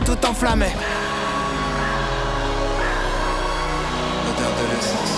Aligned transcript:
tout 0.00 0.26
enflammé. 0.26 0.66
L'odeur 4.24 4.52
de 4.60 4.64
l'essence. 4.74 5.14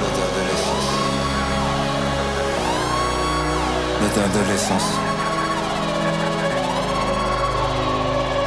L'odeur 0.00 0.30
de 0.36 0.42
l'essence. 0.48 0.88
L'odeur 4.00 4.28
de 4.28 4.50
l'essence. 4.50 5.11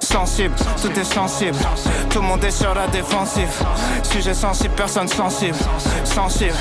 sensible, 0.00 0.54
tout 0.80 0.98
est 0.98 1.04
sensible. 1.04 1.58
Tout 2.10 2.20
le 2.20 2.26
monde 2.26 2.44
est 2.44 2.50
sur 2.50 2.74
la 2.74 2.86
défensive. 2.88 3.48
Sujet 4.02 4.34
sensible, 4.34 4.74
personne 4.76 5.08
sensible. 5.08 5.56
Sensible, 6.04 6.54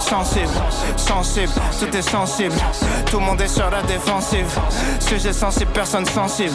sensible, 0.00 0.52
sensible. 0.96 1.52
Tout 1.78 1.96
est 1.96 2.02
sensible. 2.02 2.54
Tout 3.10 3.18
le 3.18 3.24
monde 3.24 3.40
est 3.40 3.48
sur 3.48 3.70
la 3.70 3.82
défensive. 3.82 4.58
Sujet 5.00 5.32
sensible, 5.32 5.70
personne 5.72 6.06
sensible. 6.06 6.54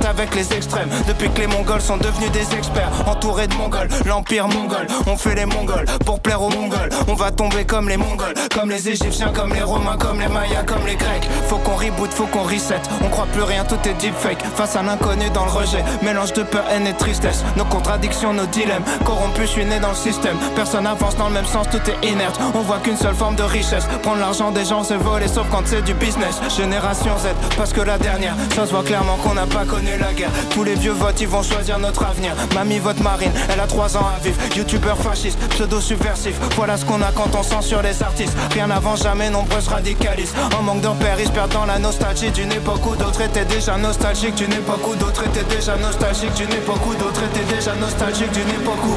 avec 0.00 0.34
les 0.34 0.52
extrêmes. 0.52 0.88
Depuis 1.06 1.28
que 1.30 1.40
les 1.40 1.46
Mongols 1.46 1.80
sont 1.80 1.96
devenus 1.96 2.30
des 2.32 2.54
experts, 2.56 2.90
entourés 3.06 3.46
de 3.46 3.54
Mongols, 3.54 3.88
l'empire 4.06 4.48
mongol. 4.48 4.86
On 5.06 5.16
fait 5.16 5.34
les 5.34 5.44
Mongols 5.44 5.84
pour 6.06 6.20
plaire 6.20 6.40
aux 6.42 6.48
Mongols. 6.48 6.88
On 7.08 7.14
va 7.14 7.30
tomber 7.30 7.64
comme 7.64 7.88
les 7.88 7.96
Mongols, 7.96 8.34
comme 8.54 8.70
les 8.70 8.88
Égyptiens, 8.88 9.32
comme 9.34 9.52
les 9.52 9.62
Romains, 9.62 9.96
comme 9.98 10.20
les 10.20 10.28
Mayas, 10.28 10.62
comme 10.64 10.86
les 10.86 10.96
Grecs. 10.96 11.28
Faut 11.48 11.58
qu'on 11.58 11.76
reboot, 11.76 12.10
faut 12.12 12.26
qu'on 12.26 12.42
reset. 12.42 12.80
On 13.04 13.08
croit 13.08 13.26
plus 13.26 13.42
rien, 13.42 13.64
tout 13.64 13.78
est 13.88 13.94
deepfake. 13.94 14.42
Face 14.56 14.76
à 14.76 14.82
l'inconnu 14.82 15.28
dans 15.30 15.44
le 15.44 15.50
rejet, 15.50 15.84
mélange 16.02 16.32
de 16.32 16.42
peur, 16.42 16.64
haine 16.70 16.86
et 16.86 16.94
tristesse. 16.94 17.44
Nos 17.56 17.64
contradictions, 17.64 18.32
nos 18.32 18.46
dilemmes. 18.46 18.84
Corrompus, 19.04 19.46
je 19.46 19.50
suis 19.50 19.64
né 19.64 19.78
dans 19.78 19.90
le 19.90 19.96
système. 19.96 20.36
Personne 20.54 20.86
avance 20.86 21.16
dans 21.16 21.28
le 21.28 21.34
même 21.34 21.46
sens, 21.46 21.66
tout 21.70 21.82
est 21.90 22.08
inerte. 22.08 22.40
On 22.54 22.60
voit 22.60 22.78
qu'une 22.78 22.96
seule 22.96 23.14
forme 23.14 23.36
de 23.36 23.42
richesse. 23.42 23.84
Prendre 24.02 24.20
l'argent 24.20 24.50
des 24.50 24.64
gens, 24.64 24.84
c'est 24.84 24.96
voler, 24.96 25.28
sauf 25.28 25.46
quand 25.50 25.62
c'est 25.66 25.82
du 25.82 25.94
business. 25.94 26.40
Génération 26.56 27.16
Z, 27.18 27.28
parce 27.56 27.72
que 27.72 27.80
la 27.80 27.98
dernière, 27.98 28.34
ça 28.54 28.66
se 28.66 28.72
voit 28.72 28.84
clairement 28.84 29.16
qu'on 29.16 29.34
n'a 29.34 29.46
pas 29.46 29.64
connu 29.64 29.81
la 29.90 30.12
guerre. 30.12 30.30
Tous 30.50 30.64
les 30.64 30.74
vieux 30.74 30.92
votes, 30.92 31.20
ils 31.20 31.28
vont 31.28 31.42
choisir 31.42 31.78
notre 31.78 32.04
avenir. 32.04 32.34
Mamie 32.54 32.78
vote 32.78 33.00
marine, 33.00 33.32
elle 33.52 33.60
a 33.60 33.66
3 33.66 33.96
ans 33.96 34.06
à 34.16 34.22
vivre. 34.22 34.36
Youtubeur 34.56 34.96
fasciste, 34.98 35.38
pseudo 35.50 35.80
subversif. 35.80 36.36
Voilà 36.56 36.76
ce 36.76 36.84
qu'on 36.84 37.02
a 37.02 37.12
quand 37.12 37.34
on 37.38 37.42
censure 37.42 37.82
les 37.82 38.02
artistes. 38.02 38.36
Rien 38.52 38.70
avant 38.70 38.96
jamais, 38.96 39.30
nombreux 39.30 39.60
se 39.60 39.70
radicalisent. 39.70 40.34
En 40.58 40.62
manque 40.62 40.80
de 40.80 40.88
repères, 40.88 41.18
ils 41.18 41.26
se 41.26 41.32
perdent 41.32 41.52
dans 41.52 41.66
la 41.66 41.78
nostalgie 41.78 42.30
d'une 42.30 42.52
époque 42.52 42.86
où 42.86 42.96
d'autres 42.96 43.22
étaient 43.22 43.44
déjà 43.44 43.76
nostalgiques. 43.76 44.34
D'une 44.34 44.52
époque 44.52 44.86
où 44.86 44.94
d'autres 44.94 45.24
étaient 45.24 45.54
déjà 45.54 45.76
nostalgiques. 45.76 46.34
D'une 46.34 46.52
époque 46.52 46.86
où 46.86 46.94
d'autres 46.94 47.22
étaient 47.24 47.54
déjà 47.54 47.74
nostalgiques. 47.74 48.32
D'une 48.32 48.48
époque 48.50 48.84
où. 48.84 48.96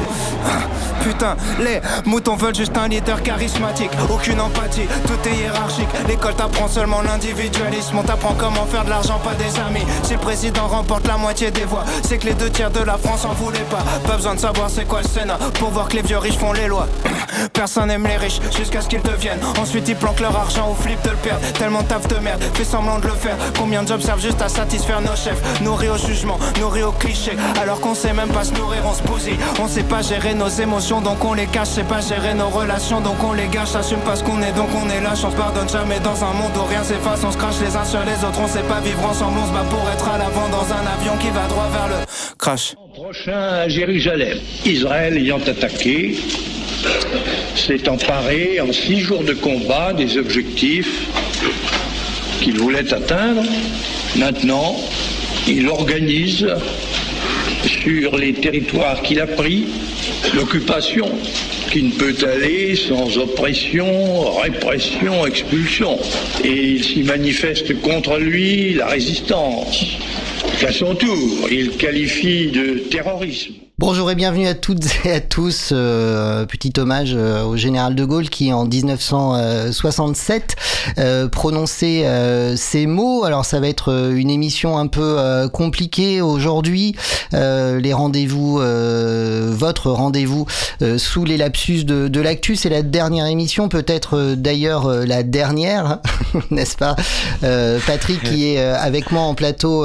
Putain, 1.02 1.36
les 1.60 1.80
moutons 2.04 2.36
veulent 2.36 2.54
juste 2.54 2.76
un 2.76 2.88
leader 2.88 3.22
charismatique. 3.22 3.90
Aucune 4.10 4.40
empathie, 4.40 4.86
tout 5.06 5.28
est 5.28 5.36
hiérarchique. 5.36 5.88
L'école 6.08 6.34
t'apprend 6.34 6.68
seulement 6.68 7.00
l'individualisme. 7.00 7.98
On 7.98 8.02
t'apprend 8.02 8.34
comment 8.34 8.66
faire 8.66 8.84
de 8.84 8.90
l'argent, 8.90 9.18
pas 9.20 9.34
des 9.34 9.58
amis. 9.60 9.86
Si 10.02 10.14
le 10.14 10.18
président 10.18 10.65
remporte 10.66 11.06
la 11.06 11.16
moitié 11.16 11.50
des 11.50 11.64
voix, 11.64 11.84
c'est 12.02 12.18
que 12.18 12.26
les 12.26 12.34
deux 12.34 12.50
tiers 12.50 12.70
de 12.70 12.80
la 12.80 12.98
France 12.98 13.24
en 13.24 13.32
voulaient 13.32 13.58
pas. 13.70 13.84
Pas 14.06 14.16
besoin 14.16 14.34
de 14.34 14.40
savoir 14.40 14.70
c'est 14.70 14.84
quoi 14.84 15.02
le 15.02 15.08
Sénat 15.08 15.38
pour 15.58 15.70
voir 15.70 15.88
que 15.88 15.96
les 15.96 16.02
vieux 16.02 16.18
riches 16.18 16.38
font 16.38 16.52
les 16.52 16.66
lois. 16.66 16.88
Personne 17.52 17.88
n'aime 17.88 18.06
les 18.06 18.16
riches 18.16 18.40
jusqu'à 18.56 18.80
ce 18.80 18.88
qu'ils 18.88 19.02
deviennent. 19.02 19.40
Ensuite 19.60 19.88
ils 19.88 19.96
planquent 19.96 20.20
leur 20.20 20.36
argent 20.36 20.68
au 20.70 20.74
flip 20.74 21.00
de 21.02 21.10
le 21.10 21.16
perdre. 21.16 21.40
Tellement 21.58 21.82
taf 21.82 22.06
de 22.08 22.16
merde, 22.18 22.42
fait 22.54 22.64
semblant 22.64 22.98
de 22.98 23.06
le 23.06 23.14
faire. 23.14 23.36
Combien 23.58 23.82
de 23.82 23.88
jobs 23.88 24.00
servent 24.00 24.20
juste 24.20 24.42
à 24.42 24.48
satisfaire 24.48 25.00
nos 25.00 25.16
chefs? 25.16 25.40
Nourris 25.60 25.88
au 25.88 25.96
jugement, 25.96 26.38
nourris 26.60 26.82
au 26.82 26.92
cliché. 26.92 27.36
Alors 27.60 27.80
qu'on 27.80 27.94
sait 27.94 28.12
même 28.12 28.28
pas 28.28 28.44
se 28.44 28.52
nourrir, 28.54 28.80
on 28.84 28.94
se 28.94 29.02
bousille. 29.02 29.38
On 29.60 29.68
sait 29.68 29.82
pas 29.82 30.02
gérer 30.02 30.34
nos 30.34 30.48
émotions 30.48 31.00
donc 31.00 31.24
on 31.24 31.34
les 31.34 31.46
cache. 31.46 31.68
C'est 31.74 31.88
pas 31.88 32.00
gérer 32.00 32.34
nos 32.34 32.48
relations 32.48 33.00
donc 33.00 33.22
on 33.22 33.32
les 33.32 33.48
gâche. 33.48 33.74
Assume 33.74 34.00
pas 34.00 34.16
ce 34.16 34.24
qu'on 34.24 34.42
est 34.42 34.52
donc 34.52 34.68
on 34.74 34.88
est 34.90 35.00
lâche. 35.00 35.24
On 35.24 35.30
se 35.30 35.36
pardonne 35.36 35.68
jamais 35.68 36.00
dans 36.00 36.24
un 36.24 36.32
monde 36.32 36.52
où 36.56 36.64
rien 36.64 36.82
s'efface. 36.82 37.20
On 37.24 37.32
se 37.32 37.38
crache 37.38 37.60
les 37.60 37.76
uns 37.76 37.84
sur 37.84 38.00
les 38.00 38.24
autres. 38.24 38.40
On 38.42 38.48
sait 38.48 38.62
pas 38.62 38.80
vivre 38.80 39.04
ensemble. 39.04 39.38
On 39.42 39.46
se 39.46 39.52
bat 39.52 39.64
pour 39.70 39.88
être 39.90 40.08
à 40.08 40.18
l'avant 40.18 40.48
dans 40.56 40.72
un 40.72 40.86
avion 40.86 41.16
qui 41.18 41.28
va 41.28 41.46
droit 41.48 41.68
vers 41.70 41.88
le 41.88 42.06
crash. 42.38 42.74
Prochain 42.94 43.68
Jérusalem. 43.68 44.38
Israël 44.64 45.18
ayant 45.18 45.40
attaqué, 45.46 46.16
s'est 47.54 47.86
emparé 47.88 48.58
en 48.62 48.72
six 48.72 49.00
jours 49.00 49.22
de 49.22 49.34
combat 49.34 49.92
des 49.92 50.16
objectifs 50.16 51.08
qu'il 52.40 52.58
voulait 52.58 52.90
atteindre. 52.94 53.42
Maintenant, 54.16 54.76
il 55.46 55.68
organise 55.68 56.46
sur 57.66 58.16
les 58.16 58.32
territoires 58.32 59.02
qu'il 59.02 59.20
a 59.20 59.26
pris 59.26 59.66
l'occupation 60.34 61.10
qui 61.70 61.82
ne 61.82 61.92
peut 61.92 62.16
aller 62.26 62.76
sans 62.76 63.18
oppression, 63.18 64.30
répression, 64.40 65.26
expulsion. 65.26 65.98
Et 66.44 66.76
il 66.76 66.84
s'y 66.84 67.02
manifeste 67.02 67.78
contre 67.82 68.16
lui 68.16 68.72
la 68.72 68.86
résistance 68.86 69.84
qu'à 70.60 70.72
son 70.72 70.94
tour, 70.94 71.48
il 71.50 71.76
qualifie 71.76 72.48
de 72.48 72.78
terrorisme. 72.90 73.54
Bonjour 73.78 74.10
et 74.10 74.14
bienvenue 74.14 74.46
à 74.46 74.54
toutes 74.54 74.86
et 75.04 75.12
à 75.12 75.20
tous. 75.20 75.68
Euh, 75.70 76.46
petit 76.46 76.72
hommage 76.78 77.12
euh, 77.14 77.44
au 77.44 77.58
général 77.58 77.94
de 77.94 78.06
Gaulle 78.06 78.30
qui 78.30 78.50
en 78.50 78.64
1967 78.64 80.56
euh, 80.96 81.28
prononçait 81.28 82.06
euh, 82.06 82.56
ces 82.56 82.86
mots. 82.86 83.24
Alors 83.24 83.44
ça 83.44 83.60
va 83.60 83.68
être 83.68 84.12
une 84.16 84.30
émission 84.30 84.78
un 84.78 84.86
peu 84.86 85.18
compliquée 85.52 86.22
aujourd'hui. 86.22 86.96
les 87.32 87.92
rendez-vous, 87.92 88.60
votre 89.50 89.90
rendez-vous 89.90 90.46
sous 90.96 91.26
les 91.26 91.36
lapsus 91.36 91.84
de, 91.84 92.08
de 92.08 92.20
l'actu, 92.22 92.56
c'est 92.56 92.70
la 92.70 92.80
dernière 92.80 93.26
émission, 93.26 93.68
peut-être 93.68 94.34
d'ailleurs 94.36 94.88
la 94.88 95.22
dernière, 95.22 95.98
n'est-ce 96.50 96.76
pas 96.76 96.96
Patrick 97.86 98.22
qui 98.22 98.46
est 98.48 98.58
avec 98.58 99.10
moi 99.10 99.22
en 99.22 99.34
plateau 99.34 99.84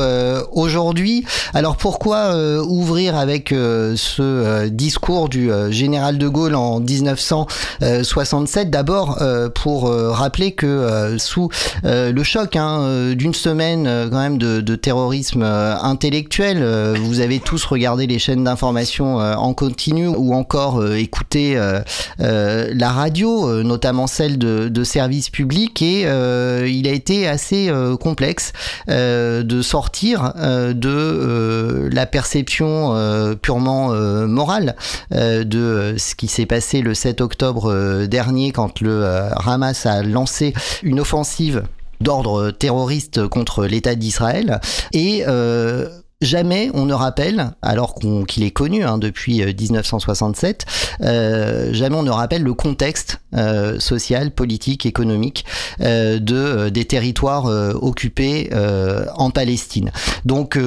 aujourd'hui. 0.52 1.26
Alors 1.54 1.76
pourquoi 1.76 2.36
ouvrir 2.64 3.18
avec 3.18 3.54
ce 3.96 4.68
discours 4.68 5.30
du 5.30 5.50
général 5.70 6.18
de 6.18 6.28
Gaulle 6.28 6.56
en 6.56 6.80
1967. 6.80 8.70
D'abord 8.70 9.20
pour 9.56 9.90
rappeler 9.90 10.52
que 10.52 11.16
sous 11.18 11.50
le 11.84 12.24
choc 12.24 12.56
hein, 12.56 13.14
d'une 13.14 13.34
semaine 13.34 14.10
quand 14.10 14.20
même 14.20 14.38
de, 14.38 14.76
terrorisme 14.76 15.44
intellectuel, 15.44 16.64
vous 16.96 17.20
avez 17.20 17.40
tous 17.40 17.64
regardé 17.66 18.08
les 18.08 18.20
chaînes 18.20 18.44
d'information 18.44 19.18
en 19.18 19.54
continu 19.54 20.08
ou 20.08 20.34
encore 20.34 20.94
écouté 20.96 21.60
la 22.20 22.90
radio, 22.90 23.64
notamment 23.64 24.08
celle 24.08 24.38
de, 24.38 24.70
de 24.70 24.84
services 24.84 25.30
publics, 25.30 25.82
et 25.82 26.02
il 26.02 26.88
a 26.88 26.92
été 26.92 27.28
assez 27.28 27.72
complexe 28.00 28.54
de 28.88 29.62
sortir 29.62 30.34
de 30.36 31.90
la 31.92 32.06
perception 32.06 32.96
purement 33.42 33.71
morale 34.28 34.76
de 35.12 35.96
ce 35.98 36.16
qui 36.16 36.28
s'est 36.28 36.46
passé 36.46 36.82
le 36.82 36.94
7 36.94 37.22
octobre 37.22 38.06
dernier 38.06 38.52
quand 38.52 38.82
le 38.82 39.06
Hamas 39.46 39.86
a 39.86 40.04
lancé 40.04 40.54
une 40.84 41.00
offensive 41.00 41.64
d'ordre 42.00 42.52
terroriste 42.52 43.28
contre 43.28 43.66
l'État 43.66 43.96
d'Israël. 43.96 44.60
Et 44.94 45.24
jamais 46.22 46.70
on 46.74 46.86
ne 46.86 46.94
rappelle, 46.94 47.52
alors 47.62 47.96
qu'il 48.28 48.44
est 48.44 48.52
connu 48.52 48.84
hein, 48.84 48.98
depuis 48.98 49.44
1967, 49.44 50.66
euh, 51.02 51.06
euh, 51.06 51.74
jamais 51.74 51.96
on 51.96 52.04
ne 52.04 52.12
rappelle 52.12 52.44
le 52.44 52.54
contexte 52.54 53.22
euh, 53.34 53.80
social, 53.80 54.32
politique, 54.32 54.86
économique 54.86 55.46
euh, 55.80 56.20
de 56.20 56.36
euh, 56.36 56.70
des 56.70 56.84
territoires 56.84 57.46
occupés 57.82 58.50
en 59.16 59.32
Palestine. 59.32 59.92
Donc 60.26 60.58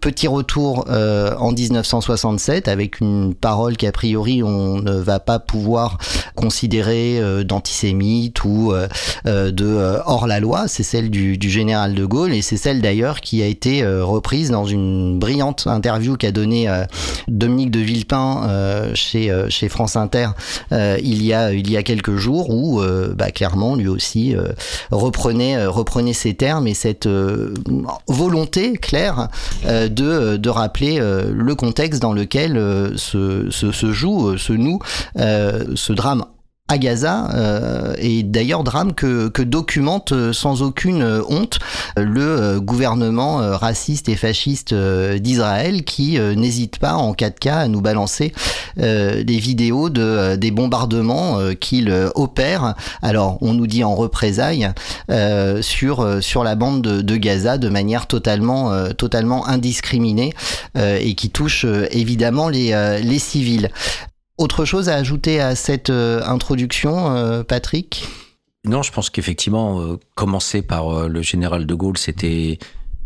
petit 0.00 0.28
retour 0.28 0.86
en 0.88 1.52
1967 1.52 2.68
avec 2.68 3.00
une 3.00 3.34
parole 3.34 3.76
qu'a 3.76 3.92
priori 3.92 4.42
on 4.42 4.80
ne 4.80 4.92
va 4.92 5.20
pas 5.20 5.38
pouvoir 5.38 5.98
considérer 6.34 7.20
d'antisémite 7.44 8.44
ou 8.44 8.72
de 9.24 9.98
hors 10.06 10.26
la 10.26 10.40
loi, 10.40 10.68
c'est 10.68 10.82
celle 10.82 11.10
du, 11.10 11.38
du, 11.38 11.50
général 11.50 11.94
de 11.94 12.04
Gaulle 12.04 12.32
et 12.32 12.42
c'est 12.42 12.56
celle 12.56 12.80
d'ailleurs 12.80 13.20
qui 13.20 13.42
a 13.42 13.46
été 13.46 13.84
reprise 13.86 14.50
dans 14.50 14.64
une 14.64 14.79
brillante 15.18 15.66
interview 15.66 16.16
qu'a 16.16 16.32
donnée 16.32 16.68
euh, 16.68 16.84
Dominique 17.28 17.70
de 17.70 17.80
Villepin 17.80 18.42
euh, 18.48 18.90
chez, 18.94 19.30
euh, 19.30 19.48
chez 19.48 19.68
France 19.68 19.96
Inter 19.96 20.28
il, 20.72 21.24
y 21.24 21.32
a, 21.34 21.82
quelques 21.82 22.16
jours 22.16 22.50
où 22.50 22.82
bah, 23.14 23.30
clairement 23.30 23.74
lui 23.74 23.88
aussi 23.88 24.34
reprenait, 24.90 25.66
reprenait 25.66 26.12
ces 26.12 26.34
termes 26.34 26.66
et 26.66 26.74
cette 26.74 27.08
volonté 28.06 28.74
claire 28.74 29.28
de, 29.64 30.48
rappeler 30.48 31.00
le 31.00 31.54
contexte 31.54 32.02
dans 32.02 32.12
lequel 32.12 32.54
se, 32.96 33.50
se, 33.50 33.72
se 33.72 33.92
joue, 33.92 34.36
se 34.36 34.52
noue 34.52 34.78
ce 35.16 35.92
drame 35.92 36.24
à 36.70 36.78
Gaza, 36.78 37.28
euh, 37.34 37.94
et 37.98 38.22
d'ailleurs 38.22 38.62
drame 38.62 38.94
que, 38.94 39.28
que, 39.28 39.42
documente 39.42 40.12
euh, 40.12 40.32
sans 40.32 40.62
aucune 40.62 41.02
honte 41.28 41.58
le 41.96 42.60
gouvernement 42.60 43.38
raciste 43.58 44.08
et 44.08 44.14
fasciste 44.14 44.72
d'Israël 44.72 45.82
qui 45.84 46.18
n'hésite 46.18 46.78
pas 46.78 46.94
en 46.94 47.12
cas 47.12 47.30
de 47.30 47.38
cas 47.38 47.56
à 47.56 47.68
nous 47.68 47.80
balancer 47.80 48.32
des 48.76 49.24
vidéos 49.24 49.90
de, 49.90 50.36
des 50.36 50.50
bombardements 50.50 51.38
qu'il 51.58 51.92
opère. 52.14 52.74
Alors 53.02 53.38
on 53.40 53.54
nous 53.54 53.66
dit 53.66 53.82
en 53.82 53.94
représailles 53.94 54.70
sur, 55.60 56.22
sur 56.22 56.44
la 56.44 56.54
bande 56.54 56.82
de, 56.82 57.00
de, 57.00 57.16
Gaza 57.16 57.58
de 57.58 57.68
manière 57.68 58.06
totalement, 58.06 58.72
totalement 58.94 59.46
indiscriminée 59.48 60.32
et 60.76 61.14
qui 61.14 61.30
touche 61.30 61.66
évidemment 61.90 62.48
les, 62.48 63.00
les 63.02 63.18
civils. 63.18 63.70
Autre 64.40 64.64
chose 64.64 64.88
à 64.88 64.94
ajouter 64.94 65.38
à 65.38 65.54
cette 65.54 65.90
euh, 65.90 66.22
introduction, 66.24 67.14
euh, 67.14 67.42
Patrick? 67.42 68.08
Non, 68.64 68.82
je 68.82 68.90
pense 68.90 69.10
qu'effectivement, 69.10 69.82
euh, 69.82 69.98
commencer 70.14 70.62
par 70.62 71.08
le 71.10 71.20
général 71.20 71.66
de 71.66 71.74
Gaulle, 71.74 71.98
c'était 71.98 72.58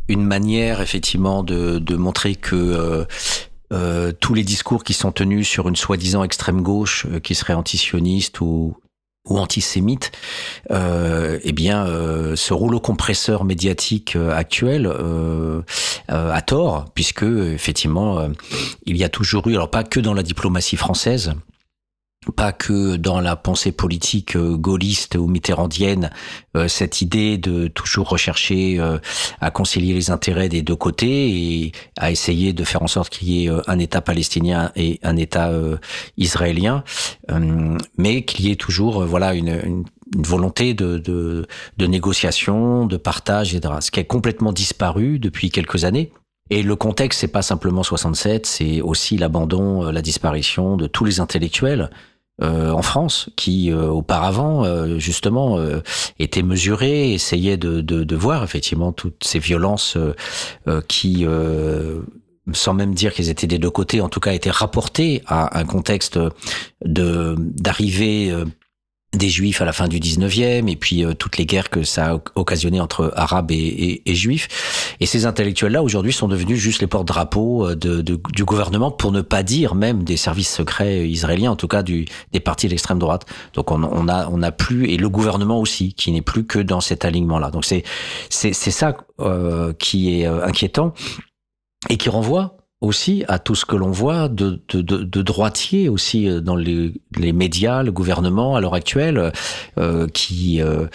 une 0.06 0.25
manière 0.25 0.81
effectivement 0.81 1.42
de, 1.42 1.81
de 1.81 1.96
montrer 1.96 2.36
que 2.36 3.04
tous 4.20 4.34
les 4.34 4.44
discours 4.44 4.84
qui 4.84 4.94
sont 4.94 5.10
tenus 5.10 5.48
sur 5.48 5.69
une 5.69 5.75
soi-disant 5.75 6.22
extrême 6.22 6.62
gauche 6.62 7.08
qui 7.25 7.34
serait 7.34 7.54
antisioniste 7.54 8.40
ou 8.40 8.76
ou 9.29 9.38
antisémite, 9.38 10.12
euh, 10.71 11.38
eh 11.43 11.53
bien, 11.53 11.87
euh, 11.87 12.37
ce 12.37 12.53
rouleau 12.53 12.79
compresseur 12.79 13.44
médiatique 13.44 14.17
euh, 14.17 14.35
actuel 14.35 14.87
euh, 14.87 15.62
euh, 16.11 16.32
a 16.32 16.43
tort, 16.43 16.87
puisque 16.94 17.23
effectivement, 17.23 18.29
il 18.85 18.97
y 18.97 19.05
a 19.05 19.09
toujours 19.09 19.49
eu, 19.49 19.55
alors 19.55 19.71
pas 19.71 19.82
que 19.82 19.99
dans 20.00 20.15
la 20.15 20.23
diplomatie 20.23 20.76
française, 20.76 21.35
pas 22.32 22.53
que 22.53 22.97
dans 22.97 23.21
la 23.21 23.37
pensée 23.37 23.73
politique 23.73 24.37
euh, 24.37 24.56
gaulliste 24.56 25.17
ou 25.17 25.26
mitterrandienne, 25.26 26.11
euh, 26.56 26.69
cette 26.69 27.00
idée 27.00 27.38
de 27.38 27.69
toujours 27.69 28.09
rechercher 28.09 28.79
euh, 28.79 28.99
à 29.41 29.50
concilier 29.50 29.94
les 29.94 30.11
intérêts 30.11 30.49
des 30.49 30.62
deux 30.62 30.76
côtés 30.76 31.31
et 31.31 31.73
à 31.99 32.11
essayer 32.11 32.53
de 32.53 32.65
faire 32.65 32.82
en 32.82 32.87
sorte 32.87 33.11
qu'il 33.11 33.29
y 33.29 33.47
ait 33.47 33.50
un 33.67 33.79
État 33.79 34.00
palestinien 34.00 34.73
et 34.76 35.00
un 35.03 35.17
État 35.17 35.53
israélien, 36.17 36.85
mais 37.99 38.25
qu'il 38.25 38.47
y 38.47 38.50
ait 38.50 38.56
toujours 38.56 39.05
voilà 39.05 39.35
une, 39.35 39.60
une, 39.65 39.84
volonté 40.17 40.75
de, 40.75 40.98
de, 40.98 41.46
de, 41.77 41.87
négociation, 41.87 42.87
de 42.87 42.96
partage, 42.96 43.55
etc. 43.55 43.75
Ce 43.81 43.91
qui 43.91 44.01
est 44.01 44.05
complètement 44.05 44.53
disparu 44.53 45.19
depuis 45.19 45.51
quelques 45.51 45.84
années. 45.84 46.13
Et 46.51 46.63
le 46.63 46.77
contexte, 46.77 47.20
c'est 47.20 47.29
pas 47.29 47.43
simplement 47.43 47.82
67, 47.82 48.46
c'est 48.46 48.81
aussi 48.81 49.17
l'abandon, 49.17 49.91
la 49.91 50.03
disparition 50.03 50.77
de 50.77 50.87
tous 50.87 51.05
les 51.05 51.20
intellectuels 51.20 51.91
euh, 52.43 52.70
en 52.70 52.82
France, 52.82 53.31
qui 53.36 53.70
euh, 53.70 53.86
auparavant 53.86 54.64
euh, 54.64 54.98
justement 54.98 55.56
étaient 56.19 56.43
mesurés, 56.43 57.12
essayaient 57.12 57.56
de, 57.56 57.81
de, 57.81 58.03
de, 58.03 58.17
voir 58.17 58.43
effectivement 58.43 58.91
toutes 58.93 59.22
ces 59.22 59.38
violences 59.38 59.96
qui 60.88 61.26
sans 62.53 62.74
même 62.74 62.93
dire 62.93 63.14
qu'ils 63.14 63.31
étaient 63.31 63.46
des 63.46 63.58
deux 63.58 63.70
côtés, 63.70 64.00
en 64.00 64.08
tout 64.08 64.20
cas 64.20 64.32
étaient 64.32 64.50
rapportées 64.50 65.22
à 65.26 65.58
un 65.58 65.64
contexte 65.64 66.19
de 66.84 67.36
d'arrivée 67.38 68.34
des 69.17 69.29
juifs 69.29 69.61
à 69.61 69.65
la 69.65 69.73
fin 69.73 69.89
du 69.89 69.99
19e 69.99 70.69
et 70.69 70.77
puis 70.77 71.05
euh, 71.05 71.15
toutes 71.15 71.37
les 71.37 71.47
guerres 71.47 71.71
que 71.71 71.83
ça 71.83 72.13
a 72.13 72.21
occasionné 72.35 72.81
entre 72.81 73.13
arabes 73.17 73.51
et, 73.51 74.03
et, 74.05 74.15
juifs. 74.15 74.97
Et 75.01 75.06
ces 75.06 75.27
intellectuels-là 75.27 75.83
aujourd'hui 75.83 76.13
sont 76.13 76.29
devenus 76.29 76.59
juste 76.59 76.81
les 76.81 76.87
porte-drapeaux 76.87 77.69
euh, 77.69 77.75
de, 77.75 78.03
de, 78.03 78.21
du 78.33 78.44
gouvernement 78.44 78.91
pour 78.91 79.13
ne 79.13 79.21
pas 79.21 79.43
dire 79.43 79.75
même 79.75 80.05
des 80.05 80.17
services 80.17 80.53
secrets 80.53 81.09
israéliens, 81.09 81.53
en 81.53 81.56
tout 81.56 81.69
cas 81.69 81.83
du, 81.83 82.06
des 82.33 82.41
partis 82.41 82.67
de 82.67 82.71
l'extrême 82.71 82.99
droite. 82.99 83.27
Donc 83.55 83.71
on, 83.71 83.83
on, 83.83 84.09
a 84.09 84.29
on 84.29 84.43
a 84.43 84.53
plus 84.53 84.89
et 84.89 84.97
le 84.97 85.09
gouvernement 85.09 85.61
aussi 85.61 85.94
qui 85.94 86.13
n'est 86.13 86.23
plus 86.23 86.44
que 86.44 86.59
dans 86.59 86.81
cet 86.81 87.05
alignement-là. 87.05 87.51
Donc 87.51 87.65
c'est 87.65 87.85
c'est 88.31 88.53
c'est 88.53 88.71
ça 88.71 88.97
euh, 89.21 89.73
qui 89.75 90.21
est 90.21 90.27
euh, 90.27 90.44
inquiétant 90.44 90.93
et 91.89 91.97
qui 91.97 92.09
renvoie 92.09 92.54
aussi 92.81 93.24
à 93.28 93.38
tout 93.38 93.54
ce 93.54 93.64
que 93.64 93.76
l'on 93.76 93.90
voit 93.90 94.28
de, 94.28 94.62
de, 94.69 94.81
de, 94.81 94.98
de, 94.98 95.22
droitier 95.22 95.88
aussi 95.88 96.28
euh, 96.28 96.40
dans 96.40 96.56
les, 96.56 96.93
les, 97.16 97.32
médias, 97.32 97.82
le 97.82 97.93
gouvernement 97.93 98.56
à 98.56 98.60
l'heure 98.60 98.74
actuelle, 98.74 99.32
euh, 99.78 100.06
qui, 100.08 100.60
euh, 100.60 100.86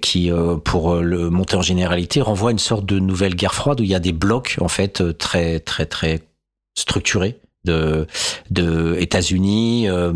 qui 0.00 0.30
euh, 0.30 0.56
pour 0.56 0.96
le 0.96 1.30
monter 1.30 1.56
en 1.56 1.62
généralité, 1.62 2.20
renvoie 2.20 2.50
une 2.50 2.58
sorte 2.58 2.86
de 2.86 2.98
nouvelle 2.98 3.34
guerre 3.34 3.54
froide 3.54 3.80
où 3.80 3.84
il 3.84 3.90
y 3.90 3.94
a 3.94 4.00
des 4.00 4.12
blocs 4.12 4.56
en 4.60 4.68
fait 4.68 5.16
très 5.18 5.60
très 5.60 5.86
très 5.86 6.20
structurés 6.76 7.38
de, 7.64 8.06
de 8.50 8.96
États-Unis, 8.98 9.88
euh, 9.88 10.12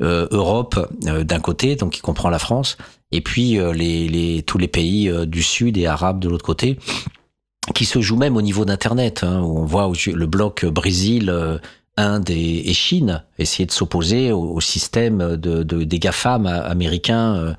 Europe 0.00 0.92
d'un 1.00 1.40
côté, 1.40 1.76
donc 1.76 1.92
qui 1.92 2.00
comprend 2.00 2.28
la 2.28 2.38
France, 2.38 2.76
et 3.10 3.22
puis 3.22 3.58
les, 3.74 4.06
les, 4.06 4.42
tous 4.42 4.58
les 4.58 4.68
pays 4.68 5.10
du 5.26 5.42
Sud 5.42 5.78
et 5.78 5.86
arabes 5.86 6.20
de 6.20 6.28
l'autre 6.28 6.44
côté 6.44 6.78
qui 7.72 7.84
se 7.84 8.00
joue 8.00 8.16
même 8.16 8.36
au 8.36 8.42
niveau 8.42 8.64
d'Internet, 8.64 9.24
hein, 9.24 9.40
où 9.40 9.58
on 9.58 9.64
voit 9.64 9.90
le 10.06 10.26
bloc 10.26 10.64
Brésil, 10.66 11.30
euh, 11.30 11.58
Inde 11.96 12.30
et, 12.30 12.72
Chine 12.72 13.24
essayer 13.38 13.66
de 13.66 13.72
s'opposer 13.72 14.32
au, 14.32 14.60
système 14.60 15.36
de, 15.36 15.62
de, 15.62 15.84
des 15.84 15.98
GAFAM 15.98 16.46
américains, 16.46 17.34
euh, 17.34 17.54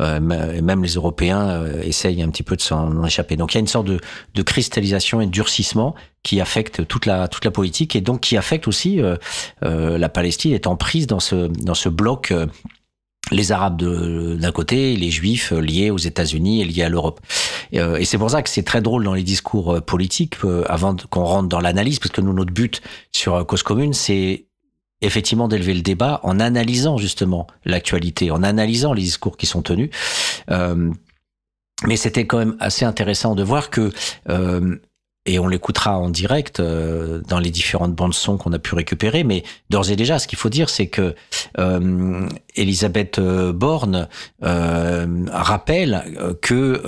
euh, 0.00 0.52
et 0.52 0.62
même 0.62 0.82
les 0.82 0.94
Européens 0.94 1.62
essayent 1.82 2.22
un 2.22 2.30
petit 2.30 2.42
peu 2.42 2.56
de 2.56 2.60
s'en 2.60 3.04
échapper. 3.04 3.36
Donc 3.36 3.52
il 3.52 3.56
y 3.56 3.58
a 3.58 3.60
une 3.60 3.68
sorte 3.68 3.86
de, 3.86 4.00
de, 4.34 4.42
cristallisation 4.42 5.20
et 5.20 5.26
de 5.26 5.30
durcissement 5.30 5.94
qui 6.24 6.40
affecte 6.40 6.88
toute 6.88 7.06
la, 7.06 7.28
toute 7.28 7.44
la 7.44 7.52
politique 7.52 7.94
et 7.94 8.00
donc 8.00 8.20
qui 8.20 8.36
affecte 8.36 8.66
aussi 8.66 9.00
la 9.60 10.08
Palestine 10.08 10.54
étant 10.54 10.74
prise 10.74 11.06
dans 11.06 11.20
ce, 11.20 11.46
dans 11.62 11.74
ce 11.74 11.88
bloc 11.88 12.32
les 13.30 13.52
Arabes 13.52 13.82
d'un 13.82 14.52
côté, 14.52 14.96
les 14.96 15.10
Juifs 15.10 15.52
liés 15.52 15.90
aux 15.90 15.98
États-Unis 15.98 16.60
et 16.60 16.64
liés 16.64 16.82
à 16.82 16.88
l'Europe. 16.88 17.20
Et, 17.72 17.80
euh, 17.80 17.96
et 17.96 18.04
c'est 18.04 18.18
pour 18.18 18.30
ça 18.30 18.42
que 18.42 18.50
c'est 18.50 18.62
très 18.62 18.80
drôle 18.80 19.04
dans 19.04 19.14
les 19.14 19.22
discours 19.22 19.74
euh, 19.74 19.80
politiques, 19.80 20.36
euh, 20.44 20.64
avant 20.68 20.96
qu'on 21.10 21.24
rentre 21.24 21.48
dans 21.48 21.60
l'analyse, 21.60 21.98
parce 21.98 22.10
que 22.10 22.20
nous, 22.20 22.32
notre 22.32 22.52
but 22.52 22.82
sur 23.12 23.46
Cause 23.46 23.62
Commune, 23.62 23.94
c'est 23.94 24.46
effectivement 25.00 25.48
d'élever 25.48 25.74
le 25.74 25.82
débat 25.82 26.20
en 26.22 26.40
analysant 26.40 26.96
justement 26.98 27.46
l'actualité, 27.64 28.30
en 28.30 28.42
analysant 28.42 28.92
les 28.92 29.02
discours 29.02 29.36
qui 29.36 29.46
sont 29.46 29.62
tenus. 29.62 29.90
Euh, 30.50 30.90
mais 31.86 31.96
c'était 31.96 32.26
quand 32.26 32.38
même 32.38 32.56
assez 32.60 32.84
intéressant 32.84 33.34
de 33.34 33.42
voir 33.42 33.68
que 33.68 33.90
et 35.26 35.38
on 35.38 35.46
l'écoutera 35.46 35.98
en 35.98 36.10
direct 36.10 36.60
euh, 36.60 37.22
dans 37.28 37.38
les 37.38 37.50
différentes 37.50 37.94
bandes 37.94 38.14
son 38.14 38.36
qu'on 38.36 38.52
a 38.52 38.58
pu 38.58 38.74
récupérer. 38.74 39.24
Mais 39.24 39.42
d'ores 39.70 39.90
et 39.90 39.96
déjà, 39.96 40.18
ce 40.18 40.28
qu'il 40.28 40.38
faut 40.38 40.50
dire, 40.50 40.68
c'est 40.68 40.88
que 40.88 41.14
euh, 41.58 42.28
Elisabeth 42.56 43.18
euh, 43.18 43.52
Borne 43.52 44.08
euh, 44.42 45.06
rappelle 45.30 46.36
que 46.42 46.82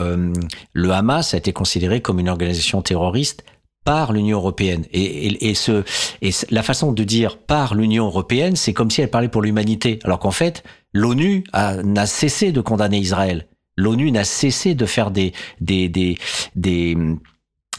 le 0.73 0.91
Hamas 0.91 1.35
a 1.35 1.37
été 1.37 1.53
considéré 1.53 2.01
comme 2.01 2.21
une 2.21 2.29
organisation 2.29 2.83
terroriste 2.83 3.45
par 3.85 4.13
l'Union 4.13 4.39
européenne. 4.39 4.85
Et, 4.93 5.27
et, 5.27 5.51
et, 5.51 5.55
ce, 5.55 5.85
et 6.21 6.31
la 6.51 6.63
façon 6.63 6.93
de 6.93 7.05
dire 7.05 7.39
par 7.39 7.75
l'Union 7.75 8.07
européenne, 8.07 8.57
c'est 8.57 8.73
comme 8.73 8.91
si 8.91 9.01
elle 9.01 9.11
parlait 9.11 9.29
pour 9.29 9.43
l'humanité, 9.43 10.01
alors 10.05 10.19
qu'en 10.19 10.33
fait, 10.33 10.65
l'ONU 10.93 11.45
n'a 11.55 12.07
cessé 12.07 12.53
de 12.53 12.61
condamner 12.61 12.99
Israël. 12.99 13.47
L'ONU 13.77 14.11
n'a 14.11 14.25
cessé 14.25 14.75
de 14.75 14.87
faire 14.87 15.11
des, 15.11 15.33
des, 15.61 15.89
des, 15.89 16.19
des 16.57 16.97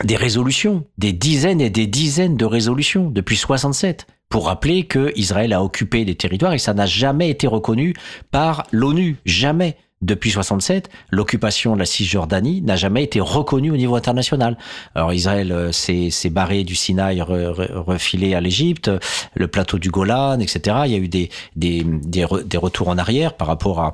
des 0.03 0.15
résolutions, 0.15 0.85
des 0.97 1.13
dizaines 1.13 1.61
et 1.61 1.69
des 1.69 1.87
dizaines 1.87 2.37
de 2.37 2.45
résolutions 2.45 3.09
depuis 3.09 3.37
67 3.37 4.07
pour 4.29 4.45
rappeler 4.45 4.83
que 4.83 5.11
Israël 5.15 5.53
a 5.53 5.63
occupé 5.63 6.05
des 6.05 6.15
territoires 6.15 6.53
et 6.53 6.59
ça 6.59 6.73
n'a 6.73 6.85
jamais 6.85 7.29
été 7.29 7.47
reconnu 7.47 7.93
par 8.31 8.63
l'ONU, 8.71 9.17
jamais. 9.25 9.77
Depuis 10.03 10.29
67, 10.29 10.91
l'occupation 11.09 11.73
de 11.73 11.79
la 11.79 11.85
Cisjordanie 11.85 12.61
n'a 12.61 12.75
jamais 12.75 13.03
été 13.03 13.19
reconnue 13.19 13.71
au 13.71 13.77
niveau 13.77 13.95
international. 13.95 14.55
Alors 14.93 15.11
Israël 15.11 15.51
euh, 15.51 15.71
s'est 15.71 16.29
barré 16.29 16.63
du 16.63 16.75
Sinaï, 16.75 17.19
refilé 17.19 18.35
à 18.35 18.41
l'Égypte, 18.41 18.91
le 19.33 19.47
plateau 19.47 19.79
du 19.79 19.89
Golan, 19.89 20.39
etc. 20.39 20.81
Il 20.85 20.91
y 20.91 20.95
a 20.95 20.99
eu 20.99 21.07
des, 21.07 21.29
des, 21.55 21.83
des, 21.83 22.27
des 22.45 22.57
retours 22.57 22.89
en 22.89 22.99
arrière 22.99 23.33
par 23.33 23.47
rapport 23.47 23.79
à 23.79 23.93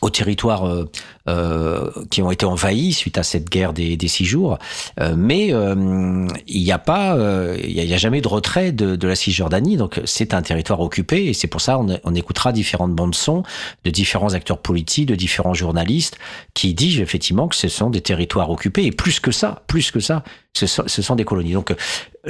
aux 0.00 0.10
territoires 0.10 0.66
euh, 0.66 0.90
euh, 1.28 1.90
qui 2.10 2.22
ont 2.22 2.30
été 2.30 2.46
envahis 2.46 2.92
suite 2.92 3.18
à 3.18 3.22
cette 3.22 3.50
guerre 3.50 3.72
des, 3.72 3.96
des 3.96 4.08
six 4.08 4.24
jours, 4.24 4.58
euh, 5.00 5.14
mais 5.16 5.52
euh, 5.52 6.26
il 6.46 6.62
n'y 6.62 6.72
a 6.72 6.78
pas, 6.78 7.16
euh, 7.16 7.58
il 7.62 7.74
n'y 7.74 7.92
a, 7.92 7.96
jamais 7.96 8.20
de 8.20 8.28
retrait 8.28 8.72
de, 8.72 8.96
de 8.96 9.08
la 9.08 9.16
Cisjordanie, 9.16 9.76
donc 9.76 10.00
c'est 10.04 10.34
un 10.34 10.42
territoire 10.42 10.80
occupé 10.80 11.26
et 11.26 11.34
c'est 11.34 11.48
pour 11.48 11.60
ça 11.60 11.78
on, 11.78 11.98
on, 12.04 12.14
écoutera 12.14 12.52
différentes 12.52 12.94
bandes 12.94 13.14
son 13.14 13.42
de 13.84 13.90
différents 13.90 14.34
acteurs 14.34 14.58
politiques, 14.58 15.06
de 15.06 15.14
différents 15.14 15.54
journalistes 15.54 16.16
qui 16.54 16.74
disent 16.74 17.00
effectivement 17.00 17.48
que 17.48 17.56
ce 17.56 17.68
sont 17.68 17.90
des 17.90 18.00
territoires 18.00 18.50
occupés. 18.50 18.84
Et 18.84 18.92
plus 18.92 19.20
que 19.20 19.30
ça, 19.30 19.62
plus 19.66 19.90
que 19.90 20.00
ça, 20.00 20.22
ce 20.54 20.66
sont, 20.66 20.84
ce 20.86 21.02
sont 21.02 21.16
des 21.16 21.24
colonies. 21.24 21.52
Donc 21.52 21.74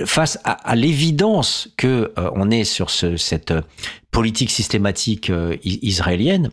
face 0.05 0.39
à, 0.45 0.53
à 0.53 0.75
l'évidence 0.75 1.69
que 1.77 2.13
on 2.35 2.51
est 2.51 2.65
sur 2.65 2.91
ce, 2.91 3.17
cette 3.17 3.53
politique 4.11 4.51
systématique 4.51 5.31
israélienne 5.63 6.51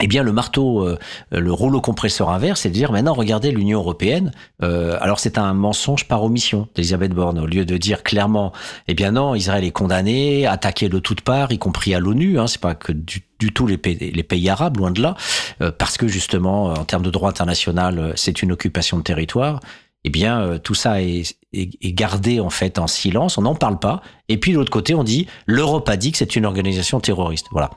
eh 0.00 0.08
bien, 0.08 0.24
le 0.24 0.32
marteau, 0.32 0.84
euh, 0.84 0.98
le 1.30 1.52
rouleau 1.52 1.80
compresseur 1.80 2.28
inverse, 2.30 2.62
c'est 2.62 2.68
de 2.68 2.74
dire 2.74 2.90
maintenant, 2.90 3.14
regardez 3.14 3.52
l'Union 3.52 3.78
européenne. 3.78 4.32
Euh, 4.60 4.98
alors, 5.00 5.20
c'est 5.20 5.38
un 5.38 5.54
mensonge 5.54 6.08
par 6.08 6.24
omission 6.24 6.66
d'Elisabeth 6.74 7.12
Borne. 7.12 7.38
Au 7.38 7.46
lieu 7.46 7.64
de 7.64 7.76
dire 7.76 8.02
clairement, 8.02 8.52
eh 8.88 8.94
bien 8.94 9.12
non, 9.12 9.36
Israël 9.36 9.62
est 9.62 9.70
condamné, 9.70 10.48
attaqué 10.48 10.88
de 10.88 10.98
toutes 10.98 11.20
parts, 11.20 11.52
y 11.52 11.58
compris 11.58 11.94
à 11.94 12.00
l'ONU. 12.00 12.40
Hein, 12.40 12.48
c'est 12.48 12.60
pas 12.60 12.74
que 12.74 12.90
du, 12.90 13.22
tout 13.54 13.68
les 13.68 13.78
pays, 13.78 14.48
arabes, 14.50 14.78
loin 14.78 14.90
de 14.90 15.00
là, 15.00 15.14
euh, 15.60 15.70
parce 15.70 15.96
que 15.96 16.08
justement, 16.08 16.64
en 16.72 16.84
termes 16.84 17.04
de 17.04 17.10
droit 17.10 17.30
international, 17.30 18.14
c'est 18.16 18.42
une 18.42 18.50
occupation 18.50 18.98
de 18.98 19.02
territoire. 19.04 19.60
Eh 20.02 20.10
bien, 20.10 20.58
tout 20.58 20.74
ça 20.74 21.02
est, 21.02 21.36
est, 21.52 21.70
est, 21.80 21.92
gardé 21.92 22.40
en 22.40 22.50
fait 22.50 22.80
en 22.80 22.88
silence. 22.88 23.38
On 23.38 23.42
n'en 23.42 23.54
parle 23.54 23.78
pas. 23.78 24.02
Et 24.28 24.38
puis, 24.38 24.52
de 24.52 24.58
l'autre 24.58 24.72
côté, 24.72 24.94
on 24.94 25.04
dit 25.04 25.28
l'Europe 25.46 25.88
a 25.88 25.96
dit 25.96 26.10
que 26.10 26.18
c'est 26.18 26.34
une 26.36 26.46
organisation 26.46 26.98
terroriste. 26.98 27.46
Voilà. 27.52 27.70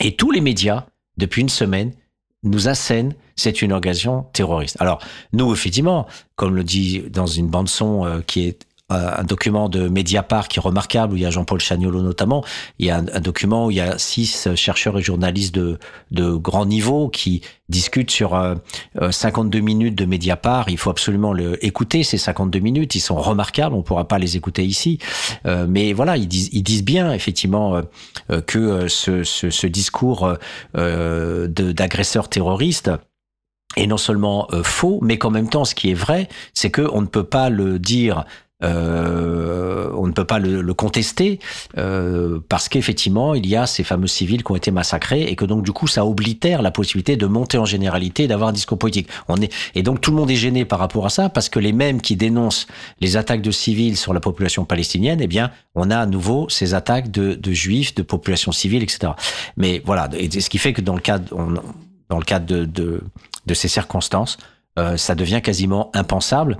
Et 0.00 0.14
tous 0.14 0.30
les 0.30 0.40
médias 0.40 0.86
depuis 1.20 1.42
une 1.42 1.48
semaine, 1.48 1.92
nous 2.42 2.68
assène 2.68 3.14
c'est 3.36 3.62
une 3.62 3.72
organisation 3.72 4.26
terroriste. 4.32 4.76
Alors, 4.80 5.02
nous, 5.32 5.52
effectivement, 5.52 6.06
comme 6.36 6.54
le 6.54 6.64
dit 6.64 7.02
dans 7.10 7.26
une 7.26 7.48
bande-son 7.48 8.04
euh, 8.04 8.20
qui 8.20 8.46
est 8.46 8.66
un 8.90 9.24
document 9.24 9.68
de 9.68 9.88
Mediapart 9.88 10.48
qui 10.48 10.58
est 10.58 10.62
remarquable, 10.62 11.14
où 11.14 11.16
il 11.16 11.22
y 11.22 11.26
a 11.26 11.30
Jean-Paul 11.30 11.60
Chagnolo 11.60 12.02
notamment. 12.02 12.44
Il 12.78 12.86
y 12.86 12.90
a 12.90 12.96
un, 12.96 13.20
document 13.20 13.66
où 13.66 13.70
il 13.70 13.76
y 13.76 13.80
a 13.80 13.98
six 13.98 14.48
chercheurs 14.56 14.98
et 14.98 15.02
journalistes 15.02 15.54
de, 15.54 15.78
de 16.10 16.32
grand 16.32 16.66
niveau 16.66 17.08
qui 17.08 17.42
discutent 17.68 18.10
sur 18.10 18.30
52 19.10 19.58
euh, 19.58 19.62
minutes 19.62 19.94
de 19.94 20.04
Mediapart. 20.04 20.68
Il 20.68 20.78
faut 20.78 20.90
absolument 20.90 21.32
le 21.32 21.64
écouter, 21.64 22.02
ces 22.02 22.18
52 22.18 22.58
minutes. 22.58 22.94
Ils 22.96 23.00
sont 23.00 23.16
remarquables, 23.16 23.74
on 23.74 23.82
pourra 23.82 24.08
pas 24.08 24.18
les 24.18 24.36
écouter 24.36 24.64
ici. 24.64 24.98
Euh, 25.46 25.66
mais 25.68 25.92
voilà, 25.92 26.16
ils 26.16 26.28
disent, 26.28 26.48
ils 26.52 26.62
disent 26.62 26.84
bien, 26.84 27.12
effectivement, 27.12 27.80
que 28.46 28.88
ce, 28.88 29.22
ce, 29.22 29.50
ce 29.50 29.66
discours 29.66 30.34
d'agresseurs 30.74 32.28
terroristes 32.28 32.90
est 33.76 33.86
non 33.86 33.96
seulement 33.96 34.48
faux, 34.64 34.98
mais 35.02 35.16
qu'en 35.18 35.30
même 35.30 35.48
temps, 35.48 35.64
ce 35.64 35.76
qui 35.76 35.90
est 35.90 35.94
vrai, 35.94 36.28
c'est 36.54 36.70
qu'on 36.70 37.00
ne 37.00 37.06
peut 37.06 37.24
pas 37.24 37.50
le 37.50 37.78
dire 37.78 38.24
euh, 38.62 39.90
on 39.96 40.06
ne 40.06 40.12
peut 40.12 40.24
pas 40.24 40.38
le, 40.38 40.60
le 40.60 40.74
contester 40.74 41.40
euh, 41.78 42.40
parce 42.48 42.68
qu'effectivement 42.68 43.34
il 43.34 43.46
y 43.46 43.56
a 43.56 43.66
ces 43.66 43.84
fameux 43.84 44.06
civils 44.06 44.42
qui 44.42 44.52
ont 44.52 44.56
été 44.56 44.70
massacrés 44.70 45.22
et 45.22 45.36
que 45.36 45.44
donc 45.44 45.64
du 45.64 45.72
coup 45.72 45.86
ça 45.86 46.04
oblitère 46.04 46.62
la 46.62 46.70
possibilité 46.70 47.16
de 47.16 47.26
monter 47.26 47.58
en 47.58 47.64
généralité 47.64 48.26
d'avoir 48.26 48.50
un 48.50 48.52
discours 48.52 48.78
politique. 48.78 49.08
On 49.28 49.40
est 49.40 49.52
et 49.74 49.82
donc 49.82 50.00
tout 50.00 50.10
le 50.10 50.16
monde 50.16 50.30
est 50.30 50.36
gêné 50.36 50.64
par 50.64 50.78
rapport 50.78 51.06
à 51.06 51.10
ça 51.10 51.28
parce 51.28 51.48
que 51.48 51.58
les 51.58 51.72
mêmes 51.72 52.00
qui 52.00 52.16
dénoncent 52.16 52.66
les 53.00 53.16
attaques 53.16 53.42
de 53.42 53.50
civils 53.50 53.96
sur 53.96 54.12
la 54.12 54.20
population 54.20 54.64
palestinienne, 54.64 55.20
eh 55.20 55.26
bien 55.26 55.50
on 55.74 55.90
a 55.90 55.98
à 55.98 56.06
nouveau 56.06 56.48
ces 56.48 56.74
attaques 56.74 57.10
de, 57.10 57.34
de 57.34 57.52
juifs, 57.52 57.94
de 57.94 58.02
populations 58.02 58.52
civiles, 58.52 58.82
etc. 58.82 59.12
Mais 59.56 59.82
voilà, 59.84 60.08
et 60.16 60.40
ce 60.40 60.50
qui 60.50 60.58
fait 60.58 60.72
que 60.72 60.80
dans 60.80 60.94
le 60.94 61.00
cadre 61.00 61.34
on, 61.36 61.54
dans 62.10 62.18
le 62.18 62.24
cadre 62.24 62.46
de, 62.46 62.64
de, 62.64 63.02
de 63.46 63.54
ces 63.54 63.68
circonstances, 63.68 64.36
euh, 64.78 64.96
ça 64.96 65.14
devient 65.14 65.40
quasiment 65.42 65.90
impensable 65.94 66.58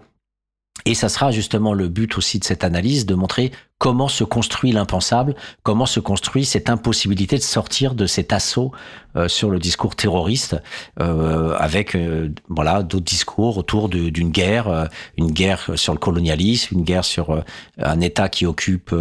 et 0.84 0.94
ça 0.94 1.08
sera 1.08 1.30
justement 1.30 1.72
le 1.72 1.88
but 1.88 2.16
aussi 2.18 2.38
de 2.38 2.44
cette 2.44 2.64
analyse, 2.64 3.06
de 3.06 3.14
montrer 3.14 3.52
comment 3.80 4.08
se 4.08 4.24
construit 4.24 4.72
l'impensable, 4.72 5.34
comment 5.62 5.86
se 5.86 6.00
construit 6.00 6.44
cette 6.44 6.68
impossibilité 6.68 7.36
de 7.36 7.42
sortir 7.42 7.94
de 7.94 8.06
cet 8.06 8.32
assaut 8.32 8.72
euh, 9.16 9.26
sur 9.26 9.48
le 9.48 9.58
discours 9.58 9.96
terroriste, 9.96 10.56
euh, 11.00 11.56
avec 11.58 11.96
euh, 11.96 12.28
voilà 12.48 12.82
d'autres 12.82 13.06
discours 13.06 13.56
autour 13.56 13.88
d'une 13.88 14.30
guerre, 14.30 14.68
euh, 14.68 14.84
une 15.16 15.32
guerre 15.32 15.70
sur 15.76 15.94
le 15.94 15.98
colonialisme, 15.98 16.76
une 16.76 16.84
guerre 16.84 17.06
sur 17.06 17.42
un 17.78 18.00
État 18.00 18.28
qui 18.28 18.44
occupe 18.44 18.94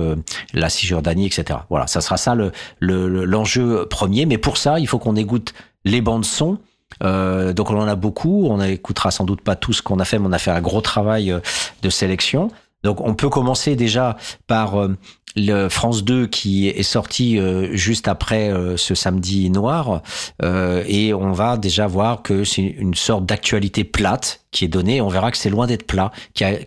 la 0.53 0.69
Cisjordanie, 0.69 1.25
etc. 1.25 1.59
Voilà, 1.69 1.86
ça 1.88 2.00
sera 2.00 2.15
ça 2.15 2.33
le 2.33 2.51
l'enjeu 2.79 3.81
le, 3.81 3.86
premier. 3.86 4.25
Mais 4.25 4.38
pour 4.38 4.55
ça, 4.55 4.79
il 4.79 4.88
faut 4.88 4.98
qu'on 4.98 5.17
écoute 5.17 5.53
les 5.83 6.01
bandes 6.01 6.25
son 6.25 6.57
euh, 7.03 7.53
donc 7.53 7.69
on 7.69 7.79
en 7.79 7.88
a 7.88 7.96
beaucoup, 7.96 8.48
on 8.50 8.62
écoutera 8.62 9.12
sans 9.12 9.25
doute 9.25 9.41
pas 9.41 9.55
tout 9.55 9.74
ce 9.74 9.81
qu'on 9.81 10.00
a 10.00 10.05
fait, 10.05 10.19
mais 10.19 10.27
on 10.27 10.31
a 10.31 10.39
fait 10.39 10.51
un 10.51 10.62
gros 10.62 10.81
travail 10.81 11.31
euh, 11.31 11.39
de 11.81 11.89
sélection. 11.89 12.50
Donc 12.84 13.01
on 13.01 13.13
peut 13.13 13.29
commencer 13.29 13.75
déjà 13.75 14.17
par 14.48 14.79
euh, 14.79 14.96
le 15.36 15.69
France 15.69 16.03
2 16.03 16.27
qui 16.27 16.67
est 16.67 16.83
sorti 16.83 17.38
euh, 17.38 17.69
juste 17.74 18.07
après 18.07 18.50
euh, 18.50 18.77
ce 18.77 18.95
samedi 18.95 19.50
noir 19.50 20.01
euh, 20.43 20.83
et 20.88 21.13
on 21.13 21.31
va 21.31 21.57
déjà 21.57 21.88
voir 21.88 22.24
que 22.24 22.43
c'est 22.43 22.62
une 22.62 22.95
sorte 22.95 23.25
d'actualité 23.25 23.83
plate 23.83 24.41
qui 24.51 24.65
est 24.65 24.69
donnée. 24.69 25.00
On 25.01 25.09
verra 25.09 25.29
que 25.29 25.38
c'est 25.38 25.51
loin 25.51 25.67
d'être 25.67 25.86
plat, 25.86 26.12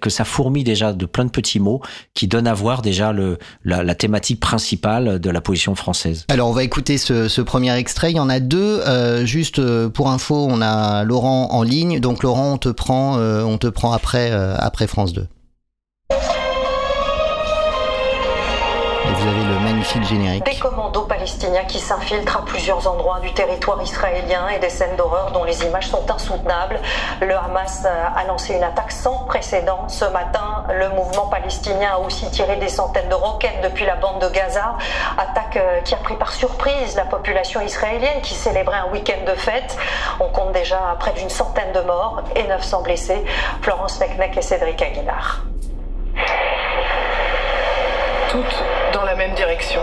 que 0.01 0.09
ça 0.09 0.25
fourmille 0.25 0.63
déjà 0.63 0.93
de 0.93 1.05
plein 1.05 1.25
de 1.25 1.31
petits 1.31 1.59
mots 1.59 1.81
qui 2.15 2.29
donnent 2.29 2.47
à 2.47 2.55
voir 2.55 2.81
déjà 2.81 3.13
le, 3.13 3.39
la, 3.65 3.83
la, 3.83 3.97
thématique 3.97 4.39
principale 4.39 5.19
de 5.19 5.31
la 5.31 5.41
position 5.41 5.75
française. 5.75 6.25
Alors 6.29 6.49
on 6.49 6.53
va 6.53 6.63
écouter 6.63 6.97
ce, 6.97 7.27
ce 7.27 7.41
premier 7.41 7.77
extrait. 7.77 8.13
Il 8.13 8.17
y 8.17 8.21
en 8.21 8.29
a 8.29 8.39
deux. 8.39 8.83
Euh, 8.87 9.27
juste 9.27 9.61
pour 9.89 10.11
info, 10.11 10.47
on 10.49 10.61
a 10.63 11.03
Laurent 11.03 11.49
en 11.51 11.65
ligne. 11.65 11.99
Donc 11.99 12.23
Laurent, 12.23 12.53
on 12.53 12.59
te 12.59 12.69
prend, 12.69 13.19
on 13.19 13.59
te 13.59 13.67
prend 13.67 13.93
après 13.93 14.31
après 14.31 14.87
France 14.87 15.13
2. 15.13 15.27
Et 19.13 19.15
vous 19.15 19.29
avez 19.29 19.45
le 19.45 19.61
magnifique 19.61 20.05
générique. 20.05 20.45
Des 20.47 20.59
commandos 20.59 21.03
palestiniens 21.03 21.65
qui 21.65 21.79
s'infiltrent 21.79 22.39
à 22.39 22.45
plusieurs 22.47 22.87
endroits 22.89 23.21
du 23.21 23.31
territoire 23.35 23.83
israélien 23.83 24.49
et 24.49 24.59
des 24.59 24.71
scènes 24.71 24.97
d'horreur 24.97 25.33
dont 25.33 25.45
les 25.45 25.65
images 25.65 25.89
sont 25.89 26.11
insoutenables. 26.11 26.81
Le 27.21 27.37
Hamas 27.37 27.85
a 27.85 28.25
lancé 28.25 28.55
une 28.55 28.65
attaque 28.65 28.91
sans 28.91 29.25
précédent 29.27 29.87
ce 29.89 30.07
matin. 30.07 30.65
Le 30.73 30.89
mouvement 30.89 31.27
palestinien 31.27 31.91
a 31.97 31.99
aussi 31.99 32.31
tiré 32.31 32.57
des 32.57 32.71
centaines 32.71 33.11
de 33.11 33.15
roquettes 33.15 33.61
depuis 33.63 33.85
la 33.85 33.97
bande 33.97 34.23
de 34.23 34.29
Gaza. 34.31 34.79
Attaque 35.19 35.59
euh, 35.59 35.81
qui 35.83 35.93
a 35.95 35.99
pris 35.99 36.17
par 36.17 36.33
surprise 36.33 36.97
la 36.97 37.05
population 37.05 37.61
israélienne 37.61 38.23
qui 38.23 38.35
célébrait 38.35 38.79
un 38.79 38.91
week-end 38.93 39.31
de 39.31 39.35
fête. 39.35 39.77
On 40.21 40.29
compte 40.29 40.53
déjà 40.53 40.97
près 40.99 41.13
d'une 41.13 41.29
centaine 41.29 41.73
de 41.75 41.81
morts 41.81 42.23
et 42.35 42.45
900 42.45 42.81
blessés. 42.81 43.23
Florence 43.61 44.01
Meknek 44.01 44.39
et 44.39 44.43
Cédric 44.43 44.81
Aguilar. 44.81 45.43
Toutes 48.31 48.65
la 49.05 49.15
même 49.15 49.35
direction, 49.35 49.83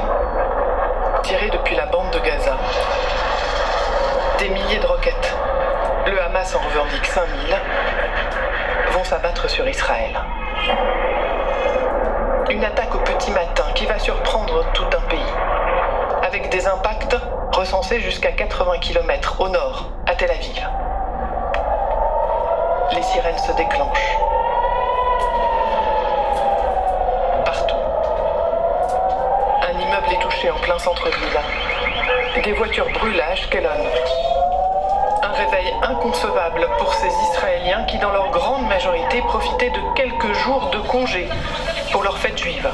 tirées 1.23 1.49
depuis 1.49 1.75
la 1.75 1.85
bande 1.87 2.11
de 2.11 2.19
Gaza. 2.19 2.57
Des 4.37 4.49
milliers 4.49 4.79
de 4.79 4.85
roquettes, 4.85 5.35
le 6.05 6.21
Hamas 6.21 6.55
en 6.55 6.59
revendique 6.59 7.05
5000, 7.05 7.55
vont 8.91 9.03
s'abattre 9.03 9.49
sur 9.49 9.67
Israël. 9.67 10.17
Une 12.49 12.63
attaque 12.63 12.95
au 12.95 12.99
petit 12.99 13.31
matin 13.31 13.65
qui 13.75 13.85
va 13.85 13.99
surprendre 13.99 14.63
tout 14.73 14.85
un 14.85 15.01
pays, 15.09 15.33
avec 16.23 16.49
des 16.49 16.67
impacts 16.67 17.17
recensés 17.51 17.99
jusqu'à 17.99 18.31
80 18.31 18.79
km 18.79 19.41
au 19.41 19.49
nord, 19.49 19.91
à 20.07 20.15
Tel 20.15 20.31
Aviv. 20.31 20.67
Les 22.93 23.03
sirènes 23.03 23.37
se 23.37 23.51
déclenchent. 23.53 24.17
Accrochés 30.15 30.51
en 30.51 30.59
plein 30.59 30.79
centre-ville. 30.79 31.39
Des 32.43 32.53
voitures 32.53 32.89
brûlent 32.99 33.21
à 33.21 33.31
Ashkelon. 33.31 33.69
Un 35.21 35.31
réveil 35.33 35.73
inconcevable 35.83 36.67
pour 36.77 36.93
ces 36.93 37.11
Israéliens 37.31 37.83
qui, 37.85 37.97
dans 37.97 38.11
leur 38.11 38.29
grande 38.31 38.67
majorité, 38.67 39.21
profitaient 39.21 39.69
de 39.69 39.81
quelques 39.95 40.33
jours 40.33 40.69
de 40.71 40.79
congé 40.79 41.27
pour 41.91 42.03
leur 42.03 42.17
fête 42.17 42.37
juive. 42.37 42.69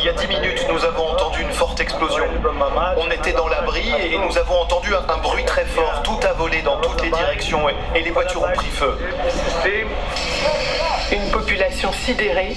Il 0.00 0.06
y 0.06 0.08
a 0.08 0.12
dix 0.12 0.26
minutes, 0.26 0.66
nous 0.68 0.84
avons 0.84 1.08
entendu 1.08 1.42
une 1.42 1.52
forte 1.52 1.80
explosion. 1.80 2.24
On 2.96 3.10
était 3.10 3.32
dans 3.32 3.48
l'abri 3.48 3.90
et 4.02 4.18
nous 4.18 4.36
avons 4.36 4.60
entendu 4.60 4.94
un, 4.94 5.12
un 5.12 5.18
bruit 5.18 5.44
très 5.44 5.64
fort. 5.64 6.02
Tout 6.02 6.18
a 6.28 6.32
volé 6.32 6.62
dans 6.62 6.76
toutes 6.78 7.02
les 7.02 7.10
directions 7.10 7.68
et, 7.68 7.74
et 7.94 8.02
les 8.02 8.10
voitures 8.10 8.42
ont 8.42 8.52
pris 8.52 8.68
feu. 8.68 8.98
Une 11.12 11.30
population 11.30 11.92
sidérée, 11.92 12.56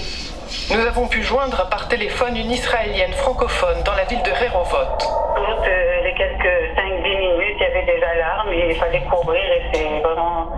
nous 0.70 0.86
avons 0.86 1.08
pu 1.08 1.24
joindre 1.24 1.70
par 1.70 1.88
téléphone 1.88 2.36
une 2.36 2.52
Israélienne 2.52 3.14
francophone 3.14 3.84
dans 3.84 3.94
la 3.94 4.04
ville 4.04 4.22
de 4.24 4.32
Rehovot. 4.32 4.98
Toutes 4.98 5.68
euh, 5.68 6.02
les 6.04 6.14
quelques 6.14 6.78
5-10 6.78 7.04
minutes, 7.04 7.56
il 7.58 7.62
y 7.62 7.66
avait 7.66 7.86
des 7.86 8.04
alarmes 8.04 8.52
et 8.52 8.70
il 8.72 8.76
fallait 8.76 9.04
couvrir 9.04 9.42
et 9.42 9.62
c'est 9.72 10.00
vraiment 10.02 10.52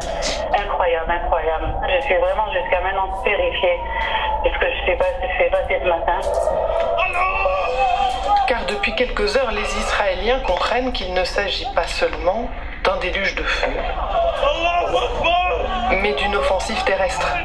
incroyable, 0.57 1.11
incroyable. 1.11 1.75
Je 1.87 2.05
suis 2.05 2.15
vraiment 2.15 2.51
jusqu'à 2.51 2.81
maintenant 2.81 3.21
terrifiée 3.23 3.77
de 4.45 4.49
ce 4.49 4.59
que 4.59 4.65
je 4.65 4.85
sais 4.91 4.97
pas 4.97 5.05
ce 5.05 5.27
qui 5.27 5.37
s'est 5.37 5.49
passé 5.51 5.79
ce 5.83 5.87
matin. 5.87 6.19
Car 8.47 8.65
depuis 8.65 8.95
quelques 8.95 9.37
heures, 9.37 9.51
les 9.51 9.77
Israéliens 9.77 10.39
comprennent 10.39 10.91
qu'il 10.91 11.13
ne 11.13 11.23
s'agit 11.23 11.67
pas 11.75 11.85
seulement 11.85 12.49
d'un 12.83 12.97
déluge 12.97 13.35
de 13.35 13.43
feu, 13.43 13.71
mais 16.01 16.13
d'une 16.13 16.35
offensive 16.35 16.83
terrestre. 16.83 17.37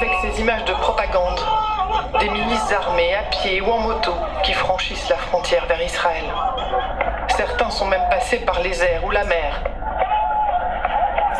Avec 0.00 0.12
ces 0.22 0.40
images 0.40 0.64
de 0.64 0.72
propagande, 0.74 1.40
des 2.20 2.28
milices 2.28 2.72
armées 2.72 3.16
à 3.16 3.24
pied 3.24 3.60
ou 3.60 3.68
en 3.68 3.80
moto 3.80 4.14
qui 4.44 4.52
franchissent 4.52 5.08
la 5.08 5.16
frontière 5.16 5.66
vers 5.66 5.82
Israël. 5.82 6.22
Certains 7.36 7.68
sont 7.70 7.86
même 7.86 8.08
passés 8.08 8.38
par 8.38 8.60
les 8.60 8.80
airs 8.80 9.04
ou 9.04 9.10
la 9.10 9.24
mer. 9.24 9.60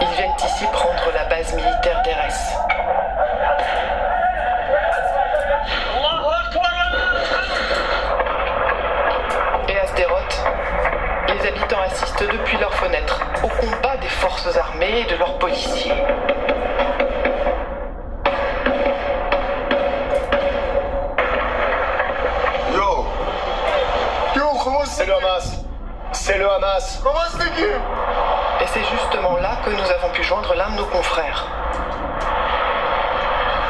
Ils 0.00 0.08
viennent 0.08 0.34
ici 0.44 0.64
prendre 0.72 1.04
la 1.14 1.26
base 1.26 1.54
militaire 1.54 2.02
d'Eres. 2.02 2.34
Et 9.68 9.78
à 9.78 9.86
Sderot, 9.86 10.16
les 11.28 11.46
habitants 11.46 11.82
assistent 11.86 12.28
depuis 12.28 12.56
leurs 12.56 12.74
fenêtres 12.74 13.20
au 13.44 13.46
combat 13.46 13.96
des 13.98 14.08
forces 14.08 14.56
armées 14.56 15.02
et 15.02 15.04
de 15.04 15.14
leurs 15.14 15.38
policiers. 15.38 15.92
Le 25.08 25.14
Hamas 25.14 25.64
C'est 26.12 26.38
le 26.38 26.50
Hamas 26.50 27.00
Comment 27.02 27.18
c'est 27.30 27.48
Et 27.48 28.66
c'est 28.66 28.84
justement 28.84 29.36
là 29.38 29.58
que 29.64 29.70
nous 29.70 29.90
avons 29.90 30.12
pu 30.12 30.22
joindre 30.22 30.54
l'un 30.54 30.70
de 30.70 30.76
nos 30.76 30.84
confrères. 30.84 31.46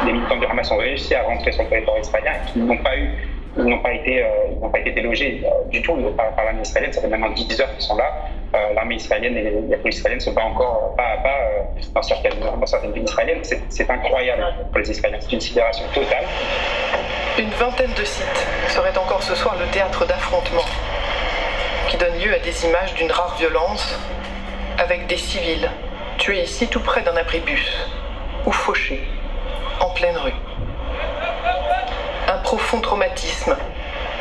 les 0.04 0.12
militants 0.12 0.36
du 0.36 0.46
Hamas 0.46 0.70
ont 0.72 0.78
réussi 0.78 1.14
à 1.14 1.22
rentrer 1.22 1.52
sur 1.52 1.62
le 1.62 1.68
territoire 1.68 1.98
israélien 1.98 2.32
et 2.32 2.52
qu'ils 2.52 2.64
n'ont 2.64 2.78
pas 2.78 2.96
eu, 2.96 3.10
ils 3.56 3.64
n'ont 3.64 3.78
pas 3.80 3.92
été, 3.92 4.22
euh, 4.22 4.28
ils 4.50 4.60
n'ont 4.60 4.70
pas 4.70 4.80
été 4.80 4.92
délogés 4.92 5.42
euh, 5.44 5.70
du 5.70 5.82
tout 5.82 5.94
par, 6.16 6.30
par 6.34 6.44
l'armée 6.44 6.62
israélienne. 6.62 6.92
Ça 6.92 7.00
fait 7.00 7.08
maintenant 7.08 7.30
10 7.30 7.60
heures 7.60 7.72
qu'ils 7.72 7.82
sont 7.82 7.96
là. 7.96 8.10
Euh, 8.54 8.72
l'armée 8.74 8.94
israélienne 8.94 9.36
et 9.36 9.42
les, 9.42 9.60
les 9.60 9.76
polices 9.76 9.98
israéliennes 9.98 10.20
ne 10.20 10.24
sont 10.24 10.34
pas 10.34 10.44
encore 10.44 10.92
euh, 10.92 10.96
pas 10.96 11.02
à 11.02 11.16
pas 11.18 11.28
euh, 11.28 11.82
dans 11.94 12.02
certaines, 12.02 12.40
dans 12.40 12.66
certaines 12.66 12.92
villes 12.92 13.04
israéliennes. 13.04 13.44
C'est, 13.44 13.60
c'est 13.68 13.90
incroyable 13.90 14.42
pour 14.70 14.78
les 14.78 14.90
Israéliens. 14.90 15.18
C'est 15.20 15.32
une 15.32 15.40
sidération 15.40 15.84
totale. 15.94 16.24
Une 17.38 17.50
vingtaine 17.50 17.92
de 17.92 18.04
sites 18.04 18.46
seraient 18.68 18.96
encore 18.96 19.22
ce 19.22 19.34
soir 19.34 19.54
le 19.60 19.66
théâtre 19.66 20.06
d'affrontements, 20.06 20.64
donne 21.98 22.18
lieu 22.18 22.32
à 22.32 22.38
des 22.38 22.64
images 22.64 22.94
d'une 22.94 23.10
rare 23.10 23.36
violence, 23.36 23.98
avec 24.78 25.06
des 25.08 25.16
civils 25.16 25.68
tués 26.16 26.42
ici 26.42 26.68
tout 26.68 26.80
près 26.80 27.02
d'un 27.02 27.16
abribus, 27.16 27.88
ou 28.46 28.52
fauchés, 28.52 29.02
en 29.80 29.90
pleine 29.90 30.16
rue. 30.16 30.34
Un 32.28 32.38
profond 32.38 32.80
traumatisme, 32.80 33.56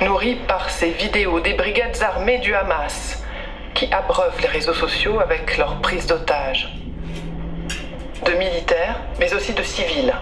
nourri 0.02 0.36
par 0.48 0.70
ces 0.70 0.90
vidéos 0.90 1.40
des 1.40 1.54
brigades 1.54 2.02
armées 2.02 2.40
du 2.40 2.56
Hamas, 2.56 3.24
qui 3.76 3.92
abreuvent 3.94 4.42
les 4.42 4.48
réseaux 4.48 4.74
sociaux 4.74 5.20
avec 5.20 5.58
leur 5.58 5.80
prise 5.82 6.08
d'otages. 6.08 6.76
De 8.26 8.32
militaires, 8.32 9.00
mais 9.20 9.34
aussi 9.36 9.54
de 9.54 9.64
civils. 9.64 10.14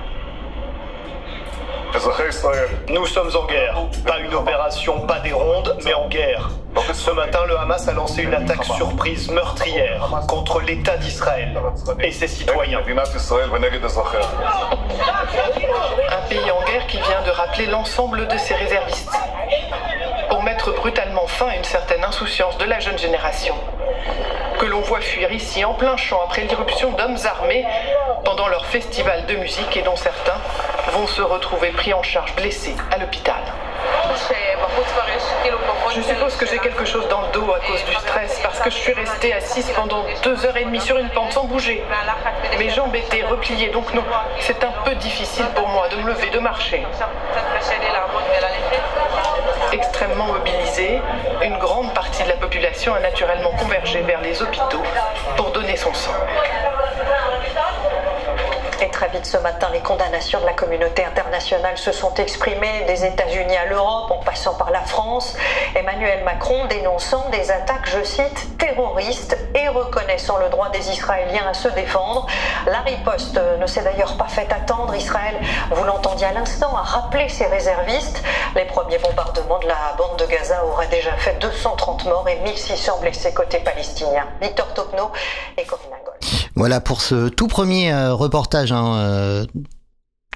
Nous 2.90 3.06
sommes 3.06 3.32
en 3.36 3.46
guerre. 3.46 3.78
Pas 4.06 4.20
une 4.20 4.34
opération, 4.34 5.00
pas 5.02 5.20
des 5.20 5.32
rondes, 5.32 5.78
mais 5.86 5.94
en 5.94 6.10
guerre. 6.10 6.50
Ce 6.94 7.12
matin, 7.12 7.40
le 7.48 7.58
Hamas 7.58 7.88
a 7.88 7.94
lancé 7.94 8.24
une 8.24 8.34
attaque 8.34 8.66
surprise 8.66 9.32
meurtrière 9.32 10.10
contre 10.28 10.60
l'État 10.60 10.98
d'Israël 10.98 11.58
et 12.02 12.12
ses 12.12 12.28
citoyens. 12.28 12.80
Un 12.80 12.84
pays 16.30 16.52
en 16.52 16.64
guerre 16.66 16.88
qui 16.88 16.98
vient 16.98 17.22
de 17.26 17.32
rappeler 17.32 17.68
l'ensemble 17.68 18.28
de 18.28 18.38
ses 18.38 18.56
réservistes 18.56 19.16
pour 20.30 20.44
mettre 20.44 20.74
brutalement 20.74 21.28
fin 21.28 21.48
à 21.48 21.56
une 21.56 21.64
certaine 21.64 22.04
insouciance 22.04 22.58
de 22.58 22.66
la 22.66 22.80
jeune 22.80 22.98
génération 22.98 23.56
que 24.60 24.66
l'on 24.66 24.82
voit 24.82 25.02
fuir 25.02 25.32
ici 25.32 25.64
en 25.66 25.74
plein 25.74 25.98
champ 25.98 26.22
après 26.24 26.44
l'irruption 26.44 26.92
d'hommes 26.92 27.18
armés 27.26 27.66
pendant 28.24 28.48
leur 28.48 28.66
festival 28.66 29.26
de 29.26 29.36
musique 29.36 29.76
et 29.78 29.82
dont 29.82 29.96
certains 29.96 30.40
vont 30.94 31.08
se 31.08 31.22
retrouver 31.22 31.70
pris 31.70 31.94
en 31.94 32.04
charge 32.04 32.36
blessés 32.36 32.76
à 32.92 32.98
l'hôpital. 32.98 33.42
Je 35.94 36.02
suppose 36.02 36.36
que 36.36 36.46
j'ai 36.46 36.60
quelque 36.60 36.86
chose 36.86 37.08
dans 37.10 37.22
le 37.22 37.28
dos 37.28 37.52
à 37.54 37.60
cause 37.60 37.84
du 37.86 37.94
stress 37.96 38.40
parce 38.44 38.60
que 38.60 38.70
je 38.70 38.76
suis 38.76 38.94
restée 38.94 39.34
assise 39.34 39.70
pendant 39.76 40.04
deux 40.24 40.46
heures 40.46 40.58
et 40.58 40.66
demie 40.66 40.82
sur 40.82 40.98
une 40.98 41.10
pente 41.10 41.32
sans 41.32 41.46
bouger. 41.46 41.84
Mes 42.58 42.70
jambes 42.70 42.96
étaient 42.96 43.24
repliées 43.24 43.70
donc 43.70 43.94
non, 43.94 44.04
c'est 44.40 44.64
un 44.64 44.74
peu 44.84 44.96
difficile 44.96 45.46
pour 45.56 45.68
moi 45.68 45.88
de 45.90 45.98
me 45.98 46.08
lever, 46.08 46.30
de 46.30 46.40
marcher. 46.40 46.86
Extrêmement 49.76 50.28
mobilisée, 50.28 51.02
une 51.44 51.58
grande 51.58 51.94
partie 51.94 52.24
de 52.24 52.30
la 52.30 52.38
population 52.38 52.94
a 52.94 53.02
naturellement 53.02 53.52
convergé 53.60 54.00
vers 54.04 54.22
les 54.22 54.42
hôpitaux 54.42 54.82
pour 55.36 55.52
donner 55.52 55.76
son 55.76 55.94
sang. 55.94 56.14
Très 58.96 59.10
vite 59.10 59.26
ce 59.26 59.36
matin, 59.36 59.68
les 59.74 59.82
condamnations 59.82 60.40
de 60.40 60.46
la 60.46 60.54
communauté 60.54 61.04
internationale 61.04 61.78
se 61.78 61.92
sont 61.92 62.14
exprimées, 62.14 62.86
des 62.88 63.04
États-Unis 63.04 63.58
à 63.58 63.66
l'Europe, 63.66 64.10
en 64.10 64.24
passant 64.24 64.54
par 64.54 64.72
la 64.72 64.80
France. 64.84 65.36
Emmanuel 65.76 66.24
Macron 66.24 66.64
dénonçant 66.68 67.28
des 67.30 67.52
attaques, 67.52 67.90
je 67.90 68.02
cite, 68.06 68.58
terroristes 68.58 69.38
et 69.54 69.68
reconnaissant 69.68 70.38
le 70.38 70.48
droit 70.48 70.70
des 70.70 70.92
Israéliens 70.92 71.46
à 71.46 71.54
se 71.54 71.68
défendre. 71.68 72.26
La 72.68 72.80
riposte 72.80 73.38
ne 73.60 73.68
s'est 73.68 73.84
d'ailleurs 73.84 74.16
pas 74.16 74.30
fait 74.30 74.50
attendre. 74.50 74.96
Israël, 74.96 75.36
vous 75.72 75.84
l'entendiez 75.84 76.28
à 76.28 76.32
l'instant, 76.32 76.74
a 76.78 76.84
rappelé 76.84 77.28
ses 77.28 77.48
réservistes. 77.48 78.24
Les 78.56 78.64
premiers 78.64 79.00
bombardements 79.00 79.60
de 79.60 79.68
la 79.68 79.94
bande 79.98 80.20
de 80.20 80.26
Gaza 80.26 80.64
auraient 80.64 80.88
déjà 80.88 81.12
fait 81.18 81.38
230 81.42 82.06
morts 82.06 82.30
et 82.30 82.38
1600 82.38 83.00
blessés 83.02 83.34
côté 83.34 83.60
palestinien. 83.60 84.26
Victor 84.42 84.74
Topno 84.74 85.12
et 85.58 85.66
Corinna 85.66 85.98
Gol. 86.06 86.35
Voilà 86.56 86.80
pour 86.80 87.02
ce 87.02 87.28
tout 87.30 87.48
premier 87.48 87.92
euh, 87.92 88.14
reportage 88.14 88.72
hein, 88.72 88.96
euh, 88.96 89.46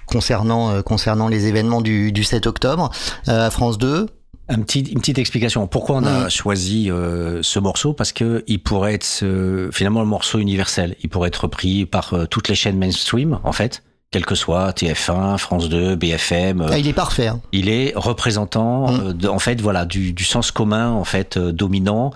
concernant, 0.06 0.70
euh, 0.70 0.82
concernant 0.82 1.28
les 1.28 1.46
événements 1.46 1.80
du, 1.80 2.12
du 2.12 2.24
7 2.24 2.46
octobre 2.46 2.90
à 3.26 3.50
France 3.50 3.78
2. 3.78 4.06
Un 4.52 4.62
petit, 4.62 4.80
une 4.80 4.98
petite 4.98 5.18
explication. 5.18 5.66
Pourquoi 5.68 5.96
on 5.96 6.04
a 6.04 6.28
choisi 6.28 6.90
euh, 6.90 7.38
ce 7.42 7.60
morceau? 7.60 7.92
Parce 7.92 8.10
que 8.12 8.42
il 8.48 8.60
pourrait 8.60 8.94
être 8.94 9.20
euh, 9.22 9.70
finalement 9.70 10.00
le 10.00 10.08
morceau 10.08 10.40
universel. 10.40 10.96
Il 11.04 11.08
pourrait 11.08 11.28
être 11.28 11.42
repris 11.44 11.86
par 11.86 12.12
euh, 12.14 12.26
toutes 12.26 12.48
les 12.48 12.56
chaînes 12.56 12.76
mainstream, 12.76 13.38
en 13.44 13.52
fait, 13.52 13.84
quel 14.10 14.26
que 14.26 14.34
soit 14.34 14.70
TF1, 14.72 15.38
France 15.38 15.68
2, 15.68 15.94
BFM. 15.94 16.66
Ah, 16.68 16.78
il 16.78 16.88
est 16.88 16.92
parfait. 16.92 17.28
hein. 17.28 17.40
il 17.52 17.68
est 17.68 17.92
représentant, 17.94 18.90
Mm. 18.90 19.00
euh, 19.06 19.12
de- 19.12 19.28
en 19.28 19.38
fait, 19.38 19.60
voilà, 19.60 19.84
du, 19.84 20.12
du 20.12 20.24
sens 20.24 20.50
commun, 20.50 20.90
en 20.90 21.04
fait, 21.04 21.38
dominant, 21.38 22.10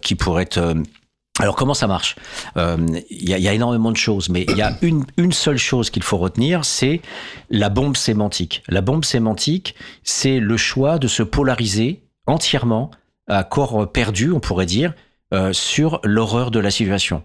qui 0.00 0.14
pourrait 0.14 0.44
être. 0.44 0.74
Euh, 1.40 1.42
alors 1.42 1.56
comment 1.56 1.74
ça 1.74 1.86
marche? 1.86 2.16
Euh, 2.56 2.76
Il 3.10 3.28
y, 3.28 3.34
a, 3.34 3.38
il 3.38 3.44
y 3.44 3.48
a 3.48 3.54
énormément 3.54 3.90
de 3.90 3.96
choses, 3.96 4.28
mais 4.28 4.44
il 4.48 4.56
y 4.56 4.62
a 4.62 4.76
une, 4.82 5.04
une 5.16 5.32
seule 5.32 5.58
chose 5.58 5.90
qu'il 5.90 6.02
faut 6.02 6.18
retenir, 6.18 6.64
c'est 6.64 7.00
la 7.50 7.68
bombe 7.68 7.96
sémantique. 7.96 8.62
La 8.68 8.80
bombe 8.80 9.04
sémantique, 9.04 9.74
c'est 10.02 10.40
le 10.40 10.56
choix 10.56 10.98
de 10.98 11.08
se 11.08 11.22
polariser 11.22 12.02
entièrement 12.26 12.90
à 13.28 13.44
corps 13.44 13.90
perdu, 13.92 14.32
on 14.32 14.40
pourrait 14.40 14.66
dire, 14.66 14.94
euh, 15.34 15.52
sur 15.52 16.00
l'horreur 16.04 16.50
de 16.50 16.58
la 16.58 16.70
situation. 16.70 17.22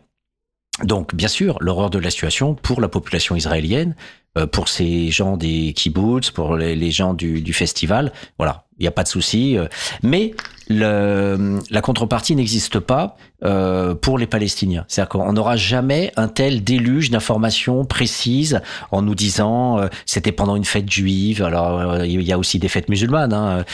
donc, 0.83 1.15
bien 1.15 1.27
sûr, 1.27 1.57
l'horreur 1.61 1.89
de 1.89 1.99
la 1.99 2.09
situation 2.09 2.55
pour 2.55 2.81
la 2.81 2.89
population 2.89 3.35
israélienne, 3.35 3.95
euh, 4.37 4.47
pour 4.47 4.67
ces 4.67 5.09
gens 5.11 5.37
des 5.37 5.71
kibbutz, 5.73 6.31
pour 6.31 6.57
les, 6.57 6.91
gens 6.91 7.13
du, 7.13 7.41
du, 7.41 7.53
festival, 7.53 8.11
voilà, 8.37 8.62
il 8.77 8.83
n'y 8.83 8.87
a 8.87 8.91
pas 8.91 9.03
de 9.03 9.07
souci. 9.07 9.57
Euh. 9.57 9.67
Mais 10.01 10.33
le, 10.67 11.59
la 11.69 11.81
contrepartie 11.81 12.35
n'existe 12.35 12.79
pas 12.79 13.17
euh, 13.43 13.95
pour 13.95 14.17
les 14.17 14.27
Palestiniens. 14.27 14.85
C'est-à-dire 14.87 15.09
qu'on 15.09 15.33
n'aura 15.33 15.57
jamais 15.57 16.11
un 16.15 16.27
tel 16.27 16.63
déluge 16.63 17.11
d'informations 17.11 17.83
précises 17.85 18.61
en 18.91 19.01
nous 19.01 19.15
disant 19.15 19.79
euh, 19.79 19.87
c'était 20.05 20.31
pendant 20.31 20.55
une 20.55 20.65
fête 20.65 20.89
juive. 20.89 21.43
Alors 21.43 22.03
il 22.03 22.21
y 22.21 22.31
a 22.31 22.37
aussi 22.37 22.59
des 22.59 22.69
fêtes 22.69 22.89
musulmanes. 22.89 23.33
Hein, 23.33 23.65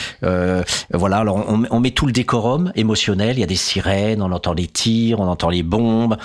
voilà. 0.92 1.18
Alors 1.18 1.36
on, 1.48 1.64
on 1.70 1.80
met 1.80 1.92
tout 1.92 2.06
le 2.06 2.12
décorum 2.12 2.72
émotionnel. 2.74 3.36
Il 3.36 3.40
y 3.40 3.44
a 3.44 3.46
des 3.46 3.56
sirènes, 3.56 4.20
on 4.22 4.32
entend 4.32 4.52
les 4.52 4.66
tirs, 4.66 5.20
on 5.20 5.28
entend 5.28 5.48
les 5.48 5.62
bombes. 5.62 6.16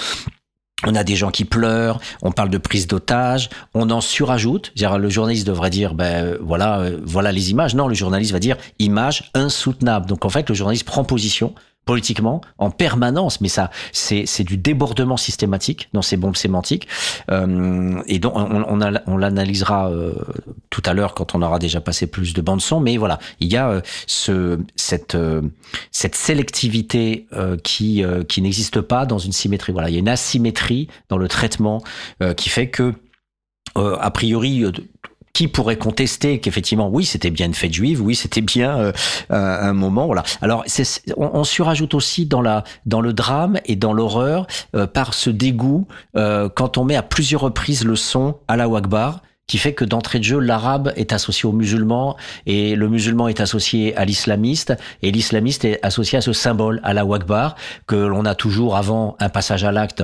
On 0.83 0.93
a 0.93 1.03
des 1.03 1.15
gens 1.15 1.31
qui 1.31 1.45
pleurent, 1.45 1.99
on 2.21 2.31
parle 2.31 2.49
de 2.49 2.57
prise 2.57 2.85
d'otage, 2.85 3.49
on 3.73 3.89
en 3.91 4.01
surajoute. 4.01 4.73
Le 4.75 5.09
journaliste 5.09 5.47
devrait 5.47 5.69
dire, 5.69 5.93
ben 5.93 6.38
voilà, 6.41 6.79
euh, 6.79 6.99
voilà 7.03 7.31
les 7.31 7.51
images. 7.51 7.75
Non, 7.75 7.88
le 7.88 7.95
journaliste 7.95 8.33
va 8.33 8.39
dire 8.39 8.57
images 8.77 9.31
insoutenables. 9.33 10.05
Donc 10.05 10.25
en 10.25 10.29
fait, 10.29 10.49
le 10.49 10.55
journaliste 10.55 10.85
prend 10.85 11.03
position 11.05 11.55
politiquement 11.86 12.41
en 12.58 12.71
permanence, 12.71 13.41
mais 13.41 13.48
ça, 13.48 13.69
c'est, 13.91 14.26
du 14.43 14.58
débordement 14.58 15.17
systématique 15.17 15.89
dans 15.93 16.02
ces 16.02 16.17
bombes 16.17 16.36
sémantiques. 16.36 16.88
Euh, 17.32 18.02
et 18.08 18.19
donc, 18.19 18.34
on, 18.36 18.63
on, 18.63 18.93
on 19.08 19.17
l'analysera 19.17 19.89
euh, 19.89 20.13
tout 20.69 20.82
à 20.86 20.93
l'heure 20.93 21.13
quand 21.13 21.36
on 21.36 21.41
aura 21.41 21.60
déjà 21.60 21.82
passé 21.82 22.08
plus 22.08 22.34
de 22.34 22.41
bandes 22.41 22.62
son. 22.62 22.80
Mais 22.80 22.98
voilà, 22.98 23.19
il 23.39 23.52
y 23.52 23.58
a 23.58 23.69
euh, 23.69 23.82
ce, 24.08 24.60
cette, 24.76 25.15
euh, 25.15 25.41
cette 25.91 26.15
sélectivité 26.15 27.28
qui, 27.63 28.04
qui 28.28 28.41
n'existe 28.41 28.82
pas 28.82 29.06
dans 29.06 29.19
une 29.19 29.32
symétrie. 29.32 29.71
Voilà, 29.71 29.89
il 29.89 29.93
y 29.93 29.98
a 29.98 30.00
une 30.00 30.10
asymétrie 30.10 30.88
dans 31.10 31.17
le 31.17 31.28
traitement 31.28 31.82
qui 32.38 32.50
fait 32.50 32.69
que, 32.69 32.93
a 33.76 34.12
priori, 34.12 34.63
qui 35.36 35.50
pourrait 35.50 35.76
contester 35.76 36.39
qu'effectivement, 36.39 36.88
oui, 36.88 37.04
c'était 37.04 37.30
bien 37.30 37.45
une 37.48 37.54
fête 37.54 37.74
juive, 37.74 38.02
oui, 38.02 38.15
c'était 38.15 38.39
bien 38.39 38.80
euh, 38.80 38.93
un 39.30 39.74
moment, 39.74 40.06
voilà. 40.06 40.24
Alors, 40.41 40.63
on, 41.17 41.30
on, 41.34 41.43
surajoute 41.43 41.93
aussi 41.93 42.26
dans 42.26 42.41
la 42.41 42.63
dans 42.86 43.02
le 43.02 43.12
drame 43.12 43.60
et 43.65 43.76
dans 43.76 43.91
l'horreur 43.91 44.48
euh, 44.78 44.88
par 44.88 45.13
ce 45.13 45.30
dégoût 45.30 45.88
euh, 46.15 46.48
quand 46.48 46.78
on 46.78 46.86
met 46.86 46.95
à 46.95 47.04
plusieurs 47.04 47.41
reprises 47.41 47.84
le 47.84 47.98
son 47.98 48.38
à 48.48 48.56
la 48.56 48.69
Wagbar 48.69 49.21
qui 49.45 49.58
fait 49.58 49.74
que 49.74 49.84
d'entrée 49.84 50.19
de 50.19 50.24
jeu, 50.24 50.39
l'arabe 50.39 50.93
est 50.95 51.12
associé 51.12 51.48
au 51.48 51.52
musulman 51.52 52.15
et 52.45 52.78
le 52.78 52.88
musulman 52.88 53.28
est 53.28 53.41
associé 53.41 53.95
à 53.98 54.06
l'islamiste 54.06 54.74
et 55.02 55.12
l'islamiste 55.12 55.65
est 55.65 55.86
associé 55.86 56.17
à 56.17 56.21
ce 56.21 56.34
symbole, 56.34 56.80
à 56.84 56.93
la 56.93 57.06
Wagbar, 57.06 57.56
que 57.88 57.95
l'on 57.95 58.26
a 58.26 58.36
toujours 58.36 58.78
avant 58.78 59.17
un 59.19 59.30
passage 59.30 59.65
à 59.65 59.71
l'acte 59.71 60.04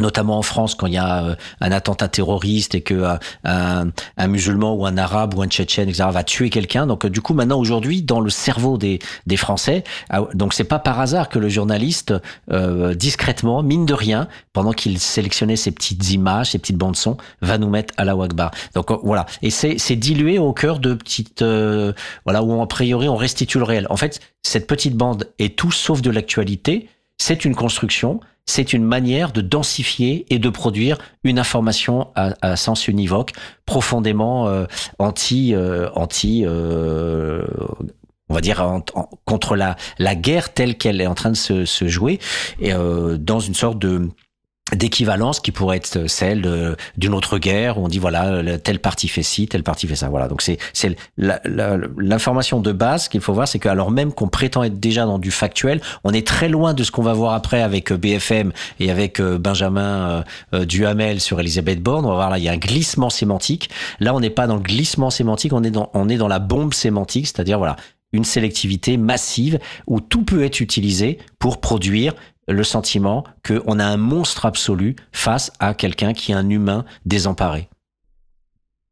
notamment 0.00 0.38
en 0.38 0.42
France 0.42 0.74
quand 0.74 0.86
il 0.86 0.94
y 0.94 0.98
a 0.98 1.24
euh, 1.24 1.34
un 1.60 1.72
attentat 1.72 2.08
terroriste 2.08 2.74
et 2.74 2.80
que 2.80 2.94
euh, 2.94 3.16
un, 3.44 3.88
un, 4.16 4.26
musulman 4.26 4.74
ou 4.74 4.86
un 4.86 4.96
arabe 4.98 5.34
ou 5.34 5.42
un 5.42 5.48
tchétchène 5.48 5.88
etc., 5.88 6.08
va 6.12 6.24
tuer 6.24 6.50
quelqu'un. 6.50 6.86
Donc 6.86 7.04
euh, 7.04 7.10
du 7.10 7.20
coup 7.20 7.34
maintenant 7.34 7.58
aujourd'hui 7.58 8.02
dans 8.02 8.20
le 8.20 8.30
cerveau 8.30 8.78
des, 8.78 8.98
des 9.26 9.36
Français 9.36 9.84
ah, 10.10 10.22
donc 10.34 10.54
c'est 10.54 10.64
pas 10.64 10.78
par 10.78 11.00
hasard 11.00 11.28
que 11.28 11.38
le 11.38 11.48
journaliste 11.48 12.14
euh, 12.50 12.94
discrètement 12.94 13.62
mine 13.62 13.86
de 13.86 13.94
rien 13.94 14.28
pendant 14.52 14.72
qu'il 14.72 14.98
sélectionnait 14.98 15.56
ces 15.56 15.70
petites 15.70 16.10
images 16.10 16.50
ces 16.50 16.58
petites 16.58 16.76
bandes 16.76 16.96
son 16.96 17.16
va 17.42 17.58
nous 17.58 17.70
mettre 17.70 17.94
à 17.96 18.04
la 18.04 18.16
Wagbar 18.16 18.50
donc 18.74 18.90
voilà. 19.02 19.26
Et 19.42 19.50
c'est 19.50 19.78
c'est 19.78 19.96
dilué 19.96 20.38
au 20.38 20.52
cœur 20.52 20.78
de 20.78 20.94
petites 20.94 21.42
euh, 21.42 21.92
voilà 22.24 22.42
où 22.42 22.60
a 22.60 22.68
priori 22.68 23.08
on 23.08 23.16
restitue 23.16 23.58
le 23.58 23.64
réel. 23.64 23.86
En 23.90 23.96
fait 23.96 24.20
cette 24.42 24.66
petite 24.66 24.94
bande 24.94 25.28
est 25.38 25.58
tout 25.58 25.72
sauf 25.72 26.02
de 26.02 26.10
l'actualité 26.10 26.88
c'est 27.18 27.44
une 27.44 27.54
construction 27.54 28.20
c'est 28.46 28.72
une 28.72 28.84
manière 28.84 29.32
de 29.32 29.40
densifier 29.40 30.24
et 30.30 30.38
de 30.38 30.48
produire 30.48 30.98
une 31.24 31.38
information 31.38 32.08
à, 32.14 32.56
sens 32.56 32.86
univoque, 32.88 33.32
profondément 33.66 34.48
euh, 34.48 34.66
anti, 34.98 35.54
euh, 35.54 35.90
anti, 35.94 36.44
euh, 36.46 37.44
on 38.28 38.34
va 38.34 38.40
dire 38.40 38.82
contre 39.24 39.56
la 39.56 40.14
guerre 40.14 40.52
telle 40.52 40.76
qu'elle 40.76 41.00
est 41.00 41.06
en 41.06 41.14
train 41.14 41.30
de 41.30 41.36
se, 41.36 41.64
se 41.64 41.88
jouer, 41.88 42.18
et 42.60 42.72
dans 42.72 43.38
une 43.38 43.54
sorte 43.54 43.78
de 43.78 44.08
d'équivalence 44.72 45.38
qui 45.40 45.52
pourrait 45.52 45.76
être 45.76 46.08
celle 46.08 46.76
d'une 46.96 47.14
autre 47.14 47.38
guerre 47.38 47.78
où 47.78 47.84
on 47.84 47.88
dit 47.88 47.98
voilà 47.98 48.58
telle 48.58 48.80
partie 48.80 49.06
fait 49.06 49.22
ci 49.22 49.46
telle 49.46 49.62
partie 49.62 49.86
fait 49.86 49.94
ça. 49.94 50.08
Voilà. 50.08 50.28
Donc 50.28 50.42
c'est 50.42 50.58
c'est 50.72 50.96
l'information 51.16 52.60
de 52.60 52.72
base 52.72 53.08
qu'il 53.08 53.20
faut 53.20 53.32
voir 53.32 53.46
c'est 53.46 53.58
que 53.58 53.68
alors 53.68 53.90
même 53.90 54.12
qu'on 54.12 54.28
prétend 54.28 54.64
être 54.64 54.80
déjà 54.80 55.04
dans 55.04 55.18
du 55.18 55.30
factuel 55.30 55.80
on 56.02 56.12
est 56.12 56.26
très 56.26 56.48
loin 56.48 56.74
de 56.74 56.82
ce 56.82 56.90
qu'on 56.90 57.02
va 57.02 57.12
voir 57.12 57.34
après 57.34 57.62
avec 57.62 57.92
euh, 57.92 57.96
BFM 57.96 58.52
et 58.80 58.90
avec 58.90 59.20
euh, 59.20 59.38
Benjamin 59.38 60.24
euh, 60.52 60.64
Duhamel 60.64 61.20
sur 61.20 61.38
Elisabeth 61.38 61.80
Borne. 61.80 62.04
On 62.04 62.08
va 62.08 62.14
voir 62.14 62.30
là 62.30 62.38
il 62.38 62.44
y 62.44 62.48
a 62.48 62.52
un 62.52 62.56
glissement 62.56 63.10
sémantique. 63.10 63.70
Là 64.00 64.14
on 64.14 64.20
n'est 64.20 64.30
pas 64.30 64.46
dans 64.46 64.56
le 64.56 64.62
glissement 64.62 65.10
sémantique 65.10 65.52
on 65.52 65.62
est 65.62 65.70
dans 65.70 65.90
on 65.94 66.08
est 66.08 66.16
dans 66.16 66.28
la 66.28 66.40
bombe 66.40 66.74
sémantique 66.74 67.26
c'est-à-dire 67.26 67.58
voilà 67.58 67.76
une 68.12 68.24
sélectivité 68.24 68.96
massive 68.96 69.58
où 69.86 70.00
tout 70.00 70.24
peut 70.24 70.44
être 70.44 70.60
utilisé 70.60 71.18
pour 71.38 71.60
produire 71.60 72.14
le 72.48 72.64
sentiment 72.64 73.24
qu'on 73.46 73.78
a 73.78 73.84
un 73.84 73.96
monstre 73.96 74.46
absolu 74.46 74.96
face 75.12 75.52
à 75.60 75.74
quelqu'un 75.74 76.12
qui 76.12 76.32
est 76.32 76.36
un 76.36 76.48
humain 76.48 76.84
désemparé. 77.04 77.68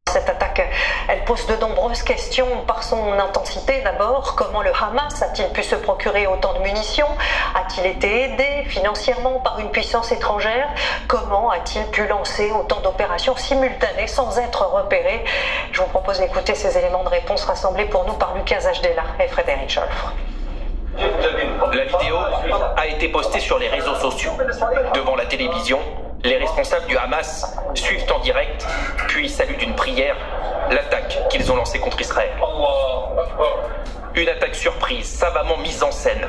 Cette 0.07 0.29
attaque, 0.29 0.61
elle 1.09 1.25
pose 1.25 1.47
de 1.47 1.55
nombreuses 1.55 2.03
questions 2.03 2.63
par 2.67 2.83
son 2.83 3.13
intensité 3.13 3.81
d'abord. 3.83 4.35
Comment 4.35 4.61
le 4.61 4.71
Hamas 4.71 5.21
a-t-il 5.21 5.49
pu 5.49 5.63
se 5.63 5.75
procurer 5.75 6.27
autant 6.27 6.53
de 6.53 6.59
munitions? 6.59 7.07
A-t-il 7.55 7.87
été 7.87 8.25
aidé 8.25 8.69
financièrement 8.69 9.39
par 9.39 9.59
une 9.59 9.71
puissance 9.71 10.11
étrangère? 10.11 10.69
Comment 11.07 11.49
a-t-il 11.49 11.85
pu 11.87 12.07
lancer 12.07 12.51
autant 12.51 12.81
d'opérations 12.81 13.35
simultanées 13.35 14.07
sans 14.07 14.37
être 14.37 14.65
repéré? 14.67 15.25
Je 15.71 15.81
vous 15.81 15.87
propose 15.87 16.19
d'écouter 16.19 16.53
ces 16.53 16.77
éléments 16.77 17.03
de 17.03 17.09
réponse 17.09 17.43
rassemblés 17.43 17.85
pour 17.85 18.05
nous 18.05 18.13
par 18.13 18.35
Lucas 18.35 18.71
Hdela 18.71 19.03
et 19.19 19.27
Frédéric 19.27 19.71
Scholfre. 19.71 20.13
La 20.97 21.83
vidéo 21.83 22.17
a 22.77 22.87
été 22.87 23.09
postée 23.09 23.39
sur 23.39 23.59
les 23.59 23.67
réseaux 23.67 23.95
sociaux. 23.95 24.31
Devant 24.93 25.15
la 25.15 25.25
télévision, 25.25 25.79
les 26.23 26.37
responsables 26.37 26.87
du 26.87 26.97
Hamas 26.97 27.57
suivent 27.73 28.05
en 28.13 28.19
direct, 28.19 28.65
puis 29.07 29.29
saluent 29.29 29.57
d'une 29.57 29.75
prière 29.75 30.15
l'attaque 30.71 31.27
qu'ils 31.29 31.51
ont 31.51 31.55
lancée 31.55 31.79
contre 31.79 31.99
Israël. 32.01 32.31
Une 34.17 34.29
attaque 34.29 34.55
surprise, 34.55 35.05
savamment 35.05 35.57
mise 35.57 35.83
en 35.83 35.91
scène, 35.91 36.25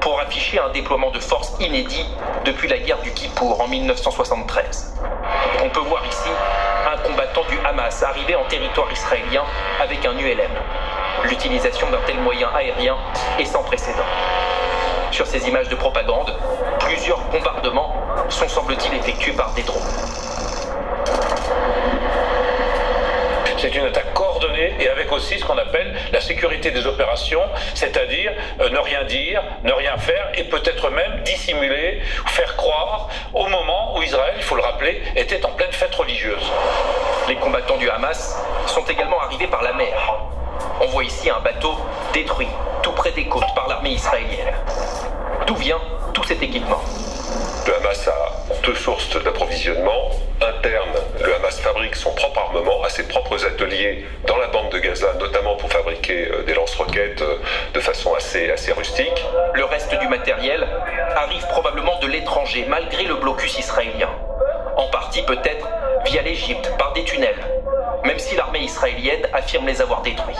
pour 0.00 0.18
afficher 0.18 0.58
un 0.58 0.70
déploiement 0.70 1.10
de 1.10 1.18
force 1.20 1.52
inédit 1.60 2.06
depuis 2.46 2.66
la 2.66 2.78
guerre 2.78 3.00
du 3.02 3.12
Kippour 3.12 3.60
en 3.60 3.68
1973. 3.68 4.94
On 5.62 5.68
peut 5.68 5.80
voir 5.80 6.02
ici 6.06 6.30
un 6.90 6.96
combattant 7.06 7.44
du 7.50 7.58
Hamas 7.66 8.02
arrivé 8.02 8.34
en 8.36 8.44
territoire 8.44 8.90
israélien 8.90 9.44
avec 9.82 10.06
un 10.06 10.16
ULM. 10.16 10.50
L'utilisation 11.24 11.90
d'un 11.90 12.00
tel 12.06 12.18
moyen 12.20 12.48
aérien 12.56 12.96
est 13.38 13.44
sans 13.44 13.62
précédent. 13.64 14.06
Sur 15.10 15.26
ces 15.26 15.46
images 15.46 15.68
de 15.68 15.74
propagande, 15.74 16.32
plusieurs 16.78 17.20
bombardements 17.30 17.96
sont 18.30 18.48
semble-t-il 18.48 18.94
effectués 18.94 19.32
par 19.32 19.52
des 19.52 19.62
drones. 19.62 19.82
C'est 23.58 23.74
une 23.74 23.84
attaque 23.84 24.14
et 24.56 24.88
avec 24.88 25.10
aussi 25.12 25.38
ce 25.38 25.44
qu'on 25.44 25.58
appelle 25.58 25.94
la 26.12 26.20
sécurité 26.20 26.70
des 26.70 26.86
opérations, 26.86 27.42
c'est-à-dire 27.74 28.32
euh, 28.60 28.68
ne 28.70 28.78
rien 28.78 29.04
dire, 29.04 29.42
ne 29.64 29.72
rien 29.72 29.96
faire 29.98 30.30
et 30.34 30.44
peut-être 30.44 30.90
même 30.90 31.22
dissimuler, 31.24 32.00
faire 32.26 32.56
croire 32.56 33.08
au 33.32 33.46
moment 33.46 33.96
où 33.96 34.02
Israël, 34.02 34.34
il 34.36 34.42
faut 34.42 34.56
le 34.56 34.62
rappeler, 34.62 35.02
était 35.14 35.44
en 35.44 35.50
pleine 35.50 35.72
fête 35.72 35.94
religieuse. 35.94 36.52
Les 37.28 37.36
combattants 37.36 37.76
du 37.76 37.88
Hamas 37.90 38.36
sont 38.66 38.84
également 38.84 39.20
arrivés 39.20 39.48
par 39.48 39.62
la 39.62 39.72
mer. 39.72 40.14
On 40.80 40.86
voit 40.86 41.04
ici 41.04 41.30
un 41.30 41.40
bateau 41.40 41.76
détruit 42.12 42.48
tout 42.82 42.92
près 42.92 43.12
des 43.12 43.26
côtes 43.26 43.54
par 43.54 43.68
l'armée 43.68 43.90
israélienne. 43.90 44.54
D'où 45.46 45.56
vient 45.56 45.80
tout 46.12 46.24
cet 46.24 46.42
équipement? 46.42 46.80
Le 47.66 47.74
Hamas 47.76 48.08
a 48.08 48.62
deux 48.64 48.74
sources 48.74 49.22
d'approvisionnement. 49.22 50.10
Le 51.20 51.34
Hamas 51.34 51.58
fabrique 51.58 51.96
son 51.96 52.12
propre 52.12 52.38
armement 52.38 52.82
à 52.84 52.88
ses 52.88 53.08
propres 53.08 53.44
ateliers 53.44 54.06
dans 54.26 54.36
la 54.36 54.46
bande 54.46 54.70
de 54.70 54.78
Gaza, 54.78 55.12
notamment 55.18 55.56
pour 55.56 55.68
fabriquer 55.72 56.28
euh, 56.28 56.44
des 56.44 56.54
lance-roquettes 56.54 57.20
euh, 57.22 57.38
de 57.74 57.80
façon 57.80 58.14
assez 58.14 58.72
rustique. 58.76 59.24
Le 59.54 59.64
reste 59.64 59.98
du 59.98 60.06
matériel 60.06 60.64
arrive 61.16 61.44
probablement 61.48 61.98
de 61.98 62.06
l'étranger, 62.06 62.64
malgré 62.68 63.04
le 63.04 63.16
blocus 63.16 63.58
israélien. 63.58 64.10
En 64.76 64.86
partie 64.88 65.22
peut-être 65.22 65.66
via 66.04 66.22
l'Égypte, 66.22 66.70
par 66.78 66.92
des 66.92 67.02
tunnels, 67.02 67.42
même 68.04 68.18
si 68.18 68.36
l'armée 68.36 68.60
israélienne 68.60 69.26
affirme 69.32 69.66
les 69.66 69.82
avoir 69.82 70.02
détruits. 70.02 70.36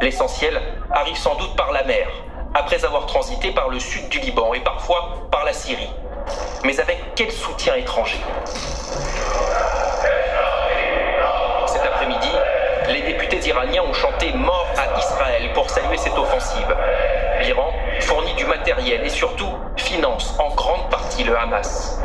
L'essentiel 0.00 0.60
arrive 0.90 1.16
sans 1.16 1.36
doute 1.36 1.54
par 1.56 1.70
la 1.70 1.84
mer, 1.84 2.08
après 2.54 2.84
avoir 2.84 3.06
transité 3.06 3.52
par 3.52 3.68
le 3.68 3.78
sud 3.78 4.08
du 4.08 4.18
Liban 4.18 4.54
et 4.54 4.60
parfois 4.60 5.28
par 5.30 5.44
la 5.44 5.52
Syrie. 5.52 5.90
Mais 6.64 6.80
avec 6.80 6.98
quel 7.14 7.30
soutien 7.30 7.76
étranger? 7.76 8.18
Les 13.40 13.48
iraniens 13.48 13.82
ont 13.88 13.92
chanté 13.92 14.32
mort 14.34 14.66
à 14.76 14.98
Israël 14.98 15.50
pour 15.54 15.70
saluer 15.70 15.96
cette 15.96 16.16
offensive. 16.16 16.76
L'Iran 17.42 17.72
fournit 18.00 18.34
du 18.34 18.44
matériel 18.44 19.00
et 19.04 19.08
surtout 19.08 19.48
finance 19.76 20.34
en 20.38 20.54
grande 20.54 20.90
partie 20.90 21.24
le 21.24 21.36
Hamas 21.38 22.00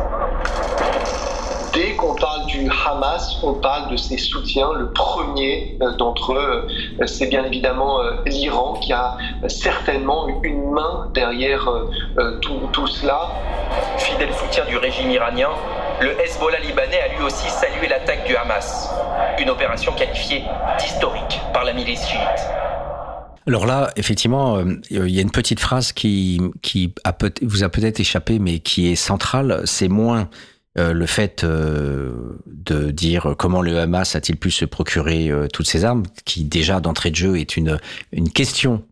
Dès 1.73 1.95
qu'on 1.95 2.15
parle 2.15 2.45
du 2.45 2.69
Hamas, 2.69 3.37
on 3.43 3.55
parle 3.55 3.91
de 3.91 3.97
ses 3.97 4.17
soutiens. 4.17 4.71
Le 4.73 4.93
premier 4.93 5.77
euh, 5.81 5.91
d'entre 5.97 6.31
eux, 6.33 6.67
euh, 7.01 7.05
c'est 7.05 7.27
bien 7.27 7.43
évidemment 7.43 7.99
euh, 7.99 8.11
l'Iran 8.25 8.75
qui 8.75 8.93
a 8.93 9.17
certainement 9.47 10.27
une 10.41 10.71
main 10.71 11.09
derrière 11.13 11.69
tout, 12.41 12.61
tout 12.71 12.87
cela. 12.87 13.29
Fidèle 13.97 14.33
soutien 14.33 14.63
du 14.65 14.77
régime 14.77 15.11
iranien, 15.11 15.49
le 16.01 16.19
Hezbollah 16.21 16.59
libanais 16.59 16.99
a 16.99 17.07
lui 17.15 17.23
aussi 17.23 17.49
salué 17.49 17.87
l'attaque 17.87 18.25
du 18.25 18.35
Hamas, 18.35 18.89
une 19.39 19.49
opération 19.49 19.93
qualifiée 19.93 20.43
d'historique 20.79 21.39
par 21.53 21.63
la 21.63 21.73
milice 21.73 22.05
chiite. 22.05 22.19
Alors 23.47 23.65
là, 23.65 23.91
effectivement, 23.95 24.59
il 24.89 25.09
y 25.09 25.19
a 25.19 25.21
une 25.21 25.31
petite 25.31 25.59
phrase 25.59 25.91
qui, 25.91 26.41
vous 27.41 27.63
a 27.63 27.69
peut-être 27.69 27.99
échappé, 27.99 28.39
mais 28.39 28.59
qui 28.59 28.91
est 28.91 28.95
centrale. 28.95 29.61
C'est 29.65 29.87
moins 29.87 30.29
euh, 30.77 30.91
le 30.91 31.05
fait 31.05 31.43
euh, 31.43 32.37
de 32.47 32.91
dire 32.91 33.35
comment 33.37 33.61
le 33.61 33.79
Hamas 33.79 34.15
a-t-il 34.15 34.37
pu 34.37 34.51
se 34.51 34.65
procurer 34.65 35.29
euh, 35.29 35.47
toutes 35.47 35.67
ces 35.67 35.85
armes, 35.85 36.03
qui 36.25 36.43
déjà 36.43 36.81
d'entrée 36.81 37.11
de 37.11 37.15
jeu 37.15 37.39
est 37.39 37.55
une 37.55 37.79
question 38.33 38.83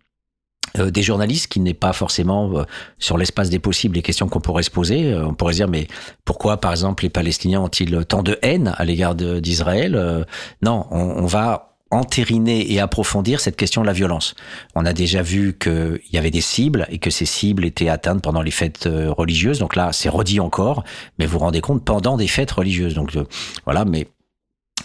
des 0.75 1.03
journalistes 1.03 1.47
qui 1.47 1.59
n'est 1.59 1.73
pas 1.73 1.93
forcément 1.93 2.65
sur 2.97 3.17
l'espace 3.17 3.49
des 3.49 3.59
possibles 3.59 3.95
les 3.95 4.01
questions 4.01 4.27
qu'on 4.27 4.41
pourrait 4.41 4.63
se 4.63 4.71
poser. 4.71 5.15
on 5.15 5.33
pourrait 5.33 5.53
se 5.53 5.57
dire 5.57 5.67
mais 5.67 5.88
pourquoi 6.25 6.57
par 6.57 6.71
exemple 6.71 7.03
les 7.03 7.09
Palestiniens 7.09 7.62
ont-ils 7.62 8.05
tant 8.05 8.23
de 8.23 8.39
haine 8.41 8.73
à 8.77 8.86
l'égard 8.86 9.13
d'Israël 9.15 10.25
Non, 10.62 10.88
on, 10.89 10.99
on 10.99 11.25
va 11.25 11.73
entériner 11.93 12.71
et 12.71 12.79
approfondir 12.79 13.39
cette 13.39 13.55
question 13.55 13.81
de 13.81 13.88
la 13.88 13.93
violence. 13.93 14.36
On 14.75 14.86
a 14.86 14.93
déjà 14.93 15.21
vu 15.21 15.57
qu'il 15.57 15.99
y 16.12 16.17
avait 16.17 16.31
des 16.31 16.41
cibles 16.41 16.88
et 16.89 16.97
que 16.97 17.09
ces 17.09 17.25
cibles 17.25 17.65
étaient 17.65 17.89
atteintes 17.89 18.21
pendant 18.21 18.41
les 18.41 18.51
fêtes 18.51 18.88
euh, 18.88 19.12
religieuses. 19.12 19.59
Donc 19.59 19.75
là, 19.75 19.91
c'est 19.93 20.09
redit 20.09 20.39
encore, 20.39 20.83
mais 21.19 21.25
vous 21.25 21.33
vous 21.33 21.39
rendez 21.39 21.62
compte 21.62 21.86
pendant 21.86 22.17
des 22.17 22.27
fêtes 22.27 22.51
religieuses. 22.51 22.95
Donc 22.95 23.15
euh, 23.15 23.25
voilà, 23.65 23.86
mais 23.86 24.07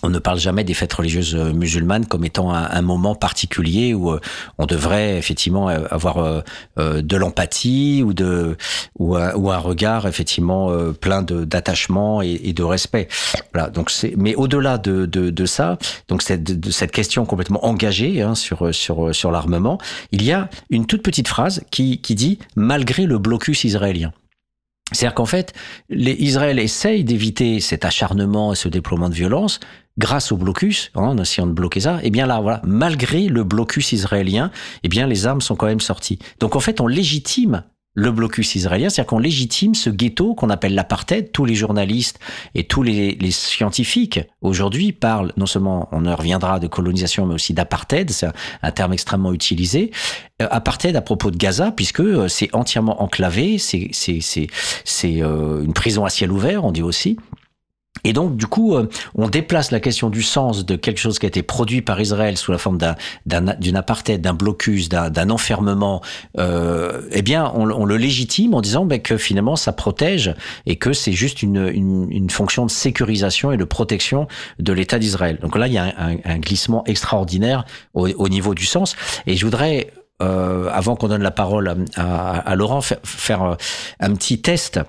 on 0.03 0.11
ne 0.11 0.19
parle 0.19 0.39
jamais 0.39 0.65
des 0.65 0.75
fêtes 0.75 0.93
religieuses 0.93 1.35
euh, 1.35 1.53
musulmanes 1.53 2.07
comme 2.07 2.25
étant 2.25 2.53
un, 2.53 2.83
moment 2.83 3.15
particulier 3.15 3.95
où 3.95 4.13
euh, 4.13 4.21
on 4.59 4.67
devrait 4.67 5.19
effectivement 5.19 5.69
euh, 5.69 5.87
avoir 5.91 6.43
de 6.77 7.17
l'empathie 7.17 8.03
ou 8.05 8.15
de 8.15 8.57
ou 8.99 9.17
un, 9.17 9.59
regard 9.59 10.07
effectivement 10.07 10.71
plein 11.01 11.23
de 11.23 11.45
d'attachement 11.45 12.23
et, 12.23 12.53
de 12.53 12.63
respect. 12.63 13.09
Voilà. 13.53 13.71
Donc 13.71 13.91
c'est 13.91 14.15
mais 14.17 14.35
au-delà 14.35 14.79
de, 14.79 15.07
de, 15.07 15.47
ça, 15.47 15.79
donc 16.09 16.23
cette, 16.23 16.45
de 16.45 16.71
cette 16.71 16.93
question 16.93 17.27
complètement 17.27 17.65
engagée 17.65 18.23
hein, 18.23 18.35
sur 18.35 18.75
sur 18.75 19.15
sur 19.15 19.31
l'armement, 19.31 19.79
il 20.13 20.23
y 20.23 20.33
a 20.33 20.49
une 20.71 20.87
toute 20.87 21.03
petite 21.03 21.29
phrase 21.29 21.63
qui 21.71 22.01
qui 22.01 22.15
dit 22.15 22.39
malgré 22.57 23.07
le 23.07 23.19
blocus 23.19 23.65
israélien. 23.65 24.13
C'est-à-dire 24.93 25.15
qu'en 25.15 25.27
fait, 25.27 25.53
les, 25.91 26.13
Israël 26.13 26.59
essaye 26.59 27.05
d'éviter 27.05 27.61
cet 27.61 27.85
acharnement 27.85 28.53
et 28.53 28.57
ce 28.57 28.69
déploiement 28.69 29.09
de 29.09 29.15
violence 29.15 29.61
grâce 29.99 30.33
au 30.33 30.37
blocus, 30.37 30.91
hein, 30.95 31.03
en 31.03 31.19
essayant 31.19 31.47
de 31.47 31.53
bloquer 31.53 31.81
ça. 31.81 31.97
Et 31.97 32.07
eh 32.07 32.11
bien 32.11 32.27
là, 32.27 32.41
voilà, 32.41 32.63
malgré 32.65 33.27
le 33.29 33.45
blocus 33.45 33.93
israélien, 33.93 34.51
eh 34.83 34.89
bien 34.89 35.07
les 35.07 35.27
armes 35.27 35.41
sont 35.41 35.57
quand 35.57 35.67
même 35.67 35.81
sorties. 35.81 36.19
Donc 36.41 36.57
en 36.57 36.61
fait, 36.61 36.81
on 36.81 36.87
légitime 36.87 37.65
le 37.99 38.13
blocus 38.13 38.55
israélien, 38.55 38.91
c'est-à-dire 38.91 39.09
qu'on 39.09 39.19
légitime 39.19 39.75
ce 39.75 39.91
ghetto 39.91 40.35
qu'on 40.35 40.51
appelle 40.51 40.75
l'apartheid. 40.77 41.33
Tous 41.33 41.45
les 41.45 41.57
journalistes 41.57 42.21
et 42.55 42.63
tous 42.63 42.85
les, 42.85 43.19
scientifiques 43.33 44.21
aujourd'hui 44.41 44.93
parlent 44.93 45.33
non 45.37 45.47
seulement, 45.47 45.89
on 45.91 46.07
en 46.07 46.15
reviendra 46.15 46.61
de 46.61 46.69
colonisation, 46.69 47.27
mais 47.27 47.35
aussi 47.35 47.55
d'apartheid, 47.55 48.09
c'est 48.11 48.29
un, 48.63 48.71
terme 48.71 48.93
extrêmement 48.93 49.33
utilisé. 49.33 49.91
Euh, 50.41 50.47
apartheid 50.53 50.95
à 50.95 51.01
propos 51.01 51.33
de 51.33 51.37
Gaza, 51.37 51.73
puisque 51.73 51.99
euh, 51.99 52.29
c'est 52.29 52.55
entièrement 52.55 53.03
enclavé, 53.03 53.59
c'est 53.59 53.91
euh, 55.05 55.65
une 55.65 55.73
prison 55.73 56.05
à 56.05 56.11
ciel 56.11 56.31
ouvert, 56.31 56.65
on 56.65 56.71
dit 56.71 56.83
aussi. 56.83 57.17
Et 58.05 58.13
donc, 58.13 58.37
du 58.37 58.47
coup, 58.47 58.75
euh, 58.75 58.89
on 59.15 59.29
déplace 59.29 59.71
la 59.71 59.81
question 59.81 60.11
du 60.11 60.23
sens 60.23 60.65
de 60.65 60.77
quelque 60.77 60.99
chose 60.99 61.19
qui 61.19 61.27
a 61.27 61.29
été 61.29 61.43
produit 61.43 61.83
par 61.83 62.01
Israël 62.01 62.37
sous 62.37 62.53
la 62.53 62.59
forme 62.59 62.79
d'une 63.27 63.77
apartheid, 63.77 64.21
d'un 64.21 64.35
blocus, 64.35 64.89
d'un 64.89 65.31
enfermement. 65.31 66.03
Euh, 66.39 67.03
eh 67.13 67.23
bien, 67.23 67.53
on, 67.55 67.85
le 67.85 67.97
légitime 67.97 68.55
en 68.55 68.61
disant 68.61 68.85
ben, 68.85 69.01
que 69.01 69.17
finalement, 69.17 69.57
ça 69.57 69.73
protège 69.73 70.35
et 70.67 70.77
que 70.77 70.93
c'est 70.93 71.13
juste 71.13 71.43
une, 71.43 71.69
une, 71.69 72.31
fonction 72.31 72.67
de 72.67 72.71
sécurisation 72.71 73.53
et 73.53 73.57
de 73.57 73.65
protection 73.65 74.29
de 74.59 74.73
l'État 74.73 74.99
d'Israël. 74.99 75.39
Donc 75.41 75.57
là, 75.57 75.67
il 75.67 75.73
y 75.73 75.79
a 75.79 75.95
un, 75.97 76.39
glissement 76.39 76.85
extraordinaire 76.85 77.65
au, 77.95 78.29
niveau 78.29 78.55
du 78.55 78.67
sens. 78.67 78.97
Et 79.27 79.37
je 79.37 79.45
voudrais, 79.45 79.93
euh, 80.23 80.69
avant 80.73 80.95
qu'on 80.95 81.09
donne 81.09 81.23
la 81.23 81.31
parole 81.31 81.87
à, 81.97 82.39
à 82.39 82.55
Laurent, 82.55 82.81
faire 82.81 83.43
euh, 83.43 83.55
un 84.01 84.15
petit 84.15 84.41
test 84.41 84.81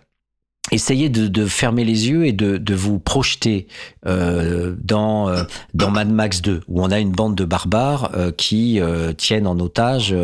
essayez 0.72 1.10
de, 1.10 1.28
de, 1.28 1.46
fermer 1.46 1.84
les 1.84 2.10
yeux 2.10 2.26
et 2.26 2.34
de, 2.34 2.58
de 2.58 2.76
vous 2.76 3.00
projeter 3.00 3.68
euh, 4.06 4.76
dans 4.82 5.30
euh, 5.30 5.44
dans 5.74 5.92
Mad 5.92 6.10
Max 6.10 6.42
2 6.42 6.62
où 6.68 6.82
on 6.82 6.92
a 6.92 7.00
une 7.00 7.12
bande 7.12 7.36
de 7.36 7.46
barbares 7.46 8.12
euh, 8.16 8.32
qui 8.32 8.80
euh, 8.80 9.14
tiennent 9.14 9.48
en 9.48 9.60
otage 9.60 10.16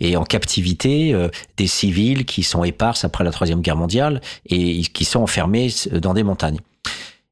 et 0.00 0.16
en 0.16 0.24
captivité 0.24 1.14
des 1.56 1.66
civils 1.66 2.24
qui 2.24 2.42
sont 2.42 2.64
éparses 2.64 3.04
après 3.04 3.24
la 3.24 3.30
troisième 3.30 3.60
guerre 3.60 3.76
mondiale 3.76 4.20
et 4.46 4.82
qui 4.82 5.04
sont 5.04 5.20
enfermés 5.20 5.68
dans 5.92 6.14
des 6.14 6.22
montagnes. 6.22 6.58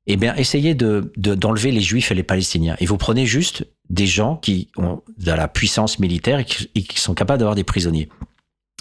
Eh 0.06 0.16
bien, 0.16 0.34
essayez 0.34 0.74
de 0.74 1.12
d'enlever 1.16 1.70
les 1.70 1.80
juifs 1.80 2.10
et 2.10 2.14
les 2.14 2.22
palestiniens 2.22 2.76
et 2.80 2.86
vous 2.86 2.96
prenez 2.96 3.26
juste 3.26 3.66
des 3.90 4.06
gens 4.06 4.36
qui 4.36 4.68
ont 4.76 5.00
de 5.18 5.32
la 5.32 5.48
puissance 5.48 5.98
militaire 5.98 6.40
et 6.40 6.44
qui 6.82 7.00
sont 7.00 7.14
capables 7.14 7.38
d'avoir 7.38 7.54
des 7.54 7.64
prisonniers. 7.64 8.08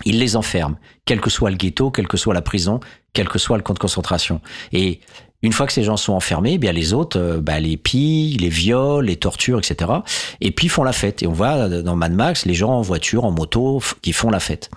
Il 0.06 0.20
les 0.20 0.36
enferme, 0.36 0.78
quel 1.06 1.22
que 1.22 1.30
soit 1.30 1.52
le 1.52 1.58
ghetto, 1.58 1.92
quelle 1.92 2.08
que 2.08 2.18
soit 2.18 2.34
la 2.34 2.42
prison, 2.42 2.80
quel 3.14 3.28
que 3.28 3.40
soit 3.40 3.58
le 3.58 3.64
camp 3.64 3.74
de 3.74 3.80
concentration. 3.80 4.42
Et 4.72 5.00
une 5.44 5.54
fois 5.54 5.66
que 5.66 5.74
ces 5.74 5.84
gens 5.84 5.98
sont 5.98 6.14
enfermés, 6.14 6.54
eh 6.54 6.58
bien 6.58 6.72
les 6.72 6.94
autres, 6.94 7.20
euh, 7.20 7.42
bah, 7.42 7.60
les 7.60 7.78
pillent, 7.78 8.38
les 8.38 8.50
violent, 8.50 9.02
les 9.02 9.16
torturent, 9.16 9.60
etc. 9.60 9.92
Et 10.40 10.52
puis 10.52 10.68
font 10.68 10.84
la 10.84 10.94
fête. 10.94 11.24
Et 11.24 11.28
on 11.28 11.34
voit 11.34 11.68
dans 11.68 11.96
Mad 11.96 12.14
Max 12.14 12.46
les 12.46 12.54
gens 12.54 12.72
en 12.72 12.82
voiture, 12.82 13.26
en 13.26 13.32
moto, 13.32 13.82
qui 14.02 14.14
font 14.14 14.30
la 14.30 14.40
fête. 14.40 14.70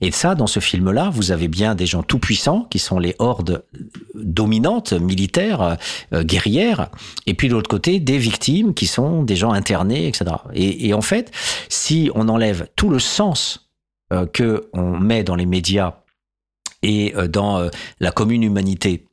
Et 0.00 0.10
ça, 0.10 0.34
dans 0.34 0.46
ce 0.46 0.60
film-là, 0.60 1.10
vous 1.12 1.32
avez 1.32 1.48
bien 1.48 1.74
des 1.74 1.86
gens 1.86 2.02
tout 2.02 2.18
puissants 2.18 2.66
qui 2.70 2.78
sont 2.78 2.98
les 2.98 3.14
hordes 3.18 3.64
dominantes, 4.14 4.94
militaires, 4.94 5.76
euh, 6.12 6.22
guerrières. 6.22 6.88
Et 7.26 7.34
puis 7.34 7.48
de 7.48 7.54
l'autre 7.54 7.68
côté, 7.68 8.00
des 8.00 8.18
victimes 8.18 8.72
qui 8.72 8.86
sont 8.86 9.22
des 9.22 9.36
gens 9.36 9.52
internés, 9.52 10.08
etc. 10.08 10.24
Et, 10.54 10.88
et 10.88 10.94
en 10.94 11.02
fait, 11.02 11.30
si 11.68 12.10
on 12.14 12.28
enlève 12.28 12.68
tout 12.74 12.88
le 12.88 12.98
sens 12.98 13.65
euh, 14.12 14.26
que 14.26 14.68
on 14.72 14.96
met 14.98 15.24
dans 15.24 15.34
les 15.34 15.46
médias 15.46 15.94
et 16.82 17.12
euh, 17.16 17.26
dans 17.26 17.58
euh, 17.58 17.70
la 17.98 18.12
commune 18.12 18.44
humanité 18.44 19.04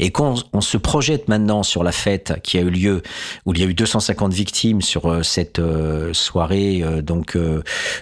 et 0.00 0.10
qu'on 0.10 0.34
on 0.52 0.60
se 0.60 0.76
projette 0.76 1.28
maintenant 1.28 1.62
sur 1.62 1.84
la 1.84 1.92
fête 1.92 2.40
qui 2.42 2.58
a 2.58 2.62
eu 2.62 2.70
lieu, 2.70 3.02
où 3.44 3.54
il 3.54 3.60
y 3.60 3.62
a 3.62 3.66
eu 3.66 3.74
250 3.74 4.32
victimes 4.32 4.82
sur 4.82 5.24
cette 5.24 5.60
soirée 6.12 6.82
donc 7.02 7.38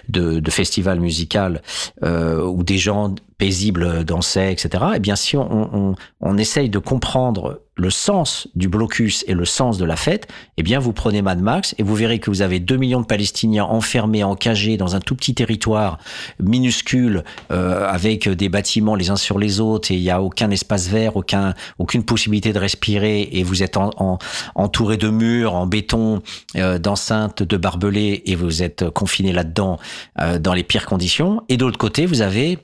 de, 0.09 0.49
festival 0.49 0.99
musical, 0.99 1.61
où 2.01 2.63
des 2.63 2.79
gens 2.79 3.13
paisibles 3.37 4.03
dansaient, 4.03 4.51
etc. 4.51 4.83
Eh 4.95 4.99
bien, 4.99 5.15
si 5.15 5.37
on, 5.37 5.95
on 6.21 6.37
essaye 6.39 6.71
de 6.71 6.79
comprendre 6.79 7.61
le 7.75 7.89
sens 7.89 8.47
du 8.55 8.69
blocus 8.69 9.23
et 9.27 9.33
le 9.33 9.45
sens 9.45 9.77
de 9.77 9.85
la 9.85 9.95
fête, 9.95 10.27
eh 10.57 10.63
bien 10.63 10.79
vous 10.79 10.93
prenez 10.93 11.21
Mad 11.21 11.41
Max 11.41 11.75
et 11.77 11.83
vous 11.83 11.95
verrez 11.95 12.19
que 12.19 12.29
vous 12.29 12.41
avez 12.41 12.59
2 12.59 12.77
millions 12.77 13.01
de 13.01 13.05
Palestiniens 13.05 13.65
enfermés, 13.65 14.23
encagés 14.23 14.77
dans 14.77 14.95
un 14.95 14.99
tout 15.01 15.15
petit 15.15 15.33
territoire 15.33 15.97
minuscule 16.39 17.23
euh, 17.51 17.87
avec 17.87 18.29
des 18.29 18.49
bâtiments 18.49 18.95
les 18.95 19.09
uns 19.09 19.17
sur 19.17 19.39
les 19.39 19.59
autres 19.59 19.91
et 19.91 19.95
il 19.95 20.01
n'y 20.01 20.09
a 20.09 20.21
aucun 20.21 20.49
espace 20.51 20.87
vert, 20.87 21.17
aucun, 21.17 21.53
aucune 21.77 22.03
possibilité 22.03 22.53
de 22.53 22.59
respirer 22.59 23.29
et 23.33 23.43
vous 23.43 23.61
êtes 23.61 23.77
en, 23.77 24.19
entouré 24.55 24.97
de 24.97 25.09
murs, 25.09 25.53
en 25.53 25.67
béton, 25.67 26.21
euh, 26.55 26.79
d'enceintes, 26.79 27.43
de 27.43 27.57
barbelés 27.57 28.23
et 28.25 28.35
vous 28.35 28.63
êtes 28.63 28.89
confiné 28.89 29.33
là-dedans 29.33 29.77
euh, 30.21 30.39
dans 30.39 30.53
les 30.53 30.63
pires 30.63 30.85
conditions. 30.85 31.41
Et 31.49 31.57
de 31.57 31.65
l'autre 31.65 31.77
côté, 31.77 32.05
vous 32.05 32.21
avez 32.21 32.59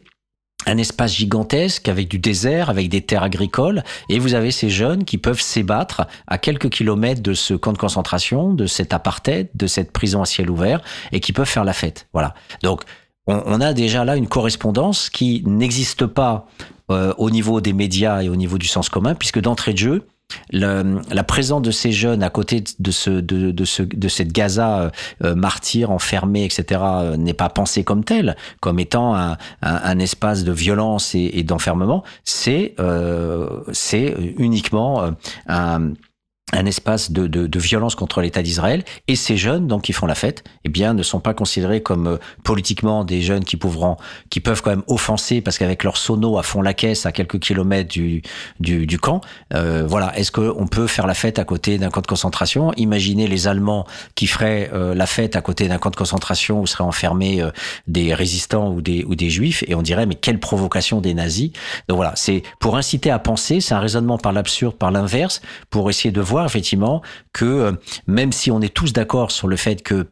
un 0.66 0.78
espace 0.78 1.16
gigantesque 1.16 1.90
avec 1.90 2.08
du 2.08 2.20
désert, 2.20 2.70
avec 2.70 2.90
des 2.90 3.02
terres 3.02 3.24
agricoles, 3.24 3.84
et 4.10 4.20
vous 4.20 4.34
avez 4.34 4.52
ces 4.52 4.70
jeunes 4.70 5.06
qui 5.06 5.18
peuvent 5.18 5.42
s'ébattre 5.42 6.04
à 6.28 6.38
quelques 6.38 6.70
kilomètres 6.70 7.22
de 7.22 7.34
ce 7.34 7.54
camp 7.54 7.74
de 7.74 7.78
concentration, 7.78 8.54
de 8.54 8.66
cet 8.66 8.94
apartheid, 8.94 9.50
de 9.56 9.68
cette 9.68 9.92
prison 9.92 10.22
à 10.22 10.26
ciel 10.26 10.50
ouvert, 10.50 10.82
et 11.12 11.20
qui 11.20 11.34
peuvent 11.34 11.48
faire 11.48 11.64
la 11.64 11.74
fête. 11.74 12.08
Voilà. 12.14 12.34
Donc, 12.64 12.84
on, 13.28 13.62
a 13.62 13.74
déjà 13.74 14.04
là 14.04 14.16
une 14.18 14.28
correspondance 14.28 15.10
qui 15.10 15.44
n'existe 15.46 16.06
pas 16.06 16.48
euh, 16.90 17.14
au 17.18 17.30
niveau 17.30 17.62
des 17.62 17.72
médias 17.72 18.24
et 18.24 18.30
au 18.30 18.36
niveau 18.36 18.58
du 18.58 18.68
sens 18.68 18.90
commun, 18.90 19.16
puisque 19.16 19.40
d'entrée 19.40 19.74
de 19.74 19.78
jeu, 19.78 20.08
la 20.52 21.24
présence 21.24 21.62
de 21.62 21.72
ces 21.72 21.92
jeunes 21.92 22.24
à 22.24 22.30
côté 22.30 22.64
de 22.80 22.92
ce 22.92 23.10
de, 23.10 23.52
de, 23.52 23.66
ce, 23.66 23.84
de 23.84 24.08
cette 24.08 24.32
Gaza 24.32 24.80
euh, 24.80 24.90
euh, 25.24 25.36
martyr 25.36 25.92
enfermé 25.92 26.44
etc 26.44 26.82
euh, 26.84 27.18
n'est 27.18 27.34
pas 27.34 27.50
pensé 27.50 27.84
comme 27.84 28.04
tel 28.04 28.36
comme 28.60 28.80
étant 28.80 29.16
un, 29.16 29.38
un, 29.62 30.00
espace 30.00 30.44
de 30.44 30.52
violence 30.52 31.16
et, 31.16 31.44
d'enfermement. 31.44 32.04
C'est 32.24 32.76
c'est 33.72 34.16
uniquement 34.38 35.12
un 35.48 35.94
un 36.52 36.66
espace 36.66 37.12
de, 37.12 37.28
de, 37.28 37.48
de, 37.48 37.60
violence 37.60 37.96
contre 37.96 38.22
l'État 38.22 38.42
d'Israël. 38.42 38.84
Et 39.08 39.16
ces 39.16 39.38
jeunes 39.38 39.68
donc 39.68 39.84
qui 39.84 39.94
font 39.94 40.06
la 40.06 40.16
fête 40.16 40.44
eh 40.64 40.70
bien 40.70 40.94
ne 40.94 41.04
sont 41.04 41.20
pas 41.20 41.34
considérés 41.34 41.82
comme 41.82 42.08
euh, 42.08 42.18
politiquement 42.44 43.04
des 43.04 43.22
jeunes 43.22 43.44
qui 43.44 43.58
pourront 43.58 43.98
qui 44.30 44.40
peuvent 44.40 44.62
quand 44.62 44.72
même 44.72 44.84
offenser 44.88 45.42
parce 45.42 45.58
qu'avec 45.58 45.84
leur 45.84 45.98
sono 45.98 46.38
à 46.38 46.44
fond 46.44 46.62
la 46.62 46.74
caisse 46.74 47.06
à 47.06 47.12
quelques 47.12 47.40
kilomètres 47.40 47.90
du 47.90 48.22
du, 48.60 48.86
du 48.86 49.00
camp 49.00 49.22
euh, 49.54 49.86
voilà. 49.88 50.18
Est-ce 50.18 50.32
qu'on 50.32 50.68
peut 50.68 50.88
faire 50.88 51.08
la 51.08 51.14
fête 51.14 51.40
à 51.40 51.44
côté 51.44 51.78
d'un 51.78 51.90
camp 51.90 52.02
de 52.02 52.08
concentration? 52.08 52.72
Imaginez 52.78 53.28
les 53.28 53.48
Allemands 53.48 53.86
qui 54.16 54.28
feraient 54.28 54.70
euh, 54.74 54.94
la 54.94 55.06
fête 55.06 55.36
à 55.36 55.42
côté 55.42 55.68
d'un 55.68 55.78
camp 55.78 55.90
de 55.90 55.96
concentration 55.96 56.62
où 56.62 56.68
seraient 56.68 56.84
enfermés 56.84 57.42
euh, 57.42 57.52
des 57.88 58.14
résistants 58.14 58.70
ou 58.70 58.82
des 58.82 59.04
ou 59.06 59.16
des 59.16 59.30
juifs 59.30 59.64
et 59.68 59.76
on 59.76 59.82
dirait 59.82 60.06
mais 60.06 60.16
quelle 60.16 60.40
provocation 60.40 61.02
des 61.02 61.14
nazis. 61.14 61.52
Donc 61.88 61.98
voilà 61.98 62.14
c'est 62.16 62.44
pour 62.60 62.78
inciter 62.78 63.12
à 63.12 63.20
penser 63.20 63.62
c'est 63.62 63.74
un 63.74 63.80
raisonnement 63.80 64.18
par 64.18 64.32
l'absurde 64.32 64.76
par 64.76 64.92
l'inverse 64.92 65.42
pour 65.70 65.90
essayer 65.90 66.12
de 66.12 66.22
voir 66.22 66.41
effectivement 66.46 67.02
que 67.34 67.46
euh, 67.46 67.72
même 68.08 68.32
si 68.32 68.52
on 68.52 68.62
est 68.62 68.74
tous 68.74 68.94
d'accord 68.94 69.32
sur 69.32 69.48
le 69.48 69.56
fait 69.56 69.84
que 69.84 70.08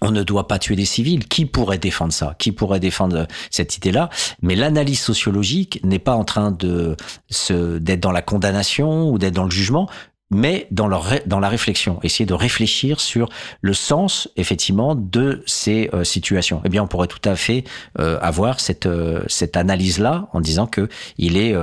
on 0.00 0.10
ne 0.10 0.22
doit 0.22 0.48
pas 0.48 0.58
tuer 0.58 0.76
des 0.76 0.84
civils. 0.84 1.26
Qui 1.26 1.46
pourrait 1.46 1.78
défendre 1.78 2.12
ça? 2.12 2.34
Qui 2.38 2.52
pourrait 2.52 2.80
défendre 2.80 3.26
cette 3.50 3.76
idée-là? 3.76 4.10
Mais 4.42 4.56
l'analyse 4.56 5.00
sociologique 5.00 5.80
n'est 5.84 5.98
pas 5.98 6.14
en 6.14 6.24
train 6.24 6.50
d'être 6.50 8.00
dans 8.00 8.12
la 8.12 8.22
condamnation 8.22 9.08
ou 9.10 9.18
d'être 9.18 9.34
dans 9.34 9.44
le 9.44 9.50
jugement 9.50 9.88
mais 10.30 10.66
dans, 10.70 10.88
leur, 10.88 11.06
dans 11.26 11.40
la 11.40 11.48
réflexion, 11.48 12.00
essayer 12.02 12.26
de 12.26 12.34
réfléchir 12.34 13.00
sur 13.00 13.28
le 13.60 13.74
sens, 13.74 14.28
effectivement, 14.36 14.94
de 14.94 15.42
ces 15.46 15.90
euh, 15.92 16.02
situations. 16.02 16.62
Eh 16.64 16.68
bien, 16.68 16.82
on 16.82 16.86
pourrait 16.86 17.08
tout 17.08 17.26
à 17.28 17.36
fait 17.36 17.64
euh, 17.98 18.18
avoir 18.20 18.58
cette, 18.58 18.86
euh, 18.86 19.22
cette 19.28 19.56
analyse-là 19.56 20.28
en 20.32 20.40
disant 20.40 20.66
que 20.66 20.88
il 21.18 21.36
est 21.36 21.54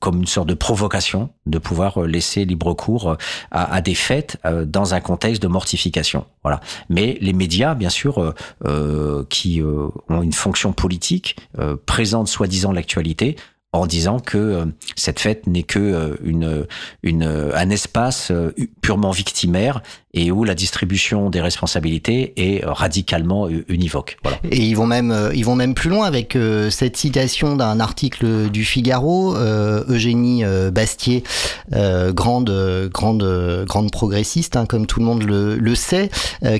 comme 0.00 0.18
une 0.18 0.26
sorte 0.26 0.48
de 0.48 0.54
provocation 0.54 1.30
de 1.46 1.58
pouvoir 1.58 2.00
laisser 2.02 2.44
libre 2.44 2.74
cours 2.74 3.16
à, 3.50 3.74
à 3.74 3.80
des 3.80 3.94
fêtes 3.94 4.38
dans 4.66 4.94
un 4.94 5.00
contexte 5.00 5.42
de 5.42 5.48
mortification. 5.48 6.26
Voilà. 6.42 6.60
Mais 6.88 7.18
les 7.20 7.32
médias, 7.32 7.74
bien 7.74 7.88
sûr, 7.88 8.34
qui 9.28 9.62
ont 9.62 10.22
une 10.22 10.32
fonction 10.32 10.72
politique, 10.72 11.36
présentent 11.86 12.28
soi-disant 12.28 12.72
l'actualité, 12.72 13.36
en 13.72 13.86
disant 13.86 14.18
que 14.18 14.38
euh, 14.38 14.64
cette 14.96 15.20
fête 15.20 15.46
n'est 15.46 15.62
que 15.62 15.78
euh, 15.78 16.16
une, 16.24 16.66
une, 17.02 17.22
un 17.22 17.70
espace 17.70 18.30
euh, 18.30 18.54
purement 18.80 19.10
victimaire 19.10 19.82
et 20.14 20.30
où 20.30 20.44
la 20.44 20.54
distribution 20.54 21.30
des 21.30 21.40
responsabilités 21.40 22.32
est 22.36 22.64
radicalement 22.64 23.48
univoque. 23.68 24.16
Voilà. 24.22 24.38
Et 24.50 24.64
ils 24.64 24.74
vont 24.74 24.86
même 24.86 25.30
ils 25.34 25.44
vont 25.44 25.54
même 25.54 25.74
plus 25.74 25.90
loin 25.90 26.06
avec 26.06 26.36
cette 26.70 26.96
citation 26.96 27.56
d'un 27.56 27.78
article 27.80 28.48
du 28.50 28.64
Figaro, 28.64 29.36
Eugénie 29.36 30.44
Bastier, 30.72 31.24
grande 31.70 32.88
grande 32.92 33.64
grande 33.66 33.90
progressiste, 33.90 34.56
hein, 34.56 34.66
comme 34.66 34.86
tout 34.86 35.00
le 35.00 35.06
monde 35.06 35.24
le, 35.24 35.56
le 35.56 35.74
sait, 35.74 36.10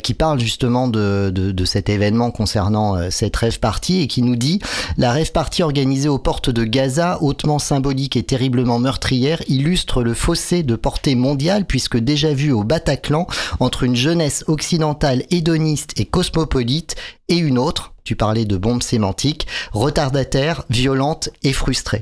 qui 0.03 0.15
parle 0.15 0.41
justement 0.41 0.89
de, 0.89 1.31
de, 1.35 1.53
de, 1.53 1.65
cet 1.65 1.89
événement 1.89 2.31
concernant 2.31 3.11
cette 3.11 3.37
rêve 3.37 3.59
partie 3.61 4.03
et 4.03 4.07
qui 4.09 4.23
nous 4.23 4.37
dit 4.37 4.61
la 4.97 5.13
rêve 5.13 5.33
partie 5.33 5.63
organisée 5.63 6.09
aux 6.09 6.19
portes 6.19 6.51
de 6.51 6.65
Gaza 6.65 7.19
hautement 7.23 7.59
symbolique 7.59 8.17
et 8.17 8.23
terriblement 8.23 8.79
meurtrière, 8.79 9.43
illustre 9.49 10.03
le 10.03 10.15
fossé 10.15 10.63
de 10.63 10.77
portée 10.77 11.15
mondiale 11.15 11.65
puisque 11.65 11.97
déjà 11.97 12.33
vu 12.33 12.53
au 12.53 12.65
Bataclan 12.65 13.27
entre 13.61 13.85
une 13.85 13.97
jeunesse 13.97 14.45
occidentale 14.47 15.25
hédoniste 15.31 15.99
et 15.99 16.07
cosmopolite 16.07 16.97
et 17.29 17.37
une 17.37 17.59
autre, 17.59 17.95
tu 18.09 18.17
parlais 18.17 18.47
de 18.47 18.57
bombes 18.57 18.83
sémantiques, 18.83 19.47
retardataire, 19.75 20.65
violente 20.71 21.29
et 21.43 21.53
frustrée. 21.53 22.01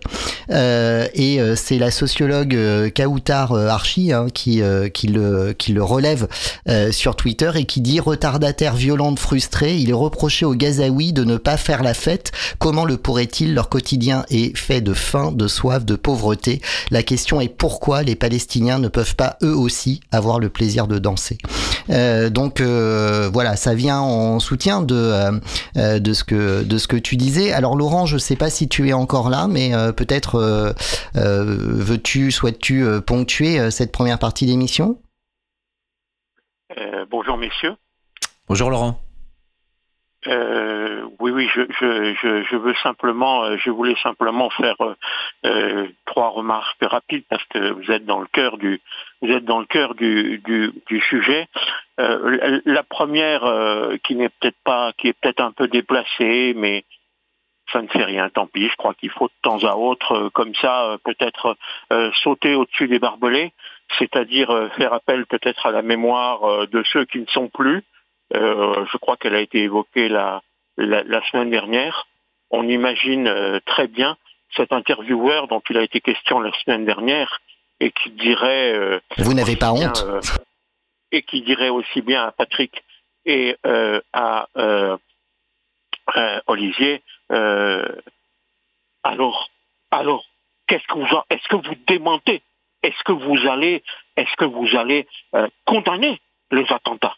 Euh, 0.53 1.09
et 1.14 1.40
euh, 1.40 1.57
c'est 1.57 1.79
la 1.79 1.90
sociologue 1.90 2.55
euh, 2.55 2.90
Kautar 2.90 3.51
euh, 3.51 3.66
Archi 3.66 4.12
hein, 4.12 4.29
qui, 4.33 4.62
qui, 4.95 5.09
le, 5.09 5.53
qui 5.53 5.73
le 5.73 5.83
relève 5.83 6.29
sur 6.92 7.16
Twitter 7.16 7.51
et 7.57 7.64
qui 7.64 7.81
dit 7.81 7.99
retardataire, 7.99 8.77
violente, 8.77 9.19
frustrée, 9.19 9.77
il 9.77 9.90
est 9.90 9.95
reproché 9.95 10.45
aux 10.45 10.55
Gazaouis 10.55 11.12
de 11.12 11.25
ne 11.25 11.38
pas 11.38 11.57
faire 11.57 11.83
la 11.83 11.95
fête. 11.95 12.31
Comment 12.61 12.85
le 12.85 12.97
pourrait-il 12.97 13.55
Leur 13.55 13.69
quotidien 13.69 14.25
est 14.31 14.57
fait 14.57 14.81
de 14.81 14.95
faim, 14.95 15.33
de 15.33 15.49
soif, 15.49 15.85
de 15.85 15.97
pauvreté. 15.97 16.61
La 16.92 17.03
question 17.03 17.40
est 17.40 17.49
pourquoi 17.49 18.05
les 18.05 18.14
Palestiniens 18.14 18.79
ne 18.79 18.88
peuvent 18.88 19.16
pas 19.16 19.38
eux 19.42 19.57
aussi 19.57 20.01
avoir 20.12 20.38
le 20.38 20.51
plaisir 20.51 20.87
de 20.87 21.01
danser. 21.01 21.38
donc 21.88 22.61
voilà, 22.61 23.57
ça 23.57 23.75
vient 23.75 23.99
en 23.99 24.38
soutien 24.38 24.83
de 24.83 25.16
euh, 25.77 25.95
de 26.00 26.12
ce 26.12 26.24
que 26.24 26.64
de 26.64 26.78
ce 26.78 26.88
que 26.88 26.96
tu 26.96 27.16
disais. 27.16 27.52
Alors 27.52 27.76
Laurent, 27.76 28.06
je 28.06 28.18
sais 28.18 28.37
pas 28.37 28.50
si 28.50 28.68
tu 28.68 28.88
es 28.88 28.92
encore 28.92 29.30
là, 29.30 29.46
mais 29.48 29.74
euh, 29.74 29.92
peut-être 29.92 30.37
euh, 30.37 30.72
veux-tu, 31.14 32.30
souhaites-tu 32.30 32.85
ponctuer 33.06 33.70
cette 33.70 33.92
première 33.92 34.18
partie 34.18 34.46
d'émission? 34.46 34.98
Bonjour 37.11 37.37
messieurs. 37.37 37.74
Bonjour 38.48 38.70
Laurent. 38.70 39.00
oui, 40.26 41.30
oui, 41.30 41.48
je, 41.54 41.62
je, 41.80 42.44
je, 42.50 42.56
veux 42.56 42.74
simplement, 42.82 43.56
je 43.56 43.70
voulais 43.70 43.96
simplement 44.02 44.50
faire 44.50 44.76
trois 46.04 46.30
remarques 46.30 46.76
rapides 46.82 47.24
parce 47.28 47.44
que 47.44 47.70
vous 47.72 47.90
êtes 47.90 48.04
dans 48.04 48.20
le 48.20 48.26
cœur 48.26 48.59
du, 48.59 48.80
vous 49.22 49.28
êtes 49.28 49.44
dans 49.44 49.61
le 49.61 49.66
cœur 49.66 49.94
du, 49.94 50.38
du, 50.44 50.72
du 50.87 51.00
sujet. 51.00 51.48
Euh, 51.98 52.61
la 52.66 52.82
première, 52.82 53.44
euh, 53.44 53.96
qui 54.04 54.16
n'est 54.16 54.28
peut-être 54.28 54.59
pas, 54.64 54.92
qui 54.98 55.09
est 55.09 55.12
peut-être 55.14 55.40
un 55.40 55.52
peu 55.52 55.66
déplacée, 55.66 56.52
mais 56.54 56.85
ça 57.72 57.80
ne 57.80 57.88
fait 57.88 58.04
rien, 58.04 58.28
tant 58.28 58.46
pis. 58.46 58.68
Je 58.68 58.76
crois 58.76 58.94
qu'il 58.94 59.11
faut 59.11 59.28
de 59.28 59.32
temps 59.42 59.64
à 59.64 59.76
autre, 59.76 60.12
euh, 60.12 60.30
comme 60.30 60.54
ça, 60.56 60.98
peut-être 61.04 61.56
sauter 62.22 62.54
au-dessus 62.54 62.88
des 62.88 62.98
barbelés, 62.98 63.52
c'est-à-dire 63.98 64.70
faire 64.76 64.92
appel 64.92 65.26
peut-être 65.26 65.66
à 65.66 65.70
la 65.70 65.82
mémoire 65.82 66.66
de 66.66 66.82
ceux 66.92 67.04
qui 67.04 67.18
ne 67.18 67.26
sont 67.26 67.48
plus. 67.48 67.82
je 68.32 68.96
crois 68.98 69.16
qu'elle 69.16 69.35
a 69.35 69.40
été 69.40 69.62
évoquée 69.62 70.09
la, 70.09 70.42
la, 70.76 71.02
la, 71.04 71.22
semaine 71.30 71.50
dernière. 71.50 72.06
On 72.50 72.68
imagine 72.68 73.61
très 73.66 73.87
bien 73.87 74.16
cet 74.56 74.72
intervieweur 74.72 75.48
dont 75.48 75.62
il 75.70 75.78
a 75.78 75.82
été 75.82 76.00
question 76.00 76.40
la 76.40 76.52
semaine 76.64 76.85
dernière 76.85 77.40
et 77.80 77.92
qui 77.92 78.11
dirait... 78.11 79.00
Vous 79.18 79.35
n'avez 79.35 79.56
pas 79.56 79.72
honte 79.72 80.04
et 81.12 81.23
qui 81.23 81.42
dirait 81.42 81.69
aussi 81.69 82.03
bien 82.03 82.25
à 82.25 82.33
Patrick 82.33 82.83
et 83.25 83.57
euh, 83.66 84.01
à 84.12 84.49
euh, 84.57 84.97
euh, 86.16 86.40
Olivier, 86.47 87.03
alors, 89.03 89.51
alors, 89.90 90.25
qu'est-ce 90.66 90.87
que 90.87 90.99
vous, 90.99 91.07
est-ce 91.31 91.49
que 91.49 91.57
vous 91.57 91.75
démentez? 91.87 92.42
Est-ce 92.83 93.03
que 93.05 93.12
vous 93.12 93.47
allez, 93.49 93.83
est-ce 94.16 94.35
que 94.37 94.45
vous 94.45 94.77
allez 94.77 95.07
condamner 95.64 96.21
les 96.53 96.64
attentats? 96.71 97.16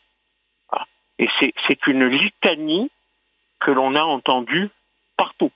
Ah. 0.73 0.87
Et 1.19 1.29
c'est 1.39 1.87
une 1.87 2.07
litanie 2.07 2.91
que 3.61 3.71
l'on 3.71 3.95
a 3.95 4.03
entendue 4.03 4.71
partout. 5.17 5.53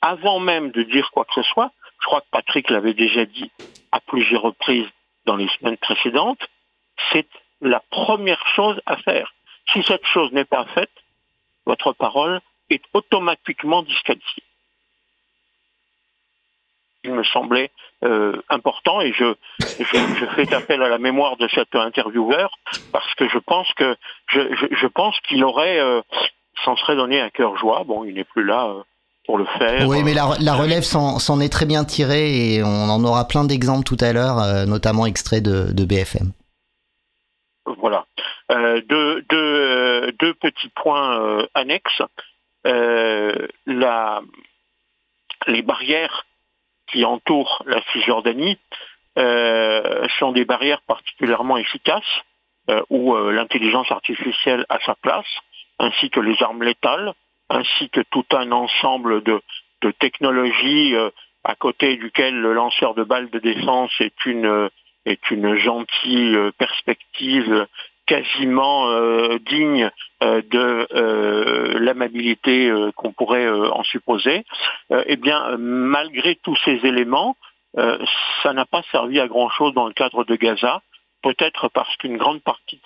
Avant 0.00 0.40
même 0.40 0.70
de 0.70 0.82
dire 0.82 1.10
quoi 1.10 1.24
que 1.24 1.34
ce 1.34 1.42
soit, 1.42 1.70
je 2.00 2.06
crois 2.06 2.20
que 2.22 2.30
Patrick 2.30 2.70
l'avait 2.70 2.94
déjà 2.94 3.24
dit 3.24 3.50
à 3.92 4.00
plusieurs 4.00 4.42
reprises 4.42 4.88
dans 5.26 5.36
les 5.36 5.48
semaines 5.58 5.76
précédentes, 5.76 6.44
c'est 7.12 7.28
la 7.62 7.80
première 7.90 8.44
chose 8.54 8.80
à 8.86 8.96
faire. 8.96 9.32
Si 9.72 9.82
cette 9.84 10.04
chose 10.04 10.32
n'est 10.32 10.44
pas 10.44 10.66
faite, 10.74 10.90
votre 11.64 11.92
parole 11.92 12.40
est 12.68 12.82
automatiquement 12.92 13.82
disqualifiée. 13.82 14.42
Il 17.04 17.12
me 17.12 17.24
semblait 17.24 17.70
euh, 18.04 18.40
important 18.48 19.00
et 19.00 19.12
je, 19.12 19.34
fais 19.84 20.54
appel 20.54 20.82
à 20.82 20.88
la 20.88 20.98
mémoire 20.98 21.36
de 21.36 21.48
cet 21.48 21.74
intervieweur 21.74 22.50
parce 22.92 23.12
que 23.14 23.28
je 23.28 23.38
pense 23.38 23.72
que 23.74 23.96
je, 24.28 24.86
pense 24.86 25.18
qu'il 25.20 25.42
aurait 25.44 25.80
euh, 25.80 26.00
s'en 26.64 26.76
serait 26.76 26.96
donné 26.96 27.20
un 27.20 27.30
cœur 27.30 27.56
joie. 27.56 27.84
Bon, 27.84 28.04
il 28.04 28.14
n'est 28.14 28.24
plus 28.24 28.44
là. 28.44 28.66
Euh, 28.66 28.82
pour 29.24 29.38
le 29.38 29.44
faire. 29.56 29.86
Oui, 29.86 30.02
mais 30.02 30.14
la, 30.14 30.24
relève 30.54 30.82
s'en 30.82 31.40
est 31.40 31.48
très 31.48 31.64
bien 31.64 31.84
tirée 31.84 32.54
et 32.54 32.64
on 32.64 32.90
en 32.90 33.04
aura 33.04 33.28
plein 33.28 33.44
d'exemples 33.44 33.84
tout 33.84 33.96
à 34.00 34.12
l'heure, 34.12 34.66
notamment 34.66 35.06
extraits 35.06 35.44
de 35.44 35.84
BFM. 35.84 36.32
Voilà. 37.64 38.06
Euh, 38.50 38.80
deux, 38.82 39.22
deux, 39.22 40.34
petits 40.34 40.68
points 40.74 41.20
euh, 41.20 41.46
annexes. 41.54 42.02
Euh, 42.66 43.48
les 45.46 45.62
barrières 45.62 46.24
qui 46.90 47.04
entourent 47.04 47.62
la 47.66 47.80
Cisjordanie 47.92 48.58
euh, 49.18 50.06
sont 50.18 50.32
des 50.32 50.44
barrières 50.44 50.82
particulièrement 50.82 51.56
efficaces 51.56 52.22
euh, 52.70 52.82
où 52.90 53.14
euh, 53.14 53.32
l'intelligence 53.32 53.90
artificielle 53.90 54.64
a 54.68 54.78
sa 54.80 54.94
place, 54.96 55.26
ainsi 55.78 56.10
que 56.10 56.20
les 56.20 56.40
armes 56.42 56.62
létales, 56.62 57.12
ainsi 57.48 57.88
que 57.90 58.00
tout 58.10 58.24
un 58.32 58.52
ensemble 58.52 59.22
de 59.22 59.90
technologies 59.98 60.94
à 61.44 61.54
côté 61.54 61.96
duquel 61.96 62.40
le 62.40 62.54
lanceur 62.54 62.94
de 62.94 63.02
balles 63.02 63.30
de 63.30 63.38
défense 63.40 63.92
est 64.00 64.24
une 64.24 64.70
est 65.06 65.30
une 65.30 65.54
gentille 65.56 66.36
euh, 66.36 66.50
perspective 66.58 67.66
quasiment 68.06 68.88
euh, 68.88 69.38
digne 69.38 69.90
euh, 70.22 70.42
de 70.50 71.78
l'amabilité 71.78 72.70
qu'on 72.96 73.12
pourrait 73.12 73.48
en 73.48 73.82
supposer, 73.84 74.44
eh 74.90 75.16
bien, 75.16 75.56
malgré 75.56 76.34
tous 76.36 76.56
ces 76.64 76.80
éléments, 76.84 77.36
ça 77.74 78.52
n'a 78.52 78.66
pas 78.66 78.82
servi 78.90 79.20
à 79.20 79.28
grand-chose 79.28 79.72
dans 79.72 79.86
le 79.86 79.94
cadre 79.94 80.24
de 80.24 80.36
Gaza, 80.36 80.82
peut-être 81.22 81.68
parce 81.68 81.96
qu'une 81.96 82.18
grande 82.18 82.42
partie 82.42 82.80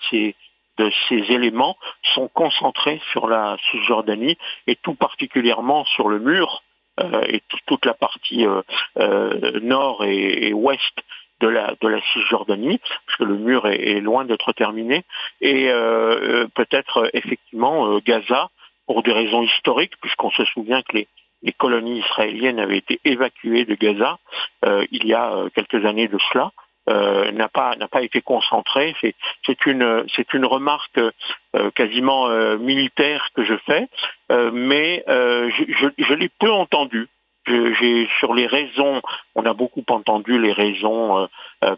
de 0.78 0.90
ces, 1.08 1.32
éléments 1.32 1.76
sont 2.14 2.28
concentrés 2.28 3.00
sur 3.10 3.26
la 3.26 3.56
Cisjordanie 3.70 4.38
et 4.66 4.76
tout 4.76 4.94
particulièrement 4.94 5.84
sur 5.86 6.08
le 6.08 6.20
mur 6.20 6.62
et 7.28 7.42
toute 7.66 7.84
la 7.84 7.94
partie 7.94 8.46
nord 9.62 10.04
et, 10.04 10.52
ouest 10.52 11.02
de 11.40 11.48
la, 11.48 11.74
de 11.80 11.88
la 11.88 12.00
Cisjordanie, 12.12 12.80
parce 13.06 13.18
que 13.18 13.24
le 13.24 13.36
mur 13.36 13.66
est, 13.66 14.00
loin 14.00 14.24
d'être 14.24 14.52
terminé, 14.52 15.04
et 15.40 15.68
peut-être 16.54 17.10
effectivement 17.12 17.98
Gaza, 17.98 18.50
pour 18.86 19.02
des 19.02 19.12
raisons 19.12 19.42
historiques, 19.42 19.94
puisqu'on 20.00 20.30
se 20.30 20.44
souvient 20.46 20.82
que 20.82 20.96
les, 20.96 21.08
les 21.42 21.52
colonies 21.52 21.98
israéliennes 21.98 22.58
avaient 22.58 22.78
été 22.78 23.00
évacuées 23.04 23.64
de 23.64 23.74
Gaza 23.74 24.18
il 24.64 25.06
y 25.06 25.12
a 25.12 25.44
quelques 25.54 25.84
années 25.84 26.08
de 26.08 26.18
cela, 26.32 26.52
euh, 26.88 27.32
n'a 27.32 27.48
pas 27.48 27.74
n'a 27.76 27.88
pas 27.88 28.02
été 28.02 28.22
concentré. 28.22 28.94
C'est 29.44 29.66
une 29.66 30.06
c'est 30.14 30.32
une 30.34 30.44
remarque 30.44 30.98
euh, 30.98 31.70
quasiment 31.74 32.28
euh, 32.28 32.58
militaire 32.58 33.30
que 33.34 33.42
je 33.42 33.54
fais, 33.66 33.88
mais 34.52 35.02
je, 35.08 35.88
je, 35.98 36.14
l'ai 36.14 36.28
peu 36.38 36.50
entendu. 36.50 37.08
Sur 37.46 38.34
les 38.34 38.46
raisons, 38.46 39.00
on 39.34 39.44
a 39.46 39.54
beaucoup 39.54 39.84
entendu 39.88 40.38
les 40.40 40.52
raisons 40.52 41.28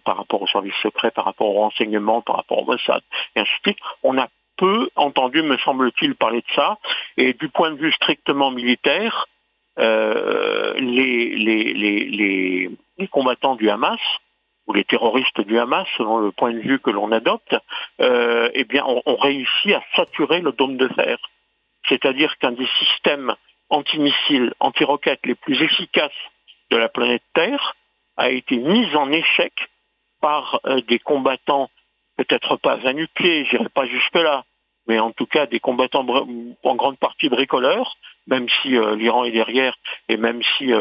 par 0.04 0.16
rapport 0.16 0.42
au 0.42 0.46
service 0.46 0.74
secret, 0.82 1.10
par 1.10 1.24
rapport 1.24 1.48
au 1.48 1.60
renseignement, 1.60 2.22
par 2.22 2.36
rapport 2.36 2.58
au 2.58 2.64
Mossad, 2.64 3.02
et 3.36 3.40
ainsi 3.40 3.50
de 3.64 3.70
suite. 3.70 3.78
On 4.02 4.18
a 4.18 4.28
peu 4.56 4.88
entendu, 4.96 5.42
me 5.42 5.58
semble-t-il, 5.58 6.14
parler 6.14 6.40
de 6.40 6.54
ça. 6.54 6.78
Et 7.16 7.34
du 7.34 7.48
point 7.48 7.70
de 7.70 7.76
vue 7.76 7.92
strictement 7.92 8.50
militaire, 8.50 9.26
les, 9.76 10.74
les, 11.36 11.74
les, 11.74 12.70
les 12.98 13.08
combattants 13.08 13.54
du 13.54 13.70
Hamas 13.70 14.00
ou 14.66 14.74
les 14.74 14.84
terroristes 14.84 15.40
du 15.40 15.58
Hamas, 15.58 15.86
selon 15.96 16.18
le 16.18 16.30
point 16.30 16.52
de 16.52 16.58
vue 16.58 16.78
que 16.78 16.90
l'on 16.90 17.10
adopte, 17.10 17.56
euh, 18.00 18.50
eh 18.52 18.64
bien, 18.64 18.84
on, 18.86 19.16
réussit 19.16 19.72
à 19.72 19.82
saturer 19.96 20.40
le 20.40 20.52
dôme 20.52 20.76
de 20.76 20.88
fer. 20.88 21.18
C'est-à-dire 21.88 22.36
qu'un 22.38 22.52
des 22.52 22.68
systèmes 22.78 23.34
antimissiles, 23.70 24.52
anti-roquettes 24.60 25.24
les 25.24 25.34
plus 25.34 25.60
efficaces 25.62 26.10
de 26.70 26.76
la 26.76 26.88
planète 26.88 27.22
Terre 27.34 27.74
a 28.16 28.30
été 28.30 28.56
mis 28.56 28.94
en 28.94 29.10
échec 29.12 29.52
par 30.20 30.60
euh, 30.66 30.80
des 30.82 30.98
combattants, 30.98 31.70
peut-être 32.16 32.56
pas 32.56 32.78
à 32.84 32.92
nu-pied, 32.92 33.44
j'irai 33.46 33.68
pas 33.68 33.86
jusque-là, 33.86 34.44
mais 34.86 34.98
en 34.98 35.12
tout 35.12 35.26
cas 35.26 35.46
des 35.46 35.60
combattants 35.60 36.06
en 36.62 36.74
grande 36.74 36.98
partie 36.98 37.28
bricoleurs, 37.28 37.96
même 38.26 38.48
si 38.62 38.76
euh, 38.76 38.96
l'Iran 38.96 39.24
est 39.24 39.32
derrière 39.32 39.76
et 40.08 40.16
même 40.16 40.42
si 40.56 40.72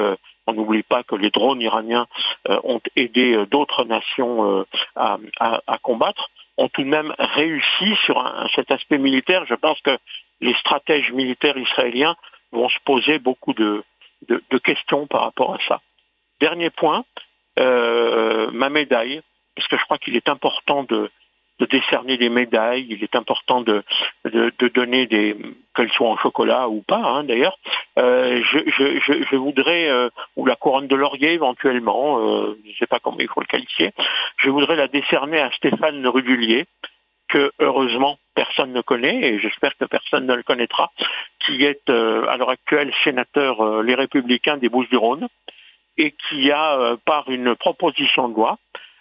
on 0.47 0.53
n'oublie 0.53 0.83
pas 0.83 1.03
que 1.03 1.15
les 1.15 1.29
drones 1.29 1.61
iraniens 1.61 2.07
euh, 2.49 2.59
ont 2.63 2.81
aidé 2.95 3.33
euh, 3.33 3.45
d'autres 3.45 3.83
nations 3.83 4.59
euh, 4.59 4.63
à, 4.95 5.77
combattre, 5.81 6.29
ont 6.57 6.69
tout 6.69 6.81
de 6.81 6.87
même 6.87 7.13
réussi 7.19 7.95
sur 8.05 8.23
cet 8.55 8.71
aspect 8.71 8.97
militaire. 8.97 9.45
Je 9.45 9.53
pense 9.53 9.79
que 9.81 9.97
les 10.39 10.55
stratèges 10.55 11.11
militaires 11.11 11.57
israéliens 11.57 12.15
vont 12.51 12.69
se 12.69 12.79
poser 12.85 13.19
beaucoup 13.19 13.53
de, 13.53 13.83
questions 14.63 15.07
par 15.07 15.21
rapport 15.21 15.53
à 15.53 15.59
ça. 15.67 15.81
Dernier 16.39 16.69
point, 16.69 17.05
ma 17.57 18.69
médaille, 18.69 19.21
parce 19.55 19.67
que 19.67 19.77
je 19.77 19.83
crois 19.83 19.97
qu'il 19.97 20.15
est 20.15 20.29
important 20.29 20.83
de, 20.83 21.09
décerner 21.71 22.17
des 22.17 22.29
médailles, 22.29 22.85
il 22.89 23.03
est 23.03 23.15
important 23.15 23.61
de, 23.61 23.83
donner 24.75 25.07
des 25.07 25.35
qu'elles 25.75 25.91
soient 25.91 26.09
en 26.09 26.17
chocolat 26.17 26.69
ou 26.69 26.81
pas 26.81 27.01
hein, 27.03 27.23
d'ailleurs. 27.23 27.57
Euh, 27.97 28.41
je, 28.43 29.35
voudrais 29.35 29.89
euh, 29.89 30.09
ou 30.35 30.45
la 30.45 30.55
couronne 30.55 30.87
de 30.87 30.95
laurier 30.95 31.33
éventuellement, 31.33 32.19
euh, 32.19 32.59
je 32.63 32.69
ne 32.69 32.75
sais 32.75 32.87
pas 32.87 32.99
comment 32.99 33.17
il 33.19 33.27
faut 33.27 33.41
le 33.41 33.47
qualifier. 33.47 33.91
Je 34.37 34.49
voudrais 34.49 34.75
la 34.75 34.87
décerner 34.87 35.39
à 35.39 35.51
Stéphane 35.51 36.05
Rudulier, 36.05 36.65
que 37.29 37.51
heureusement 37.59 38.17
personne 38.35 38.73
ne 38.73 38.81
connaît 38.81 39.21
et 39.21 39.39
j'espère 39.39 39.75
que 39.77 39.85
personne 39.85 40.25
ne 40.25 40.35
le 40.35 40.43
connaîtra, 40.43 40.91
qui 41.39 41.63
est 41.63 41.89
à 41.89 42.37
l'heure 42.37 42.49
actuelle 42.49 42.93
sénateur 43.03 43.81
Les 43.83 43.95
Républicains 43.95 44.57
des 44.57 44.69
Bouches-du-Rhône 44.69 45.27
et 45.97 46.13
qui 46.29 46.51
a 46.51 46.95
par 47.05 47.29
une 47.29 47.55
proposition 47.55 48.29
de 48.29 48.35
loi 48.35 48.57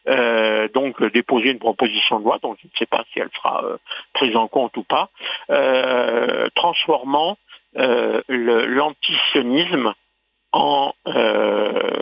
euh, 0.08 0.68
donc 0.68 1.02
déposer 1.12 1.50
une 1.50 1.58
proposition 1.58 2.20
de 2.20 2.24
loi, 2.24 2.38
dont 2.40 2.54
je 2.62 2.68
ne 2.68 2.72
sais 2.78 2.86
pas 2.86 3.04
si 3.12 3.18
elle 3.18 3.30
sera 3.34 3.64
euh, 3.64 3.76
prise 4.12 4.36
en 4.36 4.46
compte 4.46 4.76
ou 4.76 4.84
pas, 4.84 5.10
euh, 5.50 6.48
transformant 6.54 7.36
l'antisionisme 8.28 9.92
en 10.52 10.94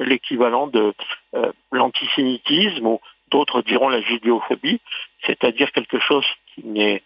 l'équivalent 0.02 0.68
de 0.68 0.94
l'antisémitisme 1.72 2.86
ou 2.86 3.00
d'autres 3.35 3.62
diront 3.62 3.89
la 3.89 4.01
judéophobie, 4.01 4.80
c'est-à-dire 5.26 5.72
quelque 5.72 5.99
chose 5.99 6.24
qui 6.55 6.64
n'est 6.64 7.03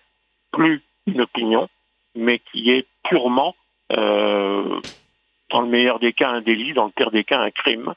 plus 0.53 0.83
une 1.07 1.23
opinion, 1.23 1.71
mais 2.15 2.39
qui 2.39 2.71
est 2.71 2.87
purement, 3.03 3.55
dans 3.89 5.63
le 5.63 5.67
meilleur 5.67 5.99
des 6.01 6.13
cas, 6.13 6.29
un 6.29 6.43
délit, 6.43 6.75
dans 6.75 6.85
le 6.85 6.91
pire 6.91 7.11
des 7.11 7.25
cas, 7.25 7.41
un 7.41 7.51
crime. 7.51 7.95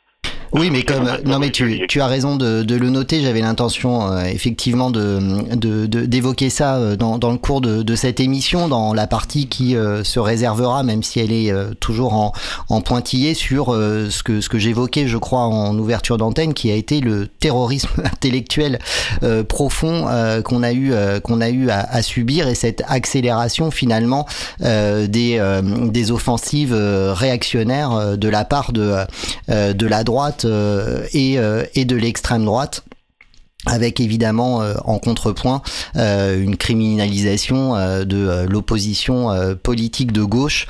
Oui, 0.54 0.70
mais 0.70 0.84
comme 0.84 1.10
non, 1.26 1.40
mais 1.40 1.50
tu, 1.50 1.86
tu 1.88 2.02
as 2.02 2.08
raison 2.08 2.36
de, 2.36 2.64
de 2.64 2.76
le 2.76 2.90
noter. 2.90 3.22
J'avais 3.22 3.40
l'intention 3.40 4.12
euh, 4.12 4.26
effectivement 4.26 4.92
de 4.92 5.56
d'évoquer 6.06 6.50
ça 6.50 6.76
euh, 6.76 6.98
dans, 6.98 7.18
dans, 7.18 7.32
le 7.32 7.38
cours 7.38 7.62
de, 7.62 7.84
de, 7.84 7.96
cette 7.96 8.20
émission, 8.20 8.68
dans 8.68 8.94
la 8.94 9.08
partie 9.08 9.48
qui 9.48 9.78
euh, 9.78 10.04
se 10.04 10.20
réservera, 10.20 10.84
même 10.84 11.04
si 11.04 11.22
elle 11.22 11.32
est 11.32 11.54
toujours 11.80 12.14
en, 12.14 12.34
en 12.68 12.82
pointillé 12.82 13.34
sur 13.34 13.68
ce 13.74 14.24
que 14.24 14.42
ce 14.42 14.50
que 14.50 14.60
j'évoquais, 14.60 15.08
je 15.08 15.18
crois, 15.18 15.42
en 15.42 15.78
ouverture 15.78 16.18
d'antenne, 16.18 16.54
qui 16.54 16.70
a 16.70 16.76
été 16.76 17.00
le 17.00 17.28
terrorisme 17.28 17.90
intellectuel 18.04 18.80
profond 19.48 20.06
qu'on 20.44 20.64
a 20.64 20.74
eu 20.74 20.94
qu'on 21.24 21.40
a 21.40 21.50
eu 21.50 21.70
à, 21.70 21.80
à, 21.80 22.02
subir 22.02 22.48
et 22.48 22.56
cette 22.56 22.84
accélération 22.88 23.72
finalement 23.72 24.28
des 24.60 25.62
des 25.92 26.12
offensives 26.12 26.74
réactionnaires 26.74 28.18
de 28.18 28.30
la 28.30 28.44
part 28.44 28.74
de 28.74 28.96
de 29.48 29.88
la 29.88 30.04
droite 30.04 30.41
euh, 30.46 31.06
euh, 31.16 31.66
et 31.76 31.86
de 31.86 31.96
l'extrême 31.96 32.46
droite 32.46 32.84
avec 33.66 34.00
évidemment 34.00 34.62
euh, 34.62 34.74
en 34.86 34.98
contrepoint 34.98 35.62
euh, 35.96 36.42
une 36.42 36.58
criminalisation 36.58 37.76
euh, 37.76 38.06
de 38.06 38.48
l'opposition 38.50 39.12
politique 39.62 40.12
de 40.12 40.24
gauche 40.24 40.68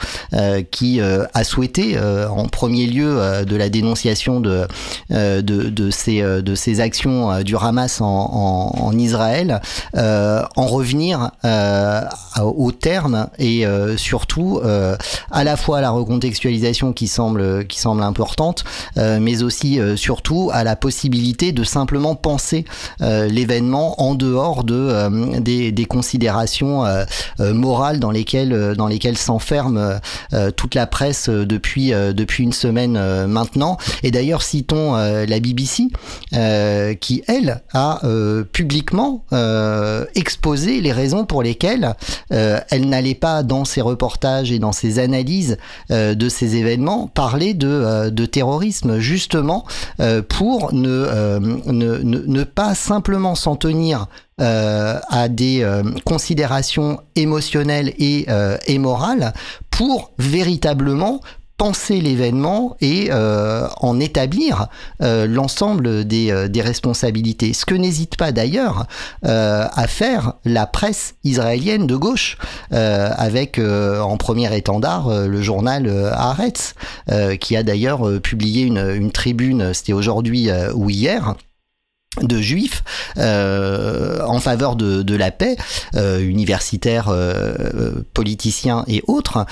qui 0.71 0.99
a 1.01 1.43
souhaité 1.43 1.97
en 1.99 2.47
premier 2.47 2.87
lieu 2.87 3.45
de 3.45 3.55
la 3.55 3.69
dénonciation 3.69 4.39
de, 4.39 4.67
de, 5.09 5.41
de, 5.41 5.91
ces, 5.91 6.21
de 6.21 6.55
ces 6.55 6.79
actions 6.79 7.41
du 7.41 7.55
Hamas 7.55 8.01
en, 8.01 8.07
en, 8.07 8.85
en 8.85 8.97
Israël 8.97 9.61
en 9.93 10.65
revenir 10.65 11.31
au 12.39 12.71
terme 12.71 13.29
et 13.39 13.65
surtout 13.97 14.61
à 15.31 15.43
la 15.43 15.57
fois 15.57 15.79
à 15.79 15.81
la 15.81 15.91
recontextualisation 15.91 16.93
qui 16.93 17.07
semble, 17.07 17.67
qui 17.67 17.79
semble 17.79 18.03
importante 18.03 18.63
mais 18.95 19.43
aussi 19.43 19.79
surtout 19.95 20.49
à 20.53 20.63
la 20.63 20.75
possibilité 20.75 21.51
de 21.51 21.63
simplement 21.63 22.15
penser 22.15 22.65
euh, 22.80 22.80
l'événement 22.99 24.01
en 24.01 24.15
dehors 24.15 24.63
de 24.63 24.75
euh, 24.75 25.39
des, 25.39 25.71
des, 25.71 25.85
considérations 25.85 26.85
euh, 26.85 27.05
morales 27.39 27.99
dans 27.99 28.11
lesquelles 28.11 28.75
dans 28.77 28.87
lesquelles 28.87 29.17
s'enferme 29.17 29.99
toute 30.55 30.75
la 30.75 30.87
presse 30.87 31.29
depuis 31.29 31.91
depuis 31.91 32.43
une 32.43 32.53
semaine 32.53 33.25
maintenant. 33.27 33.77
Et 34.03 34.11
d'ailleurs, 34.11 34.41
citons 34.41 34.93
la 34.93 35.39
BBC 35.39 35.87
qui 36.31 37.23
elle 37.27 37.61
a 37.73 38.01
publiquement 38.51 39.25
exposé 40.15 40.81
les 40.81 40.91
raisons 40.91 41.25
pour 41.25 41.43
lesquelles 41.43 41.95
elle 42.29 42.89
n'allait 42.89 43.15
pas 43.15 43.43
dans 43.43 43.65
ses 43.65 43.81
reportages 43.81 44.51
et 44.51 44.59
dans 44.59 44.71
ses 44.71 44.99
analyses 44.99 45.57
de 45.89 46.29
ces 46.29 46.55
événements 46.55 47.07
parler 47.07 47.53
de, 47.53 48.09
de 48.09 48.25
terrorisme 48.25 48.99
justement 48.99 49.65
pour 50.29 50.73
ne, 50.73 51.39
ne, 51.39 51.97
ne, 51.97 52.23
ne 52.25 52.43
pas 52.43 52.70
simplement 52.75 53.35
s'en 53.35 53.55
tenir 53.55 54.07
euh, 54.41 54.99
à 55.09 55.29
des 55.29 55.61
euh, 55.61 55.83
considérations 56.03 56.99
émotionnelles 57.15 57.93
et, 57.99 58.25
euh, 58.29 58.57
et, 58.65 58.79
morales 58.79 59.33
pour 59.69 60.13
véritablement 60.17 61.21
penser 61.57 62.01
l'événement 62.01 62.75
et 62.81 63.11
en 63.13 63.99
établir 63.99 64.65
l'ensemble 64.99 66.05
des, 66.05 66.49
des, 66.49 66.61
responsabilités. 66.63 67.53
Ce 67.53 67.67
que 67.67 67.75
n'hésite 67.75 68.15
pas 68.15 68.31
d'ailleurs 68.31 68.87
à 69.21 69.87
faire 69.87 70.33
la 70.43 70.65
presse 70.65 71.13
israélienne 71.23 71.85
de 71.85 71.95
gauche, 71.95 72.39
avec 72.71 73.59
en 73.59 74.17
premier 74.17 74.57
étendard 74.57 75.27
le 75.27 75.41
journal 75.43 75.87
Haaretz, 75.87 76.73
qui 77.39 77.55
a 77.55 77.61
d'ailleurs 77.61 78.19
publié 78.21 78.63
une, 78.63 78.79
une 78.95 79.11
tribune, 79.11 79.71
c'était 79.75 79.93
aujourd'hui 79.93 80.49
ou 80.73 80.89
hier, 80.89 81.35
de 82.19 82.41
juifs 82.41 82.83
euh, 83.17 84.21
en 84.25 84.39
faveur 84.39 84.75
de, 84.75 85.15
la 85.15 85.31
paix, 85.31 85.55
euh, 85.95 86.19
universitaires, 86.19 87.07
euh, 87.09 88.03
politiciens 88.13 88.83
et 88.87 89.01
autres, 89.07 89.45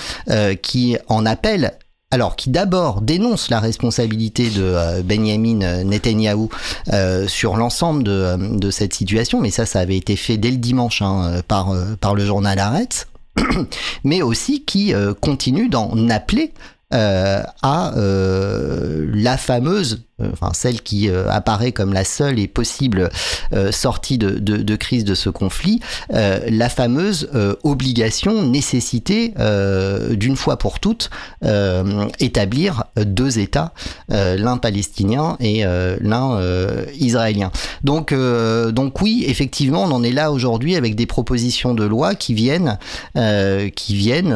qui 0.62 0.96
en 1.08 1.26
appellent 1.26 1.72
alors 2.12 2.34
qui 2.34 2.50
d'abord 2.50 3.02
dénonce 3.02 3.50
la 3.50 3.60
responsabilité 3.60 4.50
de 4.50 4.62
euh, 4.64 5.00
Benjamin 5.02 5.84
Netanyahou 5.84 6.50
euh, 6.92 7.28
sur 7.28 7.56
l'ensemble 7.56 8.02
de, 8.02 8.58
de, 8.58 8.70
cette 8.72 8.94
situation, 8.94 9.40
mais 9.40 9.50
ça, 9.50 9.64
ça 9.64 9.78
avait 9.78 9.96
été 9.96 10.16
fait 10.16 10.36
dès 10.36 10.50
le 10.50 10.56
dimanche 10.56 11.02
hein, 11.02 11.40
par, 11.46 11.72
par 12.00 12.16
le 12.16 12.26
journal 12.26 12.58
Arrête, 12.58 13.06
mais 14.04 14.22
aussi 14.22 14.64
qui 14.64 14.92
continue 15.20 15.68
d'en 15.68 16.08
appeler 16.08 16.52
euh, 16.92 17.40
à 17.62 17.96
euh, 17.96 19.08
la 19.14 19.36
fameuse, 19.36 19.94
euh, 19.94 20.09
enfin 20.32 20.50
celle 20.52 20.82
qui 20.82 21.08
apparaît 21.08 21.72
comme 21.72 21.92
la 21.92 22.04
seule 22.04 22.38
et 22.38 22.46
possible 22.46 23.10
sortie 23.70 24.18
de, 24.18 24.38
de, 24.38 24.56
de, 24.58 24.76
crise 24.76 25.04
de 25.04 25.14
ce 25.14 25.30
conflit, 25.30 25.80
la 26.10 26.68
fameuse 26.68 27.30
obligation, 27.62 28.42
nécessité 28.42 29.34
d'une 30.10 30.36
fois 30.36 30.58
pour 30.58 30.80
toutes 30.80 31.10
établir 32.18 32.84
deux 32.96 33.38
États, 33.38 33.72
l'un 34.08 34.56
palestinien 34.56 35.36
et 35.40 35.64
l'un 36.00 36.40
israélien. 36.98 37.50
Donc, 37.84 38.14
donc 38.14 39.00
oui, 39.00 39.24
effectivement, 39.26 39.84
on 39.84 39.90
en 39.90 40.02
est 40.02 40.12
là 40.12 40.32
aujourd'hui 40.32 40.76
avec 40.76 40.94
des 40.94 41.06
propositions 41.06 41.74
de 41.74 41.84
loi 41.84 42.14
qui 42.14 42.34
viennent, 42.34 42.78
qui 43.14 43.94
viennent 43.94 44.34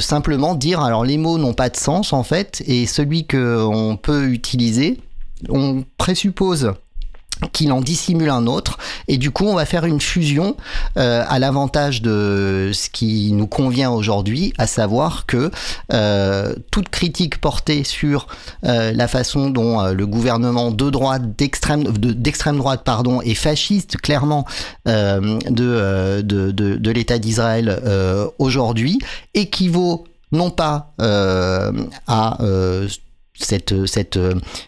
simplement 0.00 0.54
dire, 0.54 0.80
alors 0.80 1.04
les 1.04 1.18
mots 1.18 1.38
n'ont 1.38 1.54
pas 1.54 1.68
de 1.68 1.76
sens 1.76 2.12
en 2.12 2.22
fait, 2.22 2.62
et 2.66 2.86
celui 2.86 3.26
qu'on 3.26 3.98
peut 4.00 4.24
utiliser, 4.28 4.98
on 5.48 5.84
présuppose 5.98 6.72
qu'il 7.50 7.72
en 7.72 7.80
dissimule 7.80 8.30
un 8.30 8.46
autre 8.46 8.78
et 9.08 9.18
du 9.18 9.30
coup 9.30 9.46
on 9.46 9.54
va 9.54 9.64
faire 9.64 9.84
une 9.84 10.00
fusion 10.00 10.56
euh, 10.96 11.24
à 11.28 11.38
l'avantage 11.38 12.02
de 12.02 12.70
ce 12.72 12.88
qui 12.88 13.32
nous 13.32 13.46
convient 13.46 13.90
aujourd'hui 13.90 14.52
à 14.58 14.66
savoir 14.66 15.26
que 15.26 15.50
euh, 15.92 16.54
toute 16.70 16.88
critique 16.88 17.40
portée 17.40 17.84
sur 17.84 18.28
euh, 18.64 18.92
la 18.92 19.08
façon 19.08 19.50
dont 19.50 19.82
le 19.92 20.06
gouvernement 20.06 20.70
de 20.70 20.90
droite 20.90 21.36
d'extrême 21.36 21.84
d'extrême 21.84 22.58
droite 22.58 22.82
pardon 22.84 23.20
est 23.22 23.34
fasciste 23.34 23.96
clairement 23.96 24.44
de, 24.86 26.22
l'état 26.90 27.18
d'Israël 27.18 27.80
aujourd'hui 28.38 28.98
équivaut 29.34 30.04
non 30.32 30.50
pas 30.50 30.92
à 32.06 32.38
cette, 33.34 33.86
cette 33.86 34.18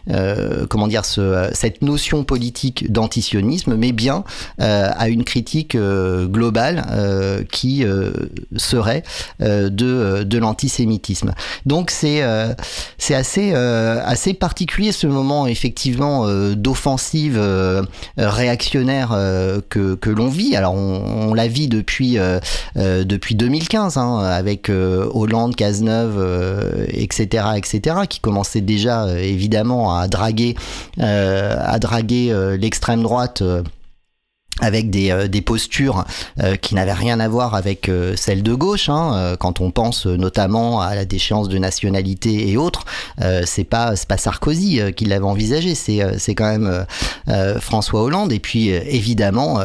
euh, 0.09 0.65
comment 0.67 0.87
dire 0.87 1.05
ce, 1.05 1.49
cette 1.53 1.81
notion 1.81 2.23
politique 2.23 2.91
d'antisionisme, 2.91 3.75
mais 3.75 3.91
bien 3.91 4.23
euh, 4.59 4.89
à 4.95 5.09
une 5.09 5.23
critique 5.23 5.75
euh, 5.75 6.25
globale 6.25 6.85
euh, 6.91 7.43
qui 7.51 7.85
euh, 7.85 8.11
serait 8.57 9.03
de, 9.39 10.23
de 10.23 10.37
l'antisémitisme. 10.37 11.33
Donc 11.65 11.91
c'est 11.91 12.23
c'est 12.97 13.15
assez 13.15 13.53
assez 13.53 14.33
particulier 14.33 14.91
ce 14.91 15.07
moment 15.07 15.47
effectivement 15.47 16.27
d'offensive 16.55 17.39
réactionnaire 18.17 19.09
que, 19.69 19.95
que 19.95 20.09
l'on 20.09 20.29
vit. 20.29 20.55
Alors 20.55 20.73
on, 20.75 21.29
on 21.29 21.33
la 21.33 21.47
vit 21.47 21.67
depuis 21.67 22.17
depuis 22.75 23.35
2015 23.35 23.97
hein, 23.97 24.19
avec 24.19 24.69
Hollande, 24.69 25.55
Cazeneuve, 25.55 26.85
etc., 26.89 27.45
etc., 27.57 27.97
qui 28.09 28.19
commençait 28.19 28.54
déjà 28.61 29.05
euh, 29.05 29.17
évidemment 29.17 29.97
à 29.97 30.07
draguer, 30.07 30.55
euh, 30.99 31.57
à 31.59 31.79
draguer 31.79 32.31
euh, 32.31 32.57
l'extrême 32.57 33.03
droite 33.03 33.43
avec 34.61 34.89
des, 34.89 35.11
euh, 35.11 35.27
des 35.27 35.41
postures 35.41 36.05
euh, 36.41 36.55
qui 36.55 36.75
n'avaient 36.75 36.93
rien 36.93 37.19
à 37.19 37.27
voir 37.27 37.55
avec 37.55 37.89
euh, 37.89 38.15
celles 38.15 38.41
de 38.41 38.53
gauche. 38.53 38.87
Hein, 38.89 39.35
quand 39.39 39.59
on 39.59 39.71
pense 39.71 40.05
notamment 40.05 40.81
à 40.81 40.95
la 40.95 41.05
déchéance 41.05 41.49
de 41.49 41.57
nationalité 41.57 42.49
et 42.49 42.57
autres, 42.57 42.85
c'est 43.45 43.63
pas 43.63 43.95
c'est 43.95 44.07
pas 44.07 44.17
Sarkozy 44.17 44.79
qui 44.95 45.05
l'avait 45.05 45.25
envisagé, 45.25 45.75
c'est 45.75 46.01
c'est 46.17 46.35
quand 46.35 46.49
même 46.49 46.85
François 47.59 48.03
Hollande. 48.03 48.31
Et 48.31 48.39
puis 48.39 48.69
évidemment 48.69 49.59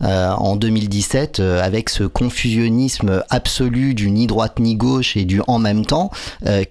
en 0.00 0.56
2017 0.56 1.40
avec 1.40 1.88
ce 1.88 2.04
confusionnisme 2.04 3.22
absolu 3.30 3.94
du 3.94 4.10
ni 4.10 4.26
droite 4.26 4.58
ni 4.58 4.76
gauche 4.76 5.16
et 5.16 5.24
du 5.24 5.40
en 5.46 5.58
même 5.58 5.84
temps 5.84 6.10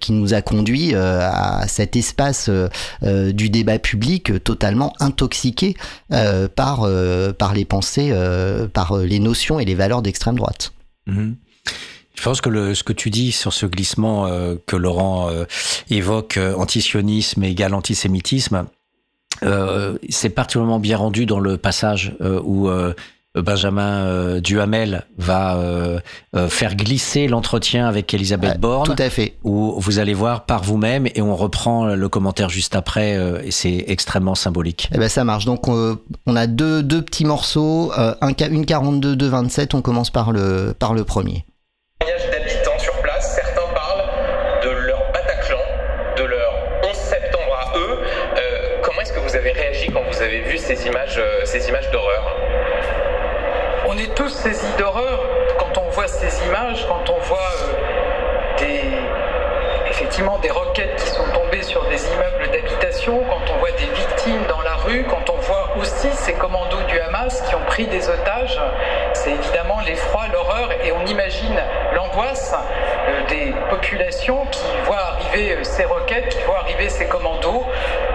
qui 0.00 0.12
nous 0.12 0.34
a 0.34 0.42
conduit 0.42 0.94
à 0.94 1.64
cet 1.68 1.96
espace 1.96 2.50
du 3.02 3.50
débat 3.50 3.78
public 3.78 4.42
totalement 4.44 4.92
intoxiqué 5.00 5.76
par 6.08 6.88
par 7.38 7.54
les 7.54 7.65
pensées 7.66 8.08
euh, 8.12 8.66
par 8.68 8.96
les 8.98 9.18
notions 9.18 9.60
et 9.60 9.64
les 9.64 9.74
valeurs 9.74 10.02
d'extrême 10.02 10.36
droite. 10.36 10.72
Mhm. 11.06 11.36
Je 12.14 12.22
pense 12.22 12.40
que 12.40 12.72
ce 12.72 12.82
que 12.82 12.94
tu 12.94 13.10
dis 13.10 13.30
sur 13.30 13.52
ce 13.52 13.66
glissement 13.66 14.26
euh, 14.26 14.54
que 14.66 14.76
Laurent 14.76 15.28
euh, 15.28 15.44
évoque, 15.90 16.38
antisionisme 16.56 17.44
égale 17.44 17.74
antisémitisme, 17.74 18.66
c'est 20.08 20.30
particulièrement 20.30 20.78
bien 20.78 20.96
rendu 20.96 21.26
dans 21.26 21.40
le 21.40 21.58
passage 21.58 22.16
où 22.20 22.70
Benjamin 23.42 24.06
euh, 24.06 24.40
Duhamel 24.40 25.06
va 25.18 25.56
euh, 25.56 26.00
euh, 26.34 26.48
faire 26.48 26.74
glisser 26.74 27.28
l'entretien 27.28 27.86
avec 27.86 28.12
Elisabeth 28.14 28.58
Borne. 28.58 28.94
Tout 28.94 29.02
à 29.02 29.10
fait. 29.10 29.36
Où 29.44 29.74
vous 29.78 29.98
allez 29.98 30.14
voir 30.14 30.46
par 30.46 30.62
vous-même 30.62 31.06
et 31.14 31.22
on 31.22 31.36
reprend 31.36 31.86
le 31.86 32.08
commentaire 32.08 32.48
juste 32.48 32.74
après 32.74 33.16
et 33.44 33.50
c'est 33.50 33.84
extrêmement 33.88 34.34
symbolique. 34.34 34.88
Eh 34.94 34.98
ben 34.98 35.08
ça 35.08 35.24
marche. 35.24 35.44
Donc 35.44 35.68
on 35.68 36.36
a 36.36 36.46
deux, 36.46 36.82
deux 36.82 37.02
petits 37.02 37.24
morceaux, 37.24 37.92
un, 37.96 38.34
une 38.50 38.66
42, 38.66 39.16
deux 39.16 39.28
27. 39.28 39.74
On 39.74 39.82
commence 39.82 40.10
par 40.10 40.32
le, 40.32 40.74
par 40.78 40.94
le 40.94 41.04
premier. 41.04 41.44
Quand 56.88 57.10
on 57.10 57.18
voit 57.20 57.38
euh, 57.38 58.58
des, 58.58 58.80
effectivement 59.88 60.36
des 60.38 60.50
roquettes 60.50 60.96
qui 60.96 61.10
sont 61.10 61.24
tombées 61.32 61.62
sur 61.62 61.84
des 61.88 62.04
immeubles 62.08 62.50
d'habitation, 62.50 63.22
quand 63.28 63.52
on 63.54 63.58
voit 63.58 63.70
des 63.72 63.86
victimes 63.86 64.42
dans 64.48 64.60
la 64.62 64.74
rue, 64.74 65.04
quand 65.04 65.30
on 65.30 65.35
voit 65.76 65.82
aussi 65.82 66.08
ces 66.14 66.32
commandos 66.34 66.82
du 66.88 66.98
Hamas 67.00 67.42
qui 67.48 67.54
ont 67.54 67.64
pris 67.66 67.86
des 67.86 68.08
otages. 68.08 68.60
C'est 69.12 69.32
évidemment 69.32 69.80
l'effroi, 69.84 70.26
l'horreur 70.32 70.70
et 70.84 70.92
on 70.92 71.04
imagine 71.06 71.60
l'angoisse 71.94 72.54
euh, 72.54 73.26
des 73.28 73.54
populations 73.70 74.46
qui 74.50 74.64
voient 74.84 75.14
arriver 75.14 75.52
euh, 75.52 75.64
ces 75.64 75.84
roquettes, 75.84 76.28
qui 76.28 76.42
voient 76.44 76.60
arriver 76.60 76.88
ces 76.88 77.06
commandos. 77.06 77.64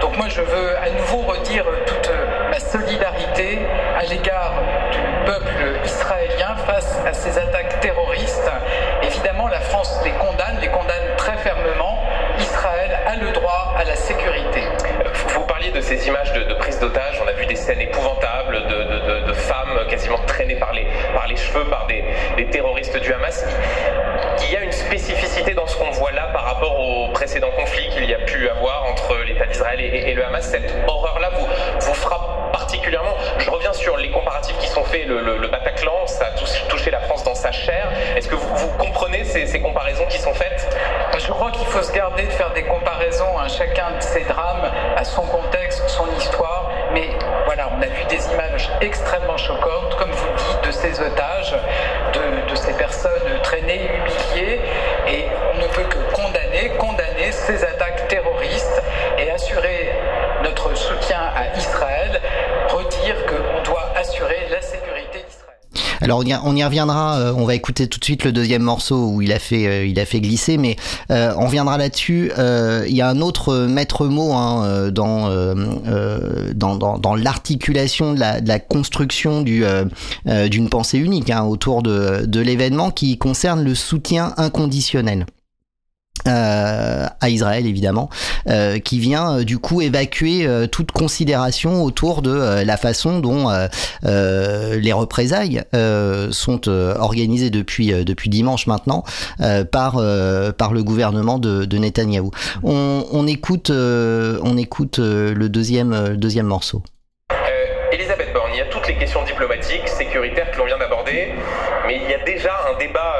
Donc 0.00 0.16
moi 0.16 0.26
je 0.28 0.40
veux 0.40 0.76
à 0.78 0.90
nouveau 0.90 1.18
redire 1.18 1.64
toute 1.86 2.10
ma 2.50 2.58
solidarité 2.60 3.60
à 3.98 4.04
l'égard 4.04 4.54
du 4.90 4.98
peuple 5.26 5.80
israélien 5.84 6.56
face 6.66 6.98
à 7.06 7.12
ces 7.12 7.38
attaques 7.38 7.80
terroristes. 7.80 8.50
Évidemment, 9.02 9.48
la 9.48 9.60
France 9.60 10.00
les 10.04 10.12
condamne, 10.12 10.58
les 10.60 10.68
condamne 10.68 11.16
très 11.16 11.36
fermement. 11.38 12.02
Israël 12.38 12.98
a 13.06 13.16
le 13.16 13.30
droit 13.32 13.74
à 13.76 13.84
la 13.84 13.96
sécurité. 13.96 14.41
De 15.70 15.80
ces 15.80 16.08
images 16.08 16.32
de, 16.32 16.54
prise 16.54 16.80
d'otages, 16.80 17.20
on 17.24 17.28
a 17.28 17.32
vu 17.32 17.46
des 17.46 17.54
scènes 17.54 17.80
épouvantables 17.80 18.66
de, 18.66 19.32
femmes 19.32 19.86
quasiment 19.88 20.18
traînées 20.26 20.56
par 20.56 20.72
les, 20.72 20.86
par 21.14 21.26
les 21.28 21.36
cheveux 21.36 21.64
par 21.66 21.86
des, 21.86 22.04
terroristes 22.50 22.98
du 22.98 23.12
Hamas. 23.12 23.46
Il 24.42 24.52
y 24.52 24.56
a 24.56 24.60
une 24.62 24.72
spécificité 24.72 25.54
dans 25.54 25.66
ce 25.66 25.76
qu'on 25.76 25.90
voit 25.90 26.10
là 26.10 26.28
par 26.32 26.44
rapport 26.44 26.78
au 26.78 27.08
précédent 27.12 27.50
conflit 27.56 27.88
qu'il 27.90 28.04
y 28.04 28.12
a 28.12 28.18
pu 28.18 28.48
avoir 28.48 28.86
entre 28.90 29.16
l'État 29.24 29.46
d'Israël 29.46 29.80
et, 29.80 30.12
le 30.12 30.24
Hamas. 30.24 30.50
Cette 30.50 30.74
horreur-là 30.86 31.30
vous, 31.38 31.46
vous 31.80 31.94
frappe 31.94 32.52
particulièrement. 32.52 33.14
Je 33.38 33.50
reviens 33.50 33.72
sur 33.72 33.96
les 33.96 34.10
comparatifs 34.10 34.58
qui 34.58 34.68
sont 34.68 34.84
faits. 34.84 35.06
Le, 35.06 35.48
Bataclan, 35.48 36.06
ça 36.06 36.26
a 36.26 36.68
touché 36.68 36.90
la 36.90 37.00
France 37.00 37.24
dans 37.24 37.34
sa 37.34 37.52
chair. 37.52 37.90
Est-ce 38.16 38.28
que 38.28 38.34
vous, 38.34 38.68
comprenez 38.78 39.24
ces, 39.24 39.60
comparaisons 39.60 40.06
qui 40.08 40.18
sont 40.18 40.34
faites? 40.34 40.68
Je 41.18 41.26
crois 41.28 41.50
qu'il 41.50 41.66
faut 41.66 41.82
se 41.82 41.92
garder 41.92 42.24
de 42.24 42.30
faire 42.30 42.52
des 42.52 42.62
comparaisons 42.62 43.38
à 43.38 43.48
chacun 43.48 43.92
de 43.96 44.00
ces 44.02 44.24
drames, 44.24 44.70
à 44.96 45.04
son 45.04 45.22
contexte, 45.22 45.51
son 45.88 46.06
histoire. 46.16 46.70
Mais 46.92 47.08
voilà, 47.44 47.68
on 47.76 47.82
a 47.82 47.86
vu 47.86 48.04
des 48.08 48.24
images 48.32 48.70
extrêmement 48.80 49.36
choquantes, 49.36 49.96
comme 49.98 50.10
vous 50.10 50.28
dites, 50.36 50.66
de 50.66 50.70
ces 50.70 51.00
otages, 51.00 51.54
de, 52.12 52.50
de 52.50 52.56
ces 52.56 52.72
personnes 52.74 53.40
traînées, 53.42 53.88
humiliées. 53.88 54.60
Et 55.08 55.26
on 55.54 55.58
ne 55.58 55.66
peut 55.68 55.84
que 55.84 55.98
condamner, 56.14 56.70
condamner 56.78 57.32
ces 57.32 57.64
attaques 57.64 58.08
terroristes 58.08 58.82
et 59.18 59.30
assurer 59.30 59.92
notre 60.42 60.74
soutien 60.74 61.20
à 61.34 61.56
Israël, 61.56 62.20
redire 62.68 63.16
qu'on 63.26 63.62
doit 63.62 63.92
assurer 63.96 64.48
la 64.50 64.60
sécurité. 64.60 64.81
Alors 66.02 66.24
on 66.44 66.56
y, 66.56 66.64
reviendra, 66.64 67.16
euh, 67.20 67.34
on 67.36 67.44
va 67.44 67.54
écouter 67.54 67.86
tout 67.86 68.00
de 68.00 68.04
suite 68.04 68.24
le 68.24 68.32
deuxième 68.32 68.62
morceau 68.62 69.06
où 69.06 69.22
il 69.22 69.32
a 69.32 69.38
fait, 69.38 69.68
euh, 69.68 69.86
il 69.86 70.00
a 70.00 70.04
fait 70.04 70.20
glisser, 70.20 70.58
mais 70.58 70.74
euh, 71.12 71.32
on 71.38 71.46
reviendra 71.46 71.78
là-dessus. 71.78 72.32
Il 72.36 72.94
y 72.94 73.00
a 73.00 73.08
un 73.08 73.20
autre 73.20 73.66
maître 73.66 74.06
mot 74.06 74.32
hein, 74.32 74.90
dans, 74.90 75.28
dans, 76.54 76.76
dans, 76.76 76.98
dans 76.98 77.14
l'articulation 77.14 78.14
de 78.14 78.18
la, 78.18 78.40
de 78.40 78.48
la, 78.48 78.58
construction 78.58 79.42
du, 79.42 79.64
d'une 80.24 80.68
pensée 80.68 80.98
unique 80.98 81.30
hein, 81.30 81.44
autour 81.44 81.82
de, 81.82 82.24
de 82.26 82.40
l'événement 82.40 82.90
qui 82.90 83.16
concerne 83.16 83.62
le 83.62 83.74
soutien 83.76 84.34
inconditionnel. 84.38 85.26
Euh, 86.28 87.06
à 87.20 87.30
Israël 87.30 87.66
évidemment, 87.66 88.08
euh, 88.48 88.78
qui 88.78 89.00
vient 89.00 89.38
euh, 89.38 89.44
du 89.44 89.58
coup 89.58 89.80
évacuer 89.80 90.46
toute 90.70 90.92
considération 90.92 91.82
autour 91.82 92.22
de 92.22 92.62
la 92.64 92.76
façon 92.76 93.18
dont 93.18 93.48
les 94.02 94.92
représailles 94.92 95.62
sont 96.30 96.68
organisées 96.68 97.50
depuis 97.50 97.92
depuis 98.04 98.28
dimanche 98.28 98.66
maintenant 98.66 99.04
par 99.70 100.00
par 100.56 100.72
le 100.72 100.82
gouvernement 100.84 101.38
de, 101.38 101.64
de 101.64 101.78
Netanyahou. 101.78 102.30
On, 102.62 103.26
écoute 103.26 103.70
on 103.70 104.56
écoute 104.56 104.98
le 104.98 105.48
deuxième 105.48 106.16
deuxième 106.16 106.46
morceau. 106.46 106.82
Elisabeth 107.92 108.32
Borne, 108.32 108.50
il 108.54 108.58
y 108.58 108.62
a 108.62 108.66
toutes 108.66 108.86
les 108.86 108.96
questions 108.96 109.24
diplomatiques, 109.24 109.88
sécuritaires 109.88 110.50
que 110.50 110.58
l'on 110.58 110.66
vient 110.66 110.78
d'aborder, 110.78 111.34
mais 111.86 112.00
il 112.02 112.10
y 112.10 112.14
a 112.14 112.24
déjà 112.24 112.52
un 112.72 112.78
débat 112.78 113.16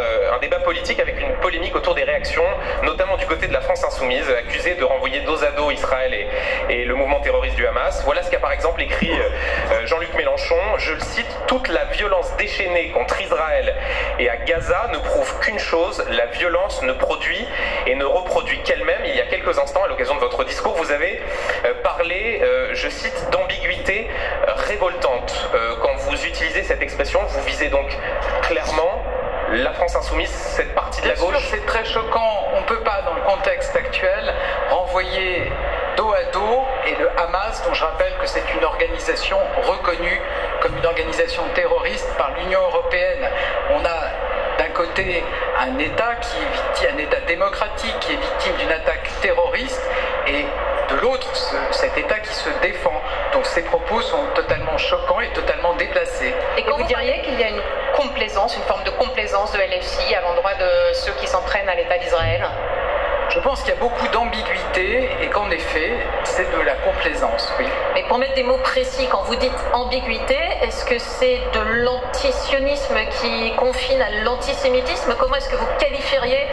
politique 0.73 1.01
avec 1.01 1.21
une 1.21 1.35
polémique 1.43 1.77
autour 1.77 1.95
des 1.95 2.03
réactions, 2.03 2.47
notamment 2.83 3.19
du 3.19 3.27
côté 3.27 3.47
de 3.47 3.53
la 3.53 3.61
France 3.61 3.85
insoumise, 3.85 4.27
accusée 4.31 4.75
de 4.75 4.85
renvoyer 4.85 5.21
dos 5.21 5.45
à 5.45 5.51
dos 5.51 5.71
Israël 5.71 6.15
et, 6.15 6.27
et 6.71 6.85
le 6.87 6.95
mouvement 6.95 7.21
terroriste 7.21 7.57
du 7.57 7.67
Hamas. 7.67 8.03
Voilà 8.07 8.23
ce 8.23 8.31
qu'a 8.31 8.39
par 8.39 8.53
exemple 8.53 8.81
écrit 8.81 9.13
euh, 9.13 9.87
Jean-Luc 9.87 10.15
Mélenchon. 10.15 10.57
Je 10.79 10.95
le 10.95 11.01
cite 11.01 11.29
Toute 11.47 11.69
la 11.69 11.85
violence 11.85 12.35
déchaînée 12.39 12.89
contre 12.93 13.21
Israël 13.21 13.75
et 14.19 14.31
à 14.31 14.39
Gaza 14.39 14.89
ne 14.95 14.99
prouve 14.99 15.41
qu'une 15.41 15.59
chose 15.59 16.03
la 16.09 16.25
violence 16.27 16.81
ne 16.83 16.95
produit 16.95 17.47
et 17.87 17.95
ne 17.95 18.07
reproduit 18.07 18.63
qu'elle-même. 18.63 19.03
Il 19.05 19.15
y 19.15 19.21
a 19.21 19.27
quelques 19.27 19.59
instants, 19.59 19.85
à 19.85 19.89
l'occasion 19.89 20.15
de 20.15 20.21
votre 20.21 20.43
discours, 20.45 20.73
vous 20.77 20.91
avez 20.91 21.21
euh, 21.67 21.75
parlé, 21.83 22.41
je 22.73 22.89
cite, 22.89 23.29
d'ambiguïté 23.31 24.09
révoltante. 24.47 25.51
Euh, 25.55 25.75
quand 25.83 25.95
vous 25.97 26.25
utilisez 26.25 26.63
cette 26.63 26.83
expression, 26.83 27.21
vous 27.27 27.43
visez 27.43 27.69
donc 27.69 27.87
clairement 28.43 29.03
la 29.59 29.73
France 29.73 29.95
insoumise, 29.97 30.31
cette 30.31 30.75
partie 30.75 31.03
de 31.03 31.09
la 31.09 31.15
gauche 31.15 31.35
C'est 31.51 31.67
très 31.67 31.85
choquant. 31.85 32.49
On 32.55 32.61
ne 32.61 32.67
peut 32.67 32.81
pas, 32.81 33.03
dans 33.03 33.15
le 33.15 33.23
contexte 33.23 33.75
actuel, 33.77 34.33
renvoyer 34.71 35.53
dos 35.97 36.13
à 36.13 36.25
dos 36.33 36.65
et 36.87 36.95
le 36.97 37.11
Hamas, 37.19 37.63
dont 37.67 37.75
je 37.75 37.85
rappelle 37.85 38.15
que 38.21 38.27
c'est 38.27 38.45
une 38.57 38.65
organisation 38.65 39.39
reconnue 39.63 40.21
comme 40.61 40.77
une 40.79 40.87
organisation 40.87 41.43
terroriste 41.55 42.09
par 42.17 42.33
l'Union 42.39 42.61
européenne. 42.61 43.29
On 43.71 43.85
a 43.85 44.01
côté 44.73 45.23
un 45.59 45.79
État 45.79 46.15
qui 46.21 46.85
est 46.85 46.91
un 46.91 46.99
État 46.99 47.21
démocratique 47.27 47.99
qui 48.01 48.13
est 48.13 48.17
victime 48.17 48.57
d'une 48.57 48.73
attaque 48.73 49.11
terroriste 49.21 49.83
et 50.27 50.45
de 50.91 51.01
l'autre 51.01 51.29
cet 51.71 51.97
État 51.97 52.19
qui 52.19 52.35
se 52.35 52.49
défend. 52.61 53.01
Donc 53.33 53.47
ces 53.47 53.63
propos 53.63 54.01
sont 54.01 54.25
totalement 54.35 54.77
choquants 54.79 55.21
et 55.21 55.29
totalement 55.29 55.75
déplacés. 55.75 56.35
Et 56.57 56.63
vous 56.63 56.83
diriez 56.85 57.23
qu'il 57.23 57.39
y 57.39 57.45
a 57.45 57.49
une 57.49 57.63
complaisance, 57.97 58.57
une 58.57 58.63
forme 58.63 58.85
de 58.85 58.91
complaisance 58.91 59.53
de 59.53 59.59
LFI 59.59 60.15
à 60.15 60.21
l'endroit 60.23 60.55
de 60.55 60.95
ceux 60.95 61.13
qui 61.13 61.27
s'en 61.27 61.43
prennent 61.43 61.69
à 61.69 61.75
l'État 61.75 61.99
d'Israël? 61.99 62.47
Je 63.31 63.41
pense 63.41 63.63
qu'il 63.63 63.73
y 63.75 63.77
a 63.77 63.81
beaucoup 63.81 64.07
d'ambiguïté 64.09 65.09
et 65.23 65.29
qu'en 65.29 65.51
effet, 65.51 65.93
c'est 66.25 66.51
de 66.51 66.61
la 66.63 66.75
complaisance, 66.75 67.53
oui. 67.59 67.67
Mais 67.95 68.03
pour 68.05 68.19
mettre 68.19 68.35
des 68.35 68.43
mots 68.43 68.59
précis, 68.59 69.07
quand 69.11 69.23
vous 69.23 69.37
dites 69.37 69.53
ambiguïté, 69.73 70.37
est-ce 70.63 70.85
que 70.85 70.99
c'est 70.99 71.41
de 71.55 71.61
l'antisionisme 71.61 72.97
qui 73.21 73.53
confine 73.57 74.01
à 74.03 74.11
l'antisémitisme? 74.25 75.15
Comment 75.19 75.37
est-ce 75.37 75.49
que 75.49 75.57
vous 75.57 75.69
qualifieriez 75.79 76.47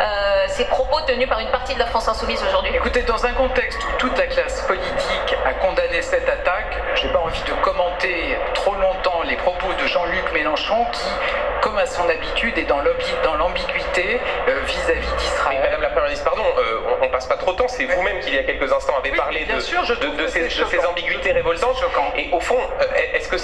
euh, 0.00 0.35
ces 0.48 0.64
propos 0.64 1.00
tenus 1.06 1.28
par 1.28 1.40
une 1.40 1.50
partie 1.50 1.74
de 1.74 1.78
la 1.78 1.86
France 1.86 2.08
insoumise 2.08 2.42
aujourd'hui 2.42 2.72
Écoutez, 2.74 3.02
dans 3.02 3.24
un 3.24 3.32
contexte 3.32 3.80
où 3.84 3.96
toute 3.98 4.16
la 4.18 4.26
classe 4.26 4.62
politique 4.62 5.36
a 5.44 5.54
condamné 5.54 6.02
cette 6.02 6.28
attaque, 6.28 6.76
je 6.94 7.06
n'ai 7.06 7.12
pas 7.12 7.20
envie 7.20 7.42
de 7.42 7.52
commenter 7.62 8.36
trop 8.54 8.74
longtemps 8.74 9.22
les 9.24 9.36
propos 9.36 9.72
de 9.80 9.86
Jean-Luc 9.86 10.32
Mélenchon 10.32 10.86
qui, 10.92 11.08
comme 11.62 11.78
à 11.78 11.86
son 11.86 12.08
habitude, 12.08 12.58
est 12.58 12.64
dans 12.64 12.80
l'ambiguïté 13.34 14.20
euh, 14.48 14.60
vis-à-vis 14.66 15.12
d'Israël. 15.18 15.60
Madame 15.62 15.82
la 15.82 15.88
Première 15.88 16.24
pardon, 16.24 16.44
euh, 16.58 16.96
on, 17.02 17.08
passe 17.08 17.26
pas 17.26 17.36
trop 17.36 17.52
de 17.52 17.56
temps. 17.56 17.68
C'est 17.68 17.84
vous-même 17.84 18.20
qui, 18.20 18.28
il 18.28 18.34
y 18.34 18.38
a 18.38 18.44
quelques 18.44 18.72
instants, 18.72 18.94
avez 18.98 19.12
parlé 19.12 19.44
de, 19.44 19.54
de, 19.54 20.26
ces, 20.28 20.86
ambiguïtés 20.86 21.32
révoltantes. 21.32 21.82
Et 22.16 22.28
au 22.32 22.40
fond, 22.40 22.58
euh, 22.80 22.84
est-ce 23.14 23.28
que 23.28 23.36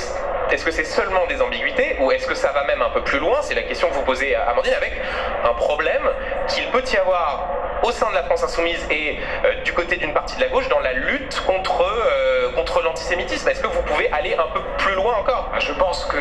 est-ce 0.52 0.66
que 0.66 0.70
c'est 0.70 0.84
seulement 0.84 1.26
des 1.26 1.40
ambiguïtés 1.40 1.96
ou 2.00 2.12
est-ce 2.12 2.26
que 2.26 2.34
ça 2.34 2.52
va 2.52 2.64
même 2.64 2.82
un 2.82 2.90
peu 2.90 3.00
plus 3.02 3.18
loin? 3.18 3.38
C'est 3.40 3.54
la 3.54 3.62
question 3.62 3.88
que 3.88 3.94
vous 3.94 4.02
posez 4.02 4.34
à 4.34 4.50
Amandine 4.50 4.74
avec 4.74 4.92
un 5.44 5.54
problème 5.54 6.02
qu'il 6.48 6.66
peut 6.66 6.82
avoir 6.98 7.48
au 7.82 7.90
sein 7.90 8.08
de 8.10 8.14
la 8.14 8.22
France 8.22 8.44
insoumise 8.44 8.86
et 8.90 9.18
euh, 9.44 9.62
du 9.62 9.72
côté 9.72 9.96
d'une 9.96 10.12
partie 10.12 10.36
de 10.36 10.42
la 10.42 10.48
gauche 10.48 10.68
dans 10.68 10.78
la 10.80 10.92
lutte 10.92 11.42
contre, 11.46 11.84
contre 12.54 12.82
l'antisémitisme. 12.82 13.48
Est-ce 13.48 13.62
que 13.62 13.66
vous 13.66 13.82
pouvez 13.82 14.10
aller 14.12 14.34
un 14.34 14.48
peu 14.52 14.60
plus 14.78 14.94
loin 14.94 15.16
encore? 15.16 15.50
Je 15.58 15.72
pense 15.72 16.04
que 16.04 16.18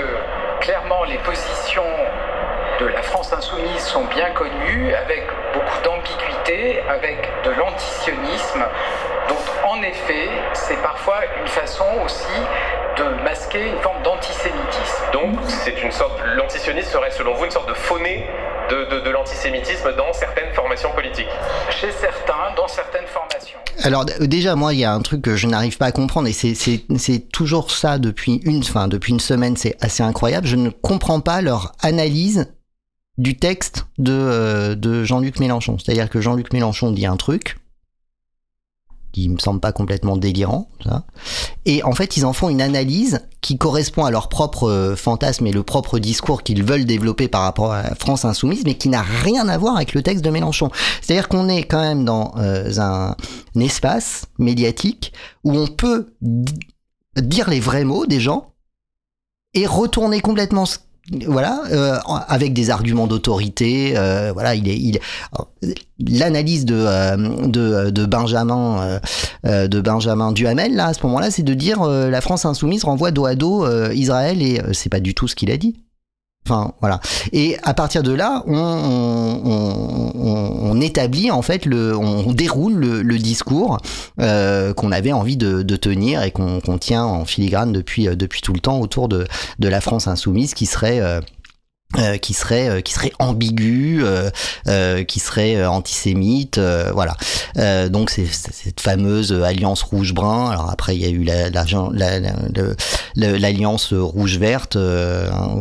clairement 0.59 1.03
les 1.03 1.17
positions 1.19 1.85
de 2.79 2.87
la 2.87 3.01
France 3.03 3.31
insoumise 3.31 3.83
sont 3.83 4.05
bien 4.05 4.31
connues, 4.31 4.93
avec 4.95 5.23
beaucoup 5.53 5.81
d'ambiguïté, 5.83 6.81
avec 6.89 7.29
de 7.43 7.51
l'antisionisme. 7.51 8.63
Donc 9.29 9.39
en 9.67 9.81
effet, 9.81 10.29
c'est 10.53 10.81
parfois 10.81 11.19
une 11.41 11.47
façon 11.47 11.85
aussi 12.03 12.41
de 12.97 13.23
masquer 13.23 13.69
une 13.69 13.79
forme 13.79 14.01
d'antisémitisme. 14.03 15.03
Donc 15.13 15.39
c'est 15.47 15.81
une 15.81 15.91
sorte, 15.91 16.19
l'antisionisme 16.35 16.89
serait 16.89 17.11
selon 17.11 17.33
vous 17.35 17.45
une 17.45 17.51
sorte 17.51 17.69
de 17.69 17.73
fauné 17.73 18.27
de, 18.69 19.03
de, 19.03 19.09
l'antisémitisme 19.09 19.95
dans 19.97 20.13
certaines 20.13 20.53
formations 20.53 20.91
politiques 20.91 21.27
Chez 21.69 21.91
certains, 21.91 22.55
dans 22.55 22.67
certaines 22.67 23.07
formations. 23.07 23.59
Alors 23.83 24.05
déjà, 24.05 24.55
moi, 24.55 24.73
il 24.73 24.79
y 24.79 24.85
a 24.85 24.93
un 24.93 25.01
truc 25.01 25.21
que 25.21 25.35
je 25.35 25.47
n'arrive 25.47 25.77
pas 25.77 25.87
à 25.87 25.91
comprendre, 25.91 26.27
et 26.27 26.33
c'est 26.33 27.31
toujours 27.31 27.71
ça 27.71 27.97
depuis 27.97 28.39
une, 28.43 28.63
fin, 28.63 28.87
depuis 28.87 29.11
une 29.11 29.19
semaine, 29.19 29.57
c'est 29.57 29.75
assez 29.81 30.03
incroyable. 30.03 30.47
Je 30.47 30.55
ne 30.55 30.69
comprends 30.69 31.19
pas 31.19 31.41
leur 31.41 31.73
analyse 31.81 32.53
du 33.17 33.37
texte 33.37 33.85
de, 33.97 34.13
euh, 34.13 34.75
de 34.75 35.03
Jean-Luc 35.03 35.39
Mélenchon. 35.39 35.77
C'est-à-dire 35.77 36.09
que 36.09 36.21
Jean-Luc 36.21 36.53
Mélenchon 36.53 36.91
dit 36.91 37.05
un 37.05 37.17
truc 37.17 37.57
qui 39.11 39.29
me 39.29 39.37
semble 39.37 39.59
pas 39.59 39.71
complètement 39.71 40.17
délirant, 40.17 40.69
ça. 40.83 41.03
et 41.65 41.83
en 41.83 41.93
fait 41.93 42.17
ils 42.17 42.25
en 42.25 42.33
font 42.33 42.49
une 42.49 42.61
analyse 42.61 43.21
qui 43.41 43.57
correspond 43.57 44.05
à 44.05 44.11
leur 44.11 44.29
propre 44.29 44.69
euh, 44.69 44.95
fantasme 44.95 45.47
et 45.47 45.51
le 45.51 45.63
propre 45.63 45.99
discours 45.99 46.43
qu'ils 46.43 46.63
veulent 46.63 46.85
développer 46.85 47.27
par 47.27 47.41
rapport 47.41 47.73
à 47.73 47.95
France 47.95 48.25
insoumise, 48.25 48.63
mais 48.65 48.75
qui 48.75 48.89
n'a 48.89 49.01
rien 49.01 49.47
à 49.47 49.57
voir 49.57 49.75
avec 49.75 49.93
le 49.93 50.03
texte 50.03 50.23
de 50.23 50.29
Mélenchon. 50.29 50.69
C'est-à-dire 51.01 51.27
qu'on 51.27 51.49
est 51.49 51.63
quand 51.63 51.81
même 51.81 52.05
dans 52.05 52.33
euh, 52.37 52.71
un, 52.77 53.15
un 53.55 53.59
espace 53.59 54.25
médiatique 54.37 55.13
où 55.43 55.57
on 55.57 55.67
peut 55.67 56.13
dire 57.17 57.49
les 57.49 57.59
vrais 57.59 57.83
mots 57.83 58.05
des 58.05 58.19
gens 58.19 58.53
et 59.53 59.65
retourner 59.65 60.21
complètement 60.21 60.65
ce 60.65 60.77
voilà, 61.27 61.63
euh, 61.71 61.97
avec 62.27 62.53
des 62.53 62.69
arguments 62.69 63.07
d'autorité. 63.07 63.93
Euh, 63.97 64.31
voilà, 64.33 64.55
il 64.55 64.69
est, 64.69 64.77
il, 64.77 64.99
l'analyse 65.99 66.65
de, 66.65 66.75
euh, 66.77 67.17
de, 67.47 67.89
de 67.89 68.05
Benjamin 68.05 68.99
de 69.43 69.81
Benjamin 69.81 70.31
Duhamel 70.31 70.75
là 70.75 70.87
à 70.87 70.93
ce 70.93 71.03
moment-là, 71.03 71.31
c'est 71.31 71.43
de 71.43 71.53
dire 71.53 71.83
la 71.83 72.21
France 72.21 72.45
insoumise 72.45 72.83
renvoie 72.83 73.11
dos 73.11 73.25
à 73.25 73.35
dos 73.35 73.65
Israël 73.91 74.41
et 74.41 74.61
c'est 74.73 74.89
pas 74.89 74.99
du 74.99 75.13
tout 75.13 75.27
ce 75.27 75.35
qu'il 75.35 75.51
a 75.51 75.57
dit. 75.57 75.75
Enfin 76.45 76.73
voilà. 76.81 76.99
Et 77.33 77.57
à 77.63 77.73
partir 77.73 78.03
de 78.03 78.11
là, 78.13 78.43
on, 78.47 78.71
établit 80.81 81.29
en 81.29 81.43
fait 81.43 81.65
le, 81.67 81.95
on 81.95 82.33
déroule 82.33 82.73
le, 82.73 83.17
discours 83.19 83.77
euh, 84.19 84.73
qu'on 84.73 84.91
avait 84.91 85.11
envie 85.11 85.37
de, 85.37 85.61
tenir 85.75 86.23
et 86.23 86.31
qu'on 86.31 86.59
tient 86.79 87.03
en 87.03 87.23
filigrane 87.25 87.71
depuis 87.71 88.07
depuis 88.15 88.41
tout 88.41 88.53
le 88.53 88.59
temps 88.59 88.79
autour 88.79 89.07
de 89.07 89.27
de 89.59 89.67
la 89.67 89.79
France 89.79 90.07
insoumise 90.07 90.55
qui 90.55 90.65
serait 90.65 90.99
euh, 90.99 91.21
euh, 91.97 92.17
qui 92.17 92.33
serait 92.33 92.69
euh, 92.69 92.79
qui 92.79 92.93
serait 92.93 93.11
ambigu, 93.19 94.01
euh, 94.05 95.03
qui 95.03 95.19
serait 95.19 95.65
antisémite, 95.65 96.57
voilà. 96.57 97.17
donc 97.89 98.09
c'est 98.09 98.27
cette 98.27 98.79
fameuse 98.79 99.33
alliance 99.33 99.83
rouge-brun. 99.83 100.51
Alors 100.51 100.69
après 100.69 100.95
il 100.95 101.01
y 101.01 101.05
a 101.05 101.09
eu 101.09 101.23
l'alliance 101.23 101.91
la, 101.93 102.19
la, 103.15 103.49
rouge-verte 103.91 104.77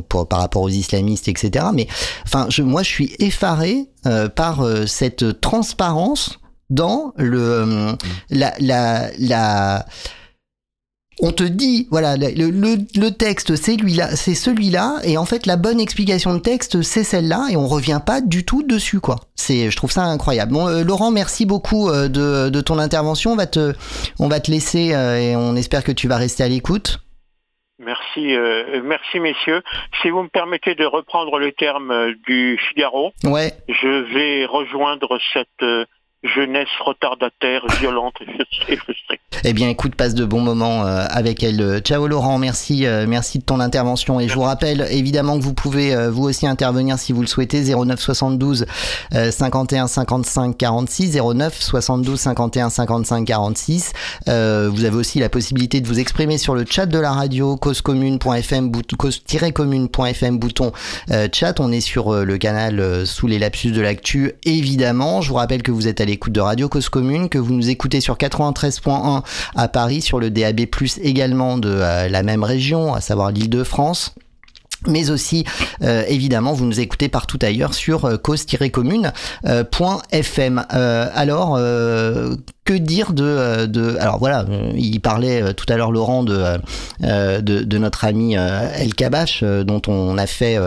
par 0.08 0.38
rapport 0.38 0.62
aux 0.62 0.68
islamistes, 0.68 1.26
etc. 1.26 1.66
Mais 1.74 1.88
enfin, 2.24 2.46
je, 2.48 2.62
moi 2.62 2.84
je 2.84 2.88
suis 2.88 3.12
effaré 3.18 3.88
par 4.36 4.64
cette 4.86 5.40
transparence 5.40 6.38
dans 6.70 7.12
le 7.16 7.96
la 8.30 8.54
la, 8.60 9.10
la 9.18 9.84
on 11.22 11.32
te 11.32 11.42
dit, 11.42 11.86
voilà, 11.90 12.16
le, 12.16 12.50
le, 12.50 13.10
texte 13.10 13.56
c'est 13.56 13.76
lui-là, 13.76 14.16
c'est 14.16 14.34
celui-là, 14.34 14.96
et 15.04 15.18
en 15.18 15.24
fait 15.24 15.46
la 15.46 15.56
bonne 15.56 15.80
explication 15.80 16.34
de 16.34 16.38
texte 16.38 16.82
c'est 16.82 17.04
celle-là, 17.04 17.46
et 17.50 17.56
on 17.56 17.66
revient 17.66 18.00
pas 18.04 18.20
du 18.20 18.44
tout 18.44 18.62
dessus, 18.62 19.00
quoi. 19.00 19.16
C'est, 19.34 19.70
je 19.70 19.76
trouve 19.76 19.90
ça 19.90 20.02
incroyable. 20.02 20.52
Bon, 20.52 20.68
euh, 20.68 20.82
Laurent, 20.82 21.10
merci 21.10 21.46
beaucoup 21.46 21.88
euh, 21.88 22.08
de, 22.08 22.50
de, 22.50 22.60
ton 22.60 22.78
intervention. 22.78 23.32
On 23.32 23.36
va 23.36 23.46
te, 23.46 23.72
on 24.18 24.28
va 24.28 24.40
te 24.40 24.50
laisser 24.50 24.94
euh, 24.94 25.18
et 25.18 25.36
on 25.36 25.56
espère 25.56 25.84
que 25.84 25.92
tu 25.92 26.08
vas 26.08 26.16
rester 26.16 26.42
à 26.42 26.48
l'écoute. 26.48 27.00
Merci, 27.78 28.36
merci 28.84 29.20
messieurs. 29.20 29.62
Si 30.02 30.10
vous 30.10 30.22
me 30.22 30.28
permettez 30.28 30.74
de 30.74 30.84
reprendre 30.84 31.38
le 31.38 31.50
terme 31.52 32.12
du 32.26 32.60
Figaro, 32.68 33.14
ouais. 33.24 33.54
je 33.68 34.12
vais 34.12 34.44
rejoindre 34.44 35.18
cette 35.32 35.64
jeunesse 36.22 36.68
retardataire, 36.84 37.64
violente 37.80 38.14
et 38.68 38.76
frustrée. 38.76 39.20
Eh 39.44 39.54
bien, 39.54 39.70
écoute, 39.70 39.94
passe 39.94 40.14
de 40.14 40.24
bons 40.26 40.40
moments 40.40 40.84
euh, 40.84 41.06
avec 41.08 41.42
elle. 41.42 41.80
Ciao 41.80 42.06
Laurent, 42.06 42.36
merci, 42.36 42.84
euh, 42.84 43.06
merci 43.08 43.38
de 43.38 43.44
ton 43.44 43.58
intervention. 43.58 44.20
Et 44.20 44.28
je 44.28 44.34
vous 44.34 44.42
rappelle 44.42 44.86
évidemment 44.90 45.38
que 45.38 45.42
vous 45.42 45.54
pouvez 45.54 45.94
euh, 45.94 46.10
vous 46.10 46.24
aussi 46.24 46.46
intervenir 46.46 46.98
si 46.98 47.14
vous 47.14 47.22
le 47.22 47.26
souhaitez. 47.26 47.62
09 47.74 47.98
72 47.98 48.66
51 49.12 49.86
55 49.86 50.58
46 50.58 51.18
09 51.34 51.54
72 51.58 52.20
51 52.20 52.70
55 52.70 53.24
46. 53.26 53.92
vous 54.26 54.32
avez 54.84 54.96
aussi 54.96 55.20
la 55.20 55.28
possibilité 55.28 55.80
de 55.80 55.86
vous 55.86 55.98
exprimer 55.98 56.36
sur 56.36 56.54
le 56.54 56.64
chat 56.68 56.86
de 56.86 56.98
la 56.98 57.12
radio 57.12 57.56
causecommune.fm 57.56 58.70
cause-commune.fm 58.98 60.38
bouton 60.38 60.72
chat. 61.32 61.60
On 61.60 61.72
est 61.72 61.80
sur 61.80 62.12
le 62.12 62.38
canal 62.38 63.06
sous 63.06 63.26
les 63.26 63.38
lapsus 63.38 63.72
de 63.72 63.80
l'actu 63.80 64.32
évidemment. 64.44 65.22
Je 65.22 65.30
vous 65.30 65.36
rappelle 65.36 65.62
que 65.62 65.70
vous 65.70 65.88
êtes 65.88 66.00
à 66.00 66.04
l'écoute 66.10 66.32
de 66.32 66.40
Radio 66.40 66.68
Cause 66.68 66.88
Commune, 66.88 67.28
que 67.28 67.38
vous 67.38 67.54
nous 67.54 67.70
écoutez 67.70 68.00
sur 68.00 68.16
93.1 68.16 69.22
à 69.54 69.68
Paris, 69.68 70.00
sur 70.00 70.18
le 70.18 70.30
DAB+, 70.30 70.62
également 71.02 71.56
de 71.56 71.68
euh, 71.68 72.08
la 72.08 72.24
même 72.24 72.42
région, 72.42 72.94
à 72.94 73.00
savoir 73.00 73.30
l'Île-de-France 73.30 74.14
mais 74.86 75.10
aussi 75.10 75.44
euh, 75.82 76.04
évidemment 76.08 76.52
vous 76.52 76.64
nous 76.64 76.80
écoutez 76.80 77.08
partout 77.08 77.38
ailleurs 77.42 77.74
sur 77.74 78.04
euh, 78.04 78.16
cause-commune.fm. 78.16 80.66
alors 80.70 81.58
que 82.64 82.74
dire 82.74 83.12
de, 83.12 83.66
de 83.66 83.96
alors 83.98 84.18
voilà 84.18 84.46
il 84.74 85.00
parlait 85.00 85.54
tout 85.54 85.66
à 85.68 85.76
l'heure 85.76 85.92
Laurent 85.92 86.22
de, 86.22 86.58
de, 87.00 87.78
notre 87.78 88.04
ami 88.04 88.34
El 88.34 88.94
Kabash 88.94 89.42
dont 89.42 89.82
on 89.88 90.16
a 90.18 90.26
fait 90.26 90.58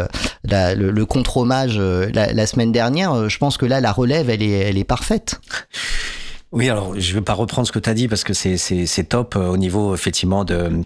le, 0.44 1.04
contre-hommage 1.06 1.80
la, 1.80 2.48
semaine 2.48 2.72
dernière. 2.72 3.30
Je 3.30 3.38
pense 3.38 3.58
que 3.58 3.66
là 3.66 3.82
la 3.82 3.92
relève 3.92 4.30
elle 4.30 4.44
est 4.44 4.52
elle 4.52 4.78
est 4.78 4.84
parfaite. 4.84 5.40
Oui, 6.54 6.70
alors 6.70 7.00
je 7.00 7.14
vais 7.16 7.22
pas 7.22 7.34
reprendre 7.34 7.68
ce 7.68 7.72
que 7.72 7.80
tu 7.80 7.90
as 7.90 7.96
dit 7.96 8.08
parce 8.08 8.24
que 8.24 8.34
c'est 8.34 9.04
top 9.10 9.36
euh, 9.36 9.48
au 9.48 9.58
niveau 9.58 9.96
effectivement 9.96 10.46
de 10.46 10.84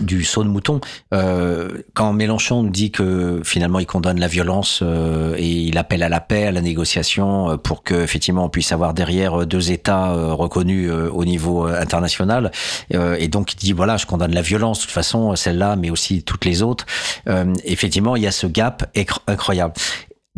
du 0.00 0.24
saut 0.24 0.44
de 0.44 0.48
mouton. 0.48 0.80
Euh, 1.14 1.82
quand 1.94 2.12
Mélenchon 2.12 2.64
dit 2.64 2.90
que 2.90 3.40
finalement 3.44 3.78
il 3.78 3.86
condamne 3.86 4.20
la 4.20 4.28
violence 4.28 4.80
euh, 4.82 5.34
et 5.36 5.48
il 5.48 5.78
appelle 5.78 6.02
à 6.02 6.08
la 6.08 6.20
paix, 6.20 6.46
à 6.46 6.52
la 6.52 6.60
négociation, 6.60 7.50
euh, 7.50 7.56
pour 7.56 7.82
que 7.82 7.94
effectivement 7.94 8.44
on 8.44 8.48
puisse 8.48 8.72
avoir 8.72 8.94
derrière 8.94 9.46
deux 9.46 9.70
États 9.70 10.12
reconnus 10.32 10.90
au 10.90 11.24
niveau 11.24 11.64
international, 11.64 12.50
et 12.90 13.28
donc 13.28 13.52
il 13.54 13.56
dit 13.56 13.72
voilà 13.72 13.96
je 13.96 14.06
condamne 14.06 14.34
la 14.34 14.42
violence 14.42 14.78
de 14.78 14.82
toute 14.84 14.92
façon 14.92 15.34
celle-là, 15.36 15.76
mais 15.76 15.90
aussi 15.90 16.22
toutes 16.22 16.44
les 16.44 16.62
autres. 16.62 16.86
effectivement 17.64 18.16
il 18.16 18.22
y 18.22 18.26
a 18.26 18.30
ce 18.32 18.46
gap 18.46 18.90
incroyable. 19.26 19.74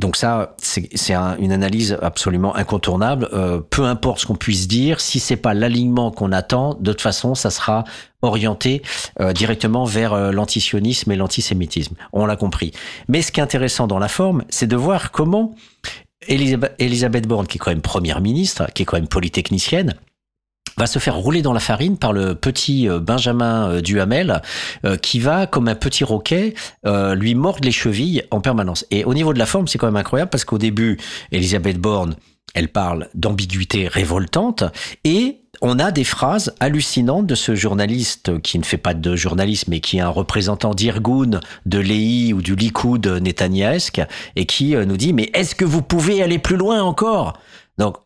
Donc 0.01 0.17
ça, 0.17 0.57
c'est 0.63 1.13
une 1.39 1.53
analyse 1.53 1.99
absolument 2.01 2.57
incontournable. 2.57 3.29
Euh, 3.35 3.61
peu 3.61 3.85
importe 3.85 4.21
ce 4.21 4.27
qu'on 4.27 4.35
puisse 4.35 4.67
dire, 4.67 4.99
si 4.99 5.21
c'est 5.21 5.37
pas 5.37 5.53
l'alignement 5.53 6.11
qu'on 6.11 6.33
attend, 6.33 6.73
de 6.81 6.93
toute 6.93 7.03
façon, 7.03 7.35
ça 7.35 7.51
sera 7.51 7.85
orienté 8.23 8.81
euh, 9.21 9.35
directement 9.35 9.85
vers 9.85 10.15
euh, 10.15 10.33
l'antisionisme 10.33 11.13
et 11.13 11.17
l'antisémitisme. 11.17 11.97
On 12.15 12.25
l'a 12.25 12.37
compris. 12.37 12.73
Mais 13.09 13.21
ce 13.21 13.31
qui 13.31 13.41
est 13.41 13.43
intéressant 13.43 13.87
dans 13.87 13.99
la 13.99 14.09
forme, 14.09 14.43
c'est 14.49 14.67
de 14.67 14.77
voir 14.77 15.11
comment 15.11 15.55
Elisabeth 16.29 17.29
Borne, 17.29 17.47
qui 17.47 17.59
est 17.59 17.61
quand 17.61 17.71
même 17.71 17.83
première 17.83 18.23
ministre, 18.23 18.69
qui 18.73 18.83
est 18.83 18.87
quand 18.87 18.97
même 18.97 19.09
polytechnicienne, 19.09 19.97
va 20.81 20.87
se 20.87 20.99
faire 20.99 21.17
rouler 21.17 21.43
dans 21.43 21.53
la 21.53 21.61
farine 21.61 21.99
par 21.99 22.15
le 22.15 22.35
petit 22.35 22.89
euh, 22.89 23.01
Benjamin 23.01 23.69
euh, 23.69 23.81
Duhamel 23.83 24.41
euh, 24.87 24.97
qui 24.97 25.21
va, 25.21 25.47
comme 25.47 25.69
un 25.69 25.75
petit 25.75 26.05
roquet, 26.05 26.55
lui 27.15 27.35
mordre 27.35 27.65
les 27.65 27.73
chevilles 27.73 28.23
en 28.31 28.41
permanence. 28.41 28.87
Et 28.91 29.05
au 29.05 29.13
niveau 29.13 29.35
de 29.35 29.39
la 29.39 29.45
forme, 29.45 29.69
c'est 29.69 29.77
quand 29.77 29.87
même 29.87 29.97
incroyable 29.97 30.31
parce 30.31 30.45
qu'au 30.45 30.57
début, 30.57 30.97
Elisabeth 31.33 31.79
Borne, 31.79 32.17
elle 32.55 32.69
parle 32.69 33.09
d'ambiguïté 33.15 33.89
révoltante 33.89 34.65
et 35.05 35.41
on 35.61 35.79
a 35.79 35.91
des 35.91 36.05
phrases 36.05 36.55
hallucinantes 36.61 37.27
de 37.27 37.35
ce 37.35 37.55
journaliste 37.55 38.41
qui 38.41 38.59
ne 38.59 38.65
fait 38.65 38.79
pas 38.79 38.95
de 38.95 39.17
journalisme 39.17 39.71
mais 39.71 39.81
qui 39.81 39.99
est 39.99 40.01
un 40.01 40.09
représentant 40.09 40.73
d'Irgun, 40.75 41.41
de 41.67 41.79
l'EI 41.79 42.33
ou 42.33 42.41
du 42.41 42.57
Likoud 42.57 43.07
netanyahesque 43.07 44.01
et 44.37 44.47
qui 44.47 44.75
nous 44.75 44.97
dit 44.97 45.13
mais 45.13 45.31
est-ce 45.35 45.55
que 45.55 45.67
vous 45.67 45.83
pouvez 45.83 46.23
aller 46.23 46.39
plus 46.39 46.57
loin 46.57 46.83
encore? 46.83 47.39
Donc 47.79 47.99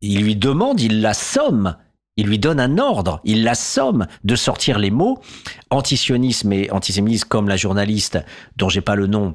il 0.00 0.22
lui 0.22 0.36
demande, 0.36 0.80
il 0.80 1.00
l'assomme 1.00 1.76
il 2.16 2.26
lui 2.26 2.38
donne 2.38 2.60
un 2.60 2.78
ordre, 2.78 3.20
il 3.24 3.44
l'assomme 3.44 4.06
de 4.24 4.36
sortir 4.36 4.78
les 4.78 4.90
mots. 4.90 5.20
Antisionisme 5.70 6.52
et 6.52 6.70
antisémitisme 6.70 7.28
comme 7.28 7.48
la 7.48 7.56
journaliste 7.56 8.18
dont 8.56 8.68
j'ai 8.68 8.80
pas 8.80 8.94
le 8.94 9.06
nom 9.06 9.34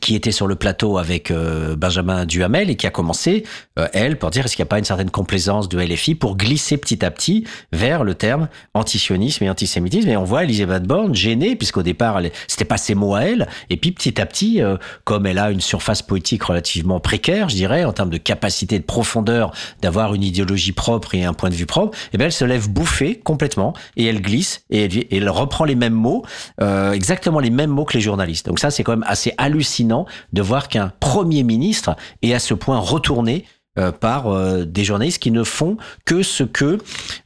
qui 0.00 0.14
était 0.14 0.32
sur 0.32 0.46
le 0.46 0.56
plateau 0.56 0.98
avec 0.98 1.30
euh, 1.30 1.76
Benjamin 1.76 2.24
Duhamel 2.26 2.70
et 2.70 2.76
qui 2.76 2.86
a 2.86 2.90
commencé, 2.90 3.44
euh, 3.78 3.86
elle, 3.92 4.18
pour 4.18 4.30
dire 4.30 4.44
est-ce 4.44 4.56
qu'il 4.56 4.62
n'y 4.62 4.68
a 4.68 4.70
pas 4.70 4.78
une 4.78 4.84
certaine 4.84 5.10
complaisance 5.10 5.68
de 5.68 5.78
LFI 5.78 6.14
pour 6.14 6.36
glisser 6.36 6.76
petit 6.78 7.04
à 7.04 7.10
petit 7.10 7.44
vers 7.72 8.02
le 8.02 8.14
terme 8.14 8.48
antisionisme 8.72 9.44
et 9.44 9.50
antisémitisme? 9.50 10.08
Et 10.08 10.16
on 10.16 10.24
voit 10.24 10.44
Elisabeth 10.44 10.84
Borne 10.84 11.14
gênée, 11.14 11.54
puisqu'au 11.54 11.82
départ, 11.82 12.20
c'était 12.48 12.64
pas 12.64 12.76
ses 12.76 12.94
mots 12.94 13.14
à 13.14 13.22
elle. 13.22 13.48
Et 13.70 13.76
puis 13.76 13.92
petit 13.92 14.20
à 14.20 14.26
petit, 14.26 14.62
euh, 14.62 14.76
comme 15.04 15.26
elle 15.26 15.38
a 15.38 15.50
une 15.50 15.60
surface 15.60 16.02
politique 16.02 16.42
relativement 16.42 16.98
précaire, 16.98 17.48
je 17.48 17.56
dirais, 17.56 17.84
en 17.84 17.92
termes 17.92 18.10
de 18.10 18.18
capacité 18.18 18.78
de 18.78 18.84
profondeur, 18.84 19.52
d'avoir 19.82 20.14
une 20.14 20.22
idéologie 20.22 20.72
propre 20.72 21.14
et 21.14 21.24
un 21.24 21.34
point 21.34 21.50
de 21.50 21.54
vue 21.54 21.66
propre, 21.66 21.96
et 21.96 22.10
eh 22.14 22.18
bien 22.18 22.26
elle 22.26 22.32
se 22.32 22.44
lève 22.44 22.68
bouffée 22.68 23.16
complètement 23.16 23.74
et 23.96 24.06
elle 24.06 24.20
glisse 24.22 24.64
et 24.70 25.16
elle 25.16 25.28
reprend 25.28 25.64
les 25.64 25.74
mêmes 25.74 25.94
mots, 25.94 26.24
exactement 26.92 27.38
les 27.38 27.50
mêmes 27.50 27.70
mots 27.70 27.84
que 27.84 27.94
les 27.94 28.00
journalistes. 28.00 28.46
Donc 28.46 28.58
ça, 28.58 28.70
c'est 28.70 28.82
quand 28.82 28.92
même 28.92 29.04
assez 29.06 29.32
hallucinant 29.38 29.73
de 29.82 30.42
voir 30.42 30.68
qu'un 30.68 30.92
Premier 31.00 31.42
ministre 31.42 31.96
est 32.22 32.32
à 32.32 32.38
ce 32.38 32.54
point 32.54 32.78
retourné 32.78 33.44
euh, 33.76 33.90
par 33.90 34.28
euh, 34.28 34.64
des 34.64 34.84
journalistes 34.84 35.20
qui 35.20 35.32
ne 35.32 35.42
font 35.42 35.76
que 36.04 36.22
ce 36.22 36.44
que 36.44 36.78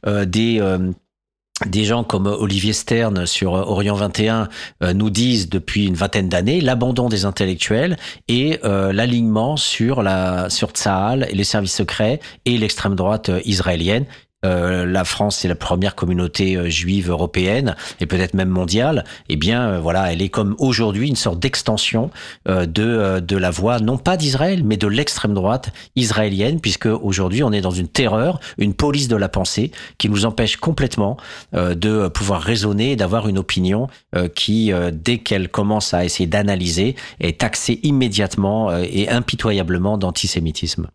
euh, 0.07 0.25
des 0.25 1.83
gens 1.83 2.03
comme 2.03 2.25
Olivier 2.25 2.73
Stern 2.73 3.27
sur 3.27 3.51
Orient 3.51 3.93
21 3.93 4.47
nous 4.93 5.09
disent 5.09 5.49
depuis 5.49 5.87
une 5.87 5.93
vingtaine 5.93 6.29
d'années, 6.29 6.61
l'abandon 6.61 7.09
des 7.09 7.25
intellectuels 7.25 7.97
et 8.29 8.61
l'alignement 8.63 9.57
sur 9.57 10.01
la 10.01 10.49
sur 10.49 10.71
et 10.71 11.35
les 11.35 11.43
services 11.43 11.75
secrets 11.75 12.21
et 12.45 12.57
l'extrême 12.57 12.95
droite 12.95 13.29
israélienne 13.43 14.05
euh, 14.45 14.85
la 14.85 15.03
France 15.03 15.43
est 15.43 15.49
la 15.49 15.55
première 15.55 15.95
communauté 15.95 16.55
euh, 16.55 16.69
juive 16.69 17.09
européenne 17.09 17.75
et 17.99 18.05
peut-être 18.05 18.33
même 18.33 18.47
mondiale, 18.47 19.03
eh 19.27 19.35
bien 19.35 19.67
euh, 19.67 19.79
voilà, 19.81 20.13
elle 20.13 20.21
est 20.21 20.29
comme 20.29 20.55
aujourd'hui 20.59 21.09
une 21.09 21.17
sorte 21.17 21.39
d'extension 21.39 22.09
de 22.45 23.19
de 23.19 23.37
la 23.37 23.51
voix 23.51 23.79
non 23.79 23.97
pas 23.97 24.15
d'Israël 24.15 24.63
mais 24.63 24.77
de 24.77 24.87
l'extrême 24.87 25.33
droite 25.33 25.71
israélienne 25.95 26.61
puisque 26.61 26.85
aujourd'hui 26.85 27.43
on 27.43 27.51
est 27.51 27.61
dans 27.61 27.71
une 27.71 27.87
terreur, 27.87 28.39
une 28.57 28.73
police 28.73 29.07
de 29.07 29.15
la 29.15 29.27
pensée 29.27 29.71
qui 29.97 30.09
nous 30.09 30.25
empêche 30.25 30.57
complètement 30.57 31.17
de 31.53 32.07
pouvoir 32.07 32.41
raisonner 32.41 32.93
et 32.93 32.95
d'avoir 32.95 33.27
une 33.27 33.37
opinion 33.37 33.87
qui 34.35 34.71
dès 34.93 35.19
qu'elle 35.19 35.49
commence 35.49 35.93
à 35.93 36.05
essayer 36.05 36.27
d'analyser 36.27 36.95
est 37.19 37.39
taxée 37.39 37.79
immédiatement 37.83 38.75
et 38.77 39.09
impitoyablement 39.09 39.97
d'antisémitisme. 39.97 40.89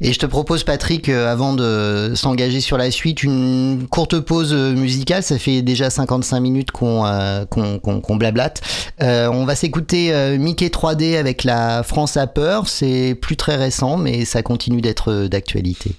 Et 0.00 0.12
je 0.12 0.18
te 0.18 0.26
propose, 0.26 0.64
Patrick, 0.64 1.08
euh, 1.08 1.30
avant 1.30 1.54
de 1.54 2.12
s'engager 2.14 2.60
sur 2.60 2.76
la 2.76 2.90
suite, 2.90 3.22
une 3.22 3.86
courte 3.88 4.18
pause 4.20 4.52
euh, 4.52 4.74
musicale. 4.74 5.22
Ça 5.22 5.38
fait 5.38 5.62
déjà 5.62 5.88
55 5.88 6.40
minutes 6.40 6.70
qu'on 6.72 7.06
euh, 7.06 7.44
blablate. 8.10 8.60
on 9.00 9.44
va 9.44 9.54
s'écouter 9.54 10.36
Mickey 10.38 10.68
3D 10.68 11.16
avec 11.16 11.44
la 11.44 11.82
France 11.82 12.16
à 12.16 12.26
peur. 12.26 12.68
C'est 12.68 13.16
plus 13.20 13.36
très 13.36 13.56
récent, 13.56 13.96
mais 13.96 14.24
ça 14.24 14.42
continue 14.42 14.80
d'être 14.80 15.26
d'actualité. 15.26 15.92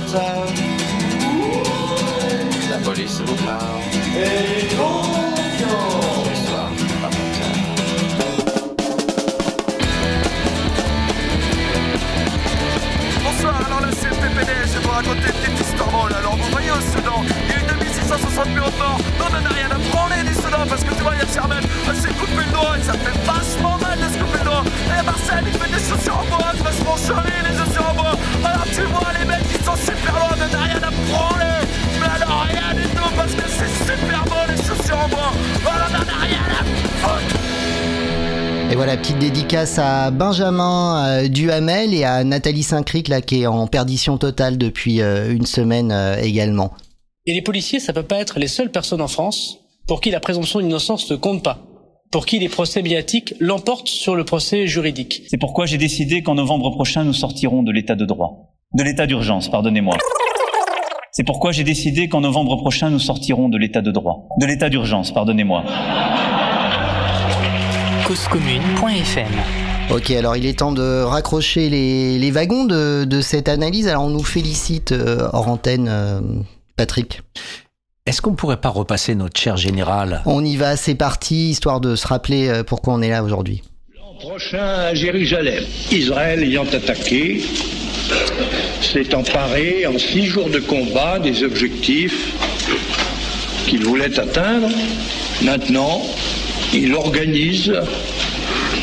Les 0.00 0.06
soirs 0.06 0.22
à 0.22 0.22
20h. 0.22 0.22
La 2.70 2.78
police 2.78 3.20
vous 3.24 3.34
parle 3.44 3.80
et 4.16 4.68
soirs 6.46 6.70
à 7.04 7.08
20h. 7.08 7.42
Bonsoir, 13.24 13.56
alors 13.66 13.80
là 13.80 13.88
c'est 13.92 14.08
le 14.08 14.14
PPD, 14.14 14.52
je 14.66 14.72
vais 14.72 14.80
vous 14.82 14.90
raconter 14.90 15.32
360 18.08 18.54
murs 18.54 18.72
de 18.72 18.78
mort. 18.78 18.98
Non, 19.18 19.26
on 19.28 19.42
n'a 19.42 19.50
rien 19.50 19.68
à 19.68 19.78
branler 19.92 20.22
des 20.24 20.32
Soudan 20.32 20.64
parce 20.66 20.82
que 20.82 20.94
tu 20.94 21.02
vois, 21.02 21.12
il 21.14 21.20
y 21.20 21.28
a 21.28 21.28
Sherman, 21.28 21.60
elle 21.60 21.96
s'est 21.96 22.08
coupé 22.16 22.40
le 22.40 22.52
doigt 22.52 22.72
et 22.80 22.82
ça 22.82 22.94
fait 22.94 23.18
vachement 23.28 23.76
mal 23.76 23.98
de 24.00 24.08
se 24.08 24.18
couper 24.18 24.38
le 24.38 24.44
doigt. 24.44 24.64
Eh, 24.64 24.88
et 24.88 24.98
à 24.98 25.02
Marseille, 25.02 25.44
il 25.44 25.52
fait 25.52 25.68
des 25.68 25.84
chaussures 25.84 26.16
en 26.16 26.24
bois, 26.24 26.48
tu 26.56 26.64
vas 26.64 26.70
vachement 26.70 26.96
joli 26.96 27.36
les 27.44 27.52
chaussures 27.52 27.84
en 27.84 27.94
bois. 27.94 28.16
Alors 28.44 28.64
tu 28.72 28.82
vois, 28.88 29.12
les 29.12 29.26
mecs 29.28 29.48
qui 29.52 29.62
sont 29.62 29.76
super 29.76 30.14
loin, 30.16 30.32
on 30.32 30.40
n'a 30.40 30.62
rien 30.64 30.80
à 30.80 30.90
branler. 31.12 31.60
Mais 32.00 32.10
alors 32.16 32.48
rien 32.48 32.72
du 32.80 32.88
tout 32.88 33.10
parce 33.14 33.34
que 33.36 33.44
c'est 33.44 33.92
super 33.92 34.24
beau 34.24 34.42
les 34.48 34.56
chaussures 34.56 35.00
en 35.04 35.08
bois. 35.08 35.32
Alors 35.68 35.88
on 35.88 35.92
n'a 35.92 36.18
rien 36.24 36.48
à 36.48 36.64
foutre. 37.04 37.36
Et 38.70 38.74
voilà, 38.74 38.96
petite 38.96 39.18
dédicace 39.18 39.78
à 39.78 40.10
Benjamin 40.10 41.04
euh, 41.04 41.28
Duhamel 41.28 41.92
et 41.92 42.04
à 42.04 42.24
Nathalie 42.24 42.62
Saint-Cric, 42.62 43.08
là, 43.08 43.20
qui 43.20 43.42
est 43.42 43.46
en 43.46 43.66
perdition 43.66 44.16
totale 44.16 44.56
depuis 44.56 45.02
euh, 45.02 45.30
une 45.30 45.46
semaine 45.46 45.92
euh, 45.92 46.16
également. 46.20 46.72
Et 47.28 47.34
les 47.34 47.42
policiers, 47.42 47.78
ça 47.78 47.92
peut 47.92 48.04
pas 48.04 48.16
être 48.16 48.38
les 48.38 48.48
seules 48.48 48.70
personnes 48.70 49.02
en 49.02 49.06
France 49.06 49.58
pour 49.86 50.00
qui 50.00 50.10
la 50.10 50.18
présomption 50.18 50.60
d'innocence 50.60 51.10
ne 51.10 51.16
compte 51.16 51.42
pas, 51.42 51.58
pour 52.10 52.24
qui 52.24 52.38
les 52.38 52.48
procès 52.48 52.80
médiatiques 52.80 53.34
l'emportent 53.38 53.88
sur 53.88 54.16
le 54.16 54.24
procès 54.24 54.66
juridique. 54.66 55.24
C'est 55.28 55.36
pourquoi 55.36 55.66
j'ai 55.66 55.76
décidé 55.76 56.22
qu'en 56.22 56.36
novembre 56.36 56.70
prochain, 56.70 57.04
nous 57.04 57.12
sortirons 57.12 57.62
de 57.62 57.70
l'état 57.70 57.96
de 57.96 58.06
droit. 58.06 58.54
De 58.72 58.82
l'état 58.82 59.06
d'urgence, 59.06 59.50
pardonnez-moi. 59.50 59.98
C'est 61.12 61.24
pourquoi 61.24 61.52
j'ai 61.52 61.64
décidé 61.64 62.08
qu'en 62.08 62.22
novembre 62.22 62.56
prochain, 62.56 62.88
nous 62.88 62.98
sortirons 62.98 63.50
de 63.50 63.58
l'état 63.58 63.82
de 63.82 63.90
droit. 63.90 64.28
De 64.40 64.46
l'état 64.46 64.70
d'urgence, 64.70 65.12
pardonnez-moi. 65.12 65.64
causecommune.fm 68.06 69.32
Ok, 69.90 70.10
alors 70.12 70.34
il 70.36 70.46
est 70.46 70.60
temps 70.60 70.72
de 70.72 71.02
raccrocher 71.02 71.68
les, 71.68 72.18
les 72.18 72.30
wagons 72.30 72.64
de, 72.64 73.04
de 73.04 73.20
cette 73.20 73.50
analyse. 73.50 73.86
Alors 73.86 74.04
on 74.04 74.10
nous 74.10 74.24
félicite 74.24 74.92
euh, 74.92 75.28
hors 75.34 75.48
antenne, 75.48 75.88
euh, 75.90 76.20
Patrick. 76.78 77.20
Est-ce 78.06 78.22
qu'on 78.22 78.34
pourrait 78.34 78.60
pas 78.60 78.68
repasser 78.68 79.16
notre 79.16 79.38
cher 79.38 79.56
général? 79.56 80.22
On 80.26 80.44
y 80.44 80.56
va, 80.56 80.76
c'est 80.76 80.94
parti, 80.94 81.50
histoire 81.50 81.80
de 81.80 81.96
se 81.96 82.06
rappeler 82.06 82.48
euh, 82.48 82.62
pourquoi 82.62 82.94
on 82.94 83.02
est 83.02 83.10
là 83.10 83.24
aujourd'hui. 83.24 83.62
prochain 84.20 84.64
à 84.64 84.94
Jérusalem. 84.94 85.64
Israël 85.90 86.42
ayant 86.44 86.64
attaqué, 86.72 87.42
s'est 88.80 89.12
emparé 89.12 89.86
en 89.86 89.98
six 89.98 90.26
jours 90.26 90.48
de 90.50 90.60
combat 90.60 91.18
des 91.18 91.42
objectifs 91.42 92.32
qu'il 93.66 93.84
voulait 93.84 94.18
atteindre. 94.18 94.70
Maintenant, 95.42 96.00
il 96.72 96.94
organise 96.94 97.72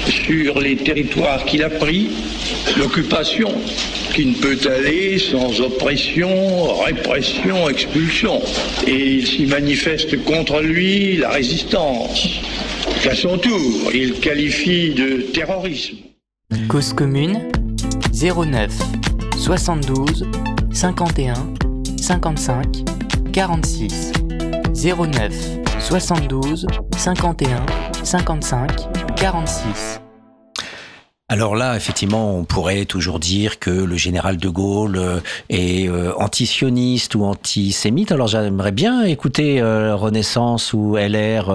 sur 0.08 0.60
les 0.60 0.76
territoires 0.76 1.46
qu'il 1.46 1.64
a 1.64 1.70
pris 1.70 2.10
l'occupation 2.78 3.52
qui 4.16 4.28
ne 4.28 4.34
peut 4.34 4.58
aller 4.72 5.20
sans 5.20 5.60
oppression, 5.60 6.74
répression, 6.86 7.70
expulsion. 7.70 8.42
Et 8.88 9.16
il 9.16 9.28
s'y 9.28 9.46
manifeste 9.46 10.24
contre 10.24 10.62
lui 10.62 11.18
la 11.18 11.32
résistance. 11.32 12.26
Qu'à 13.04 13.14
son 13.14 13.38
tour, 13.38 13.92
il 13.94 14.14
qualifie 14.22 14.94
de 14.94 15.22
terrorisme. 15.34 15.98
Cause 16.70 16.94
commune 16.94 17.50
09 18.14 18.72
72 19.38 20.26
51 20.72 21.34
55 22.02 22.66
46 23.34 24.14
09 24.74 25.34
72 25.80 26.68
51 26.98 27.66
55 28.04 28.72
46 29.18 30.05
Alors 31.28 31.56
là, 31.56 31.76
effectivement, 31.76 32.38
on 32.38 32.46
pourrait 32.46 32.86
toujours 32.86 33.20
dire 33.20 33.58
que 33.58 33.72
le 33.72 33.96
général 33.96 34.38
de 34.38 34.48
Gaulle 34.48 34.98
euh, 34.98 35.20
est 35.50 35.90
euh, 35.90 36.14
antisioniste 36.18 37.16
ou 37.16 37.24
antisémite. 37.24 38.12
Alors 38.12 38.28
j'aimerais 38.28 38.72
bien 38.72 39.04
écouter 39.04 39.60
euh, 39.60 39.96
Renaissance 39.96 40.72
ou 40.74 40.98
LR 40.98 41.50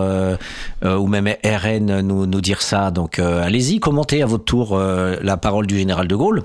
ou 0.82 1.06
même 1.06 1.32
RN 1.44 2.00
nous, 2.00 2.40
dire 2.40 2.62
ça. 2.62 2.90
Donc 2.90 3.20
allez-y, 3.20 3.78
commentez 3.78 4.22
à 4.22 4.26
votre 4.26 4.44
tour 4.44 4.76
la 4.76 5.36
parole 5.36 5.68
du 5.68 5.78
général 5.78 6.08
de 6.08 6.16
Gaulle. 6.16 6.42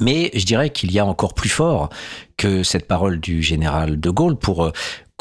Mais 0.00 0.30
je 0.34 0.44
dirais 0.44 0.70
qu'il 0.70 0.92
y 0.92 0.98
a 0.98 1.06
encore 1.06 1.32
plus 1.32 1.48
fort 1.48 1.88
que 2.36 2.62
cette 2.62 2.86
parole 2.86 3.18
du 3.18 3.42
général 3.42 3.98
de 3.98 4.10
Gaulle 4.10 4.36
pour 4.36 4.72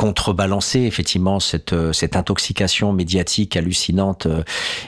contrebalancer 0.02 0.80
effectivement 0.80 1.40
cette, 1.40 1.76
cette 1.94 2.16
intoxication 2.16 2.92
médiatique 2.92 3.56
hallucinante, 3.56 4.28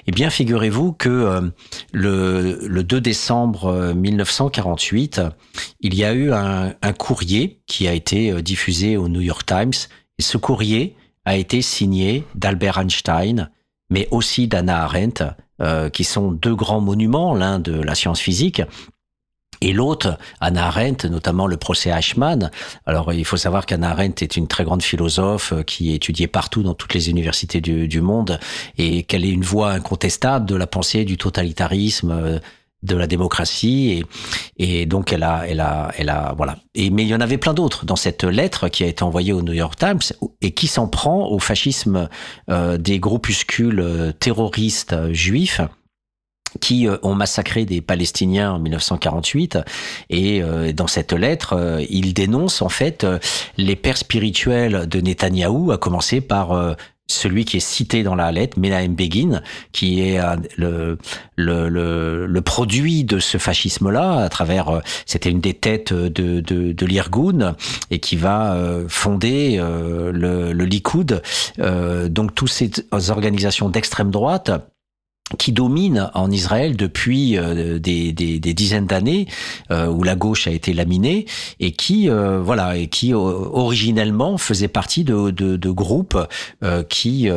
eh 0.07 0.11
bien 0.11 0.31
figurez-vous 0.31 0.93
que 0.93 1.51
le, 1.91 2.59
le 2.65 2.83
2 2.83 2.99
décembre 2.99 3.93
1948, 3.93 5.21
il 5.81 5.93
y 5.93 6.03
a 6.03 6.13
eu 6.13 6.31
un, 6.31 6.73
un 6.81 6.93
courrier 6.93 7.61
qui 7.67 7.87
a 7.87 7.93
été 7.93 8.41
diffusé 8.41 8.97
au 8.97 9.07
New 9.07 9.21
York 9.21 9.45
Times. 9.45 9.87
Et 10.17 10.23
ce 10.23 10.39
courrier 10.39 10.95
a 11.25 11.35
été 11.35 11.61
signé 11.61 12.23
d'Albert 12.33 12.79
Einstein, 12.79 13.51
mais 13.91 14.07
aussi 14.09 14.47
d'Anna 14.47 14.83
Arendt, 14.83 15.23
euh, 15.61 15.89
qui 15.89 16.03
sont 16.03 16.31
deux 16.31 16.55
grands 16.55 16.81
monuments, 16.81 17.35
l'un 17.35 17.59
de 17.59 17.73
la 17.73 17.93
science 17.93 18.19
physique 18.19 18.63
et 19.63 19.71
l'autre, 19.71 20.17
Anna 20.41 20.67
Arendt, 20.67 21.07
notamment 21.07 21.47
le 21.47 21.57
procès 21.57 21.89
Eichmann. 21.89 22.51
Alors, 22.85 23.13
il 23.13 23.25
faut 23.25 23.37
savoir 23.37 23.65
qu'Anna 23.65 23.91
Arendt 23.91 24.23
est 24.23 24.35
une 24.35 24.47
très 24.47 24.63
grande 24.63 24.83
philosophe 24.83 25.53
euh, 25.53 25.63
qui 25.63 25.91
est 25.91 25.95
étudiée 25.95 26.27
partout 26.27 26.63
dans 26.63 26.73
toutes 26.73 26.93
les 26.93 27.09
universités 27.09 27.61
du, 27.61 27.87
du 27.87 28.01
monde 28.01 28.39
et 28.77 29.03
qu'elle 29.03 29.23
est 29.25 29.29
une 29.29 29.43
voix 29.43 29.71
incontestable 29.71 30.45
de 30.45 30.55
la 30.55 30.67
pensée 30.67 31.05
du 31.05 31.17
totalitarisme, 31.17 32.11
euh, 32.11 32.39
de 32.83 32.95
la 32.95 33.07
démocratie 33.07 34.03
et, 34.57 34.81
et 34.81 34.85
donc 34.85 35.13
elle 35.13 35.23
a 35.23 35.47
elle 35.47 35.61
a 35.61 35.91
elle 35.97 36.09
a 36.09 36.33
voilà 36.35 36.57
et 36.75 36.89
mais 36.89 37.03
il 37.03 37.07
y 37.07 37.15
en 37.15 37.21
avait 37.21 37.37
plein 37.37 37.53
d'autres 37.53 37.85
dans 37.85 37.95
cette 37.95 38.23
lettre 38.23 38.67
qui 38.67 38.83
a 38.83 38.87
été 38.87 39.03
envoyée 39.03 39.31
au 39.31 39.41
New 39.41 39.53
York 39.53 39.77
Times 39.77 40.01
et 40.41 40.51
qui 40.51 40.67
s'en 40.67 40.87
prend 40.87 41.27
au 41.29 41.39
fascisme 41.39 42.09
euh, 42.49 42.77
des 42.77 42.99
groupuscules 42.99 43.79
euh, 43.79 44.11
terroristes 44.11 45.13
juifs 45.13 45.61
qui 46.61 46.87
ont 47.01 47.15
massacré 47.15 47.65
des 47.65 47.81
Palestiniens 47.81 48.53
en 48.53 48.59
1948 48.59 49.59
et 50.09 50.41
dans 50.73 50.87
cette 50.87 51.13
lettre 51.13 51.79
il 51.89 52.13
dénonce 52.13 52.61
en 52.61 52.69
fait 52.69 53.05
les 53.57 53.75
pères 53.75 53.97
spirituels 53.97 54.87
de 54.87 55.01
Netanyahou 55.01 55.71
à 55.71 55.77
commencer 55.77 56.21
par 56.21 56.75
celui 57.07 57.45
qui 57.45 57.57
est 57.57 57.59
cité 57.59 58.03
dans 58.03 58.15
la 58.15 58.31
lettre, 58.31 58.57
Menahem 58.59 58.95
Begin, 58.95 59.41
qui 59.71 60.01
est 60.01 60.19
euh, 60.19 60.35
le, 60.57 60.97
le, 61.35 61.69
le, 61.69 62.25
le 62.25 62.41
produit 62.41 63.03
de 63.03 63.19
ce 63.19 63.37
fascisme-là, 63.37 64.23
à 64.23 64.29
travers, 64.29 64.69
euh, 64.69 64.79
c'était 65.05 65.29
une 65.29 65.41
des 65.41 65.53
têtes 65.53 65.93
de, 65.93 66.39
de, 66.39 66.71
de 66.71 66.85
l'Irgun, 66.85 67.55
et 67.91 67.99
qui 67.99 68.15
va 68.15 68.53
euh, 68.53 68.85
fonder 68.87 69.57
le, 69.57 70.53
le 70.53 70.65
Likoud. 70.65 71.21
Donc, 71.57 72.35
toutes 72.35 72.49
ces 72.49 72.71
organisations 72.91 73.69
d'extrême 73.69 74.11
droite 74.11 74.51
qui 75.37 75.51
domine 75.51 76.09
en 76.13 76.29
Israël 76.31 76.75
depuis 76.75 77.37
euh, 77.37 77.79
des, 77.79 78.13
dizaines 78.13 78.85
d'années, 78.85 79.27
euh, 79.71 79.87
où 79.87 80.03
la 80.03 80.15
gauche 80.15 80.47
a 80.47 80.51
été 80.51 80.73
laminée, 80.73 81.25
et 81.59 81.71
qui 81.71 82.09
euh, 82.09 82.41
voilà 82.43 82.77
et 82.77 82.87
qui 82.87 83.13
originellement 83.13 84.37
faisait 84.37 84.67
partie 84.67 85.03
de, 85.03 85.31
de, 85.31 85.55
de 85.55 85.69
groupes 85.71 86.17
qui 86.89 87.29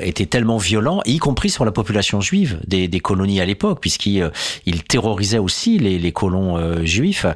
étaient 0.00 0.26
tellement 0.26 0.58
violents, 0.58 1.00
y 1.04 1.18
compris 1.18 1.50
sur 1.50 1.64
la 1.64 1.72
population 1.72 2.20
juive 2.20 2.60
des, 2.66 2.88
des 2.88 3.00
colonies 3.00 3.40
à 3.40 3.44
l'époque, 3.44 3.80
puisqu'ils 3.80 4.30
ils 4.66 4.82
terrorisaient 4.82 5.38
aussi 5.38 5.78
les, 5.78 5.98
les 5.98 6.12
colons 6.12 6.84
juifs 6.84 7.26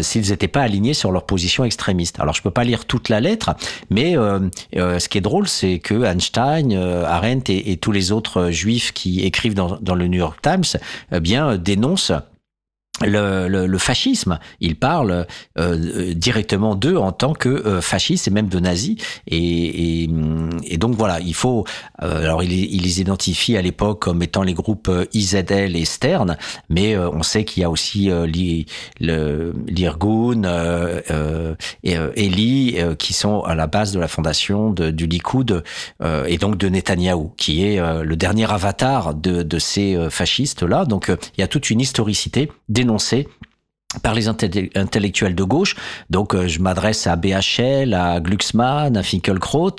s'ils 0.00 0.30
n'étaient 0.30 0.48
pas 0.48 0.62
alignés 0.62 0.94
sur 0.94 1.12
leur 1.12 1.26
position 1.26 1.64
extrémiste. 1.64 2.18
Alors 2.20 2.34
je 2.34 2.42
peux 2.42 2.50
pas 2.50 2.64
lire 2.64 2.84
toute 2.84 3.08
la 3.08 3.20
lettre, 3.20 3.54
mais 3.90 4.14
ce 4.14 5.08
qui 5.08 5.18
est 5.18 5.22
drôle, 5.22 5.48
c'est 5.48 5.78
que 5.78 6.04
Einstein, 6.04 6.72
Arendt 6.72 7.52
et 7.52 7.76
tous 7.76 7.92
les 7.92 8.12
autres 8.12 8.50
juifs 8.50 8.92
qui 8.92 9.20
écrivent 9.20 9.49
dans, 9.54 9.94
le 9.94 10.06
New 10.08 10.18
York 10.18 10.40
Times, 10.42 10.80
eh 11.12 11.20
bien, 11.20 11.56
dénonce 11.56 12.12
le, 13.06 13.48
le, 13.48 13.66
le, 13.66 13.78
fascisme. 13.78 14.38
Il 14.60 14.76
parle 14.76 15.26
euh, 15.58 16.14
directement 16.14 16.74
d'eux 16.74 16.96
en 16.96 17.12
tant 17.12 17.32
que 17.32 17.48
euh, 17.48 17.80
fascistes 17.80 18.28
et 18.28 18.30
même 18.30 18.48
de 18.48 18.58
nazis. 18.60 18.96
Et, 19.26 20.02
et, 20.02 20.10
et 20.64 20.76
donc 20.76 20.94
voilà, 20.94 21.20
il 21.20 21.34
faut. 21.34 21.64
Euh, 22.02 22.22
alors 22.22 22.42
il, 22.42 22.52
il, 22.52 22.82
les 22.82 23.00
identifie 23.00 23.56
à 23.56 23.62
l'époque 23.62 24.02
comme 24.02 24.22
étant 24.22 24.42
les 24.42 24.54
groupes 24.54 24.88
euh, 24.88 25.04
IZL 25.12 25.76
et 25.76 25.84
Stern, 25.84 26.36
mais 26.68 26.94
euh, 26.94 27.10
on 27.10 27.22
sait 27.22 27.44
qu'il 27.44 27.62
y 27.62 27.64
a 27.64 27.70
aussi 27.70 28.10
l'Irgun 29.00 30.42
et 31.82 31.96
Eli 32.16 32.76
qui 32.98 33.12
sont 33.12 33.40
à 33.42 33.54
la 33.54 33.66
base 33.66 33.92
de 33.92 34.00
la 34.00 34.08
fondation 34.08 34.70
de, 34.70 34.90
du 34.90 35.06
Likoud 35.06 35.62
et 36.26 36.38
donc 36.38 36.56
de 36.56 36.68
Netanyahou, 36.68 37.32
qui 37.36 37.64
est 37.64 37.80
le 37.80 38.16
dernier 38.16 38.50
avatar 38.50 39.14
de, 39.14 39.42
de 39.42 39.58
ces 39.58 40.08
fascistes 40.10 40.62
là. 40.62 40.84
Donc 40.84 41.10
il 41.36 41.40
y 41.40 41.44
a 41.44 41.48
toute 41.48 41.70
une 41.70 41.80
historicité 41.80 42.50
dénoncée 42.90 43.28
par 44.02 44.14
les 44.14 44.28
intellectuels 44.28 45.34
de 45.34 45.42
gauche. 45.42 45.74
Donc, 46.10 46.34
euh, 46.34 46.46
je 46.46 46.60
m'adresse 46.60 47.06
à 47.06 47.16
BHL, 47.16 47.92
à 47.94 48.20
Glucksmann, 48.20 48.96
à 48.96 49.02
Finkelkraut, 49.02 49.76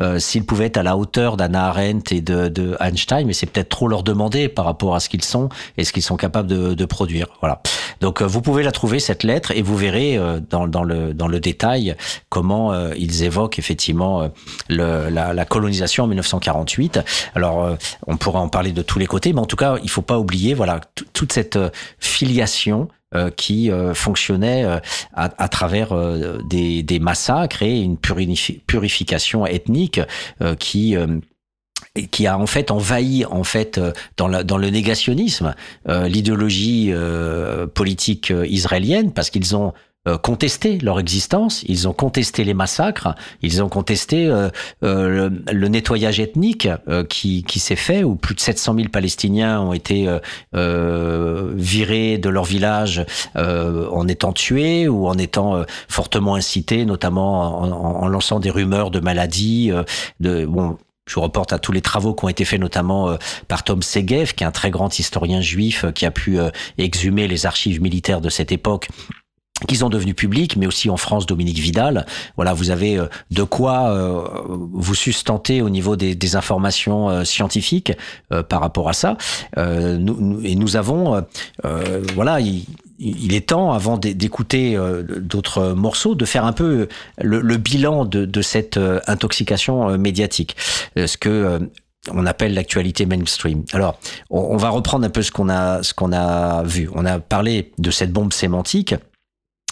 euh, 0.00 0.18
s'ils 0.18 0.44
pouvaient 0.44 0.66
être 0.66 0.78
à 0.78 0.82
la 0.82 0.96
hauteur 0.96 1.36
d'Anna 1.36 1.68
Arendt 1.68 2.14
et 2.14 2.20
de, 2.20 2.48
de 2.48 2.76
Einstein, 2.80 3.26
mais 3.26 3.32
c'est 3.32 3.46
peut-être 3.46 3.68
trop 3.68 3.88
leur 3.88 4.02
demander 4.02 4.48
par 4.48 4.64
rapport 4.64 4.94
à 4.94 5.00
ce 5.00 5.08
qu'ils 5.08 5.24
sont 5.24 5.48
et 5.76 5.84
ce 5.84 5.92
qu'ils 5.92 6.02
sont 6.02 6.16
capables 6.16 6.48
de, 6.48 6.74
de 6.74 6.84
produire. 6.84 7.26
Voilà. 7.40 7.62
Donc, 8.02 8.20
euh, 8.20 8.26
vous 8.26 8.42
pouvez 8.42 8.64
la 8.64 8.72
trouver 8.72 8.98
cette 8.98 9.22
lettre 9.22 9.52
et 9.52 9.62
vous 9.62 9.76
verrez 9.76 10.18
euh, 10.18 10.40
dans, 10.50 10.66
dans, 10.66 10.82
le 10.82 11.14
dans 11.14 11.28
le 11.28 11.38
détail 11.38 11.94
comment 12.28 12.72
euh, 12.72 12.92
ils 12.98 13.22
évoquent 13.22 13.58
effectivement 13.58 14.28
le, 14.68 15.08
la, 15.08 15.32
la, 15.32 15.44
colonisation 15.44 16.04
en 16.04 16.06
1948. 16.08 17.00
Alors, 17.34 17.76
on 18.06 18.16
pourra 18.16 18.40
en 18.40 18.48
parler 18.48 18.72
de 18.72 18.82
tous 18.82 18.98
les 18.98 19.06
côtés, 19.06 19.32
mais 19.32 19.40
en 19.40 19.46
tout 19.46 19.56
cas, 19.56 19.76
il 19.82 19.90
faut 19.90 20.02
pas 20.02 20.18
oublier 20.18 20.54
voilà 20.54 20.80
toute 21.12 21.32
cette 21.32 21.58
filiation 22.00 22.88
euh, 22.90 23.01
qui 23.36 23.70
euh, 23.70 23.94
fonctionnait 23.94 24.64
euh, 24.64 24.78
à, 25.14 25.30
à, 25.42 25.48
travers 25.48 25.94
des, 26.44 26.98
massacres 27.00 27.62
et 27.62 27.80
une 27.80 27.96
purification 27.96 29.46
ethnique 29.46 30.00
qui 30.58 30.96
qui 32.10 32.26
a 32.26 32.38
en 32.38 32.46
fait 32.46 32.70
envahi 32.70 33.24
en 33.24 33.44
fait 33.44 33.80
dans, 34.16 34.28
le 34.28 34.70
négationnisme 34.70 35.54
l'idéologie 35.88 36.92
politique 37.74 38.32
israélienne 38.46 39.12
parce 39.12 39.30
qu'ils 39.30 39.56
ont 39.56 39.68
euh, 39.68 39.72
contesté 40.22 40.78
leur 40.78 40.98
existence, 40.98 41.62
ils 41.68 41.86
ont 41.86 41.92
contesté 41.92 42.42
les 42.42 42.54
massacres, 42.54 43.14
ils 43.40 43.62
ont 43.62 43.68
contesté 43.68 44.26
euh, 44.26 44.48
euh, 44.82 45.30
le, 45.50 45.68
nettoyage 45.68 46.18
ethnique 46.18 46.68
euh, 46.88 47.04
qui, 47.04 47.44
qui 47.44 47.60
s'est 47.60 47.76
fait, 47.76 48.02
où 48.02 48.16
plus 48.16 48.34
de 48.34 48.40
700 48.40 48.74
000 48.74 48.88
Palestiniens 48.88 49.60
ont 49.60 49.72
été 49.72 50.08
euh, 50.54 51.52
virés 51.54 52.18
de 52.18 52.28
leur 52.28 52.44
village 52.44 53.04
en 53.34 54.08
étant 54.08 54.32
tués 54.32 54.88
ou 54.88 55.06
en 55.06 55.16
étant 55.18 55.64
fortement 55.88 56.34
incités, 56.34 56.84
notamment 56.84 57.60
en, 57.60 58.02
en, 58.02 58.08
lançant 58.08 58.40
des 58.40 58.50
rumeurs 58.50 58.90
de 58.90 59.00
maladies. 59.00 59.70
de, 60.20 60.44
bon, 60.46 60.78
je 61.08 61.14
vous 61.14 61.20
reporte 61.20 61.52
à 61.52 61.58
tous 61.58 61.72
les 61.72 61.80
travaux 61.80 62.14
qui 62.14 62.24
ont 62.24 62.28
été 62.28 62.44
faits 62.44 62.60
notamment 62.60 63.16
par 63.48 63.64
Tom 63.64 63.82
Segev, 63.82 64.34
qui 64.34 64.44
est 64.44 64.46
un 64.46 64.52
très 64.52 64.70
grand 64.70 64.98
historien 64.98 65.40
juif 65.40 65.84
qui 65.94 66.06
a 66.06 66.10
pu 66.10 66.38
exhumer 66.78 67.28
les 67.28 67.46
archives 67.46 67.80
militaires 67.80 68.20
de 68.20 68.28
cette 68.28 68.52
époque 68.52 68.88
qui 69.66 69.76
sont 69.76 69.88
devenus 69.88 70.16
publics, 70.16 70.56
mais 70.56 70.66
aussi 70.66 70.90
en 70.90 70.96
France, 70.96 71.26
Dominique 71.26 71.58
Vidal. 71.58 72.06
Voilà, 72.36 72.52
vous 72.52 72.70
avez 72.70 72.98
euh, 72.98 73.06
de 73.30 73.42
quoi 73.42 73.90
euh, 73.90 74.22
vous 74.48 74.94
sustenter 74.94 75.62
au 75.62 75.70
niveau 75.70 75.96
des, 75.96 76.14
des 76.14 76.36
informations 76.36 77.08
euh, 77.08 77.24
scientifiques 77.24 77.92
par 78.48 78.60
rapport 78.60 78.88
à 78.88 78.92
ça. 78.92 79.16
Et 79.56 80.54
nous 80.54 80.76
avons, 80.76 81.22
voilà, 82.14 82.40
il, 82.40 82.64
il, 82.98 83.34
est 83.34 83.48
temps, 83.48 83.72
avant 83.72 83.98
d'écouter 83.98 84.78
d'autres 85.20 85.72
morceaux, 85.72 86.14
de 86.14 86.24
faire 86.24 86.44
un 86.44 86.52
peu 86.52 86.88
le, 87.20 87.40
le 87.40 87.56
bilan 87.56 88.04
de, 88.04 88.24
de, 88.24 88.42
cette 88.42 88.78
intoxication 89.06 89.96
médiatique. 89.98 90.56
Ce 90.96 91.16
que 91.16 91.68
on 92.10 92.26
appelle 92.26 92.54
l'actualité 92.54 93.06
mainstream. 93.06 93.64
Alors, 93.72 93.98
on, 94.30 94.40
on, 94.40 94.56
va 94.56 94.70
reprendre 94.70 95.06
un 95.06 95.10
peu 95.10 95.22
ce 95.22 95.30
qu'on 95.30 95.48
a, 95.48 95.82
ce 95.82 95.94
qu'on 95.94 96.12
a 96.12 96.62
vu. 96.64 96.88
On 96.94 97.04
a 97.04 97.18
parlé 97.20 97.72
de 97.78 97.90
cette 97.90 98.12
bombe 98.12 98.32
sémantique 98.32 98.94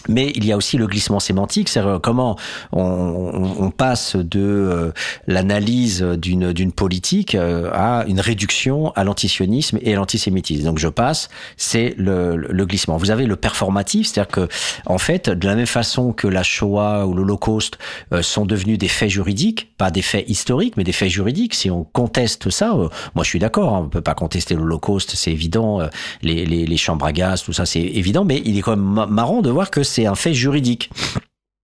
mais 0.07 0.31
il 0.35 0.45
y 0.45 0.51
a 0.51 0.57
aussi 0.57 0.77
le 0.77 0.87
glissement 0.87 1.19
sémantique, 1.19 1.69
c'est 1.69 1.81
comment 2.01 2.37
on, 2.71 3.55
on, 3.59 3.71
passe 3.71 4.15
de 4.15 4.39
euh, 4.39 4.91
l'analyse 5.27 6.01
d'une 6.01 6.53
d'une 6.53 6.71
politique 6.71 7.35
euh, 7.35 7.69
à 7.73 8.05
une 8.07 8.19
réduction 8.19 8.91
à 8.95 9.03
l'antisionisme 9.03 9.77
et 9.81 9.93
à 9.93 9.95
l'antisémitisme. 9.95 10.63
Donc 10.63 10.79
je 10.79 10.87
passe, 10.87 11.29
c'est 11.57 11.93
le, 11.97 12.35
le, 12.35 12.65
glissement. 12.65 12.97
Vous 12.97 13.11
avez 13.11 13.25
le 13.25 13.35
performatif, 13.35 14.07
c'est-à-dire 14.07 14.31
que 14.31 14.47
en 14.85 14.97
fait, 14.97 15.29
de 15.29 15.47
la 15.47 15.55
même 15.55 15.65
façon 15.65 16.13
que 16.13 16.27
la 16.27 16.43
Shoah 16.43 17.05
ou 17.07 17.13
l'Holocauste 17.13 17.77
euh, 18.13 18.21
sont 18.21 18.45
devenus 18.45 18.77
des 18.77 18.87
faits 18.87 19.09
juridiques, 19.09 19.71
pas 19.77 19.91
des 19.91 20.01
faits 20.01 20.29
historiques, 20.29 20.75
mais 20.77 20.83
des 20.83 20.91
faits 20.91 21.09
juridiques. 21.09 21.53
Si 21.53 21.69
on 21.69 21.83
conteste 21.83 22.49
ça, 22.49 22.73
moi 23.15 23.23
je 23.23 23.29
suis 23.29 23.39
d'accord, 23.39 23.75
hein, 23.75 23.81
on 23.85 23.89
peut 23.89 24.01
pas 24.01 24.15
contester 24.15 24.55
l'Holocauste, 24.55 25.15
c'est 25.15 25.31
évident. 25.31 25.79
Les, 26.21 26.45
les, 26.45 26.65
les 26.65 26.77
chambres 26.77 27.05
à 27.05 27.11
gaz, 27.11 27.43
tout 27.43 27.53
ça, 27.53 27.65
c'est 27.65 27.81
évident, 27.81 28.25
mais 28.25 28.41
il 28.45 28.57
est 28.57 28.61
quand 28.61 28.75
même 28.75 29.09
marrant 29.09 29.41
de 29.41 29.49
voir 29.49 29.71
que 29.71 29.83
c'est 29.91 30.05
un 30.05 30.15
fait 30.15 30.33
juridique. 30.33 30.89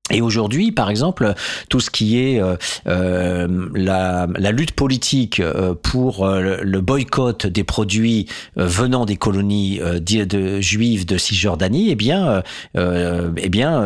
Et 0.09 0.21
aujourd'hui, 0.21 0.71
par 0.71 0.89
exemple, 0.89 1.33
tout 1.69 1.79
ce 1.79 1.89
qui 1.89 2.19
est 2.19 2.41
euh, 2.41 2.55
euh 2.87 3.67
la, 3.73 4.27
lutte 4.51 4.71
politique 4.71 5.39
euh, 5.39 5.73
pour 5.75 6.25
le 6.27 6.81
boycott 6.81 7.45
des 7.45 7.63
produits 7.63 8.27
venant 8.55 9.05
des 9.05 9.17
colonies 9.17 9.79
de, 9.79 10.61
juives 10.61 11.05
de 11.05 11.17
Cisjordanie, 11.17 11.89
eh 11.89 11.95
bien, 11.95 12.43
eh 12.75 13.49
bien, 13.49 13.83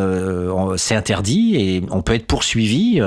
c'est 0.78 0.96
interdit 0.96 1.56
et 1.56 1.84
on 1.90 2.02
peut 2.02 2.14
être 2.14 2.28
poursuivi 2.28 3.02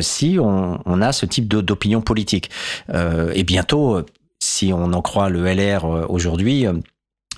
si 0.00 0.36
on, 0.38 1.00
a 1.00 1.12
ce 1.12 1.26
type 1.26 1.48
d'opinion 1.48 2.00
politique. 2.00 2.50
et 2.92 3.44
bientôt, 3.44 4.02
si 4.40 4.72
on 4.72 4.92
en 4.92 5.02
croit 5.02 5.28
le 5.28 5.44
LR 5.44 5.84
aujourd'hui, 6.10 6.66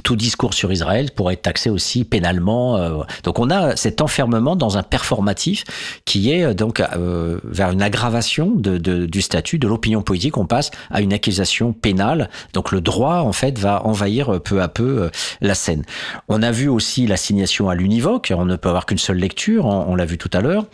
tout 0.03 0.17
discours 0.17 0.55
sur 0.55 0.73
Israël 0.73 1.11
pourrait 1.15 1.35
être 1.35 1.43
taxé 1.43 1.71
aussi 1.71 2.05
pénalement. 2.05 2.77
Euh, 2.77 3.03
donc 3.23 3.39
on 3.39 3.51
a 3.51 3.77
cet 3.77 4.01
enfermement 4.01 4.57
dans 4.57 4.77
un 4.77 4.83
performatif 4.83 5.65
qui 6.05 6.33
est 6.33 6.45
euh, 6.45 6.55
donc 6.55 6.81
euh, 6.81 7.39
vers 7.45 7.71
une 7.71 7.83
aggravation 7.83 8.53
du 8.57 9.23
statut 9.23 9.59
de 9.59 9.69
l'opinion 9.69 10.03
politique. 10.03 10.37
On 10.37 10.47
passe 10.47 10.71
à 10.91 11.01
une 11.01 11.13
accusation 11.13 11.73
pénale. 11.73 12.29
Donc 12.53 12.73
le 12.73 12.81
droit 12.81 13.19
en 13.19 13.33
fait 13.33 13.59
va 13.59 13.85
envahir 13.87 14.41
peu 14.41 14.61
à 14.61 14.69
peu 14.69 15.11
la 15.41 15.55
scène. 15.55 15.85
On 16.29 16.43
a 16.43 16.51
vu 16.51 16.69
aussi 16.69 17.07
l'assignation 17.07 17.69
à 17.69 17.75
l'univoque. 17.75 18.33
On 18.37 18.45
ne 18.45 18.57
peut 18.57 18.69
avoir 18.69 18.87
qu'une 18.87 18.99
seule 18.99 19.19
lecture. 19.19 19.67
On, 19.67 19.87
on 19.89 19.95
l'a 19.95 20.05
vu 20.05 20.19
tout 20.19 20.31
à 20.33 20.41
l'heure. 20.41 20.67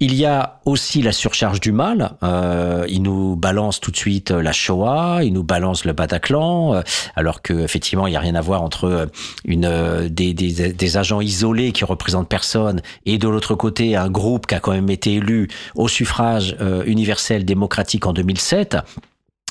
Il 0.00 0.14
y 0.14 0.26
a 0.26 0.60
aussi 0.64 1.02
la 1.02 1.12
surcharge 1.12 1.60
du 1.60 1.72
mal. 1.72 2.12
Euh, 2.22 2.84
il 2.88 3.02
nous 3.02 3.36
balance 3.36 3.80
tout 3.80 3.90
de 3.90 3.96
suite 3.96 4.30
la 4.30 4.52
Shoah. 4.52 5.20
Il 5.22 5.32
nous 5.32 5.44
balance 5.44 5.84
le 5.84 5.92
Bataclan, 5.92 6.82
alors 7.16 7.42
que 7.42 7.52
effectivement 7.52 8.06
il 8.06 8.12
y 8.12 8.16
a 8.16 8.20
rien 8.20 8.34
à 8.34 8.40
voir 8.40 8.62
entre 8.62 8.84
euh, 8.84 9.06
une, 9.44 9.64
euh, 9.64 10.08
des, 10.08 10.34
des, 10.34 10.96
agents 10.96 11.20
isolés 11.20 11.72
qui 11.72 11.84
représentent 11.84 12.28
personne 12.28 12.82
et 13.06 13.18
de 13.18 13.28
l'autre 13.28 13.54
côté 13.54 13.96
un 13.96 14.08
groupe 14.08 14.46
qui 14.46 14.54
a 14.54 14.60
quand 14.60 14.72
même 14.72 14.90
été 14.90 15.14
élu 15.14 15.48
au 15.74 15.88
suffrage 15.88 16.56
euh, 16.60 16.84
universel 16.86 17.44
démocratique 17.44 18.06
en 18.06 18.12
2007 18.12 18.76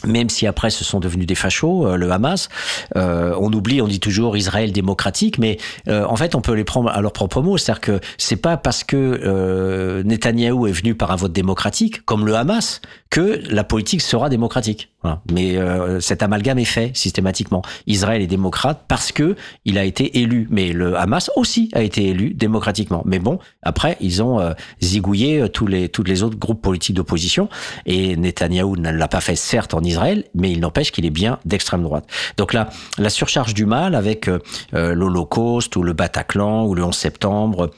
même 0.05 0.29
si 0.29 0.47
après 0.47 0.69
ce 0.69 0.83
sont 0.83 0.99
devenus 0.99 1.27
des 1.27 1.35
fachos, 1.35 1.95
le 1.95 2.11
Hamas, 2.11 2.49
euh, 2.95 3.35
on 3.39 3.51
oublie, 3.51 3.81
on 3.81 3.87
dit 3.87 3.99
toujours 3.99 4.37
Israël 4.37 4.71
démocratique, 4.71 5.37
mais 5.37 5.57
euh, 5.87 6.05
en 6.05 6.15
fait 6.15 6.35
on 6.35 6.41
peut 6.41 6.53
les 6.53 6.63
prendre 6.63 6.89
à 6.89 7.01
leurs 7.01 7.13
propres 7.13 7.41
mots, 7.41 7.57
c'est-à-dire 7.57 7.81
que 7.81 7.99
c'est 8.17 8.35
pas 8.35 8.57
parce 8.57 8.83
que 8.83 9.19
euh, 9.23 10.03
Netanyahou 10.03 10.67
est 10.67 10.71
venu 10.71 10.95
par 10.95 11.11
un 11.11 11.15
vote 11.15 11.33
démocratique, 11.33 12.05
comme 12.05 12.25
le 12.25 12.35
Hamas, 12.35 12.81
que 13.09 13.41
la 13.49 13.63
politique 13.63 14.01
sera 14.01 14.29
démocratique. 14.29 14.92
Mais 15.31 15.57
euh, 15.57 15.99
cet 15.99 16.23
amalgame 16.23 16.59
est 16.59 16.65
fait 16.65 16.95
systématiquement. 16.95 17.61
Israël 17.87 18.21
est 18.21 18.27
démocrate 18.27 18.85
parce 18.87 19.11
que 19.11 19.35
il 19.65 19.77
a 19.77 19.83
été 19.83 20.19
élu, 20.19 20.47
mais 20.49 20.71
le 20.73 20.97
Hamas 20.97 21.29
aussi 21.35 21.69
a 21.73 21.81
été 21.81 22.07
élu 22.07 22.33
démocratiquement. 22.33 23.03
Mais 23.05 23.19
bon, 23.19 23.39
après 23.61 23.97
ils 23.99 24.23
ont 24.23 24.39
euh, 24.39 24.53
zigouillé 24.81 25.41
euh, 25.41 25.47
tous 25.47 25.67
les 25.67 25.89
tous 25.89 26.03
les 26.03 26.23
autres 26.23 26.37
groupes 26.37 26.61
politiques 26.61 26.95
d'opposition 26.95 27.49
et 27.85 28.15
Netanyahou 28.15 28.77
ne 28.77 28.91
l'a 28.91 29.07
pas 29.07 29.21
fait 29.21 29.35
certes 29.35 29.73
en 29.73 29.81
Israël, 29.81 30.25
mais 30.35 30.51
il 30.51 30.59
n'empêche 30.59 30.91
qu'il 30.91 31.05
est 31.05 31.11
bien 31.11 31.39
d'extrême 31.45 31.83
droite. 31.83 32.05
Donc 32.37 32.53
là, 32.53 32.69
la 32.97 33.09
surcharge 33.09 33.53
du 33.53 33.65
mal 33.65 33.95
avec 33.95 34.27
euh, 34.27 34.39
l'Holocauste 34.71 35.75
ou 35.75 35.83
le 35.83 35.93
Bataclan 35.93 36.65
ou 36.65 36.75
le 36.75 36.83
11 36.83 36.95
septembre 36.95 37.71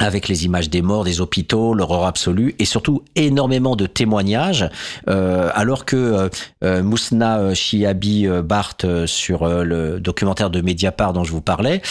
avec 0.00 0.26
les 0.26 0.46
images 0.46 0.70
des 0.70 0.80
morts, 0.80 1.04
des 1.04 1.20
hôpitaux, 1.20 1.74
l'horreur 1.74 2.06
absolue 2.06 2.54
et 2.58 2.64
surtout 2.64 3.02
énormément 3.14 3.76
de 3.76 3.84
témoignages, 3.86 4.68
euh, 5.08 5.50
alors 5.54 5.84
que 5.84 5.96
euh, 5.96 6.28
euh 6.64 6.82
Mousna 6.82 7.52
Chiabi 7.54 8.26
euh, 8.26 8.40
Barth 8.40 8.86
sur 9.06 9.46
le 9.46 10.00
documentaire 10.00 10.48
de 10.48 10.62
Mediapart 10.62 11.12
dont 11.12 11.24
je 11.24 11.32
vous 11.32 11.42
parlais 11.42 11.82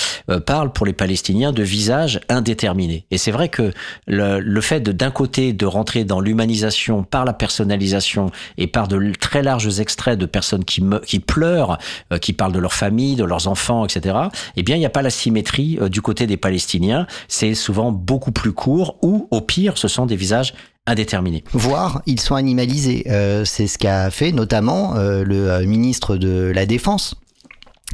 parle 0.45 0.71
pour 0.71 0.85
les 0.85 0.93
Palestiniens 0.93 1.51
de 1.51 1.63
visages 1.63 2.19
indéterminés. 2.29 3.05
Et 3.11 3.17
c'est 3.17 3.31
vrai 3.31 3.49
que 3.49 3.71
le, 4.07 4.39
le 4.39 4.61
fait 4.61 4.81
d'un 4.81 5.11
côté 5.11 5.53
de 5.53 5.65
rentrer 5.65 6.03
dans 6.03 6.19
l'humanisation 6.19 7.03
par 7.03 7.25
la 7.25 7.33
personnalisation 7.33 8.31
et 8.57 8.67
par 8.67 8.87
de 8.87 9.13
très 9.19 9.43
larges 9.43 9.79
extraits 9.79 10.17
de 10.17 10.25
personnes 10.25 10.65
qui, 10.65 10.83
me, 10.83 10.99
qui 10.99 11.19
pleurent, 11.19 11.77
qui 12.21 12.33
parlent 12.33 12.53
de 12.53 12.59
leur 12.59 12.73
famille, 12.73 13.15
de 13.15 13.23
leurs 13.23 13.47
enfants, 13.47 13.85
etc. 13.85 14.17
Eh 14.55 14.63
bien, 14.63 14.75
il 14.75 14.79
n'y 14.79 14.85
a 14.85 14.89
pas 14.89 15.01
la 15.01 15.09
symétrie 15.09 15.77
du 15.89 16.01
côté 16.01 16.27
des 16.27 16.37
Palestiniens. 16.37 17.05
C'est 17.27 17.53
souvent 17.53 17.90
beaucoup 17.91 18.31
plus 18.31 18.51
courts 18.51 18.97
ou 19.01 19.27
au 19.31 19.41
pire 19.41 19.77
ce 19.77 19.87
sont 19.87 20.05
des 20.05 20.15
visages 20.15 20.53
indéterminés. 20.87 21.43
Voire 21.53 22.01
ils 22.05 22.19
sont 22.19 22.35
animalisés. 22.35 23.05
Euh, 23.07 23.45
c'est 23.45 23.67
ce 23.67 23.77
qu'a 23.77 24.09
fait 24.09 24.31
notamment 24.31 24.95
euh, 24.95 25.23
le 25.23 25.51
euh, 25.51 25.65
ministre 25.65 26.17
de 26.17 26.51
la 26.53 26.65
Défense 26.65 27.15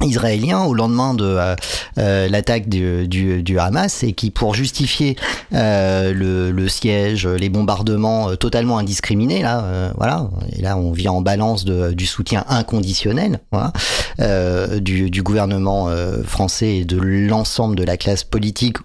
israélien 0.03 0.63
au 0.63 0.75
lendemain 0.75 1.15
de 1.15 1.39
l'attaque 1.97 2.69
du, 2.69 3.57
Hamas 3.59 4.03
et 4.03 4.13
qui 4.13 4.29
pour 4.29 4.53
justifier 4.53 5.15
le, 5.51 6.67
siège, 6.67 7.25
les 7.25 7.49
bombardements 7.49 8.35
totalement 8.35 8.77
indiscriminés 8.77 9.41
là, 9.41 9.91
voilà, 9.97 10.29
et 10.55 10.61
là 10.61 10.77
on 10.77 10.91
vient 10.91 11.13
en 11.13 11.21
balance 11.21 11.65
du 11.65 12.05
soutien 12.05 12.45
inconditionnel 12.47 13.39
du, 14.79 15.23
gouvernement 15.23 15.89
français 16.23 16.75
et 16.75 16.85
de 16.85 16.97
l'ensemble 16.99 17.75
de 17.75 17.83
la 17.83 17.97
classe 17.97 18.23
politique 18.23 18.77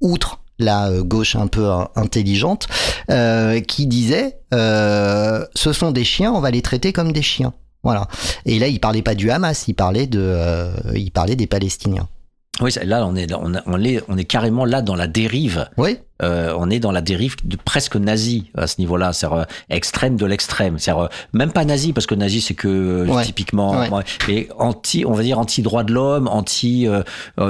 outre 0.00 0.40
la 0.58 0.88
euh, 0.88 1.02
gauche 1.02 1.36
un 1.36 1.46
peu 1.46 1.66
euh, 1.66 1.84
intelligente, 1.96 2.68
euh, 3.10 3.60
qui 3.60 3.86
disait 3.86 4.38
euh, 4.52 5.44
ce 5.54 5.72
sont 5.72 5.90
des 5.90 6.04
chiens, 6.04 6.32
on 6.32 6.40
va 6.40 6.50
les 6.50 6.62
traiter 6.62 6.92
comme 6.92 7.12
des 7.12 7.22
chiens. 7.22 7.54
Voilà. 7.82 8.08
Et 8.44 8.58
là, 8.58 8.68
il 8.68 8.78
parlait 8.78 9.02
pas 9.02 9.14
du 9.14 9.30
Hamas, 9.30 9.66
il 9.68 9.74
parlait 9.74 10.06
de, 10.06 10.20
euh, 10.20 10.72
il 10.94 11.10
parlait 11.10 11.36
des 11.36 11.46
Palestiniens. 11.46 12.08
Oui, 12.60 12.70
là, 12.84 13.06
on 13.06 13.16
est, 13.16 13.32
on, 13.32 13.52
on, 13.64 13.82
est, 13.82 14.02
on 14.08 14.18
est 14.18 14.24
carrément 14.24 14.66
là 14.66 14.82
dans 14.82 14.96
la 14.96 15.06
dérive. 15.06 15.66
Oui. 15.78 15.96
Euh, 16.22 16.54
on 16.58 16.70
est 16.70 16.80
dans 16.80 16.92
la 16.92 17.00
dérive 17.00 17.36
de 17.44 17.56
presque 17.56 17.96
nazi 17.96 18.50
à 18.56 18.66
ce 18.66 18.76
niveau-là, 18.78 19.12
c'est 19.12 19.26
euh, 19.26 19.44
extrême 19.68 20.16
de 20.16 20.26
l'extrême. 20.26 20.78
C'est 20.78 20.92
euh, 20.92 21.06
même 21.32 21.52
pas 21.52 21.64
nazi 21.64 21.92
parce 21.92 22.06
que 22.06 22.14
nazi 22.14 22.40
c'est 22.40 22.54
que 22.54 23.06
ouais. 23.08 23.24
typiquement, 23.24 23.80
ouais. 23.80 24.02
mais 24.28 24.48
anti, 24.58 25.04
on 25.06 25.12
va 25.12 25.22
dire 25.22 25.38
anti 25.38 25.62
droit 25.62 25.84
de 25.84 25.92
l'homme, 25.92 26.28
anti 26.28 26.86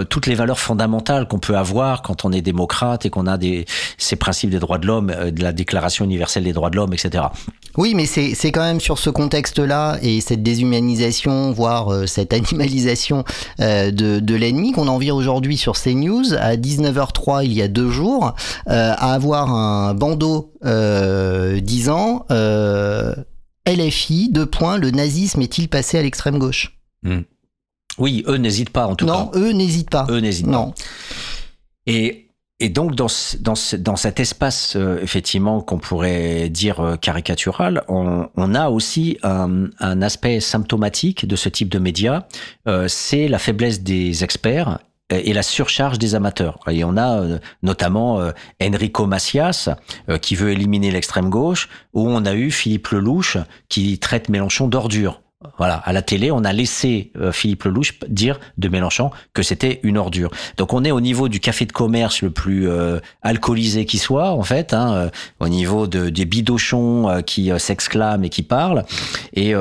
toutes 0.08 0.26
les 0.26 0.34
valeurs 0.34 0.58
fondamentales 0.58 1.26
qu'on 1.28 1.38
peut 1.38 1.56
avoir 1.56 2.02
quand 2.02 2.24
on 2.24 2.32
est 2.32 2.42
démocrate 2.42 3.06
et 3.06 3.10
qu'on 3.10 3.26
a 3.26 3.38
des 3.38 3.64
ces 3.98 4.16
principes 4.16 4.50
des 4.50 4.58
droits 4.58 4.78
de 4.78 4.86
l'homme, 4.86 5.12
de 5.30 5.42
la 5.42 5.52
Déclaration 5.52 6.04
universelle 6.04 6.44
des 6.44 6.52
droits 6.52 6.70
de 6.70 6.76
l'homme, 6.76 6.92
etc. 6.92 7.24
Oui, 7.76 7.94
mais 7.94 8.06
c'est 8.06 8.34
c'est 8.34 8.52
quand 8.52 8.62
même 8.62 8.80
sur 8.80 8.98
ce 8.98 9.10
contexte-là 9.10 9.98
et 10.02 10.20
cette 10.20 10.42
déshumanisation, 10.42 11.52
voire 11.52 12.08
cette 12.08 12.32
animalisation 12.32 13.24
de 13.58 14.20
de 14.20 14.34
l'ennemi 14.34 14.72
qu'on 14.72 14.88
en 14.88 14.98
vient 14.98 15.14
aujourd'hui 15.14 15.56
sur 15.56 15.74
CNews 15.74 16.34
à 16.34 16.56
19h03 16.56 17.44
il 17.44 17.52
y 17.52 17.62
a 17.62 17.68
deux 17.68 17.90
jours 17.90 18.20
euh, 18.26 18.32
à 18.66 19.14
avoir 19.14 19.52
un 19.52 19.94
bandeau 19.94 20.52
euh, 20.64 21.60
disant 21.60 22.26
euh, 22.30 23.14
LFI, 23.66 24.30
deux 24.30 24.46
points, 24.46 24.78
le 24.78 24.90
nazisme 24.90 25.42
est-il 25.42 25.68
passé 25.68 25.98
à 25.98 26.02
l'extrême 26.02 26.38
gauche? 26.38 26.78
Mmh. 27.02 27.20
Oui, 27.98 28.24
eux 28.26 28.36
n'hésitent 28.36 28.70
pas 28.70 28.86
en 28.86 28.96
tout 28.96 29.06
non, 29.06 29.26
cas. 29.26 29.38
Non, 29.38 29.44
eux 29.44 29.52
n'hésitent 29.52 29.90
pas. 29.90 30.06
Eux 30.08 30.20
n'hésitent 30.20 30.50
pas. 30.50 30.72
Et 31.86 32.30
et 32.62 32.68
donc 32.68 32.94
dans, 32.94 33.06
dans, 33.40 33.54
dans 33.78 33.96
cet 33.96 34.20
espace 34.20 34.76
euh, 34.76 35.00
effectivement 35.02 35.62
qu'on 35.62 35.78
pourrait 35.78 36.50
dire 36.50 36.80
euh, 36.80 36.96
caricatural, 36.96 37.82
on, 37.88 38.28
on, 38.36 38.54
a 38.54 38.68
aussi 38.68 39.16
un, 39.22 39.70
un, 39.78 40.02
aspect 40.02 40.40
symptomatique 40.40 41.26
de 41.26 41.36
ce 41.36 41.48
type 41.48 41.70
de 41.70 41.78
médias, 41.78 42.24
euh, 42.68 42.86
c'est 42.86 43.28
la 43.28 43.38
faiblesse 43.38 43.82
des 43.82 44.24
experts 44.24 44.78
et 45.10 45.32
la 45.32 45.42
surcharge 45.42 45.98
des 45.98 46.14
amateurs. 46.14 46.58
Et 46.70 46.84
on 46.84 46.96
a 46.96 47.20
euh, 47.20 47.38
notamment 47.62 48.20
euh, 48.20 48.30
Enrico 48.62 49.06
Macias 49.06 49.68
euh, 50.08 50.18
qui 50.18 50.34
veut 50.34 50.50
éliminer 50.50 50.90
l'extrême 50.90 51.30
gauche, 51.30 51.68
ou 51.92 52.08
on 52.08 52.24
a 52.24 52.34
eu 52.34 52.50
Philippe 52.50 52.88
Lelouch 52.88 53.36
qui 53.68 53.98
traite 53.98 54.28
Mélenchon 54.28 54.68
d'ordure. 54.68 55.22
Voilà, 55.56 55.76
à 55.76 55.94
la 55.94 56.02
télé, 56.02 56.30
on 56.30 56.44
a 56.44 56.52
laissé 56.52 57.12
Philippe 57.32 57.64
Lelouch 57.64 57.98
dire 58.08 58.38
de 58.58 58.68
Mélenchon 58.68 59.10
que 59.32 59.42
c'était 59.42 59.80
une 59.82 59.96
ordure. 59.96 60.30
Donc 60.58 60.74
on 60.74 60.84
est 60.84 60.90
au 60.90 61.00
niveau 61.00 61.30
du 61.30 61.40
café 61.40 61.64
de 61.64 61.72
commerce 61.72 62.20
le 62.20 62.28
plus 62.28 62.68
alcoolisé 63.22 63.86
qui 63.86 63.96
soit, 63.96 64.32
en 64.32 64.42
fait, 64.42 64.74
hein, 64.74 65.10
au 65.38 65.48
niveau 65.48 65.86
de, 65.86 66.10
des 66.10 66.26
bidochons 66.26 67.22
qui 67.24 67.50
s'exclament 67.58 68.24
et 68.24 68.28
qui 68.28 68.42
parlent. 68.42 68.84
Et 69.32 69.54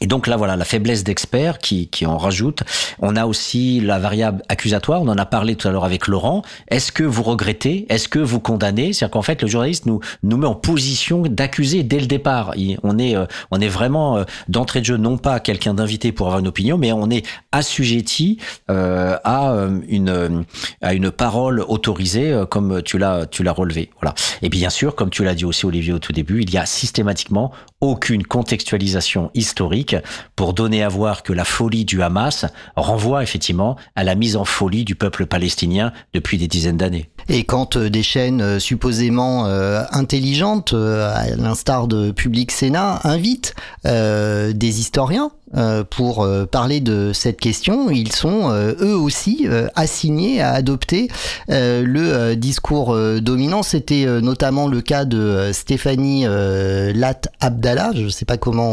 et 0.00 0.06
donc 0.06 0.26
là, 0.26 0.36
voilà, 0.36 0.56
la 0.56 0.64
faiblesse 0.64 1.04
d'experts 1.04 1.58
qui, 1.58 1.88
qui 1.88 2.06
en 2.06 2.16
rajoute. 2.16 2.62
On 3.00 3.16
a 3.16 3.26
aussi 3.26 3.80
la 3.80 3.98
variable 3.98 4.42
accusatoire. 4.48 5.02
On 5.02 5.08
en 5.08 5.18
a 5.18 5.26
parlé 5.26 5.56
tout 5.56 5.68
à 5.68 5.72
l'heure 5.72 5.84
avec 5.84 6.08
Laurent. 6.08 6.42
Est-ce 6.68 6.90
que 6.90 7.02
vous 7.02 7.22
regrettez? 7.22 7.86
Est-ce 7.90 8.08
que 8.08 8.18
vous 8.18 8.40
condamnez? 8.40 8.92
C'est-à-dire 8.92 9.12
qu'en 9.12 9.22
fait, 9.22 9.42
le 9.42 9.48
journaliste 9.48 9.84
nous 9.84 10.00
nous 10.22 10.38
met 10.38 10.46
en 10.46 10.54
position 10.54 11.22
d'accuser 11.22 11.82
dès 11.82 12.00
le 12.00 12.06
départ. 12.06 12.54
On 12.82 12.98
est 12.98 13.14
euh, 13.14 13.26
on 13.50 13.60
est 13.60 13.68
vraiment 13.68 14.16
euh, 14.16 14.24
d'entrée 14.48 14.80
de 14.80 14.86
jeu 14.86 14.96
non 14.96 15.18
pas 15.18 15.38
quelqu'un 15.38 15.74
d'invité 15.74 16.12
pour 16.12 16.28
avoir 16.28 16.40
une 16.40 16.48
opinion, 16.48 16.78
mais 16.78 16.92
on 16.92 17.10
est 17.10 17.26
assujetti 17.52 18.38
euh, 18.70 19.18
à 19.24 19.54
une 19.88 20.44
à 20.80 20.94
une 20.94 21.10
parole 21.10 21.60
autorisée, 21.60 22.44
comme 22.48 22.82
tu 22.82 22.96
l'as 22.96 23.26
tu 23.26 23.42
l'as 23.42 23.52
relevé. 23.52 23.90
Voilà. 24.00 24.14
Et 24.40 24.48
bien 24.48 24.70
sûr, 24.70 24.94
comme 24.94 25.10
tu 25.10 25.24
l'as 25.24 25.34
dit 25.34 25.44
aussi 25.44 25.66
Olivier 25.66 25.92
au 25.92 25.98
tout 25.98 26.12
début, 26.12 26.40
il 26.42 26.50
y 26.50 26.56
a 26.56 26.64
systématiquement 26.64 27.52
aucune 27.80 28.24
contextualisation 28.24 29.30
historique 29.34 29.96
pour 30.36 30.52
donner 30.54 30.82
à 30.82 30.88
voir 30.88 31.22
que 31.22 31.32
la 31.32 31.44
folie 31.44 31.84
du 31.84 32.02
Hamas 32.02 32.46
renvoie 32.76 33.22
effectivement 33.22 33.76
à 33.94 34.04
la 34.04 34.14
mise 34.14 34.36
en 34.36 34.44
folie 34.44 34.84
du 34.84 34.94
peuple 34.94 35.26
palestinien 35.26 35.92
depuis 36.12 36.38
des 36.38 36.48
dizaines 36.48 36.76
d'années. 36.76 37.09
Et 37.28 37.44
quand 37.44 37.76
euh, 37.76 37.90
des 37.90 38.02
chaînes 38.02 38.40
euh, 38.40 38.58
supposément 38.58 39.46
euh, 39.46 39.82
intelligentes, 39.92 40.74
à 40.74 41.34
l'instar 41.36 41.86
de 41.86 42.10
Public 42.10 42.50
Sénat, 42.50 43.00
invitent 43.04 43.54
des 43.84 44.80
historiens 44.80 45.30
pour 45.90 46.26
parler 46.52 46.80
de 46.80 47.10
cette 47.12 47.40
question, 47.40 47.90
ils 47.90 48.12
sont 48.12 48.50
eux 48.52 48.96
aussi 48.96 49.48
assignés 49.74 50.40
à 50.40 50.52
adopter 50.52 51.08
le 51.48 52.34
discours 52.34 52.96
dominant. 53.20 53.62
C'était 53.62 54.06
notamment 54.20 54.68
le 54.68 54.80
cas 54.80 55.04
de 55.04 55.50
Stéphanie 55.52 56.24
Lat 56.24 57.20
Abdallah, 57.40 57.90
je 57.94 58.02
ne 58.02 58.08
sais 58.10 58.24
pas 58.24 58.36
comment 58.36 58.70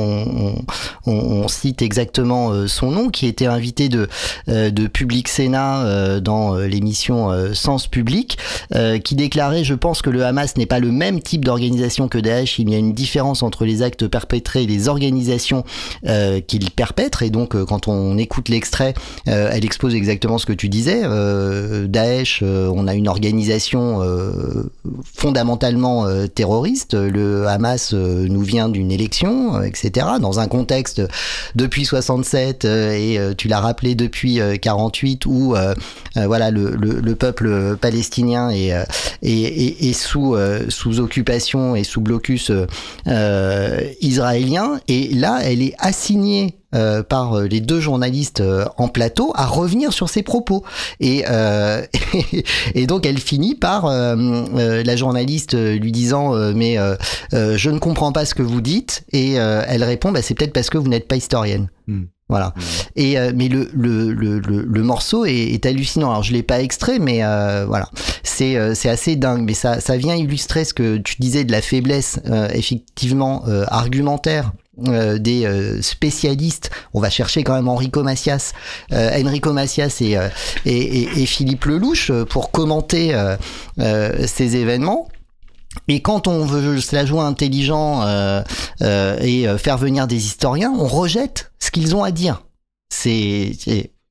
on, 1.05 1.47
cite 1.47 1.81
exactement 1.81 2.67
son 2.67 2.91
nom, 2.91 3.09
qui 3.09 3.25
était 3.25 3.47
invitée 3.47 3.89
de, 3.89 4.07
de 4.47 4.87
Public 4.87 5.27
Sénat 5.29 6.19
dans 6.19 6.55
l'émission 6.55 7.53
Sens 7.53 7.87
Public, 7.87 8.36
qui 9.03 9.15
déclarait, 9.15 9.63
je 9.63 9.73
pense 9.73 10.01
que 10.01 10.09
le 10.09 10.25
Hamas 10.25 10.57
n'est 10.57 10.65
pas 10.65 10.79
le 10.79 10.91
même 10.91 11.21
type 11.21 11.45
d'organisation 11.45 12.07
que 12.07 12.17
Daesh, 12.17 12.59
il 12.59 12.69
y 12.69 12.75
a 12.75 12.77
une 12.77 12.93
différence 12.93 13.43
entre 13.43 13.65
les 13.65 13.81
actes 13.81 14.07
perpétrés 14.07 14.63
et 14.63 14.67
les 14.67 14.87
organisations 14.87 15.63
qu'il 16.47 16.71
perpètre. 16.71 17.23
Et 17.23 17.29
donc, 17.29 17.55
euh, 17.55 17.65
quand 17.65 17.87
on 17.87 18.17
écoute 18.17 18.49
l'extrait, 18.49 18.93
euh, 19.27 19.49
elle 19.51 19.65
expose 19.65 19.95
exactement 19.95 20.37
ce 20.37 20.45
que 20.45 20.53
tu 20.53 20.69
disais. 20.69 21.01
Euh, 21.03 21.87
Daesh, 21.87 22.43
on 22.43 22.87
a 22.87 22.93
une 22.93 23.07
organisation 23.07 24.01
fondamentalement 25.03 26.05
terroriste. 26.33 26.93
Le 26.93 27.47
Hamas 27.47 27.93
nous 27.93 28.41
vient 28.41 28.69
d'une 28.69 28.91
élection, 28.91 29.61
etc. 29.61 30.07
Dans 30.21 30.39
un 30.39 30.47
contexte 30.47 31.01
depuis 31.55 31.85
67 31.85 32.65
et 32.65 33.19
tu 33.37 33.47
l'as 33.47 33.59
rappelé 33.59 33.95
depuis 33.95 34.39
48 34.61 35.25
où 35.25 35.55
voilà 36.15 36.51
le, 36.51 37.15
peuple 37.15 37.77
palestinien 37.77 38.26
est, 38.27 38.73
est, 39.21 39.89
est, 39.89 39.93
sous 39.93 40.99
occupation 40.99 41.75
et 41.75 41.83
sous 41.83 42.01
blocus 42.01 42.51
israélien. 44.01 44.79
Et 44.87 45.09
là, 45.13 45.39
elle 45.43 45.61
est 45.61 45.75
assignée 45.79 46.57
euh, 46.75 47.01
par 47.01 47.33
euh, 47.33 47.47
les 47.47 47.61
deux 47.61 47.79
journalistes 47.79 48.41
euh, 48.41 48.65
en 48.75 48.89
plateau 48.89 49.31
à 49.35 49.45
revenir 49.45 49.93
sur 49.93 50.09
ses 50.09 50.21
propos. 50.21 50.65
Et, 50.99 51.23
et 52.75 52.87
donc 52.87 53.05
elle 53.05 53.19
finit 53.19 53.55
par 53.55 53.89
la 53.89 54.95
journaliste 54.95 55.53
lui 55.53 55.91
disant 55.91 56.33
mais 56.53 56.77
je 57.31 57.69
ne 57.69 57.79
comprends 57.79 58.11
pas 58.11 58.25
ce 58.25 58.35
que 58.35 58.43
vous 58.43 58.61
dites 58.61 59.03
et 59.11 59.33
elle 59.33 59.83
répond 59.83 60.11
bah, 60.11 60.21
c'est 60.21 60.33
peut-être 60.33 60.53
parce 60.53 60.69
que 60.69 60.77
vous 60.77 60.89
n'êtes 60.89 61.07
pas 61.07 61.15
historienne. 61.15 61.69
Hmm. 61.87 62.05
Voilà. 62.29 62.53
Hmm. 62.55 62.61
Et 62.95 63.17
mais 63.33 63.47
le 63.47 63.69
le, 63.73 64.11
le, 64.13 64.39
le, 64.39 64.83
morceau 64.83 65.25
est, 65.25 65.33
est, 65.33 65.65
hallucinant. 65.65 66.09
Alors 66.09 66.23
je 66.23 66.33
l'ai 66.33 66.43
pas 66.43 66.61
extrait, 66.61 66.99
mais 66.99 67.19
voilà, 67.65 67.89
c'est 68.23 68.75
c'est 68.75 68.89
assez 68.89 69.15
dingue. 69.15 69.43
Mais 69.43 69.53
ça 69.53 69.79
ça 69.79 69.97
vient 69.97 70.15
illustrer 70.15 70.65
ce 70.65 70.73
que 70.73 70.97
tu 70.97 71.15
disais 71.19 71.43
de 71.43 71.51
la 71.51 71.61
faiblesse 71.61 72.19
effectivement 72.53 73.43
argumentaire 73.67 74.51
euh, 74.87 75.17
des 75.17 75.45
euh, 75.45 75.81
spécialistes. 75.81 76.69
On 76.93 76.99
va 76.99 77.09
chercher 77.09 77.43
quand 77.43 77.55
même 77.55 77.67
Enrico 77.67 78.03
Macias, 78.03 78.53
euh, 78.93 79.09
Enrico 79.23 79.51
Macias 79.51 79.97
et, 80.01 80.15
et, 80.67 81.01
et, 81.01 81.25
Philippe 81.25 81.65
Lelouch 81.65 82.11
pour 82.29 82.51
commenter 82.51 83.15
ces 83.77 84.55
événements. 84.55 85.07
Et 85.87 86.01
quand 86.01 86.27
on 86.27 86.45
veut 86.45 86.79
se 86.79 86.95
la 86.95 87.05
jouer 87.05 87.21
intelligent 87.21 88.03
et 88.81 89.47
faire 89.57 89.77
venir 89.77 90.07
des 90.07 90.25
historiens, 90.25 90.73
on 90.77 90.87
rejette 90.87 91.51
ce 91.59 91.71
qu'ils 91.71 91.95
ont 91.95 92.03
à 92.03 92.11
dire. 92.11 92.43
C'est 92.89 93.51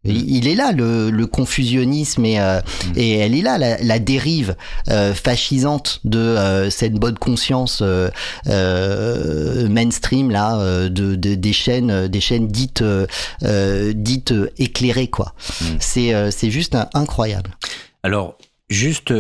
il 0.09 0.49
est 0.49 0.55
là 0.55 0.73
le, 0.73 1.27
confusionnisme 1.27 2.25
et, 2.25 2.41
euh, 2.41 2.61
mm. 2.61 2.93
et 2.97 3.19
elle 3.19 3.35
est 3.35 3.43
là 3.43 3.59
la, 3.59 3.99
dérive 3.99 4.57
euh, 4.89 5.13
fascisante 5.15 6.01
de 6.05 6.19
euh, 6.19 6.71
cette 6.71 6.95
bonne 6.95 7.19
conscience 7.19 7.83
mainstream 8.47 10.31
là 10.31 10.89
de, 10.89 11.15
des 11.15 11.53
chaînes 11.53 12.09
des 12.09 12.21
chaînes 12.21 12.49
dites 12.49 12.85
dites 13.43 14.35
éclairées 14.59 15.09
quoi. 15.09 15.35
Mm. 15.61 15.65
C'est 15.81 16.31
c'est 16.31 16.51
juste 16.51 16.77
incroyable. 16.95 17.51
Alors 18.03 18.39
juste 18.69 19.13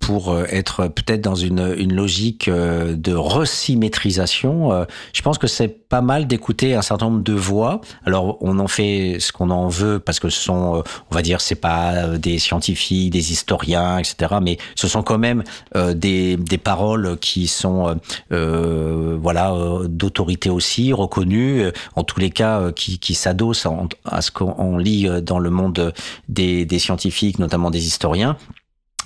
pour 0.00 0.32
euh, 0.32 0.44
être 0.50 0.88
peut-être 0.88 1.20
dans 1.20 1.34
une, 1.34 1.74
une 1.78 1.94
logique 1.94 2.48
euh, 2.48 2.96
de 2.96 3.12
resymétrisation, 3.12 4.72
euh, 4.72 4.84
je 5.12 5.22
pense 5.22 5.38
que 5.38 5.46
c'est 5.46 5.68
pas 5.68 6.00
mal 6.00 6.26
d'écouter 6.26 6.74
un 6.74 6.82
certain 6.82 7.10
nombre 7.10 7.22
de 7.22 7.32
voix. 7.32 7.80
Alors, 8.06 8.38
on 8.40 8.58
en 8.58 8.66
fait 8.66 9.18
ce 9.20 9.32
qu'on 9.32 9.50
en 9.50 9.68
veut 9.68 10.00
parce 10.00 10.18
que 10.18 10.28
ce 10.28 10.40
sont, 10.40 10.82
on 11.10 11.14
va 11.14 11.22
dire, 11.22 11.40
c'est 11.40 11.56
pas 11.56 12.16
des 12.16 12.38
scientifiques, 12.38 13.10
des 13.10 13.32
historiens, 13.32 13.98
etc. 13.98 14.36
Mais 14.40 14.56
ce 14.76 14.86
sont 14.86 15.02
quand 15.02 15.18
même 15.18 15.42
des, 15.74 16.36
des 16.36 16.58
paroles 16.58 17.18
qui 17.18 17.48
sont, 17.48 17.98
euh, 18.30 19.18
voilà, 19.20 19.52
d'autorité 19.88 20.48
aussi 20.48 20.92
reconnues. 20.92 21.64
En 21.96 22.04
tous 22.04 22.20
les 22.20 22.30
cas, 22.30 22.70
qui, 22.70 23.00
qui 23.00 23.14
s'adossent 23.14 23.66
à 24.04 24.22
ce 24.22 24.30
qu'on 24.30 24.78
lit 24.78 25.08
dans 25.22 25.40
le 25.40 25.50
monde 25.50 25.92
des, 26.28 26.64
des 26.66 26.78
scientifiques, 26.78 27.40
notamment 27.40 27.72
des 27.72 27.84
historiens 27.84 28.36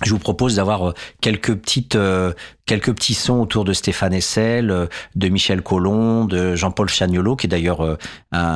je 0.03 0.09
vous 0.11 0.19
propose 0.19 0.55
d'avoir 0.55 0.89
euh, 0.89 0.93
quelques 1.21 1.55
petites 1.55 1.95
euh, 1.95 2.33
quelques 2.65 2.93
petits 2.93 3.13
sons 3.13 3.39
autour 3.39 3.63
de 3.63 3.71
Stéphane 3.71 4.13
Hessel, 4.13 4.69
euh, 4.69 4.87
de 5.15 5.29
Michel 5.29 5.61
Collomb, 5.61 6.25
de 6.25 6.55
Jean-Paul 6.55 6.89
Chagnolo, 6.89 7.37
qui 7.37 7.47
est 7.47 7.49
d'ailleurs 7.49 7.81
un, 7.81 7.97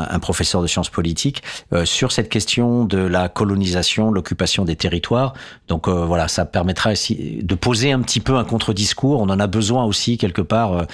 un, 0.10 0.20
professeur 0.20 0.62
de 0.62 0.68
sciences 0.68 0.90
politiques, 0.90 1.44
sur 1.86 2.12
cette 2.12 2.28
question 2.28 2.86
de 2.86 2.98
la 2.98 3.30
colonisation, 3.30 4.12
l'occupation 4.12 4.66
des 4.66 4.76
territoires. 4.76 5.34
Donc 5.68 5.88
voilà, 5.88 6.28
ça 6.28 6.46
permettra 6.46 6.94
de 6.94 7.56
poser 7.56 7.92
un 7.92 8.02
petit 8.02 8.20
peu 8.20 8.36
un 8.36 8.44
contre-discours. 8.44 9.22
On 9.22 9.30
en 9.30 9.40
a 9.40 9.48
besoin 9.48 9.86
aussi 9.86 10.18
quelque 10.18 10.42
part 10.42 10.88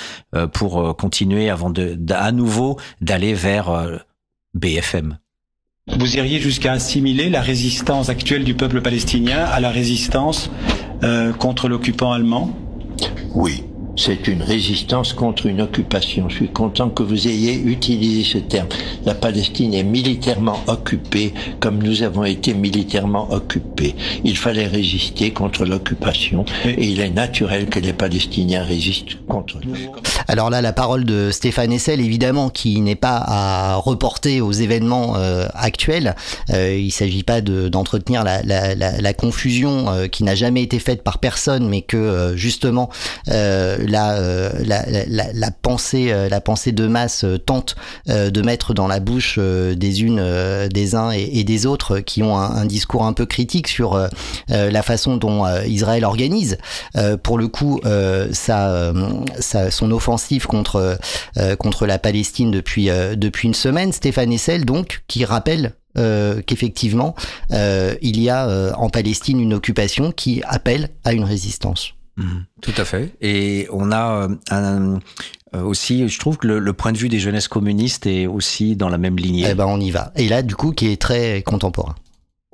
pour 0.51 0.95
continuer 0.97 1.49
avant 1.49 1.69
de, 1.69 1.97
à 2.11 2.31
nouveau 2.31 2.77
d'aller 2.99 3.33
vers 3.33 3.71
BFM. 4.53 5.17
Vous 5.87 6.17
iriez 6.17 6.39
jusqu'à 6.39 6.71
assimiler 6.71 7.29
la 7.29 7.41
résistance 7.41 8.09
actuelle 8.09 8.43
du 8.43 8.55
peuple 8.55 8.81
palestinien 8.81 9.45
à 9.45 9.59
la 9.59 9.69
résistance 9.69 10.49
euh, 11.03 11.31
contre 11.31 11.69
l'occupant 11.69 12.11
allemand? 12.11 12.57
Oui, 13.35 13.63
c'est 13.95 14.27
une 14.27 14.41
résistance 14.41 15.13
contre 15.13 15.45
une 15.45 15.61
occupation. 15.61 16.29
Je 16.29 16.35
suis 16.35 16.49
content 16.49 16.89
que 16.89 17.03
vous 17.03 17.27
ayez 17.27 17.55
utilisé 17.55 18.23
ce 18.23 18.37
terme. 18.37 18.67
La 19.05 19.15
Palestine 19.15 19.73
est 19.73 19.83
militairement 19.83 20.59
occupée 20.67 21.33
comme 21.59 21.81
nous 21.81 22.03
avons 22.03 22.23
été 22.23 22.53
militairement 22.53 23.31
occupés. 23.31 23.95
Il 24.23 24.37
fallait 24.37 24.67
résister 24.67 25.31
contre 25.31 25.65
l'occupation 25.65 26.45
et 26.65 26.85
il 26.85 26.99
est 26.99 27.09
naturel 27.09 27.67
que 27.67 27.79
les 27.79 27.93
Palestiniens 27.93 28.63
résistent 28.63 29.17
contre 29.27 29.59
Alors 30.27 30.49
là, 30.49 30.61
la 30.61 30.73
parole 30.73 31.05
de 31.05 31.31
Stéphane 31.31 31.71
Essel, 31.71 32.01
évidemment, 32.01 32.49
qui 32.49 32.81
n'est 32.81 32.95
pas 32.95 33.23
à 33.25 33.75
reporter 33.75 34.41
aux 34.41 34.51
événements 34.51 35.15
euh, 35.15 35.47
actuels. 35.53 36.15
Euh, 36.51 36.75
il 36.77 36.87
ne 36.87 36.91
s'agit 36.91 37.23
pas 37.23 37.41
d'entretenir 37.41 38.23
la, 38.23 38.41
la, 38.43 38.75
la, 38.75 38.99
la, 38.99 39.13
confusion 39.13 39.89
euh, 39.89 40.07
qui 40.07 40.23
n'a 40.23 40.35
jamais 40.35 40.63
été 40.63 40.79
faite 40.79 41.03
par 41.03 41.19
personne, 41.19 41.67
mais 41.67 41.81
que 41.81 42.33
justement 42.35 42.89
euh, 43.93 44.51
la, 44.63 45.51
pensée, 45.51 46.11
euh, 46.11 46.29
la 46.29 46.41
pensée 46.41 46.71
de 46.71 46.87
masse 46.87 47.23
euh, 47.23 47.37
tente 47.37 47.75
de 48.07 48.41
mettre 48.41 48.73
dans 48.73 48.87
la 48.87 48.99
bouche 48.99 49.39
des 49.39 50.03
unes, 50.03 50.23
des 50.69 50.95
uns 50.95 51.11
et, 51.11 51.43
des 51.43 51.65
autres 51.65 51.99
qui 51.99 52.23
ont 52.23 52.37
un, 52.37 52.65
discours 52.65 53.05
un 53.05 53.13
peu 53.13 53.25
critique 53.25 53.67
sur 53.67 53.99
la 54.47 54.83
façon 54.83 55.17
dont 55.17 55.45
Israël 55.65 56.05
organise, 56.05 56.57
pour 57.23 57.37
le 57.37 57.47
coup, 57.47 57.81
son 57.83 59.91
offensive 59.91 60.47
contre 60.47 60.97
contre 61.59 61.85
la 61.85 61.99
Palestine 61.99 62.51
depuis 62.51 62.85
depuis 62.85 63.47
une 63.47 63.53
semaine. 63.53 63.91
Stéphane 63.91 64.31
Essel, 64.31 64.65
donc, 64.65 65.03
qui 65.07 65.25
rappelle 65.25 65.73
qu'effectivement, 66.45 67.15
il 67.51 68.21
y 68.21 68.29
a 68.29 68.73
en 68.77 68.89
Palestine 68.89 69.39
une 69.39 69.53
occupation 69.53 70.11
qui 70.11 70.41
appelle 70.45 70.89
à 71.03 71.13
une 71.13 71.23
résistance. 71.23 71.95
Mhm. 72.17 72.45
tout 72.61 72.73
à 72.77 72.85
fait. 72.85 73.13
Et 73.21 73.67
on 73.71 73.91
a 73.91 74.23
euh, 74.23 74.35
un, 74.49 74.99
euh, 75.55 75.61
aussi, 75.63 76.07
je 76.07 76.19
trouve 76.19 76.37
que 76.37 76.47
le, 76.47 76.73
point 76.73 76.91
de 76.91 76.97
vue 76.97 77.09
des 77.09 77.19
jeunesses 77.19 77.47
communistes 77.47 78.05
est 78.07 78.27
aussi 78.27 78.75
dans 78.75 78.89
la 78.89 78.97
même 78.97 79.17
lignée. 79.17 79.47
Eh 79.49 79.55
ben, 79.55 79.65
on 79.65 79.79
y 79.79 79.91
va. 79.91 80.11
Et 80.15 80.27
là, 80.27 80.41
du 80.41 80.55
coup, 80.55 80.71
qui 80.71 80.87
est 80.87 81.01
très 81.01 81.41
contemporain 81.43 81.95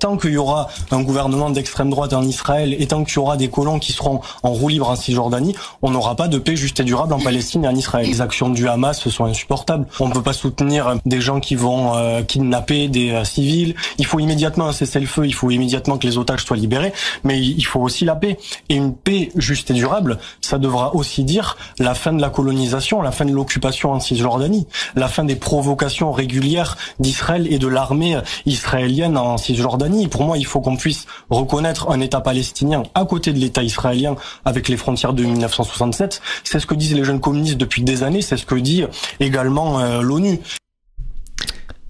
tant 0.01 0.17
qu'il 0.17 0.31
y 0.31 0.37
aura 0.37 0.67
un 0.89 1.01
gouvernement 1.03 1.51
d'extrême 1.51 1.91
droite 1.91 2.13
en 2.13 2.23
Israël 2.23 2.75
et 2.77 2.87
tant 2.87 3.03
qu'il 3.03 3.15
y 3.15 3.19
aura 3.19 3.37
des 3.37 3.49
colons 3.49 3.77
qui 3.77 3.93
seront 3.93 4.19
en 4.41 4.49
roue 4.49 4.69
libre 4.69 4.89
en 4.89 4.95
Cisjordanie, 4.95 5.55
on 5.83 5.91
n'aura 5.91 6.15
pas 6.15 6.27
de 6.27 6.39
paix 6.39 6.55
juste 6.55 6.79
et 6.79 6.83
durable 6.83 7.13
en 7.13 7.19
Palestine 7.19 7.65
et 7.65 7.67
en 7.67 7.75
Israël. 7.75 8.07
Les 8.07 8.19
actions 8.19 8.49
du 8.49 8.67
Hamas 8.67 9.07
sont 9.07 9.25
insupportables. 9.25 9.85
On 9.99 10.07
ne 10.07 10.13
peut 10.13 10.23
pas 10.23 10.33
soutenir 10.33 10.95
des 11.05 11.21
gens 11.21 11.39
qui 11.39 11.53
vont 11.53 11.95
euh, 11.95 12.23
kidnapper 12.23 12.87
des 12.87 13.11
euh, 13.11 13.23
civils. 13.23 13.75
Il 13.99 14.07
faut 14.07 14.19
immédiatement 14.19 14.69
un 14.69 14.71
cessez-le-feu, 14.71 15.27
il 15.27 15.35
faut 15.35 15.51
immédiatement 15.51 15.99
que 15.99 16.07
les 16.07 16.17
otages 16.17 16.43
soient 16.43 16.57
libérés, 16.57 16.93
mais 17.23 17.39
il 17.39 17.63
faut 17.63 17.79
aussi 17.79 18.03
la 18.03 18.15
paix. 18.15 18.39
Et 18.69 18.75
une 18.75 18.95
paix 18.95 19.29
juste 19.35 19.69
et 19.69 19.75
durable, 19.75 20.17
ça 20.41 20.57
devra 20.57 20.95
aussi 20.95 21.23
dire 21.23 21.57
la 21.77 21.93
fin 21.93 22.11
de 22.11 22.21
la 22.21 22.31
colonisation, 22.31 23.03
la 23.03 23.11
fin 23.11 23.25
de 23.25 23.31
l'occupation 23.31 23.91
en 23.91 23.99
Cisjordanie, 23.99 24.65
la 24.95 25.07
fin 25.07 25.23
des 25.23 25.35
provocations 25.35 26.11
régulières 26.11 26.75
d'Israël 26.99 27.45
et 27.53 27.59
de 27.59 27.67
l'armée 27.67 28.17
israélienne 28.47 29.15
en 29.15 29.37
Cisjordanie 29.37 29.90
Pour 30.09 30.23
moi, 30.23 30.37
il 30.37 30.45
faut 30.45 30.61
qu'on 30.61 30.77
puisse 30.77 31.05
reconnaître 31.29 31.89
un 31.91 31.99
État 31.99 32.21
palestinien 32.21 32.83
à 32.95 33.05
côté 33.05 33.33
de 33.33 33.39
l'État 33.39 33.63
israélien 33.63 34.15
avec 34.45 34.69
les 34.69 34.77
frontières 34.77 35.13
de 35.13 35.23
1967. 35.23 36.21
C'est 36.43 36.59
ce 36.59 36.65
que 36.65 36.75
disent 36.75 36.95
les 36.95 37.03
jeunes 37.03 37.19
communistes 37.19 37.57
depuis 37.57 37.83
des 37.83 38.03
années, 38.03 38.21
c'est 38.21 38.37
ce 38.37 38.45
que 38.45 38.55
dit 38.55 38.85
également 39.19 39.79
euh, 39.79 40.01
l'ONU. 40.01 40.39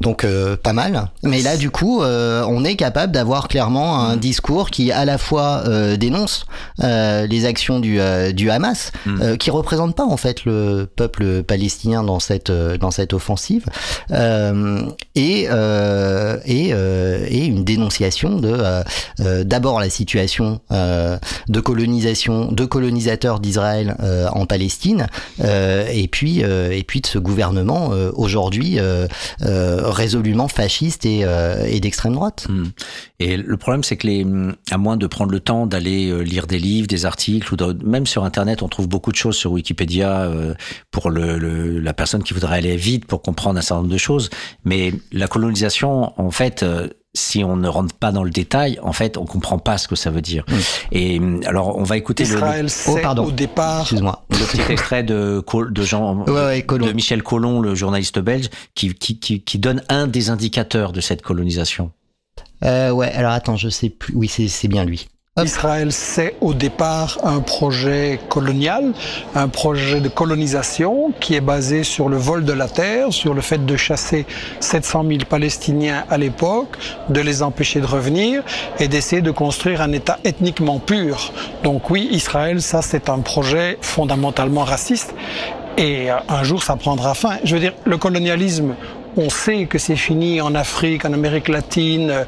Donc 0.01 0.23
euh, 0.23 0.57
pas 0.57 0.73
mal. 0.73 1.09
Mais 1.21 1.41
là, 1.41 1.57
du 1.57 1.69
coup, 1.69 2.01
euh, 2.01 2.43
on 2.47 2.65
est 2.65 2.75
capable 2.75 3.13
d'avoir 3.13 3.47
clairement 3.47 3.99
un 3.99 4.17
discours 4.17 4.71
qui 4.71 4.91
à 4.91 5.05
la 5.05 5.19
fois 5.19 5.61
euh, 5.67 5.95
dénonce 5.95 6.45
les 6.79 7.45
actions 7.45 7.79
du, 7.79 7.99
du 8.33 8.49
Hamas, 8.49 8.91
Mm. 9.05 9.37
qui 9.37 9.51
représente 9.51 9.95
pas 9.95 10.03
en 10.03 10.17
fait 10.17 10.45
le 10.45 10.87
peuple 10.95 11.43
palestinien 11.43 12.03
dans 12.03 12.19
cette 12.19 12.51
dans 12.51 12.91
cette 12.91 13.13
offensive, 13.13 13.65
et 14.11 15.47
et, 16.45 16.69
et 16.69 17.45
une 17.45 17.63
dénonciation 17.63 18.37
de 18.37 18.83
d'abord 19.43 19.79
la 19.79 19.89
situation 19.89 20.59
de 20.69 21.59
colonisation 21.59 22.51
de 22.51 22.65
colonisateurs 22.65 23.39
d'Israël 23.39 23.95
en 24.31 24.45
Palestine, 24.45 25.07
et 25.43 26.07
puis 26.11 26.39
et 26.41 26.83
puis 26.87 27.01
de 27.01 27.07
ce 27.07 27.19
gouvernement 27.19 27.91
aujourd'hui 28.15 28.79
résolument 29.91 30.47
fasciste 30.47 31.05
et, 31.05 31.21
euh, 31.23 31.65
et 31.65 31.79
d'extrême 31.79 32.13
droite. 32.13 32.47
Hmm. 32.49 32.65
Et 33.19 33.37
le 33.37 33.57
problème, 33.57 33.83
c'est 33.83 33.97
que 33.97 34.07
les, 34.07 34.25
à 34.71 34.77
moins 34.77 34.97
de 34.97 35.07
prendre 35.07 35.31
le 35.31 35.39
temps 35.39 35.67
d'aller 35.67 36.09
euh, 36.09 36.21
lire 36.21 36.47
des 36.47 36.59
livres, 36.59 36.87
des 36.87 37.05
articles, 37.05 37.53
ou 37.53 37.57
même 37.83 38.05
sur 38.05 38.23
Internet, 38.23 38.63
on 38.63 38.67
trouve 38.67 38.87
beaucoup 38.87 39.11
de 39.11 39.17
choses 39.17 39.35
sur 39.35 39.51
Wikipédia 39.51 40.21
euh, 40.21 40.53
pour 40.91 41.09
le, 41.09 41.37
le, 41.37 41.79
la 41.79 41.93
personne 41.93 42.23
qui 42.23 42.33
voudrait 42.33 42.57
aller 42.57 42.77
vite 42.77 43.05
pour 43.05 43.21
comprendre 43.21 43.59
un 43.59 43.61
certain 43.61 43.81
nombre 43.81 43.93
de 43.93 43.97
choses. 43.97 44.29
Mais 44.65 44.93
la 45.11 45.27
colonisation, 45.27 46.19
en 46.19 46.31
fait, 46.31 46.63
euh, 46.63 46.87
si 47.13 47.43
on 47.43 47.57
ne 47.57 47.67
rentre 47.67 47.93
pas 47.95 48.11
dans 48.11 48.23
le 48.23 48.29
détail, 48.29 48.79
en 48.81 48.93
fait, 48.93 49.17
on 49.17 49.25
comprend 49.25 49.57
pas 49.59 49.77
ce 49.77 49.87
que 49.87 49.95
ça 49.95 50.11
veut 50.11 50.21
dire. 50.21 50.45
Et 50.91 51.19
hum, 51.19 51.41
alors, 51.45 51.77
on 51.77 51.83
va 51.83 51.97
écouter 51.97 52.23
Israël 52.23 52.63
le, 52.63 52.67
sait 52.69 53.05
au 53.05 53.31
départ. 53.31 53.81
Excuse-moi. 53.81 54.25
le 54.31 54.37
petit 54.37 54.71
extrait 54.71 55.03
de, 55.03 55.43
Col- 55.45 55.73
de 55.73 55.83
Jean, 55.83 56.23
Ouais, 56.27 56.31
ouais, 56.45 56.61
Colomb. 56.63 56.87
de 56.87 56.93
Michel 56.93 57.21
Collomb, 57.23 57.61
le 57.61 57.75
journaliste 57.75 58.19
belge, 58.19 58.49
qui, 58.75 58.93
qui, 58.93 59.19
qui, 59.19 59.41
qui 59.41 59.59
donne 59.59 59.83
un 59.89 60.07
des 60.07 60.29
indicateurs 60.29 60.93
de 60.93 61.01
cette 61.01 61.21
colonisation. 61.21 61.91
Euh, 62.63 62.91
ouais, 62.91 63.11
alors 63.11 63.31
attends, 63.31 63.57
je 63.57 63.69
sais 63.69 63.89
plus. 63.89 64.13
Oui, 64.15 64.27
c'est 64.27 64.47
c'est 64.47 64.67
bien 64.67 64.85
lui. 64.85 65.07
Israël, 65.39 65.93
c'est 65.93 66.35
au 66.41 66.53
départ 66.53 67.17
un 67.23 67.39
projet 67.39 68.19
colonial, 68.27 68.91
un 69.33 69.47
projet 69.47 70.01
de 70.01 70.09
colonisation 70.09 71.13
qui 71.21 71.35
est 71.35 71.41
basé 71.41 71.85
sur 71.85 72.09
le 72.09 72.17
vol 72.17 72.43
de 72.43 72.51
la 72.51 72.67
terre, 72.67 73.13
sur 73.13 73.33
le 73.33 73.39
fait 73.39 73.65
de 73.65 73.77
chasser 73.77 74.25
700 74.59 75.05
000 75.07 75.19
Palestiniens 75.29 76.03
à 76.09 76.17
l'époque, 76.17 76.77
de 77.07 77.21
les 77.21 77.43
empêcher 77.43 77.79
de 77.79 77.85
revenir 77.85 78.43
et 78.79 78.89
d'essayer 78.89 79.21
de 79.21 79.31
construire 79.31 79.79
un 79.79 79.93
État 79.93 80.19
ethniquement 80.25 80.79
pur. 80.79 81.31
Donc 81.63 81.89
oui, 81.89 82.09
Israël, 82.11 82.61
ça 82.61 82.81
c'est 82.81 83.07
un 83.07 83.19
projet 83.19 83.77
fondamentalement 83.79 84.65
raciste 84.65 85.15
et 85.77 86.11
euh, 86.11 86.15
un 86.27 86.43
jour 86.43 86.61
ça 86.61 86.75
prendra 86.75 87.13
fin. 87.13 87.37
Je 87.45 87.53
veux 87.55 87.61
dire, 87.61 87.73
le 87.85 87.97
colonialisme, 87.97 88.75
on 89.17 89.29
sait 89.29 89.65
que 89.65 89.77
c'est 89.77 89.95
fini 89.95 90.41
en 90.41 90.55
Afrique, 90.55 91.05
en 91.05 91.13
Amérique 91.13 91.47
latine, 91.47 92.25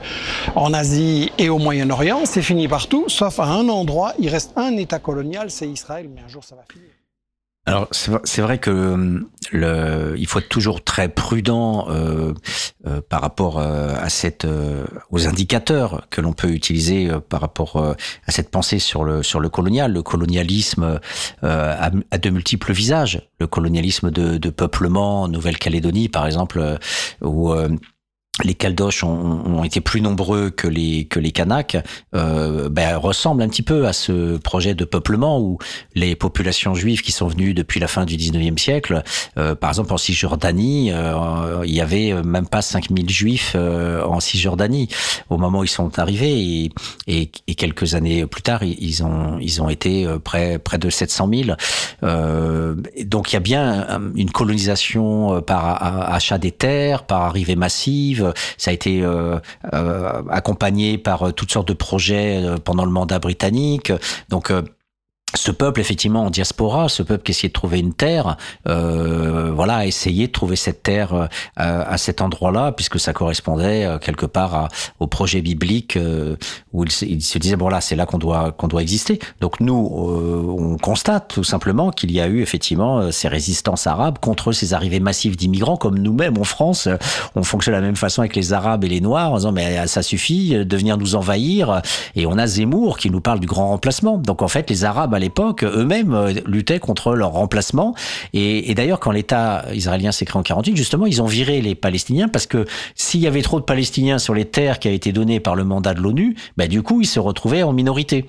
en 0.56 0.74
Asie 0.74 1.32
et 1.38 1.50
au 1.50 1.58
Moyen-Orient. 1.58 2.26
C'est 2.26 2.42
fini 2.42 2.68
partout, 2.68 3.06
sauf 3.08 3.40
à 3.40 3.46
un 3.46 3.70
endroit. 3.70 4.14
Il 4.20 4.30
reste 4.30 4.52
un 4.56 4.76
État 4.78 5.00
colonial, 5.00 5.50
c'est 5.50 5.68
Israël, 5.68 6.10
mais 6.14 6.22
un 6.22 6.28
jour 6.28 6.44
ça 6.44 6.56
va 6.56 6.64
finir. 6.72 6.93
Alors 7.66 7.88
c'est 7.92 8.42
vrai- 8.42 8.58
que 8.58 8.70
hum, 8.70 9.30
le, 9.54 10.16
il 10.18 10.28
faut 10.28 10.40
être 10.40 10.50
toujours 10.50 10.84
très 10.84 11.08
prudent 11.08 11.88
euh, 11.90 12.34
euh, 12.86 13.00
par 13.08 13.22
rapport 13.22 13.58
euh, 13.58 13.96
à 13.98 14.10
cette, 14.10 14.44
euh, 14.44 14.84
aux 15.12 15.28
indicateurs 15.28 16.06
que 16.10 16.20
l'on 16.20 16.34
peut 16.34 16.50
utiliser 16.50 17.10
euh, 17.10 17.22
par 17.22 17.40
rapport 17.40 17.78
euh, 17.78 17.94
à 18.28 18.32
cette 18.34 18.52
pensée 18.52 18.80
sur 18.80 19.06
le 19.06 19.24
sur 19.24 19.40
le 19.40 19.48
colonial. 19.48 19.94
Le 19.94 20.04
colonialisme 20.04 21.00
a, 21.42 21.92
a 22.12 22.18
de 22.18 22.30
multiples 22.30 22.74
visages. 22.74 23.30
Le 23.40 23.48
colonialisme 23.48 24.12
de, 24.12 24.38
de 24.38 24.50
peuplement 24.50 25.22
en 25.24 25.28
Nouvelle-Calédonie, 25.30 26.10
par 26.10 26.26
exemple, 26.26 26.78
où 27.22 27.54
les 28.44 28.56
Caldoches 28.56 29.04
ont, 29.04 29.10
ont 29.46 29.64
été 29.64 29.80
plus 29.80 30.02
nombreux 30.02 30.50
que 30.50 30.68
les 30.68 31.06
que 31.06 31.20
les 31.20 31.32
Kanaks, 31.32 31.78
euh, 32.16 32.68
ben, 32.68 32.98
ressemble 32.98 33.44
un 33.44 33.48
petit 33.48 33.62
peu 33.62 33.86
à 33.86 33.94
ce 33.94 34.38
projet 34.38 34.74
de 34.74 34.86
peuplement 34.86 35.40
où 35.40 35.60
les 35.94 36.16
populations 36.16 36.74
juives 36.74 37.02
qui 37.02 37.12
sont 37.12 37.28
venues 37.28 37.54
depuis 37.54 37.80
la 37.80 37.88
fin 37.88 38.06
du 38.06 38.16
19e 38.18 38.58
siècle, 38.58 39.04
euh, 39.38 39.54
par 39.54 39.70
exemple 39.70 39.94
en 39.94 39.98
Cisjordanie, 39.98 40.92
euh, 40.92 41.62
il 41.64 41.76
y 41.76 41.82
avait 41.82 42.24
même 42.24 42.48
pas 42.48 42.64
5000 42.64 43.08
juifs 43.08 43.54
euh, 43.56 44.04
en 44.04 44.20
Cisjordanie 44.20 44.88
au 45.30 45.38
moment 45.38 45.60
où 45.60 45.64
ils 45.64 45.68
sont 45.68 46.00
arrivés 46.00 46.34
et, 46.66 46.72
et, 47.06 47.32
et 47.48 47.54
quelques 47.56 47.94
années 47.94 48.26
plus 48.26 48.42
tard, 48.42 48.64
ils- 48.64 49.04
ont 49.04 49.38
ils 49.40 49.62
ont 49.62 49.70
été 49.70 50.08
euh, 50.08 50.18
près 50.18 50.58
près 50.58 50.80
de 50.80 50.90
700 50.90 51.30
000. 51.32 51.50
Euh, 52.04 52.76
donc 53.06 53.32
il 53.32 53.36
y 53.36 53.38
a 53.38 53.42
bien 53.42 53.88
une 54.16 54.32
colonisation 54.32 55.42
par 55.42 56.12
achat 56.12 56.40
des 56.40 56.52
terres, 56.52 57.04
par 57.06 57.22
arrivée 57.22 57.56
massive. 57.56 58.23
Ça 58.58 58.72
a 58.72 58.74
été 58.74 59.02
euh, 59.04 59.40
euh, 59.74 60.22
accompagné 60.30 60.98
par 60.98 61.28
euh, 61.28 61.32
toutes 61.32 61.52
sortes 61.52 61.68
de 61.68 61.74
projets 61.74 62.44
euh, 62.44 62.58
pendant 62.58 62.86
le 62.86 62.92
mandat 62.92 63.20
britannique. 63.20 63.92
Donc 64.30 64.52
euh, 64.52 64.62
ce 65.36 65.52
peuple, 65.52 65.80
effectivement, 65.82 66.26
en 66.26 66.30
diaspora, 66.30 66.90
ce 66.90 67.02
peuple 67.04 67.24
qui 67.24 67.32
essayait 67.32 67.50
de 67.50 67.54
trouver 67.54 67.80
une 67.80 67.94
terre, 67.94 68.38
euh, 68.68 69.52
voilà, 69.54 69.78
a 69.78 69.86
essayé 69.86 70.28
de 70.28 70.32
trouver 70.32 70.56
cette 70.56 70.84
terre 70.84 71.14
euh, 71.14 71.28
à, 71.56 71.98
cet 71.98 72.22
endroit-là, 72.22 72.72
puisque 72.72 73.00
ça 73.00 73.14
correspondait 73.14 73.86
euh, 73.86 73.98
quelque 73.98 74.26
part 74.26 74.54
à- 74.56 74.68
au 75.00 75.08
projet 75.08 75.42
biblique 75.42 75.98
euh, 75.98 76.36
où 76.72 76.84
il, 76.84 76.92
se- 76.92 77.38
disait 77.38 77.56
bon 77.56 77.70
là, 77.70 77.82
c'est 77.82 77.96
là 77.96 78.06
qu'on 78.06 78.18
doit 78.20 78.52
qu'on 78.52 78.68
doit 78.68 78.82
exister. 78.82 79.20
Donc 79.42 79.60
nous, 79.60 80.10
euh, 80.10 80.56
on 80.60 80.78
constate 80.78 81.30
tout 81.30 81.44
simplement 81.44 81.92
qu'il 81.92 82.12
y 82.12 82.22
a 82.22 82.28
eu 82.28 82.42
effectivement 82.42 83.00
euh, 83.00 83.12
ces 83.12 83.28
résistances 83.28 83.88
arabes 83.88 84.20
contre 84.20 84.52
ces 84.52 84.74
arrivées 84.74 85.00
massives 85.00 85.36
d'immigrants, 85.36 85.78
comme 85.78 85.98
nous-mêmes 85.98 86.38
en 86.38 86.44
France, 86.44 86.88
on 87.36 87.44
fonctionne 87.44 87.74
de 87.76 87.80
la 87.80 87.86
même 87.86 87.96
façon 87.96 88.22
avec 88.22 88.36
les 88.36 88.54
Arabes 88.54 88.84
et 88.84 88.90
les 88.90 89.02
Noirs, 89.02 89.32
en 89.32 89.38
disant 89.38 89.52
mais 89.52 89.88
ça 89.88 90.04
suffit 90.04 90.64
de 90.66 90.78
venir 90.78 90.98
nous 90.98 91.16
envahir. 91.16 91.82
Et 92.16 92.26
on 92.28 92.38
a 92.38 92.46
Zemmour 92.46 92.98
qui 92.98 93.10
nous 93.10 93.22
parle 93.22 93.40
du 93.40 93.48
grand 93.48 93.70
remplacement. 93.70 94.18
Donc 94.18 94.42
en 94.42 94.48
fait, 94.48 94.70
les 94.70 94.86
Arabes 94.86 95.14
l'époque 95.24 95.64
eux-mêmes 95.64 96.14
euh, 96.14 96.34
luttaient 96.46 96.80
contre 96.80 97.16
leur 97.16 97.32
remplacement. 97.32 97.96
Et, 98.34 98.74
d'ailleurs, 98.76 99.00
quand 99.00 99.12
l'État 99.12 99.66
israélien 99.74 100.12
s'est 100.12 100.26
créé 100.26 100.40
en 100.40 100.44
48, 100.44 100.76
justement, 100.76 101.06
ils 101.06 101.22
ont 101.22 101.26
viré 101.26 101.62
les 101.62 101.76
Palestiniens 101.76 102.28
parce 102.28 102.46
que 102.46 102.66
s'il 102.96 103.22
y 103.22 103.28
avait 103.28 103.42
trop 103.42 103.60
de 103.60 103.66
Palestiniens 103.66 104.20
sur 104.20 104.34
les 104.34 104.46
terres 104.46 104.80
qui 104.80 104.88
avaient 104.88 104.98
été 104.98 105.12
données 105.12 105.40
par 105.40 105.56
le 105.56 105.64
mandat 105.64 105.94
de 105.94 106.02
l'ONU, 106.02 106.36
bah, 106.58 106.68
du 106.68 106.84
coup, 106.84 107.02
ils 107.02 107.08
se 107.08 107.20
retrouvaient 107.20 107.64
en 107.64 107.74
minorité. 107.74 108.26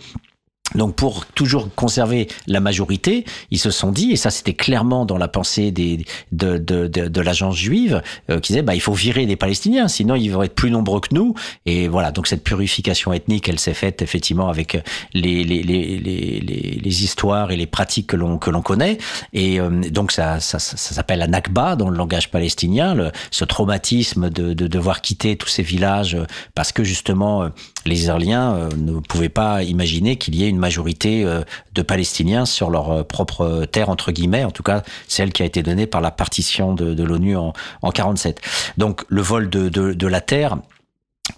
Donc 0.75 0.97
pour 0.97 1.27
toujours 1.27 1.69
conserver 1.75 2.27
la 2.47 2.59
majorité, 2.59 3.25
ils 3.51 3.59
se 3.61 3.71
sont 3.71 3.93
dit, 3.93 4.11
et 4.11 4.17
ça 4.17 4.31
c'était 4.31 4.55
clairement 4.55 5.05
dans 5.05 5.19
la 5.19 5.29
pensée 5.29 5.71
des, 5.71 6.05
de, 6.33 6.59
de, 6.59 6.89
de, 6.89 7.07
de 7.07 7.21
l'agence 7.21 7.57
juive, 7.57 8.03
euh, 8.31 8.41
qui 8.41 8.53
disait 8.53 8.63
bah, 8.63 8.75
il 8.75 8.81
faut 8.81 8.93
virer 8.93 9.27
les 9.27 9.37
Palestiniens, 9.37 9.89
sinon 9.89 10.17
ils 10.17 10.29
vont 10.29 10.43
être 10.43 10.55
plus 10.55 10.71
nombreux 10.71 11.01
que 11.01 11.15
nous. 11.15 11.35
Et 11.67 11.87
voilà, 11.87 12.11
donc 12.11 12.27
cette 12.27 12.43
purification 12.43 13.13
ethnique, 13.13 13.49
elle 13.49 13.61
s'est 13.61 13.75
faite 13.75 14.03
effectivement 14.03 14.49
avec 14.49 14.83
les, 15.13 15.45
les, 15.45 15.63
les, 15.63 15.99
les, 15.99 16.41
les, 16.41 17.05
histoires 17.05 17.53
et 17.53 17.57
les 17.57 17.67
pratiques 17.67 18.09
que 18.09 18.17
l'on 18.17 18.39
que 18.39 18.51
l'on 18.51 18.63
connaît. 18.63 18.99
Et 19.33 19.61
euh, 19.61 19.69
donc 19.91 20.11
ça, 20.11 20.41
ça, 20.41 20.59
ça, 20.59 20.77
s'appelle 20.77 21.21
la 21.21 21.29
Nakba 21.29 21.77
dans 21.77 21.91
le 21.91 21.97
langage 21.97 22.31
palestinien, 22.31 22.95
le, 22.95 23.13
ce 23.31 23.45
traumatisme 23.45 24.29
de, 24.31 24.55
de 24.55 24.67
devoir 24.67 25.03
quitter 25.03 25.37
tous 25.37 25.49
ces 25.49 25.63
villages 25.63 26.17
parce 26.55 26.73
que 26.73 26.83
justement 26.83 27.45
euh, 27.45 27.49
les 27.87 28.01
Israéliens 28.01 28.55
euh, 28.55 28.69
ne 28.77 28.99
pouvaient 29.01 29.29
pas 29.29 29.63
imaginer 29.63 30.17
qu'il 30.17 30.35
y 30.35 30.45
ait 30.45 30.49
une 30.49 30.59
majorité 30.59 31.25
euh, 31.25 31.43
de 31.75 31.83
Palestiniens 31.83 32.47
sur 32.47 32.71
leur 32.71 32.91
euh, 32.91 33.03
propre 33.03 33.65
terre 33.71 33.89
entre 33.89 34.13
guillemets, 34.13 34.45
en 34.45 34.51
tout 34.51 34.63
cas 34.63 34.83
celle 35.09 35.33
qui 35.33 35.43
a 35.43 35.47
été 35.47 35.63
donnée 35.63 35.87
par 35.87 36.01
la 36.01 36.11
partition 36.11 36.75
de, 36.75 37.03
l'ONU 37.03 37.37
en, 37.37 37.53
en 37.83 37.91
47. 37.91 38.41
Donc 38.79 39.05
le 39.09 39.23
vol 39.23 39.51
de 39.51 40.07
la 40.07 40.21
terre. 40.21 40.57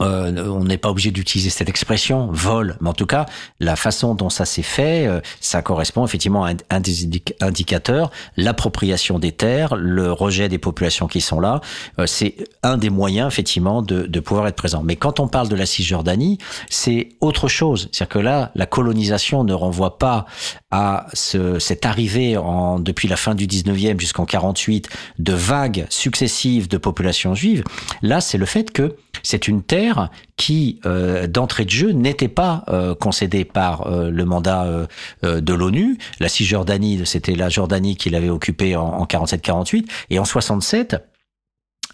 Euh, 0.01 0.49
on 0.49 0.65
n'est 0.65 0.79
pas 0.79 0.91
obligé 0.91 1.13
d'utiliser 1.13 1.49
cette 1.49 1.69
expression 1.69 2.29
vol, 2.33 2.77
mais 2.81 2.89
en 2.89 2.93
tout 2.93 3.07
cas, 3.07 3.25
la 3.61 3.77
façon 3.77 4.15
dont 4.15 4.31
ça 4.31 4.45
s'est 4.45 4.63
fait, 4.63 5.07
euh, 5.07 5.21
ça 5.41 5.63
correspond 5.63 6.05
effectivement 6.05 6.45
à 6.45 6.53
un, 6.71 6.81
des 6.81 7.07
indic- 7.07 7.35
indicateurs, 7.41 8.11
l'appropriation 8.37 9.21
des 9.21 9.31
terres, 9.31 9.77
le 9.77 10.13
rejet 10.13 10.49
des 10.49 10.59
populations 10.59 11.07
qui 11.07 11.21
sont 11.21 11.39
là. 11.39 11.61
Euh, 12.01 12.07
c'est 12.07 12.35
un 12.65 12.79
des 12.79 12.91
moyens 12.91 13.29
effectivement 13.29 13.81
de, 13.81 14.21
pouvoir 14.21 14.49
être 14.49 14.57
présent. 14.57 14.83
Mais 14.83 14.97
quand 14.97 15.21
on 15.21 15.29
parle 15.29 15.49
de 15.49 15.55
la 15.55 15.67
Cisjordanie, 15.67 16.39
c'est 16.69 17.11
autre 17.21 17.47
chose. 17.47 17.89
C'est-à-dire 17.93 18.09
que 18.09 18.19
là, 18.19 18.51
la 18.57 18.67
colonisation 18.67 19.45
ne 19.45 19.55
renvoie 19.55 19.99
pas 19.99 20.27
à 20.73 21.07
ce, 21.13 21.61
cette 21.61 21.87
arrivée 21.87 22.37
en, 22.37 22.81
depuis 22.81 23.07
la 23.07 23.17
fin 23.17 23.37
du 23.37 23.47
19e 23.47 24.01
jusqu'en 24.01 24.25
48 24.25 24.89
de 25.21 25.33
vagues 25.33 25.87
successives 25.91 26.67
de 26.69 26.77
populations 26.77 27.35
juives. 27.35 27.63
Là, 28.03 28.21
c'est 28.21 28.39
le 28.39 28.47
fait 28.47 28.73
que 28.73 28.97
c'est 29.23 29.49
une 29.49 29.63
terre 29.63 30.11
qui, 30.37 30.81
euh, 30.87 31.27
d'entrée 31.27 31.65
de 31.65 31.71
jeu, 31.71 31.91
n'était 31.93 32.29
pas 32.29 32.65
euh, 32.69 32.95
concédée 32.95 33.45
par 33.45 33.87
euh, 33.87 34.11
le 34.11 34.25
mandat 34.25 34.65
euh, 34.65 34.87
euh, 35.25 35.41
de 35.41 35.55
l'ONU. 35.55 35.99
La 36.21 36.29
Cisjordanie, 36.29 37.03
c'était 37.05 37.35
la 37.35 37.49
Jordanie 37.49 37.97
qui 37.97 38.11
l'avait 38.11 38.29
occupée 38.29 38.77
en, 38.77 38.87
en 38.87 39.05
47-48. 39.05 39.87
Et 40.11 40.19
en 40.19 40.25
67, 40.25 40.97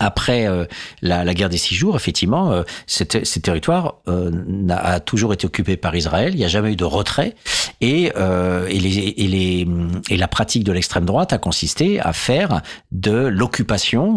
après 0.02 0.46
euh, 0.46 0.64
la, 1.00 1.24
la, 1.24 1.34
guerre 1.34 1.48
des 1.48 1.56
six 1.56 1.74
jours, 1.74 1.96
effectivement, 1.96 2.52
euh, 2.52 2.62
ces, 2.86 3.06
territoires 3.06 3.96
euh, 4.08 4.30
a, 4.68 5.00
toujours 5.00 5.32
été 5.32 5.46
occupés 5.46 5.76
par 5.76 5.94
Israël. 5.94 6.30
Il 6.34 6.38
n'y 6.38 6.44
a 6.44 6.48
jamais 6.48 6.72
eu 6.72 6.76
de 6.76 6.84
retrait, 6.84 7.34
et, 7.80 8.12
euh, 8.16 8.66
et, 8.68 8.78
les, 8.78 8.98
et, 8.98 9.28
les, 9.28 9.66
et 10.10 10.16
la 10.16 10.28
pratique 10.28 10.64
de 10.64 10.72
l'extrême 10.72 11.04
droite 11.04 11.32
a 11.32 11.38
consisté 11.38 12.00
à 12.00 12.12
faire 12.12 12.62
de 12.90 13.12
l'occupation. 13.12 14.14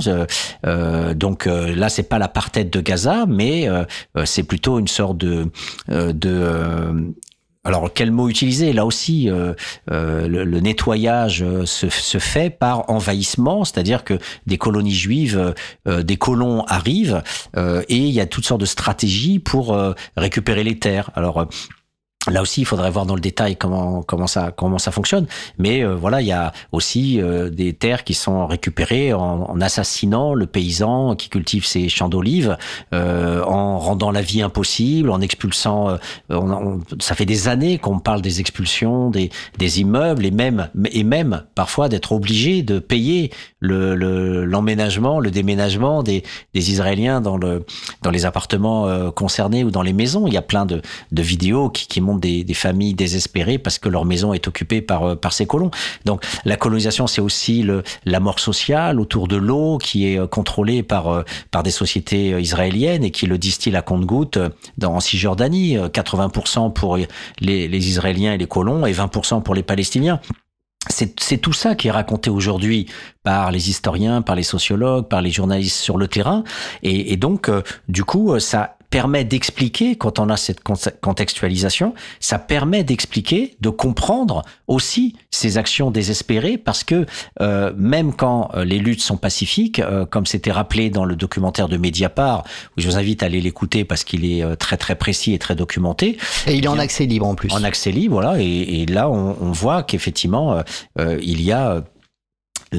donc 1.16 1.46
là, 1.46 1.90
c'est 1.90 2.04
pas 2.04 2.20
l'apartheid 2.20 2.70
de 2.70 2.82
Gaza, 2.82 3.26
mais 3.28 3.68
c'est 4.26 4.44
plutôt 4.44 4.80
une 4.80 4.88
sorte 4.88 5.18
de, 5.18 5.52
de 5.88 7.14
alors 7.66 7.92
quel 7.92 8.12
mot 8.12 8.30
utiliser? 8.30 8.72
Là 8.72 8.86
aussi, 8.86 9.30
euh, 9.30 9.54
euh, 9.92 10.28
le, 10.28 10.60
nettoyage 10.60 11.44
euh, 11.44 11.66
se, 11.66 11.90
se, 11.90 12.20
fait 12.20 12.50
par 12.50 12.90
envahissement, 12.90 13.66
c'est-à-dire 13.66 14.04
que 14.04 14.20
des 14.46 14.58
colonies 14.58 14.94
juives, 14.94 15.54
des 15.86 16.18
colons 16.18 16.64
arrivent 16.66 17.24
et 17.58 17.98
il 17.98 18.12
y 18.12 18.22
a 18.22 18.26
toutes 18.26 18.46
sortes 18.46 18.62
de 18.62 18.66
stratégies 18.66 19.40
pour 19.40 19.78
récupérer 20.16 20.64
les 20.64 20.78
terres. 20.78 21.10
Alors 21.16 21.48
Là 22.28 22.42
aussi, 22.42 22.62
il 22.62 22.66
faudrait 22.66 22.90
voir 22.90 23.06
dans 23.06 23.14
le 23.14 23.22
détail 23.22 23.56
comment 23.56 24.02
comment 24.02 24.26
ça 24.26 24.52
comment 24.52 24.80
ça 24.80 24.92
fonctionne. 24.92 25.28
Mais 25.60 25.84
euh, 25.84 25.96
voilà, 25.96 26.22
il 26.22 26.28
y 26.28 26.32
a 26.32 26.54
aussi 26.72 27.22
euh, 27.22 27.50
des 27.50 27.74
terres 27.74 28.04
qui 28.04 28.16
sont 28.16 28.48
récupérées 28.48 29.14
en, 29.14 29.44
en, 29.44 29.62
assassinant 29.62 30.34
le 30.34 30.48
paysan 30.48 31.16
qui 31.16 31.30
cultive 31.30 31.66
ses 31.66 31.88
champs 31.88 32.10
d'olives, 32.10 32.58
euh, 32.94 33.44
en 33.44 33.78
rendant 33.78 34.12
la 34.12 34.22
vie 34.22 34.42
impossible, 34.42 35.12
en 35.12 35.22
expulsant. 35.22 35.90
Euh, 35.90 35.98
on, 36.30 36.80
ça 37.00 37.14
fait 37.14 37.26
des 37.26 37.48
années 37.48 37.78
qu'on 37.78 38.00
parle 38.00 38.22
des 38.22 38.40
expulsions 38.40 39.10
des, 39.12 39.30
des 39.60 39.82
immeubles 39.82 40.26
et 40.26 40.32
même 40.32 40.70
et 40.92 41.04
même 41.04 41.44
parfois 41.54 41.90
d'être 41.90 42.12
obligé 42.12 42.64
de 42.64 42.80
payer 42.80 43.32
le 43.60 43.96
l'emménagement, 44.46 45.20
le, 45.20 45.32
déménagement 45.32 46.02
des, 46.04 46.24
des 46.54 46.72
Israéliens 46.72 47.22
dans 47.22 47.38
le 47.38 47.66
dans 48.02 48.12
les 48.12 48.26
appartements 48.26 49.12
concernés 49.12 49.64
ou 49.64 49.72
dans 49.72 49.82
les 49.82 49.94
maisons. 49.94 50.28
Il 50.28 50.34
y 50.34 50.38
a 50.38 50.42
plein 50.42 50.66
de, 50.66 50.82
de 51.12 51.22
vidéos 51.22 51.70
qui, 51.70 51.88
qui 51.88 52.02
montrent 52.02 52.15
des, 52.16 52.46
familles 52.54 52.94
désespérées 52.94 53.58
parce 53.58 53.80
que 53.80 53.90
leur 53.90 54.06
maison 54.06 54.34
est 54.34 54.48
occupée 54.48 54.82
par, 54.82 55.04
euh, 55.04 55.16
par 55.16 55.34
ces 55.34 55.46
colons. 55.46 55.72
Donc 56.06 56.24
la 56.46 56.56
colonisation, 56.56 57.08
c'est 57.08 57.22
aussi 57.22 57.68
la 58.06 58.20
mort 58.20 58.40
sociale 58.40 59.00
autour 59.00 59.28
de 59.28 59.36
l'eau 59.36 59.78
qui 59.78 60.08
est 60.08 60.20
euh, 60.20 60.28
contrôlée 60.28 60.84
par, 60.84 61.08
euh, 61.08 61.24
par 61.52 61.64
des 61.64 61.72
sociétés 61.72 62.40
israéliennes 62.40 63.04
et 63.04 63.12
qui 63.12 63.26
le 63.26 63.38
distille 63.38 63.76
à 63.76 63.82
compte-gouttes 63.82 64.40
en 64.84 65.00
Cisjordanie. 65.00 65.78
80% 65.78 66.74
pour 66.74 66.98
les, 67.40 67.88
Israéliens 67.88 68.34
et 68.34 68.38
les 68.38 68.48
colons 68.48 68.86
et 68.86 68.94
20% 68.94 69.44
pour 69.44 69.56
les 69.56 69.64
Palestiniens. 69.64 70.20
C'est 70.88 71.38
tout 71.40 71.54
ça 71.54 71.74
qui 71.74 71.88
est 71.88 71.92
raconté 71.92 72.30
aujourd'hui 72.30 72.86
par 73.24 73.52
les 73.52 73.70
historiens, 73.70 74.22
par 74.22 74.36
les 74.36 74.44
sociologues, 74.44 75.08
par 75.08 75.22
les 75.22 75.32
journalistes 75.32 75.78
sur 75.78 75.98
le 75.98 76.08
terrain. 76.08 76.44
Et 76.84 77.18
donc, 77.18 77.50
du 77.90 78.04
coup, 78.04 78.40
ça 78.40 78.75
permet 78.90 79.24
d'expliquer, 79.24 79.96
quand 79.96 80.20
on 80.20 80.30
a 80.30 80.38
cette 80.38 80.62
contextualisation, 80.62 81.94
ça 82.20 82.40
permet 82.40 82.84
d'expliquer, 82.84 83.56
de 83.62 83.70
comprendre 83.70 84.44
aussi 84.68 85.16
ces 85.32 85.58
actions 85.58 85.92
désespérées, 85.92 86.58
parce 86.58 86.84
que 86.84 87.06
euh, 87.42 87.74
même 87.78 88.14
quand 88.14 88.52
euh, 88.56 88.64
les 88.64 88.80
luttes 88.80 89.02
sont 89.02 89.18
pacifiques, 89.18 89.80
euh, 89.80 90.06
comme 90.06 90.26
c'était 90.26 90.52
rappelé 90.52 90.90
dans 90.90 91.06
le 91.06 91.16
documentaire 91.16 91.68
de 91.68 91.78
Mediapart, 91.78 92.44
où 92.78 92.82
je 92.82 92.88
vous 92.88 92.98
invite 92.98 93.24
à 93.24 93.28
aller 93.28 93.42
l'écouter 93.42 93.86
parce 93.86 94.04
qu'il 94.04 94.26
est 94.26 94.44
euh, 94.44 94.56
très 94.56 94.78
très 94.78 94.96
précis 94.96 95.34
et 95.34 95.40
très 95.40 95.56
documenté. 95.56 96.18
Et 96.48 96.56
il 96.56 96.66
est 96.66 96.70
en 96.70 96.80
accès 96.80 97.06
libre 97.06 97.28
en 97.28 97.36
plus. 97.36 97.52
En 97.52 97.64
accès 97.64 97.92
libre, 97.92 98.16
voilà. 98.16 98.42
Et, 98.42 98.82
et 98.82 98.86
là, 98.86 99.10
on, 99.10 99.36
on 99.42 99.52
voit 99.52 99.84
qu'effectivement, 99.84 100.62
il 100.98 101.42
y 101.42 101.52
a 101.52 101.84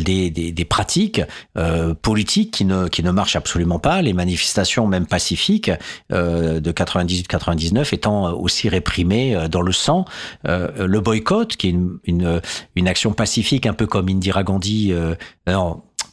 des, 0.03 0.65
pratiques 0.69 1.23
euh, 1.57 1.95
politiques 1.95 2.51
qui 2.53 2.65
ne, 2.65 3.11
marchent 3.11 3.37
absolument 3.37 3.79
pas, 3.79 4.03
les 4.03 4.13
manifestations 4.13 4.87
même 4.87 5.07
pacifiques 5.07 5.71
euh, 6.13 6.61
de 6.61 6.73
98-99 6.73 7.95
étant 7.95 8.33
aussi 8.33 8.69
réprimées 8.69 9.35
euh, 9.35 9.49
dans 9.49 9.63
le 9.63 9.73
sang, 9.73 10.05
euh, 10.47 10.87
le 10.87 11.01
boycott 11.01 11.57
qui 11.57 11.69
est 11.69 11.77
une, 12.05 12.41
action 12.87 13.13
pacifique 13.13 13.67
un 13.67 13.73
peu 13.73 13.87
comme 13.87 14.09
Indira 14.09 14.45
Gandhi, 14.45 14.93
euh, 14.93 15.15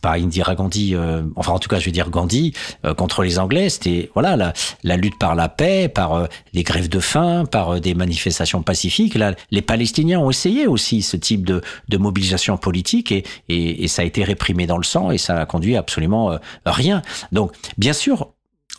pas 0.03 0.17
Indira 0.17 0.53
Gandhi, 0.53 0.93
euh, 0.93 1.23
enfin 1.37 1.53
en 1.53 1.59
tout 1.59 1.69
cas 1.69 1.79
je 1.79 1.85
veux 1.85 1.91
dire 1.91 2.09
Gandhi 2.09 2.53
euh, 2.85 2.93
contre 2.93 3.23
les 3.23 3.39
Anglais, 3.39 3.69
c'était 3.69 4.11
voilà 4.13 4.35
la, 4.35 4.53
la, 4.83 4.97
lutte 4.97 5.17
par 5.17 5.33
la 5.33 5.47
paix, 5.47 5.87
par 5.87 6.13
euh, 6.13 6.25
les 6.51 6.63
grèves 6.63 6.89
de 6.89 6.99
faim, 6.99 7.45
par 7.49 7.79
des 7.79 7.95
manifestations 7.95 8.61
pacifiques. 8.63 9.15
Là, 9.15 9.33
les 9.49 9.61
Palestiniens 9.61 10.19
ont 10.19 10.29
essayé 10.29 10.67
aussi 10.67 11.01
ce 11.01 11.15
type 11.15 11.45
de, 11.45 11.61
de 11.87 11.97
mobilisation 11.97 12.57
politique 12.57 13.13
et, 13.13 13.23
et, 13.47 13.85
et, 13.85 13.87
ça 13.87 14.01
a 14.01 14.05
été 14.05 14.25
réprimé 14.25 14.67
dans 14.67 14.77
le 14.77 14.83
sang 14.83 15.09
et 15.09 15.17
ça 15.17 15.39
a 15.39 15.45
conduit 15.45 15.77
à 15.77 15.79
absolument 15.79 16.37
rien. 16.65 17.01
Donc 17.31 17.53
bien 17.77 17.93
sûr, 17.93 18.29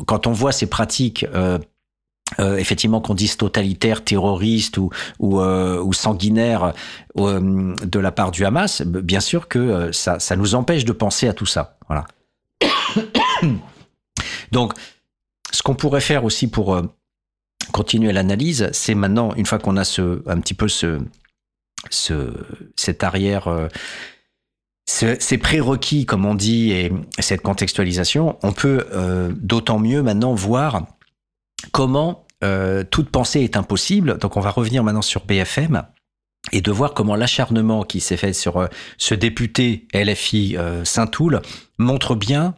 quand 0.07 0.27
on 0.27 0.33
voit 0.33 0.53
ces 0.53 0.67
pratiques 0.67 1.27
euh, 2.41 2.57
effectivement 2.57 3.03
qu'on 3.03 3.15
dise 3.15 3.37
totalitaire, 3.37 4.03
terroriste 4.03 4.79
ou, 4.79 4.89
ou, 5.19 5.41
euh, 5.41 5.93
sanguinaire 5.93 6.73
euh, 7.19 7.77
de 7.85 7.99
la 7.99 8.13
part 8.13 8.31
du 8.31 8.47
Hamas, 8.47 8.83
bien 8.83 9.21
sûr 9.21 9.47
que 9.47 9.93
ça, 9.93 10.19
ça 10.19 10.35
nous 10.35 10.55
empêche 10.55 10.87
de 10.87 10.93
penser 10.93 11.29
à 11.29 11.35
tout 11.35 11.47
ça. 11.47 11.79
Voilà. 11.87 12.07
Donc, 14.53 14.73
ce 15.53 15.63
qu'on 15.63 15.75
pourrait 15.75 16.01
faire 16.01 16.25
aussi 16.25 16.49
pour 16.49 16.81
continuer 17.73 18.13
l'analyse, 18.13 18.71
c'est 18.73 18.95
maintenant, 18.95 19.35
une 19.35 19.47
fois 19.47 19.59
qu'on 19.59 19.77
a 19.77 19.85
ce, 19.85 20.23
un 20.27 20.41
petit 20.41 20.55
peu 20.55 20.67
ce, 20.67 21.01
ce, 21.91 22.33
cet 22.75 23.05
arrière, 23.05 23.69
ces 24.87 25.39
prérequis, 25.39 26.07
comme 26.07 26.25
on 26.25 26.35
dit, 26.35 26.73
et 26.73 26.93
cette 27.19 27.43
contextualisation, 27.43 28.39
on 28.43 28.53
peut 28.53 28.87
d'autant 29.31 29.79
mieux 29.79 30.03
maintenant 30.03 30.35
voir 30.35 30.87
comment 31.73 32.25
euh, 32.43 32.85
toute 32.89 33.11
pensée 33.11 33.41
est 33.41 33.57
impossible. 33.57 34.19
Donc 34.19 34.37
on 34.37 34.41
va 34.41 34.51
revenir 34.51 34.85
maintenant 34.85 35.03
sur 35.03 35.25
BFM 35.25 35.83
et 36.53 36.61
de 36.61 36.71
voir 36.71 36.93
comment 36.93 37.17
l'acharnement 37.17 37.85
qui 37.85 38.01
s'est 38.01 38.17
fait 38.17 38.33
sur 38.33 38.59
euh, 38.59 38.67
ce 38.99 39.15
député 39.15 39.87
LFI 39.95 40.57
euh, 40.57 40.85
Saint-Toul 40.85 41.41
montre 41.79 42.15
bien 42.15 42.55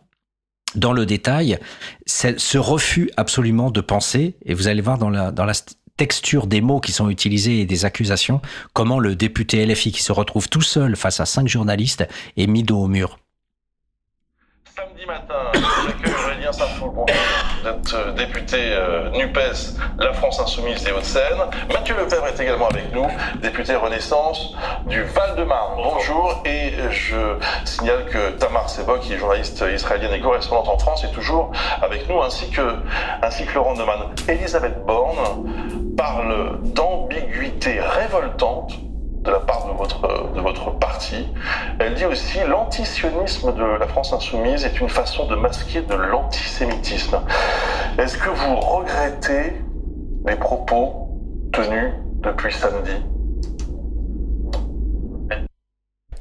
dans 0.75 0.93
le 0.93 1.07
détail 1.07 1.59
ce 2.07 2.59
refus 2.59 3.11
absolument 3.17 3.71
de 3.71 3.81
penser. 3.81 4.37
Et 4.45 4.55
vous 4.55 4.69
allez 4.69 4.83
voir 4.83 4.99
dans 4.99 5.11
la, 5.11 5.31
dans 5.31 5.45
la 5.45 5.55
texture 5.97 6.47
des 6.47 6.61
mots 6.61 6.81
qui 6.81 6.93
sont 6.93 7.09
utilisés 7.09 7.61
et 7.61 7.67
des 7.67 7.85
accusations, 7.85 8.43
comment 8.73 8.99
le 8.99 9.15
député 9.15 9.65
LFI 9.65 9.93
qui 9.93 10.03
se 10.03 10.13
retrouve 10.13 10.49
tout 10.49 10.61
seul 10.61 10.97
face 10.97 11.21
à 11.21 11.27
cinq 11.27 11.49
journalistes 11.49 12.07
est 12.37 12.47
mis 12.47 12.63
dos 12.63 12.83
au 12.83 12.89
mur. 12.89 13.19
Samedi 14.77 15.07
matin, 15.07 15.53
d'être 17.65 17.95
euh, 17.95 18.13
député 18.13 18.57
euh, 18.61 19.11
NUPES, 19.11 19.77
la 19.99 20.13
France 20.13 20.41
Insoumise 20.41 20.85
des 20.85 20.93
Hauts-de-Seine. 20.93 21.39
Mathieu 21.73 21.97
Lepebvre 21.97 22.27
est 22.29 22.41
également 22.41 22.69
avec 22.69 22.93
nous, 22.93 23.07
député 23.43 23.75
Renaissance 23.75 24.55
du 24.87 25.03
Val-de-Marne. 25.03 25.83
Bonjour, 25.83 26.43
et 26.45 26.73
je 26.91 27.17
signale 27.65 28.07
que 28.07 28.31
Tamar 28.33 28.69
Seba, 28.69 28.99
qui 28.99 29.15
est 29.15 29.19
journaliste 29.19 29.65
israélienne 29.75 30.13
et 30.15 30.21
correspondante 30.21 30.69
en 30.69 30.79
France, 30.79 31.05
est 31.05 31.13
toujours 31.13 31.51
avec 31.83 32.09
nous, 32.09 32.23
ainsi 32.23 32.51
que, 32.51 32.77
ainsi 33.23 33.47
que 33.47 33.55
Laurent 33.55 33.75
Neumann. 33.75 34.01
Elisabeth 34.29 34.85
Borne 34.85 35.95
parle 35.97 36.59
d'ambiguïté 36.63 37.81
révoltante 37.81 38.86
de 39.27 39.33
la 39.33 39.41
part 39.41 39.67
de 39.67 39.73
votre, 39.77 40.33
de 40.35 40.41
votre 40.41 40.71
parti. 40.79 41.27
Elle 41.79 41.95
dit 41.95 42.05
aussi 42.05 42.39
l'antisionisme 42.49 43.53
de 43.55 43.65
la 43.65 43.87
France 43.87 44.13
insoumise 44.13 44.65
est 44.65 44.81
une 44.81 44.89
façon 44.89 45.27
de 45.27 45.35
masquer 45.35 45.83
de 45.83 45.95
l'antisémitisme. 45.95 47.19
Est-ce 47.99 48.17
que 48.17 48.31
vous 48.31 48.57
regrettez 48.57 49.55
les 50.27 50.37
propos 50.37 51.09
tenus 51.53 51.93
depuis 52.23 52.53
samedi? 52.53 52.93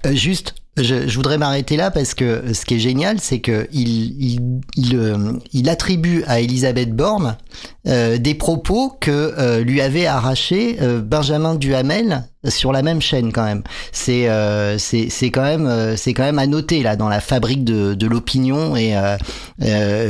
Euh, 0.06 0.12
Juste, 0.14 0.56
je, 0.78 1.16
voudrais 1.16 1.38
m'arrêter 1.38 1.78
là 1.78 1.90
parce 1.92 2.14
que 2.14 2.54
ce 2.54 2.66
qui 2.66 2.76
est 2.76 2.80
génial, 2.80 3.20
c'est 3.20 3.40
que 3.40 3.68
il, 3.72 4.62
il, 4.76 4.96
euh, 4.96 5.70
attribue 5.70 6.24
à 6.28 6.42
Elisabeth 6.42 6.96
Borne 6.96 7.38
euh, 7.88 8.18
des 8.18 8.34
propos 8.34 8.90
que 9.00 9.12
euh, 9.12 9.62
lui 9.62 9.80
avait 9.80 10.06
arraché 10.06 10.78
euh, 10.82 11.02
Benjamin 11.02 11.56
Duhamel 11.56 12.24
sur 12.48 12.72
la 12.72 12.82
même 12.82 13.00
chaîne 13.00 13.32
quand 13.32 13.44
même. 13.44 13.64
C'est 13.92 14.28
c'est 14.78 15.32
quand 15.32 15.44
même 15.44 15.98
c'est 15.98 16.14
quand 16.14 16.24
même 16.24 16.40
à 16.40 16.48
noter 16.48 16.84
là 16.84 16.96
dans 16.96 17.10
la 17.10 17.20
fabrique 17.20 17.64
de, 17.64 17.94
de 17.94 18.08
l'opinion 18.08 18.76
et 18.76 18.96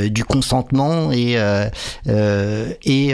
du 0.10 0.26
consentement 0.26 1.12
et 1.14 1.38
et 2.06 3.10
et 3.10 3.14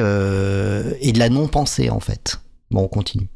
de 1.12 1.20
la 1.20 1.30
non 1.30 1.48
pensée 1.48 1.90
en 1.92 2.00
fait. 2.00 2.40
Bon, 2.72 2.84
on 2.84 2.88
continue. 2.88 3.30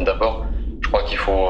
D'abord, 0.00 0.46
je 0.80 0.88
crois 0.88 1.04
qu'il 1.04 1.18
faut 1.18 1.48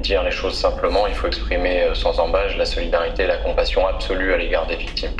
dire 0.00 0.22
les 0.22 0.30
choses 0.30 0.54
simplement, 0.54 1.06
il 1.06 1.14
faut 1.14 1.26
exprimer 1.26 1.82
euh, 1.82 1.94
sans 1.94 2.18
embâche 2.18 2.56
la 2.56 2.64
solidarité 2.64 3.26
la 3.26 3.38
compassion 3.38 3.86
absolue 3.86 4.32
à 4.32 4.36
l'égard 4.36 4.66
des 4.66 4.76
victimes. 4.76 5.16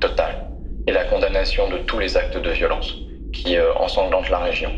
Totale. 0.00 0.48
Et 0.86 0.92
la 0.92 1.04
condamnation 1.04 1.68
de 1.68 1.78
tous 1.78 1.98
les 1.98 2.16
actes 2.16 2.36
de 2.36 2.50
violence 2.50 2.94
qui 3.32 3.56
euh, 3.56 3.72
ensanglantent 3.76 4.30
la 4.30 4.38
région. 4.38 4.70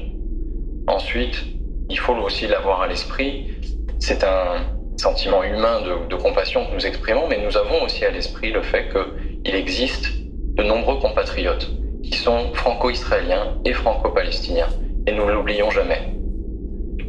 Ensuite, 0.86 1.44
il 1.88 1.98
faut 1.98 2.14
aussi 2.14 2.46
l'avoir 2.46 2.82
à 2.82 2.86
l'esprit, 2.86 3.50
c'est 3.98 4.24
un, 4.24 4.66
sentiment 4.98 5.42
humain 5.42 5.82
de, 5.82 6.08
de 6.08 6.16
compassion 6.16 6.64
que 6.66 6.74
nous 6.74 6.86
exprimons, 6.86 7.28
mais 7.28 7.38
nous 7.38 7.56
avons 7.56 7.82
aussi 7.82 8.04
à 8.04 8.10
l'esprit 8.10 8.50
le 8.50 8.62
fait 8.62 8.88
qu'il 8.88 9.54
existe 9.54 10.10
de 10.54 10.62
nombreux 10.62 10.98
compatriotes 11.00 11.70
qui 12.02 12.16
sont 12.16 12.52
franco-israéliens 12.54 13.58
et 13.64 13.72
franco-palestiniens, 13.72 14.68
et 15.06 15.12
nous 15.12 15.26
ne 15.26 15.32
l'oublions 15.32 15.70
jamais. 15.70 16.00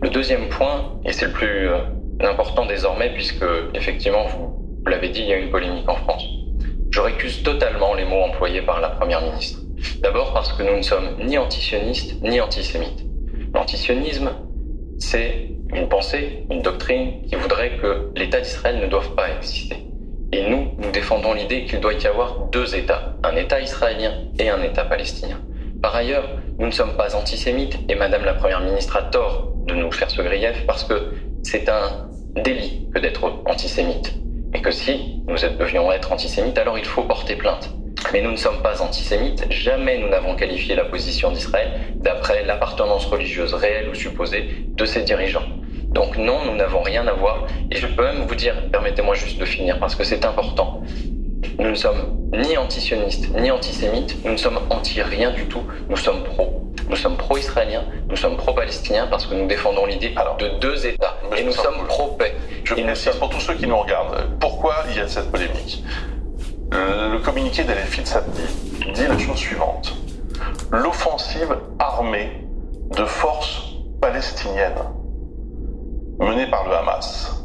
Le 0.02 0.10
deuxième 0.10 0.50
point, 0.50 1.00
et 1.06 1.14
c'est 1.14 1.28
le 1.28 1.32
plus 1.32 1.70
euh, 2.22 2.30
important 2.30 2.66
désormais, 2.66 3.14
puisque 3.14 3.46
effectivement, 3.74 4.26
vous 4.28 4.86
l'avez 4.86 5.10
dit, 5.10 5.22
il 5.22 5.28
y 5.28 5.34
a 5.34 5.38
une 5.38 5.50
polémique 5.50 5.90
en 5.90 5.96
France. 5.96 6.26
Je 6.92 7.02
récuse 7.02 7.44
totalement 7.44 7.94
les 7.94 8.06
mots 8.06 8.24
employés 8.24 8.62
par 8.62 8.80
la 8.80 8.90
Première 8.90 9.22
ministre. 9.22 9.60
D'abord 10.02 10.34
parce 10.34 10.54
que 10.54 10.64
nous 10.64 10.78
ne 10.78 10.82
sommes 10.82 11.18
ni 11.20 11.38
antisionistes 11.38 12.22
ni 12.24 12.40
antisémites. 12.40 13.06
L'antisionisme, 13.54 14.32
c'est 14.98 15.52
une 15.74 15.88
pensée, 15.88 16.46
une 16.50 16.62
doctrine 16.62 17.22
qui 17.28 17.36
voudrait 17.36 17.78
que 17.78 18.12
l'État 18.16 18.40
d'Israël 18.40 18.80
ne 18.80 18.88
doive 18.88 19.14
pas 19.16 19.30
exister. 19.30 19.78
Et 20.32 20.50
nous, 20.50 20.72
nous 20.78 20.92
défendons 20.92 21.34
l'idée 21.34 21.66
qu'il 21.66 21.80
doit 21.80 21.94
y 21.94 22.08
avoir 22.08 22.48
deux 22.52 22.76
États, 22.76 23.16
un 23.24 23.36
État 23.36 23.62
israélien 23.62 24.14
et 24.40 24.50
un 24.50 24.62
État 24.62 24.84
palestinien. 24.84 25.40
Par 25.82 25.96
ailleurs, 25.96 26.28
nous 26.58 26.66
ne 26.66 26.72
sommes 26.72 26.98
pas 26.98 27.16
antisémites 27.16 27.78
et 27.88 27.96
Madame 27.96 28.26
la 28.26 28.34
Première 28.34 28.62
ministre 28.62 28.98
a 28.98 29.04
tort 29.04 29.54
de 29.68 29.76
nous 29.76 29.92
faire 29.92 30.10
ce 30.10 30.22
grief 30.22 30.66
parce 30.66 30.84
que 30.84 31.14
c'est 31.48 31.70
un 31.70 32.10
délit 32.36 32.90
que 32.94 33.00
d'être 33.00 33.24
antisémite. 33.46 34.14
Et 34.54 34.62
que 34.62 34.70
si 34.70 35.22
nous 35.28 35.36
devions 35.36 35.90
être 35.94 36.12
antisémites, 36.12 36.58
alors 36.58 36.78
il 36.78 36.84
faut 36.84 37.04
porter 37.04 37.38
plainte. 37.38 37.70
Mais 38.12 38.22
nous 38.22 38.32
ne 38.32 38.36
sommes 38.36 38.62
pas 38.62 38.82
antisémites, 38.82 39.46
jamais 39.50 39.98
nous 39.98 40.10
n'avons 40.10 40.36
qualifié 40.36 40.76
la 40.76 40.84
position 40.84 41.32
d'Israël 41.32 41.72
d'après 41.96 42.44
l'appartenance 42.44 43.06
religieuse 43.06 43.54
réelle 43.54 43.88
ou 43.90 43.96
supposée 43.96 44.68
de 44.76 44.86
ses 44.86 45.04
dirigeants. 45.04 45.48
Donc 45.90 46.18
non, 46.18 46.44
nous 46.46 46.56
n'avons 46.56 46.82
rien 46.82 47.08
à 47.08 47.14
voir. 47.14 47.48
Et 47.72 47.78
je 47.78 47.88
peux 47.88 48.04
même 48.04 48.26
vous 48.28 48.36
dire, 48.36 48.70
permettez-moi 48.70 49.16
juste 49.16 49.40
de 49.40 49.46
finir, 49.46 49.80
parce 49.80 49.96
que 49.96 50.04
c'est 50.04 50.26
important. 50.26 50.82
Nous 51.60 51.70
ne 51.70 51.76
sommes 51.76 52.30
ni 52.34 52.58
antisionistes, 52.58 53.34
ni 53.40 53.52
antisémites, 53.52 54.18
nous 54.26 54.34
ne 54.34 54.38
sommes 54.38 54.60
anti-rien 54.70 55.32
du 55.32 55.46
tout, 55.46 55.64
nous 55.88 55.96
sommes 55.96 56.24
pro. 56.24 56.67
Nous 56.90 56.96
sommes 56.96 57.18
pro-israéliens, 57.18 57.84
nous 58.10 58.16
sommes 58.16 58.38
pro-palestiniens 58.38 59.08
parce 59.08 59.26
que 59.26 59.34
nous 59.34 59.48
défendons 59.48 59.86
l'idée 59.86 60.16
de 60.40 60.60
deux 60.60 60.88
États. 60.88 61.18
Et 61.36 61.44
nous 61.44 61.52
sommes 61.52 61.86
pro-paix. 61.88 62.36
Je 62.64 62.74
précise 62.74 63.16
pour 63.16 63.30
tous 63.30 63.42
ceux 63.42 63.56
qui 63.56 63.68
nous 63.68 63.78
regardent, 63.78 64.30
pourquoi 64.40 64.76
il 64.90 64.98
y 64.98 65.00
a 65.00 65.08
cette 65.08 65.30
polémique 65.30 65.84
Le 66.72 67.18
communiqué 67.20 67.64
d'Alefit 67.64 68.06
samedi 68.06 68.42
dit 68.94 69.08
la 69.08 69.18
chose 69.18 69.38
suivante. 69.38 69.96
L'offensive 70.72 71.58
armée 71.80 72.46
de 72.96 73.06
forces 73.06 73.64
palestiniennes 74.02 74.84
menée 76.20 76.48
par 76.48 76.68
le 76.68 76.76
Hamas 76.76 77.37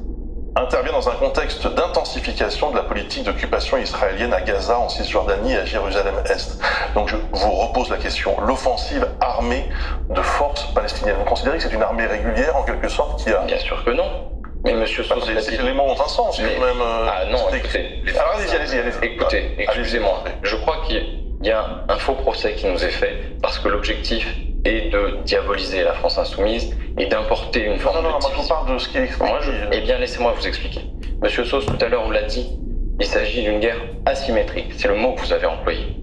intervient 0.55 0.93
dans 0.93 1.09
un 1.09 1.15
contexte 1.15 1.67
d'intensification 1.67 2.71
de 2.71 2.77
la 2.77 2.83
politique 2.83 3.25
d'occupation 3.25 3.79
israélienne 3.79 4.35
à 4.35 4.41
Gaza, 4.41 4.79
en 4.79 4.89
Cisjordanie 4.89 5.55
et 5.55 5.59
à 5.59 5.65
Jérusalem-Est. 5.65 6.61
Donc 6.95 7.09
je 7.09 7.17
vous 7.33 7.53
repose 7.53 7.89
la 7.91 7.97
question. 7.97 8.39
L'offensive 8.41 9.07
armée 9.21 9.65
de 10.11 10.21
forces 10.21 10.65
palestiniennes, 10.75 11.17
vous 11.19 11.25
considérez 11.25 11.57
que 11.57 11.63
c'est 11.63 11.73
une 11.73 11.83
armée 11.83 12.07
régulière 12.07 12.57
en 12.57 12.65
quelque 12.65 12.89
sorte 12.89 13.23
qui 13.23 13.31
a... 13.31 13.39
Bien 13.45 13.59
sûr 13.59 13.83
que 13.85 13.91
non. 13.91 14.33
Mais 14.65 14.75
monsieur 14.75 15.05
bah, 15.09 15.17
Les 15.65 15.73
mots 15.73 15.85
ont 15.85 16.01
un 16.01 16.09
sens 16.09 16.39
mais... 16.41 16.55
quand 16.55 16.67
même. 16.67 16.81
Euh, 16.81 17.07
ah 17.09 17.25
non, 17.31 17.49
écoutez. 17.53 18.03
Alors 18.15 18.35
allez-y, 18.37 18.55
allez-y, 18.55 18.79
allez-y. 18.79 19.05
Écoutez, 19.05 19.57
excusez-moi. 19.59 20.23
Je 20.43 20.57
crois 20.57 20.83
qu'il 20.87 21.25
y 21.43 21.51
a 21.51 21.85
un 21.89 21.99
faux 21.99 22.15
procès 22.15 22.55
qui 22.55 22.67
nous 22.67 22.85
est 22.85 22.91
fait 22.91 23.17
parce 23.43 23.59
que 23.59 23.69
l'objectif 23.69 24.27
est 24.65 24.91
de 24.91 25.17
diaboliser 25.25 25.83
la 25.83 25.93
France 25.93 26.19
insoumise 26.19 26.77
et 26.99 27.07
d'importer 27.07 27.65
une 27.65 27.79
forme 27.79 27.97
non, 27.97 28.03
non, 28.03 28.09
de 28.09 28.13
non, 28.13 28.21
moi 28.21 28.31
je 28.37 28.43
vous 28.43 28.49
parle 28.49 28.75
de 28.75 28.79
ce 28.79 28.89
qui 28.89 28.99
est. 28.99 29.19
Moi, 29.19 29.41
je... 29.43 29.51
Eh 29.73 29.81
bien, 29.81 29.99
laissez-moi 29.99 30.35
vous 30.37 30.47
expliquer. 30.47 30.81
Monsieur 31.21 31.45
Sauce, 31.45 31.67
tout 31.67 31.85
à 31.85 31.89
l'heure, 31.89 32.05
vous 32.05 32.13
l'a 32.13 32.23
dit, 32.23 32.59
il 33.01 33.07
s'agit 33.07 33.43
d'une 33.43 33.61
guerre 33.61 33.79
asymétrique. 34.07 34.73
C'est 34.77 34.89
le 34.89 34.95
mot 34.95 35.15
que 35.15 35.21
vous 35.21 35.33
avez 35.33 35.47
employé. 35.47 35.97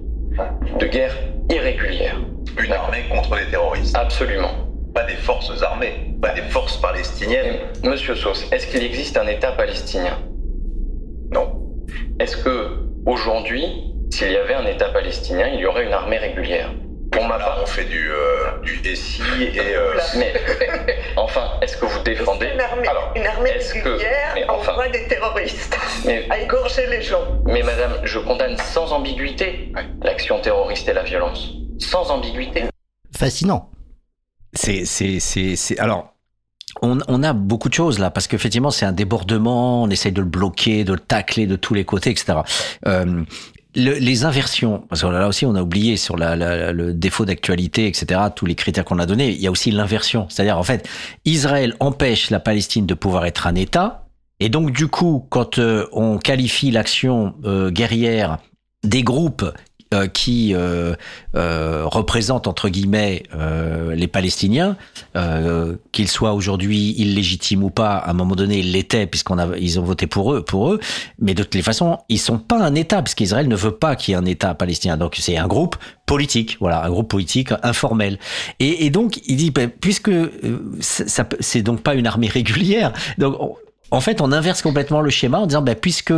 De 0.80 0.86
guerre 0.86 1.16
irrégulière. 1.50 2.16
Une 2.58 2.72
armée 2.72 3.04
contre 3.10 3.36
les 3.36 3.46
terroristes. 3.46 3.96
Absolument. 3.96 4.52
Pas 4.94 5.04
des 5.04 5.16
forces 5.16 5.62
armées, 5.62 6.16
pas 6.22 6.34
des 6.34 6.42
forces 6.42 6.78
palestiniennes. 6.78 7.58
Et, 7.84 7.88
Monsieur 7.88 8.16
Sauce, 8.16 8.48
est-ce 8.52 8.68
qu'il 8.68 8.84
existe 8.84 9.18
un 9.18 9.28
État 9.28 9.52
palestinien? 9.52 10.18
Non. 11.32 11.62
Est-ce 12.20 12.38
que, 12.38 12.86
aujourd'hui, 13.06 13.94
s'il 14.10 14.32
y 14.32 14.38
avait 14.38 14.56
un 14.56 14.66
État 14.66 14.90
palestinien, 14.90 15.48
il 15.48 15.60
y 15.60 15.66
aurait 15.66 15.86
une 15.86 15.94
armée 15.94 16.18
régulière? 16.18 16.72
Pour 17.12 17.26
ma 17.28 17.38
part, 17.40 17.60
on 17.62 17.66
fait 17.66 17.86
du, 17.86 18.12
euh, 18.12 18.60
du 18.64 18.96
SI 18.96 19.22
et. 19.42 19.76
Euh... 19.76 19.94
Mais 20.18 20.34
enfin, 21.18 21.52
est-ce 21.62 21.78
que 21.78 21.86
vous 21.86 22.00
défendez 22.04 22.48
une 22.54 22.60
armée, 22.62 22.88
Alors, 22.88 23.12
une 23.16 23.26
armée 23.26 23.50
est-ce 23.50 23.74
que- 23.74 23.90
régulière 23.90 24.32
mais 24.36 24.46
enfin- 24.50 24.74
envoie 24.74 24.90
des 24.90 25.08
terroristes 25.08 25.78
Mais- 26.06 26.28
à 26.30 26.40
égorger 26.40 26.86
les 26.88 27.02
gens. 27.02 27.42
Mais 27.46 27.64
madame, 27.64 27.94
je 28.04 28.20
condamne 28.20 28.58
sans 28.58 28.92
ambiguïté 28.94 29.74
l'action 30.04 30.40
terroriste 30.40 30.88
et 30.88 30.94
la 30.94 31.04
violence. 31.04 31.50
Sans 31.80 32.12
ambiguïté. 32.12 32.66
Fascinant. 33.18 33.70
C'est, 34.54 34.86
c'est, 34.86 35.20
c'est, 35.20 35.56
c'est. 35.56 35.78
Alors, 35.80 36.14
on, 36.82 37.00
on 37.08 37.24
a 37.24 37.34
beaucoup 37.34 37.70
de 37.70 37.74
choses 37.74 37.98
là, 38.00 38.12
parce 38.12 38.28
qu'effectivement, 38.28 38.70
c'est 38.72 38.86
un 38.86 38.92
débordement. 38.92 39.84
On 39.84 39.90
essaye 39.90 40.12
de 40.12 40.22
le 40.22 40.28
bloquer, 40.28 40.84
de 40.84 40.94
le 40.94 41.00
tacler 41.00 41.48
de 41.48 41.56
tous 41.56 41.74
les 41.74 41.86
côtés, 41.86 42.12
etc. 42.12 42.34
Euh, 42.88 43.24
le- 43.76 43.94
les 44.00 44.26
inversions, 44.26 44.84
parce 44.90 45.02
que 45.02 45.08
là 45.08 45.28
aussi 45.28 45.46
on 45.46 45.56
a 45.56 45.62
oublié 45.62 45.98
sur 45.98 46.16
le 46.18 46.92
défaut 46.94 47.26
d'actualité, 47.26 47.88
etc., 47.88 48.22
tous 48.36 48.46
les 48.46 48.56
critères 48.56 48.86
qu'on 48.86 49.00
a 49.00 49.06
donnés, 49.06 49.30
il 49.30 49.40
y 49.42 49.48
a 49.48 49.52
aussi 49.52 49.72
l'inversion. 49.72 50.28
C'est-à-dire, 50.30 50.58
en 50.58 50.64
fait, 50.64 50.88
Israël 51.26 51.76
empêche 51.80 52.30
la 52.30 52.40
Palestine 52.40 52.86
de 52.86 52.94
pouvoir 52.94 53.26
être 53.26 53.48
un 53.48 53.56
État, 53.56 54.06
et 54.40 54.50
donc 54.50 54.72
du 54.72 54.88
coup, 54.88 55.26
quand 55.30 55.60
euh, 55.60 55.86
on 55.92 56.18
qualifie 56.18 56.72
l'action 56.72 57.36
euh, 57.46 57.70
guerrière 57.72 58.38
des 58.84 59.04
groupes 59.04 59.46
euh, 59.94 60.08
qui 60.08 60.54
euh, 60.54 60.94
euh, 61.36 61.84
représentent 61.86 62.48
entre 62.48 62.70
guillemets 62.70 63.24
euh, 63.36 63.96
les 63.96 64.08
Palestiniens, 64.08 64.78
euh, 65.16 65.76
qu'ils 65.92 66.08
soient 66.08 66.34
aujourd'hui 66.34 66.92
illégitimes 66.98 67.64
ou 67.64 67.70
pas, 67.72 67.96
à 67.98 68.12
un 68.12 68.14
moment 68.14 68.36
donné 68.36 68.60
ils 68.60 68.72
l'étaient 68.72 69.08
puisqu'on 69.08 69.40
a 69.40 69.58
ils 69.58 69.80
ont 69.80 69.84
voté 69.84 70.06
pour 70.06 70.34
eux, 70.34 70.44
pour 70.44 70.72
eux, 70.72 70.80
mais 71.18 71.34
de 71.34 71.42
toutes 71.44 71.56
les 71.56 71.62
façons 71.64 71.98
ils 72.08 72.20
sont 72.20 72.38
pas 72.38 72.60
un 72.62 72.76
État 72.76 73.02
puisqu'Israël 73.02 73.48
ne 73.48 73.56
veut 73.56 73.72
pas 73.76 73.96
qu'il 73.96 74.12
y 74.12 74.16
ait 74.16 74.20
un 74.20 74.26
État 74.26 74.54
palestinien, 74.54 74.96
donc 74.98 75.16
c'est 75.20 75.38
un 75.38 75.48
groupe 75.48 75.76
politique, 76.06 76.58
voilà, 76.60 76.84
un 76.84 76.90
groupe 76.90 77.10
politique 77.10 77.50
informel. 77.64 78.20
Et, 78.60 78.90
donc 78.90 79.20
il 79.28 79.38
dit 79.38 79.52
ben, 79.52 79.70
puisque 79.70 80.12
ça, 80.82 81.28
c'est 81.40 81.62
donc 81.62 81.82
pas 81.82 81.96
une 81.96 82.08
armée 82.08 82.28
régulière, 82.40 82.94
donc 83.18 83.36
on- 83.40 83.56
en 83.92 84.02
fait 84.02 84.22
on 84.22 84.32
inverse 84.32 84.62
complètement 84.62 85.02
le 85.02 85.10
schéma 85.10 85.40
en 85.40 85.48
disant 85.48 85.64
ben, 85.64 85.76
puisque 85.76 86.14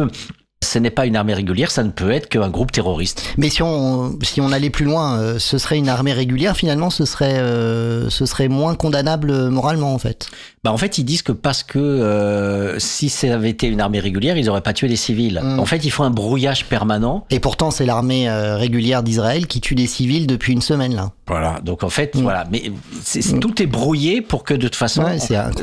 ce 0.64 0.80
n'est 0.80 0.92
pas 0.92 1.06
une 1.06 1.16
armée 1.16 1.34
régulière, 1.34 1.72
ça 1.72 1.84
ne 1.84 1.90
peut 1.90 2.12
être 2.12 2.30
qu'un 2.30 2.50
groupe 2.50 2.72
terroriste. 2.72 3.24
Mais 3.38 3.50
si 3.50 3.64
on, 3.64 4.18
si 4.22 4.40
on 4.42 4.52
allait 4.52 4.70
plus 4.70 4.86
loin, 4.86 5.20
euh, 5.20 5.40
ce 5.40 5.58
serait 5.58 5.78
une 5.78 5.90
armée 5.90 6.14
régulière, 6.14 6.56
finalement, 6.56 6.90
ce 6.90 7.04
serait, 7.06 7.40
euh, 7.40 8.10
ce 8.10 8.26
serait 8.26 8.48
moins 8.48 8.76
condamnable 8.76 9.50
moralement, 9.50 9.94
en 9.94 9.98
fait. 9.98 10.30
Bah 10.64 10.72
en 10.72 10.78
fait, 10.78 11.00
ils 11.00 11.04
disent 11.04 11.24
que 11.24 11.32
parce 11.32 11.64
que 11.64 11.80
euh, 11.80 12.78
si 12.78 13.10
ça 13.10 13.34
avait 13.34 13.50
été 13.50 13.66
une 13.66 13.82
armée 13.82 14.00
régulière, 14.00 14.38
ils 14.38 14.46
n'auraient 14.46 14.62
pas 14.62 14.74
tué 14.74 14.88
des 14.88 14.96
civils. 14.96 15.42
Mm. 15.44 15.60
En 15.60 15.66
fait, 15.66 15.84
il 15.84 15.90
faut 15.90 16.04
un 16.04 16.12
brouillage 16.12 16.66
permanent. 16.66 17.26
Et 17.32 17.40
pourtant, 17.40 17.72
c'est 17.72 17.86
l'armée 17.88 18.30
euh, 18.30 18.56
régulière 18.58 19.02
d'Israël 19.02 19.48
qui 19.48 19.60
tue 19.60 19.74
des 19.74 19.88
civils 19.88 20.28
depuis 20.28 20.54
une 20.54 20.62
semaine, 20.62 20.94
là. 20.96 21.12
Voilà. 21.26 21.60
Donc 21.64 21.84
en 21.84 21.90
fait, 21.90 22.16
voilà. 22.16 22.44
Mais 22.52 22.72
c'est- 23.04 23.24
c'est- 23.24 23.40
tout 23.40 23.60
est 23.60 23.66
brouillé 23.66 24.22
pour 24.22 24.44
que 24.44 24.54
de 24.54 24.68
toute 24.68 24.76
façon. 24.76 25.02
Ouais, 25.04 25.18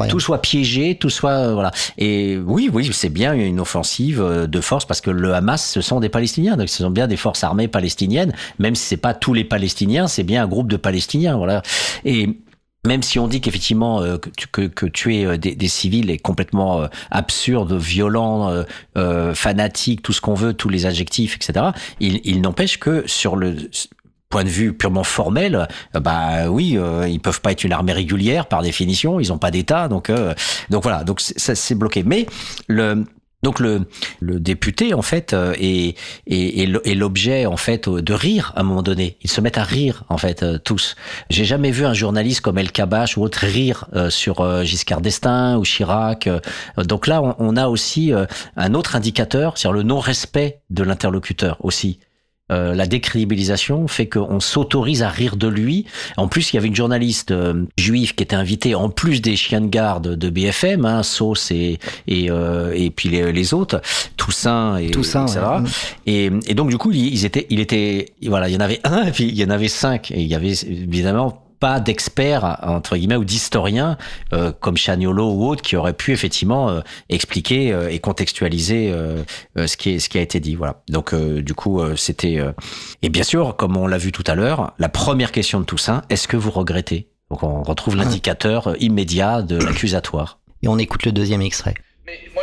tout 0.09 0.19
soit 0.19 0.43
piégé, 0.43 0.97
tout 0.97 1.11
soit 1.11 1.31
euh, 1.31 1.53
voilà. 1.55 1.71
Et 1.97 2.37
oui, 2.45 2.69
oui, 2.73 2.91
c'est 2.93 3.09
bien 3.11 3.35
une 3.35 3.61
offensive 3.61 4.21
euh, 4.21 4.49
de 4.49 4.61
force 4.61 4.85
parce 4.89 5.01
que 5.01 5.11
le 5.11 5.35
Hamas, 5.35 5.65
ce 5.65 5.81
sont 5.81 6.01
des 6.01 6.09
Palestiniens. 6.09 6.57
Donc 6.57 6.69
ce 6.69 6.83
sont 6.83 6.91
bien 6.91 7.07
des 7.07 7.17
forces 7.17 7.45
armées 7.45 7.69
palestiniennes, 7.69 8.33
même 8.59 8.75
si 8.75 8.85
c'est 8.85 8.97
pas 8.97 9.15
tous 9.15 9.35
les 9.35 9.45
Palestiniens, 9.45 10.09
c'est 10.09 10.25
bien 10.25 10.43
un 10.43 10.49
groupe 10.49 10.69
de 10.69 10.77
Palestiniens. 10.77 11.37
Voilà. 11.37 11.63
Et 12.05 12.41
même 12.87 13.03
si 13.03 13.19
on 13.19 13.29
dit 13.29 13.41
qu'effectivement 13.41 14.01
euh, 14.03 14.19
que, 14.19 14.31
tu- 14.31 14.47
que, 14.49 14.63
que 14.63 14.87
tuer 14.87 15.25
euh, 15.27 15.37
des, 15.37 15.69
civils 15.69 16.11
est 16.11 16.19
complètement 16.19 16.83
euh, 16.83 16.87
absurde, 17.11 17.73
violent, 17.75 18.65
fanatique, 19.35 20.03
tout 20.03 20.13
ce 20.13 20.21
qu'on 20.21 20.35
veut, 20.35 20.55
tous 20.55 20.69
les 20.69 20.87
adjectifs, 20.87 21.37
etc. 21.37 21.67
Il, 22.01 22.41
n'empêche 22.41 22.79
que 22.79 23.05
sur 23.07 23.37
le 23.37 23.57
point 24.31 24.45
de 24.45 24.49
vue 24.49 24.75
purement 24.75 25.05
formel, 25.05 25.67
bah 25.95 26.51
oui, 26.51 26.77
euh, 26.77 27.09
ils 27.09 27.21
peuvent 27.21 27.41
pas 27.41 27.53
être 27.53 27.65
une 27.65 27.73
armée 27.73 27.93
régulière 27.93 28.47
par 28.47 28.63
définition, 28.63 29.21
ils 29.21 29.33
ont 29.33 29.39
pas 29.39 29.51
d'État, 29.51 29.89
donc 29.89 30.11
donc 30.71 30.83
voilà, 30.83 31.05
donc 31.05 31.21
ça 31.21 31.55
c'est 31.55 31.75
bloqué. 31.75 32.03
Mais 32.05 32.27
le 32.69 33.05
donc 33.43 33.61
le, 33.61 33.87
le 34.19 34.41
député 34.41 34.95
en 34.95 35.03
fait 35.03 35.33
euh, 35.33 35.55
est, 35.59 35.97
est, 36.27 36.69
est 36.85 36.95
l'objet 36.95 37.47
en 37.47 37.57
fait 37.57 37.87
euh, 37.87 38.03
de 38.03 38.13
rire 38.13 38.53
à 38.57 38.61
un 38.61 38.63
moment 38.65 38.83
donné. 38.83 39.17
Ils 39.23 39.31
se 39.31 39.41
mettent 39.41 39.59
à 39.59 39.63
rire 39.63 40.05
en 40.09 40.19
fait 40.19 40.43
euh, 40.43 40.59
tous. 40.59 40.97
J'ai 41.31 41.45
jamais 41.45 41.71
vu 41.71 41.87
un 41.87 41.95
journaliste 41.95 42.41
comme 42.41 42.59
El 42.59 42.73
Kabash 42.73 43.17
ou 43.17 43.23
autre 43.23 43.47
rire 43.47 43.87
sur 44.11 44.65
Giscard 44.65 45.01
d'Estaing 45.01 45.57
ou 45.57 45.63
Chirac. 45.63 46.29
Donc 46.79 47.07
là 47.07 47.23
on, 47.23 47.37
on 47.39 47.57
a 47.57 47.69
aussi 47.69 48.13
un 48.57 48.75
autre 48.75 48.97
indicateur, 48.97 49.57
c'est-à-dire 49.57 49.77
le 49.77 49.83
non-respect 49.83 50.61
de 50.71 50.83
l'interlocuteur 50.83 51.59
aussi. 51.61 52.01
Euh, 52.51 52.75
la 52.75 52.87
décrédibilisation 52.87 53.89
fait 53.89 54.09
qu'on 54.09 54.41
s'autorise 54.41 55.03
à 55.03 55.09
rire 55.09 55.37
de 55.37 55.49
lui. 55.49 55.85
En 56.17 56.29
plus, 56.29 56.53
il 56.53 56.57
y 56.57 56.59
avait 56.59 56.69
une 56.69 56.77
journaliste 56.77 57.31
euh, 57.31 57.65
juive 57.77 58.15
qui 58.15 58.23
était 58.23 58.37
invitée, 58.37 58.75
en 58.75 58.89
plus 58.89 59.21
des 59.21 59.37
chiens 59.37 59.61
de 59.61 59.67
garde 59.67 60.15
de 60.17 60.31
BFM, 60.31 60.85
hein, 60.85 61.03
Sauce 61.03 61.51
et 61.51 61.79
et, 62.07 62.31
euh, 62.31 62.73
et 62.75 62.91
puis 62.91 63.09
les, 63.09 63.33
les, 63.33 63.55
autres, 63.55 63.81
Toussaint 64.17 64.77
et 64.79 64.91
Toussaint, 64.91 65.27
etc. 65.27 65.41
Ouais. 65.41 65.71
Et, 66.07 66.31
et, 66.47 66.55
donc 66.55 66.71
du 66.71 66.79
coup, 66.79 66.91
ils 66.93 67.25
étaient, 67.25 67.47
il 67.51 67.61
était, 67.61 68.13
voilà, 68.27 68.49
il 68.49 68.55
y 68.55 68.57
en 68.57 68.61
avait 68.61 68.81
un 68.85 69.05
et 69.05 69.13
puis 69.13 69.25
il 69.25 69.37
y 69.37 69.45
en 69.45 69.51
avait 69.51 69.69
cinq 69.69 70.11
et 70.11 70.21
il 70.21 70.27
y 70.27 70.35
avait 70.35 70.55
évidemment 70.67 71.48
pas 71.61 71.81
d'experts 71.81 72.59
entre 72.63 72.97
guillemets 72.97 73.17
ou 73.17 73.25
d'historiens 73.25 73.97
euh, 74.33 74.53
comme 74.53 74.77
Chaniolo 74.77 75.33
ou 75.33 75.47
autres 75.47 75.63
qui 75.63 75.77
auraient 75.77 75.93
pu 75.93 76.13
effectivement 76.13 76.71
euh, 76.71 76.81
expliquer 77.09 77.73
euh, 77.73 77.91
et 77.91 77.99
contextualiser 77.99 78.95
ce 79.57 79.77
qui 79.77 79.91
est 79.91 79.99
ce 79.99 80.09
qui 80.09 80.19
a 80.19 80.21
été 80.21 80.41
dit. 80.41 80.55
Voilà. 80.55 80.83
Donc 80.89 81.15
du 81.15 81.55
coup 81.55 81.81
c'était 81.97 82.39
et 83.03 83.09
bien 83.09 83.23
sûr 83.23 83.57
comme 83.57 83.77
on 83.77 83.87
l'a 83.87 83.99
vu 83.99 84.13
tout 84.13 84.25
à 84.27 84.35
l'heure 84.35 84.73
la 84.79 84.89
première 84.89 85.33
question 85.33 85.61
de 85.61 85.65
Toussaint 85.65 86.03
est-ce 86.11 86.29
que 86.29 86.37
vous 86.37 86.51
regrettez? 86.51 87.09
Donc 87.31 87.43
on 87.43 87.63
retrouve 87.63 87.97
l'indicateur 87.97 88.75
immédiat 88.81 89.43
de 89.43 89.57
l'accusatoire. 89.57 90.39
Et 90.63 90.69
on 90.69 90.79
écoute 90.79 91.05
le 91.05 91.13
deuxième 91.13 91.43
extrait. 91.43 91.75
Mais 92.07 92.19
moi. 92.35 92.43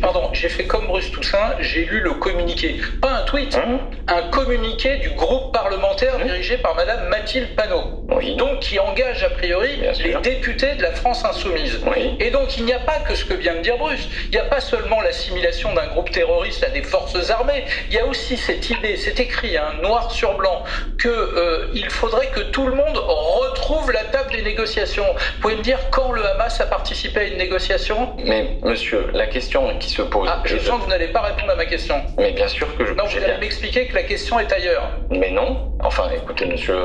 Pardon, 0.00 0.30
j'ai 0.32 0.48
fait 0.48 0.64
comme 0.64 0.86
Bruce 0.86 1.10
Toussaint, 1.10 1.56
j'ai 1.60 1.84
lu 1.84 2.00
le 2.00 2.12
communiqué. 2.14 2.76
Pas 3.00 3.10
un 3.12 3.22
tweet, 3.22 3.54
hein 3.56 3.80
un 4.08 4.22
communiqué 4.30 4.96
du 4.96 5.10
groupe 5.10 5.52
parlementaire 5.52 6.14
hein 6.20 6.24
dirigé 6.24 6.58
par 6.58 6.74
Madame 6.74 7.08
Mathilde 7.08 7.54
Panot. 7.54 8.04
Oui. 8.10 8.34
Donc, 8.36 8.60
qui 8.60 8.78
engage 8.78 9.22
a 9.22 9.30
priori 9.30 9.76
Bien 9.76 9.92
les 9.92 10.10
sûr. 10.12 10.20
députés 10.20 10.74
de 10.74 10.82
la 10.82 10.90
France 10.92 11.24
Insoumise. 11.24 11.80
Oui. 11.86 12.16
Et 12.18 12.30
donc, 12.30 12.56
il 12.58 12.64
n'y 12.64 12.72
a 12.72 12.80
pas 12.80 12.98
que 13.06 13.14
ce 13.14 13.24
que 13.24 13.34
vient 13.34 13.54
de 13.54 13.60
dire 13.60 13.78
Bruce. 13.78 14.08
Il 14.24 14.30
n'y 14.30 14.38
a 14.38 14.44
pas 14.44 14.60
seulement 14.60 15.00
l'assimilation 15.00 15.72
d'un 15.74 15.86
groupe 15.88 16.10
terroriste 16.10 16.64
à 16.64 16.70
des 16.70 16.82
forces 16.82 17.30
armées. 17.30 17.64
Il 17.88 17.94
y 17.94 17.98
a 17.98 18.06
aussi 18.06 18.36
cette 18.36 18.68
idée, 18.68 18.96
c'est 18.96 19.20
écrit, 19.20 19.56
hein, 19.56 19.74
noir 19.82 20.10
sur 20.10 20.36
blanc, 20.36 20.64
que 20.98 21.08
euh, 21.08 21.68
il 21.74 21.88
faudrait 21.88 22.28
que 22.28 22.40
tout 22.40 22.66
le 22.66 22.74
monde 22.74 22.96
retrouve 22.96 23.92
la 23.92 24.04
table 24.04 24.32
des 24.32 24.42
négociations. 24.42 25.06
Vous 25.36 25.40
pouvez 25.42 25.56
me 25.56 25.62
dire 25.62 25.78
quand 25.90 26.10
le 26.12 26.24
Hamas 26.26 26.60
a 26.60 26.66
participé 26.66 27.20
à 27.20 27.24
une 27.24 27.38
négociation? 27.38 28.14
Mais 28.24 28.58
monsieur, 28.62 29.06
la 29.14 29.26
question 29.26 29.69
qui 29.78 29.90
se 29.90 30.02
pose. 30.02 30.28
Ah, 30.30 30.42
je 30.44 30.58
sens 30.58 30.78
que 30.78 30.84
vous 30.84 30.90
n'allez 30.90 31.08
pas 31.08 31.22
répondre 31.22 31.50
à 31.52 31.56
ma 31.56 31.66
question. 31.66 31.96
Mais 32.18 32.32
bien 32.32 32.48
sûr 32.48 32.76
que 32.76 32.84
je. 32.84 32.92
Non, 32.92 33.04
vous 33.04 33.16
allez 33.16 33.38
m'expliquer 33.38 33.86
que 33.86 33.94
la 33.94 34.02
question 34.02 34.38
est 34.38 34.52
ailleurs. 34.52 34.90
Mais 35.10 35.30
non. 35.30 35.72
Enfin, 35.82 36.10
écoutez, 36.14 36.46
monsieur. 36.46 36.78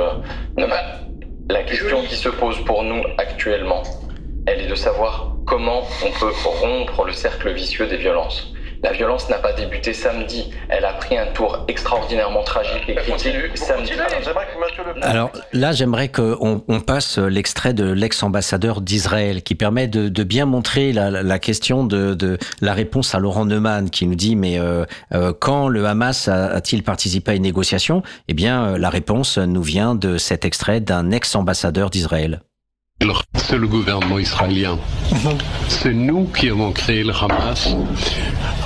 Non, 0.58 0.68
bah, 0.68 0.82
la 1.50 1.64
question 1.64 2.02
qui 2.04 2.16
se 2.16 2.30
pose 2.30 2.64
pour 2.66 2.84
nous 2.84 3.04
actuellement, 3.18 3.84
elle 4.48 4.62
est 4.62 4.68
de 4.68 4.76
savoir 4.76 5.36
comment 5.46 5.84
on 6.04 6.12
peut 6.20 6.32
rompre 6.44 7.06
le 7.06 7.14
cercle 7.14 7.52
vicieux 7.52 7.88
des 7.88 7.98
violences. 7.98 8.55
La 8.84 8.92
violence 8.92 9.30
n'a 9.30 9.38
pas 9.38 9.54
débuté 9.54 9.94
samedi. 9.94 10.52
Elle 10.70 10.86
a 10.86 10.94
pris 10.94 11.18
un 11.18 11.28
tour 11.28 11.66
extraordinairement 11.68 12.44
tragique 12.44 12.84
et 12.88 12.96
critique 12.96 13.58
samedi. 13.58 13.92
Alors 15.02 15.32
là, 15.54 15.72
j'aimerais 15.72 16.10
qu'on 16.10 16.64
on 16.68 16.80
passe 16.80 17.18
l'extrait 17.18 17.74
de 17.74 17.92
l'ex-ambassadeur 17.92 18.82
d'Israël 18.82 19.44
qui 19.44 19.56
permet 19.56 19.88
de, 19.88 20.10
de, 20.10 20.24
bien 20.24 20.46
montrer 20.46 20.94
la, 20.94 21.10
la 21.10 21.40
question 21.40 21.84
de, 21.84 22.14
de, 22.14 22.38
la 22.62 22.74
réponse 22.74 23.16
à 23.16 23.20
Laurent 23.20 23.46
Neumann 23.46 23.90
qui 23.90 24.08
nous 24.08 24.16
dit 24.16 24.36
mais 24.36 24.60
euh, 24.60 24.86
euh, 25.14 25.34
quand 25.38 25.68
le 25.68 25.86
Hamas 25.86 26.28
a-t-il 26.28 26.84
participé 26.84 27.32
à 27.32 27.36
une 27.36 27.44
négociation? 27.44 28.04
Eh 28.28 28.34
bien, 28.34 28.78
la 28.78 28.90
réponse 28.90 29.38
nous 29.38 29.64
vient 29.64 29.96
de 29.96 30.18
cet 30.18 30.46
extrait 30.46 30.80
d'un 30.80 31.12
ex-ambassadeur 31.12 31.90
d'Israël. 31.90 32.42
C'est 33.36 33.58
le 33.58 33.68
gouvernement 33.68 34.18
israélien. 34.18 34.80
C'est 35.68 35.94
nous 35.94 36.26
qui 36.26 36.50
avons 36.50 36.72
créé 36.72 37.04
le 37.04 37.14
Hamas 37.14 37.76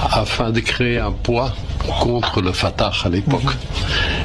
afin 0.09 0.51
de 0.51 0.61
créer 0.61 0.99
un 0.99 1.11
poids 1.11 1.53
contre 1.99 2.41
le 2.41 2.53
Fatah 2.53 2.91
à 3.03 3.09
l'époque. 3.09 3.57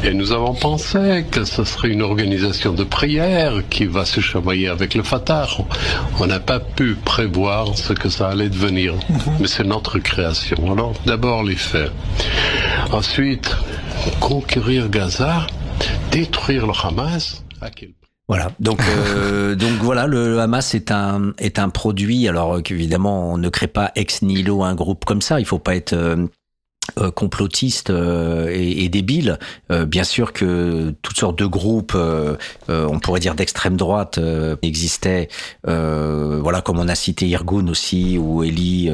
Et 0.04 0.12
nous 0.12 0.30
avons 0.32 0.54
pensé 0.54 1.24
que 1.30 1.44
ce 1.44 1.64
serait 1.64 1.88
une 1.88 2.02
organisation 2.02 2.72
de 2.72 2.84
prière 2.84 3.62
qui 3.68 3.86
va 3.86 4.04
se 4.04 4.20
chamailler 4.20 4.68
avec 4.68 4.94
le 4.94 5.02
Fatah. 5.02 5.48
On 6.20 6.26
n'a 6.26 6.40
pas 6.40 6.60
pu 6.60 6.94
prévoir 6.94 7.76
ce 7.76 7.92
que 7.92 8.08
ça 8.08 8.28
allait 8.28 8.50
devenir. 8.50 8.94
Mais 9.40 9.48
c'est 9.48 9.64
notre 9.64 9.98
création. 9.98 10.72
Alors, 10.72 10.92
d'abord 11.06 11.42
les 11.42 11.56
faits. 11.56 11.90
Ensuite, 12.92 13.56
conquérir 14.20 14.88
Gaza, 14.88 15.46
détruire 16.12 16.66
le 16.66 16.74
Hamas. 16.80 17.42
Voilà, 18.28 18.50
donc 18.58 18.80
euh, 18.80 19.54
donc 19.56 19.72
voilà, 19.82 20.06
le 20.06 20.40
Hamas 20.40 20.74
est 20.74 20.90
un 20.90 21.32
est 21.38 21.58
un 21.58 21.68
produit. 21.68 22.26
Alors 22.28 22.62
qu'évidemment, 22.62 23.32
on 23.32 23.38
ne 23.38 23.48
crée 23.48 23.66
pas 23.66 23.92
ex 23.96 24.22
nihilo 24.22 24.62
un 24.62 24.74
groupe 24.74 25.04
comme 25.04 25.22
ça. 25.22 25.40
Il 25.40 25.46
faut 25.46 25.58
pas 25.58 25.76
être 25.76 25.94
euh, 26.98 27.04
euh, 27.04 27.10
complotistes 27.10 27.90
euh, 27.90 28.48
et, 28.50 28.84
et 28.84 28.88
débiles. 28.88 29.38
Euh, 29.70 29.84
bien 29.84 30.04
sûr 30.04 30.32
que 30.32 30.94
toutes 31.02 31.16
sortes 31.16 31.38
de 31.38 31.46
groupes, 31.46 31.96
on 32.68 32.98
pourrait 32.98 33.20
dire 33.20 33.34
d'extrême 33.34 33.76
droite, 33.76 34.18
existaient. 34.62 35.28
voilà, 35.64 36.60
comme 36.60 36.78
on 36.78 36.88
a 36.88 36.94
cité 36.94 37.26
Irgun 37.26 37.68
aussi 37.68 38.18
ou 38.18 38.42
Eli, 38.42 38.90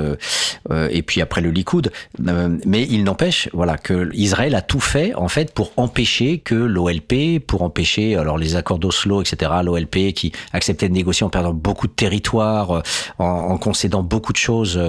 et 0.91 1.03
puis 1.03 1.21
après 1.21 1.41
le 1.41 1.51
Likoud. 1.51 1.91
mais 2.19 2.87
il 2.91 3.05
n'empêche, 3.05 3.49
voilà, 3.53 3.77
que 3.77 4.11
Israël 4.15 4.55
a 4.55 4.63
tout 4.63 4.81
fait 4.81 5.15
en 5.15 5.29
fait 5.29 5.53
pour 5.53 5.73
empêcher 5.77 6.39
que 6.39 6.55
l'OLP, 6.55 7.41
pour 7.47 7.63
empêcher 7.63 8.17
alors 8.17 8.39
les 8.39 8.57
accords 8.57 8.79
d'Oslo, 8.79 9.23
etc. 9.23 9.53
L'OLP 9.63 10.13
qui 10.13 10.33
acceptait 10.53 10.89
de 10.89 10.95
négocier 10.95 11.25
en 11.25 11.31
perdant 11.31 11.53
beaucoup 11.55 11.87
de 11.87 11.93
territoire, 11.93 12.83
en, 13.19 13.25
en 13.25 13.59
concédant 13.59 14.03
beaucoup 14.03 14.33
de 14.33 14.39
choses 14.39 14.81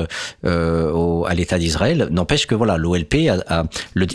au, 0.44 1.26
à 1.28 1.34
l'État 1.34 1.58
d'Israël, 1.58 2.08
n'empêche 2.12 2.48
que 2.48 2.56
voilà 2.56 2.78
l'OLP 2.78 2.91
a 2.96 3.64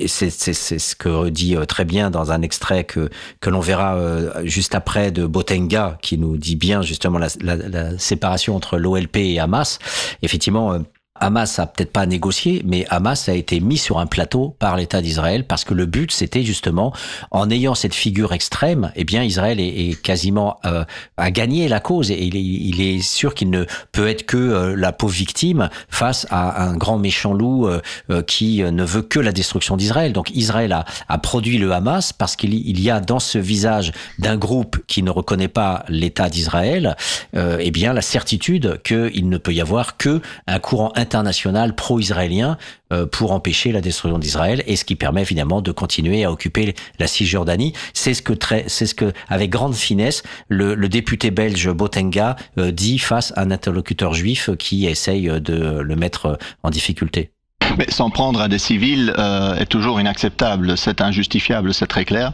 c'est 0.07 0.31
ce 0.31 0.97
que 0.97 1.29
dit 1.29 1.57
très 1.69 1.85
bien 1.85 2.11
dans 2.11 2.33
un 2.33 2.43
extrait 2.43 2.85
que 2.85 3.09
que 3.41 3.51
l'on 3.51 3.61
verra 3.61 3.99
juste 4.45 4.75
après 4.75 5.11
de 5.11 5.27
Botenga 5.27 5.99
qui 6.03 6.19
nous 6.19 6.37
dit 6.37 6.57
bien 6.57 6.83
justement 6.83 7.19
la, 7.19 7.29
la, 7.41 7.57
la 7.57 7.99
séparation 7.99 8.57
entre 8.57 8.79
l'OLP 8.79 9.17
et 9.17 9.39
Hamas. 9.39 9.79
Effectivement. 10.23 10.79
Hamas 11.21 11.59
a 11.59 11.67
peut-être 11.67 11.93
pas 11.93 12.07
négocié, 12.07 12.63
mais 12.65 12.87
Hamas 12.89 13.29
a 13.29 13.35
été 13.35 13.61
mis 13.61 13.79
sur 13.79 13.99
un 13.99 14.07
plateau 14.07 14.55
par 14.59 14.77
l'État 14.77 15.01
d'Israël 15.03 15.45
parce 15.47 15.65
que 15.65 15.75
le 15.75 15.87
but 15.87 16.13
c'était 16.13 16.43
justement, 16.43 16.93
en 17.31 17.51
ayant 17.51 17.75
cette 17.75 17.95
figure 17.95 18.33
extrême, 18.33 18.93
eh 18.97 19.05
bien 19.05 19.23
Israël 19.23 19.61
est, 19.61 20.01
quasiment 20.01 20.59
euh, 20.65 20.85
a 21.17 21.31
gagné 21.31 21.69
la 21.69 21.81
cause 21.81 22.11
et 22.11 22.23
il 22.23 22.37
est, 22.37 22.41
il 22.41 22.81
est 22.81 23.01
sûr 23.01 23.35
qu'il 23.35 23.51
ne 23.51 23.65
peut 23.93 24.09
être 24.09 24.25
que 24.25 24.37
euh, 24.37 24.77
la 24.77 24.93
pauvre 24.93 25.13
victime 25.13 25.69
face 25.89 26.27
à 26.31 26.65
un 26.65 26.77
grand 26.77 26.99
méchant 26.99 27.33
loup 27.33 27.69
euh, 27.69 28.23
qui 28.23 28.63
ne 28.63 28.85
veut 28.85 29.03
que 29.03 29.21
la 29.21 29.33
destruction 29.33 29.77
d'Israël. 29.77 30.13
Donc 30.13 30.31
Israël 30.35 30.73
a, 30.73 30.85
a, 31.09 31.19
produit 31.19 31.59
le 31.59 31.73
Hamas 31.73 32.13
parce 32.13 32.37
qu'il 32.37 32.55
il 32.55 32.81
y 32.81 32.91
a 32.91 33.01
dans 33.01 33.21
ce 33.21 33.39
visage 33.39 33.93
d'un 34.19 34.37
groupe 34.37 34.79
qui 34.87 35.03
ne 35.03 35.11
reconnaît 35.11 35.49
pas 35.49 35.85
l'État 35.89 36.29
d'Israël, 36.29 36.97
eh 37.35 37.71
bien 37.71 37.93
la 37.93 38.03
certitude 38.03 38.81
qu'il 38.85 39.29
ne 39.29 39.39
peut 39.39 39.53
y 39.53 39.61
avoir 39.61 39.97
que 39.97 40.21
un 40.47 40.59
courant 40.59 40.93
international 41.07 41.75
pro-israélien 41.75 42.59
pour 43.11 43.33
empêcher 43.33 43.73
la 43.73 43.81
destruction 43.81 44.19
d'Israël 44.19 44.63
et 44.67 44.77
ce 44.77 44.85
qui 44.85 44.95
permet 44.95 45.25
finalement 45.25 45.61
de 45.61 45.73
continuer 45.73 46.25
à 46.25 46.31
occuper 46.31 46.75
la 46.99 47.07
Cisjordanie. 47.07 47.73
C'est 47.95 48.15
ce 48.15 48.23
que 48.23 48.33
très, 48.33 48.65
c'est 48.69 48.87
ce 48.87 48.95
que 48.95 49.13
avec 49.29 49.51
grande 49.51 49.75
finesse 49.75 50.23
le, 50.49 50.75
le 50.75 50.89
député 50.89 51.31
belge 51.31 51.69
Botenga 51.71 52.37
euh, 52.59 52.71
dit 52.71 52.99
face 52.99 53.33
à 53.37 53.43
un 53.43 53.51
interlocuteur 53.51 54.15
juif 54.15 54.51
qui 54.59 54.87
essaye 54.87 55.29
de 55.41 55.81
le 55.81 55.97
mettre 55.97 56.39
en 56.63 56.71
difficulté. 56.71 57.31
Mais 57.79 57.87
s'en 57.91 58.11
prendre 58.11 58.41
à 58.41 58.49
des 58.49 58.59
civils 58.59 59.13
euh, 59.19 59.57
est 59.57 59.67
toujours 59.67 60.01
inacceptable, 60.01 60.77
c'est 60.77 61.01
injustifiable, 61.01 61.75
c'est 61.75 61.87
très 61.87 62.05
clair. 62.05 62.33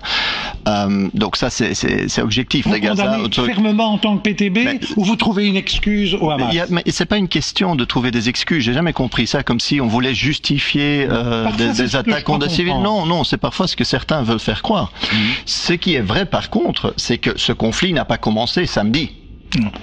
Euh, 0.68 1.08
donc 1.14 1.36
ça, 1.36 1.50
c'est 1.50 2.22
objectif. 2.22 2.66
Vous 2.66 2.78
condamnez 2.78 3.22
autre... 3.22 3.44
fermement 3.44 3.92
en 3.92 3.98
tant 3.98 4.16
que 4.16 4.22
PTB 4.22 4.58
mais, 4.64 4.80
ou 4.96 5.04
vous 5.04 5.16
trouvez 5.16 5.46
une 5.46 5.56
excuse 5.56 6.14
au 6.14 6.30
Hamas 6.30 6.56
a, 6.56 6.66
Mais 6.70 6.82
c'est 6.86 7.06
pas 7.06 7.18
une 7.18 7.28
question 7.28 7.74
de 7.74 7.84
trouver 7.84 8.10
des 8.10 8.28
excuses. 8.28 8.64
J'ai 8.64 8.74
jamais 8.74 8.92
compris 8.92 9.26
ça 9.26 9.42
comme 9.42 9.60
si 9.60 9.80
on 9.80 9.86
voulait 9.86 10.14
justifier 10.14 11.06
euh, 11.10 11.50
des, 11.56 11.72
des 11.72 11.96
attaques 11.96 12.24
contre 12.24 12.46
des 12.46 12.54
civils. 12.54 12.72
Non, 12.72 13.06
non, 13.06 13.24
c'est 13.24 13.36
parfois 13.36 13.66
ce 13.66 13.76
que 13.76 13.84
certains 13.84 14.22
veulent 14.22 14.38
faire 14.38 14.62
croire. 14.62 14.92
Mmh. 15.02 15.16
Ce 15.46 15.72
qui 15.72 15.94
est 15.94 16.00
vrai, 16.00 16.26
par 16.26 16.50
contre, 16.50 16.94
c'est 16.96 17.18
que 17.18 17.30
ce 17.36 17.52
conflit 17.52 17.92
n'a 17.92 18.04
pas 18.04 18.18
commencé 18.18 18.66
samedi. 18.66 19.10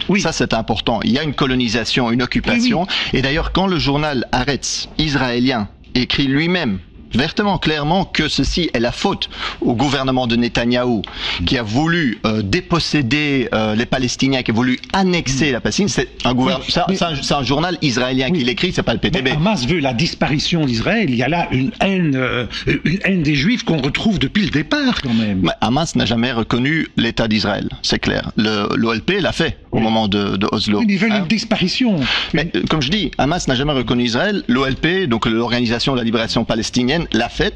Oui. 0.08 0.22
Ça, 0.22 0.32
c'est 0.32 0.54
important. 0.54 1.00
Il 1.04 1.12
y 1.12 1.20
a 1.20 1.24
une 1.24 1.34
colonisation, 1.34 2.12
une 2.12 2.22
occupation. 2.22 2.82
Oui, 2.82 2.88
oui. 3.14 3.20
Et 3.20 3.22
d'ailleurs, 3.22 3.52
quand 3.52 3.68
le 3.68 3.78
journal 3.80 4.28
Haaretz 4.32 4.90
israélien 4.98 5.70
écrit 5.96 6.28
lui-même 6.28 6.80
vertement, 7.14 7.58
clairement, 7.58 8.06
que 8.06 8.28
ceci 8.28 8.70
est 8.74 8.80
la 8.80 8.92
faute 8.92 9.30
au 9.62 9.74
gouvernement 9.74 10.28
de 10.28 10.36
Netanyahou, 10.36 11.02
qui 11.46 11.58
a 11.58 11.64
voulu 11.64 12.20
euh, 12.26 12.42
déposséder 12.42 13.50
euh, 13.54 13.76
les 13.76 13.86
Palestiniens, 13.86 14.44
qui 14.44 14.52
a 14.52 14.54
voulu 14.54 14.80
annexer 14.94 15.52
la 15.52 15.62
Palestine. 15.62 15.88
C'est 15.88 16.10
un, 16.26 16.34
gouvernement, 16.34 16.66
oui, 16.88 16.96
c'est 16.98 17.34
un, 17.34 17.40
un, 17.40 17.44
journal 17.44 17.78
israélien 17.82 18.28
oui. 18.32 18.40
qui 18.40 18.44
l'écrit, 18.46 18.72
c'est 18.74 18.84
pas 18.84 18.94
le 18.94 19.00
PTB. 19.00 19.30
Hamas 19.30 19.66
veut 19.66 19.80
la 19.80 19.94
disparition 19.94 20.66
d'Israël. 20.66 21.10
Il 21.10 21.16
y 21.16 21.24
a 21.24 21.30
là 21.30 21.48
une 21.52 21.72
haine, 21.82 22.16
euh, 22.16 22.46
une 22.84 23.00
haine 23.04 23.24
des 23.24 23.36
Juifs 23.36 23.64
qu'on 23.64 23.82
retrouve 23.82 24.20
depuis 24.20 24.46
le 24.46 24.52
départ, 24.52 25.02
quand 25.02 25.14
même. 25.14 25.42
Mais 25.44 25.52
Hamas 25.62 25.96
n'a 25.96 26.06
jamais 26.06 26.32
reconnu 26.32 26.88
l'État 26.98 27.28
d'Israël, 27.28 27.70
c'est 27.82 28.00
clair. 28.00 28.32
L'OLP 28.38 29.20
l'a 29.22 29.32
fait 29.32 29.58
au 29.72 29.80
moment 29.80 30.08
de, 30.08 30.38
de 30.38 30.48
Oslo. 30.52 30.84
Ils 30.88 30.98
veulent 30.98 31.12
hein? 31.12 31.20
une 31.20 31.28
disparition. 31.28 32.00
Mais 32.34 32.52
comme 32.70 32.82
je 32.82 32.90
dis, 32.90 33.12
Hamas 33.18 33.48
n'a 33.48 33.56
jamais 33.56 33.74
reconnu 33.74 34.04
Israël. 34.04 34.44
L'OLP, 34.48 35.08
donc 35.08 35.26
l'Organisation 35.26 35.94
de 35.94 35.98
la 35.98 36.04
libération 36.04 36.46
palestinienne, 36.46 36.99
l'a 37.12 37.30
fait. 37.30 37.54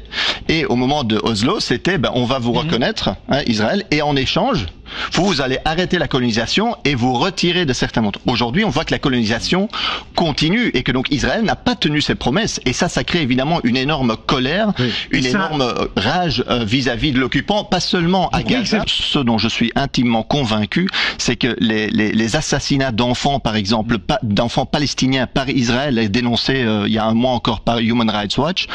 Et 0.48 0.64
au 0.64 0.76
moment 0.76 1.04
de 1.04 1.18
Oslo, 1.22 1.60
c'était 1.60 1.98
ben, 1.98 2.10
on 2.14 2.24
va 2.24 2.38
vous 2.38 2.52
reconnaître, 2.52 3.10
hein, 3.28 3.42
Israël, 3.46 3.84
et 3.90 4.02
en 4.02 4.16
échange, 4.16 4.66
vous, 5.12 5.24
vous 5.24 5.40
allez 5.40 5.58
arrêter 5.64 5.98
la 5.98 6.08
colonisation 6.08 6.76
et 6.84 6.94
vous 6.94 7.14
retirer 7.14 7.66
de 7.66 7.72
certains 7.72 8.00
mondes. 8.00 8.18
Aujourd'hui, 8.26 8.64
on 8.64 8.70
voit 8.70 8.84
que 8.84 8.92
la 8.92 8.98
colonisation 8.98 9.68
continue 10.14 10.68
et 10.74 10.82
que 10.82 10.92
donc 10.92 11.06
Israël 11.10 11.42
n'a 11.42 11.56
pas 11.56 11.74
tenu 11.74 12.00
ses 12.00 12.14
promesses. 12.14 12.60
Et 12.64 12.72
ça, 12.72 12.88
ça 12.88 13.04
crée 13.04 13.22
évidemment 13.22 13.60
une 13.64 13.76
énorme 13.76 14.16
colère, 14.16 14.72
une 15.10 15.22
ça- 15.22 15.28
énorme 15.30 15.62
euh, 15.62 15.86
rage 15.96 16.44
euh, 16.48 16.64
vis-à-vis 16.64 17.12
de 17.12 17.18
l'occupant, 17.18 17.64
pas 17.64 17.80
seulement 17.80 18.28
à 18.30 18.42
Gaza. 18.42 18.84
Ce 18.86 19.18
dont 19.18 19.38
je 19.38 19.48
suis 19.48 19.72
intimement 19.76 20.22
convaincu, 20.22 20.88
c'est 21.18 21.36
que 21.36 21.56
les, 21.58 21.88
les, 21.90 22.12
les 22.12 22.36
assassinats 22.36 22.92
d'enfants, 22.92 23.40
par 23.40 23.56
exemple, 23.56 23.98
pa- 23.98 24.20
d'enfants 24.22 24.66
palestiniens 24.66 25.26
par 25.26 25.48
Israël, 25.48 25.98
est 25.98 26.08
dénoncé 26.08 26.62
euh, 26.62 26.84
il 26.86 26.92
y 26.92 26.98
a 26.98 27.04
un 27.04 27.14
mois 27.14 27.32
encore 27.32 27.60
par 27.60 27.78
Human 27.78 28.08
Rights 28.10 28.36
Watch, 28.38 28.66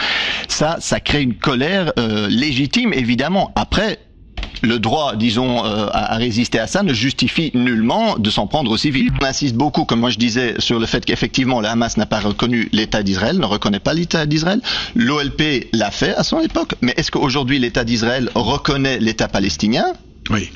ça, 0.47 0.77
ça 0.79 0.99
crée 0.99 1.21
une 1.21 1.35
colère 1.35 1.93
euh, 1.99 2.27
légitime, 2.29 2.93
évidemment. 2.93 3.51
Après, 3.55 3.99
le 4.61 4.80
droit, 4.80 5.16
disons, 5.16 5.66
euh, 5.66 5.88
à, 5.91 6.14
à 6.14 6.18
résister 6.18 6.60
à 6.60 6.68
ça 6.68 6.84
ne 6.84 6.94
justifie 6.94 7.52
nullement 7.53 8.18
de 8.18 8.30
s'en 8.30 8.48
prendre 8.48 8.72
aux 8.72 8.78
civils. 8.78 9.11
On 9.22 9.26
insiste 9.26 9.56
beaucoup, 9.56 9.86
comme 9.86 10.02
moi 10.02 10.10
je 10.10 10.18
disais, 10.18 10.56
sur 10.60 10.80
le 10.80 10.86
fait 10.86 11.06
qu'effectivement 11.06 11.61
le 11.61 11.68
Hamas 11.68 11.98
n'a 11.98 12.06
pas 12.06 12.20
reconnu 12.20 12.70
l'État 12.72 13.03
d'Israël, 13.03 13.38
ne 13.40 13.45
reconnaît 13.45 13.80
pas 13.80 13.94
l'État 13.94 14.26
d'Israël. 14.26 14.61
L'OLP 14.95 15.70
l'a 15.74 15.91
fait 15.91 16.16
à 16.16 16.24
son 16.24 16.40
époque, 16.41 16.76
mais 16.82 16.94
est-ce 16.98 17.11
qu'aujourd'hui 17.11 17.60
l'État 17.60 17.84
d'Israël 17.84 18.30
reconnaît 18.36 18.99
l'État 18.99 19.28
palestinien? 19.28 19.86
Oui. 20.30 20.49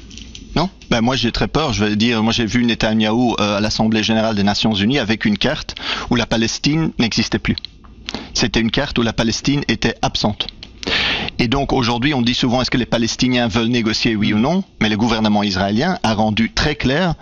Non? 0.55 0.69
Ben 0.89 1.01
Moi 1.01 1.15
j'ai 1.15 1.31
très 1.31 1.47
peur, 1.47 1.73
je 1.73 1.83
vais 1.83 1.95
dire, 1.95 2.21
moi 2.21 2.33
j'ai 2.33 2.45
vu 2.45 2.63
Netanyahou 2.63 3.35
euh, 3.39 3.57
à 3.57 3.61
l'Assemblée 3.61 4.03
Générale 4.03 4.35
des 4.35 4.43
Nations 4.43 4.73
Unies 4.73 4.99
avec 4.99 5.25
une 5.25 5.37
carte 5.37 5.75
où 6.09 6.15
la 6.15 6.25
Palestine 6.25 6.91
n'existait 6.99 7.39
plus. 7.39 7.55
C'était 8.33 8.59
une 8.59 8.71
carte 8.71 8.97
où 8.99 9.01
la 9.01 9.13
Palestine 9.13 9.63
était 9.67 9.95
absente. 10.01 10.47
Et 11.39 11.47
donc 11.47 11.73
aujourd'hui, 11.73 12.13
on 12.13 12.21
dit 12.21 12.33
souvent 12.33 12.61
est-ce 12.61 12.71
que 12.71 12.77
les 12.77 12.85
Palestiniens 12.85 13.47
veulent 13.47 13.67
négocier, 13.67 14.15
oui 14.15 14.33
ou 14.33 14.39
non? 14.39 14.63
Mais 14.81 14.89
le 14.89 14.97
gouvernement 14.97 15.43
israélien 15.43 15.97
a 16.03 16.13
rendu 16.13 16.51
très 16.51 16.75
clair 16.75 17.15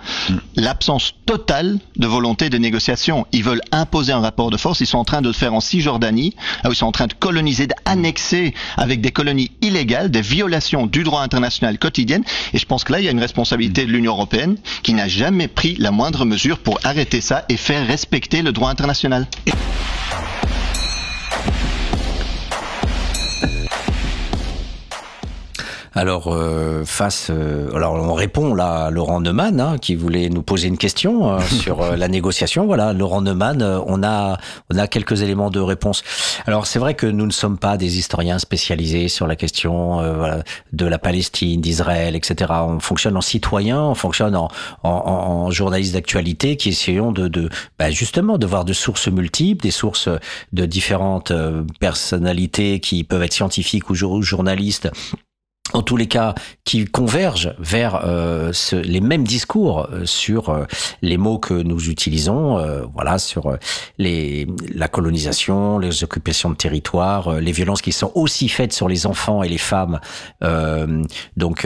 l'absence 0.55 1.13
totale 1.25 1.79
de 1.97 2.07
volonté 2.07 2.49
de 2.49 2.57
négociation. 2.57 3.25
Ils 3.31 3.43
veulent 3.43 3.61
imposer 3.71 4.11
un 4.11 4.19
rapport 4.19 4.49
de 4.49 4.57
force. 4.57 4.79
Ils 4.81 4.87
sont 4.87 4.97
en 4.97 5.05
train 5.05 5.21
de 5.21 5.27
le 5.27 5.33
faire 5.33 5.53
en 5.53 5.59
Cisjordanie, 5.59 6.35
où 6.65 6.69
ils 6.69 6.75
sont 6.75 6.87
en 6.87 6.91
train 6.91 7.07
de 7.07 7.13
coloniser, 7.13 7.67
d'annexer 7.67 8.53
avec 8.77 9.01
des 9.01 9.11
colonies 9.11 9.51
illégales, 9.61 10.11
des 10.11 10.21
violations 10.21 10.87
du 10.87 11.03
droit 11.03 11.21
international 11.21 11.77
quotidiennes. 11.79 12.23
Et 12.53 12.57
je 12.57 12.65
pense 12.65 12.83
que 12.83 12.93
là, 12.93 12.99
il 12.99 13.05
y 13.05 13.07
a 13.07 13.11
une 13.11 13.19
responsabilité 13.19 13.85
de 13.85 13.91
l'Union 13.91 14.13
européenne 14.13 14.57
qui 14.83 14.93
n'a 14.93 15.07
jamais 15.07 15.47
pris 15.47 15.75
la 15.77 15.91
moindre 15.91 16.25
mesure 16.25 16.59
pour 16.59 16.79
arrêter 16.83 17.21
ça 17.21 17.45
et 17.49 17.57
faire 17.57 17.85
respecter 17.87 18.41
le 18.41 18.51
droit 18.51 18.69
international. 18.69 19.27
Alors 25.93 26.27
euh, 26.29 26.85
face, 26.85 27.27
euh, 27.31 27.69
alors 27.75 27.95
on 27.95 28.13
répond 28.13 28.53
là 28.53 28.85
à 28.85 28.91
Laurent 28.91 29.19
Neumann 29.19 29.59
hein, 29.59 29.77
qui 29.77 29.95
voulait 29.95 30.29
nous 30.29 30.41
poser 30.41 30.69
une 30.69 30.77
question 30.77 31.33
euh, 31.33 31.39
sur 31.61 31.81
euh, 31.81 31.97
la 31.97 32.07
négociation. 32.07 32.65
Voilà, 32.65 32.93
Laurent 32.93 33.19
Neumann, 33.21 33.61
euh, 33.61 33.79
on 33.87 34.01
a 34.01 34.37
on 34.73 34.77
a 34.77 34.87
quelques 34.87 35.21
éléments 35.21 35.49
de 35.49 35.59
réponse. 35.59 36.01
Alors 36.47 36.65
c'est 36.65 36.79
vrai 36.79 36.93
que 36.93 37.05
nous 37.05 37.25
ne 37.25 37.31
sommes 37.31 37.57
pas 37.57 37.75
des 37.75 37.97
historiens 37.97 38.39
spécialisés 38.39 39.09
sur 39.09 39.27
la 39.27 39.35
question 39.35 39.99
euh, 39.99 40.13
voilà, 40.15 40.43
de 40.71 40.85
la 40.85 40.97
Palestine, 40.97 41.59
d'Israël, 41.59 42.15
etc. 42.15 42.51
On 42.65 42.79
fonctionne 42.79 43.17
en 43.17 43.21
citoyen, 43.21 43.81
on 43.81 43.95
fonctionne 43.95 44.37
en, 44.37 44.47
en, 44.83 44.89
en 44.89 45.51
journaliste 45.51 45.93
d'actualité 45.93 46.55
qui 46.55 46.69
essayons 46.69 47.11
de, 47.11 47.27
de 47.27 47.49
bah, 47.77 47.91
justement 47.91 48.37
de 48.37 48.45
voir 48.47 48.63
de 48.63 48.71
sources 48.71 49.09
multiples, 49.09 49.63
des 49.63 49.71
sources 49.71 50.07
de 50.53 50.65
différentes 50.65 51.31
euh, 51.31 51.63
personnalités 51.81 52.79
qui 52.79 53.03
peuvent 53.03 53.23
être 53.23 53.33
scientifiques 53.33 53.89
ou 53.89 53.93
jour- 53.95 54.23
journalistes 54.23 54.89
en 55.73 55.81
tous 55.81 55.97
les 55.97 56.07
cas, 56.07 56.35
qui 56.65 56.85
convergent 56.85 57.55
vers 57.59 58.01
euh, 58.05 58.51
ce- 58.53 58.75
les 58.75 59.01
mêmes 59.01 59.25
discours 59.25 59.87
euh, 59.91 60.05
sur 60.05 60.49
euh, 60.49 60.65
les 61.01 61.17
mots 61.17 61.39
que 61.39 61.53
nous 61.53 61.89
utilisons, 61.89 62.57
euh, 62.57 62.83
voilà, 62.93 63.17
sur 63.19 63.47
euh, 63.47 63.57
les, 63.97 64.47
la 64.73 64.87
colonisation, 64.87 65.79
les 65.79 66.03
occupations 66.03 66.49
de 66.49 66.55
territoire, 66.55 67.27
euh, 67.29 67.39
les 67.39 67.51
violences 67.51 67.81
qui 67.81 67.91
sont 67.91 68.11
aussi 68.15 68.49
faites 68.49 68.73
sur 68.73 68.87
les 68.87 69.05
enfants 69.05 69.43
et 69.43 69.49
les 69.49 69.57
femmes. 69.57 69.99
donc 71.37 71.65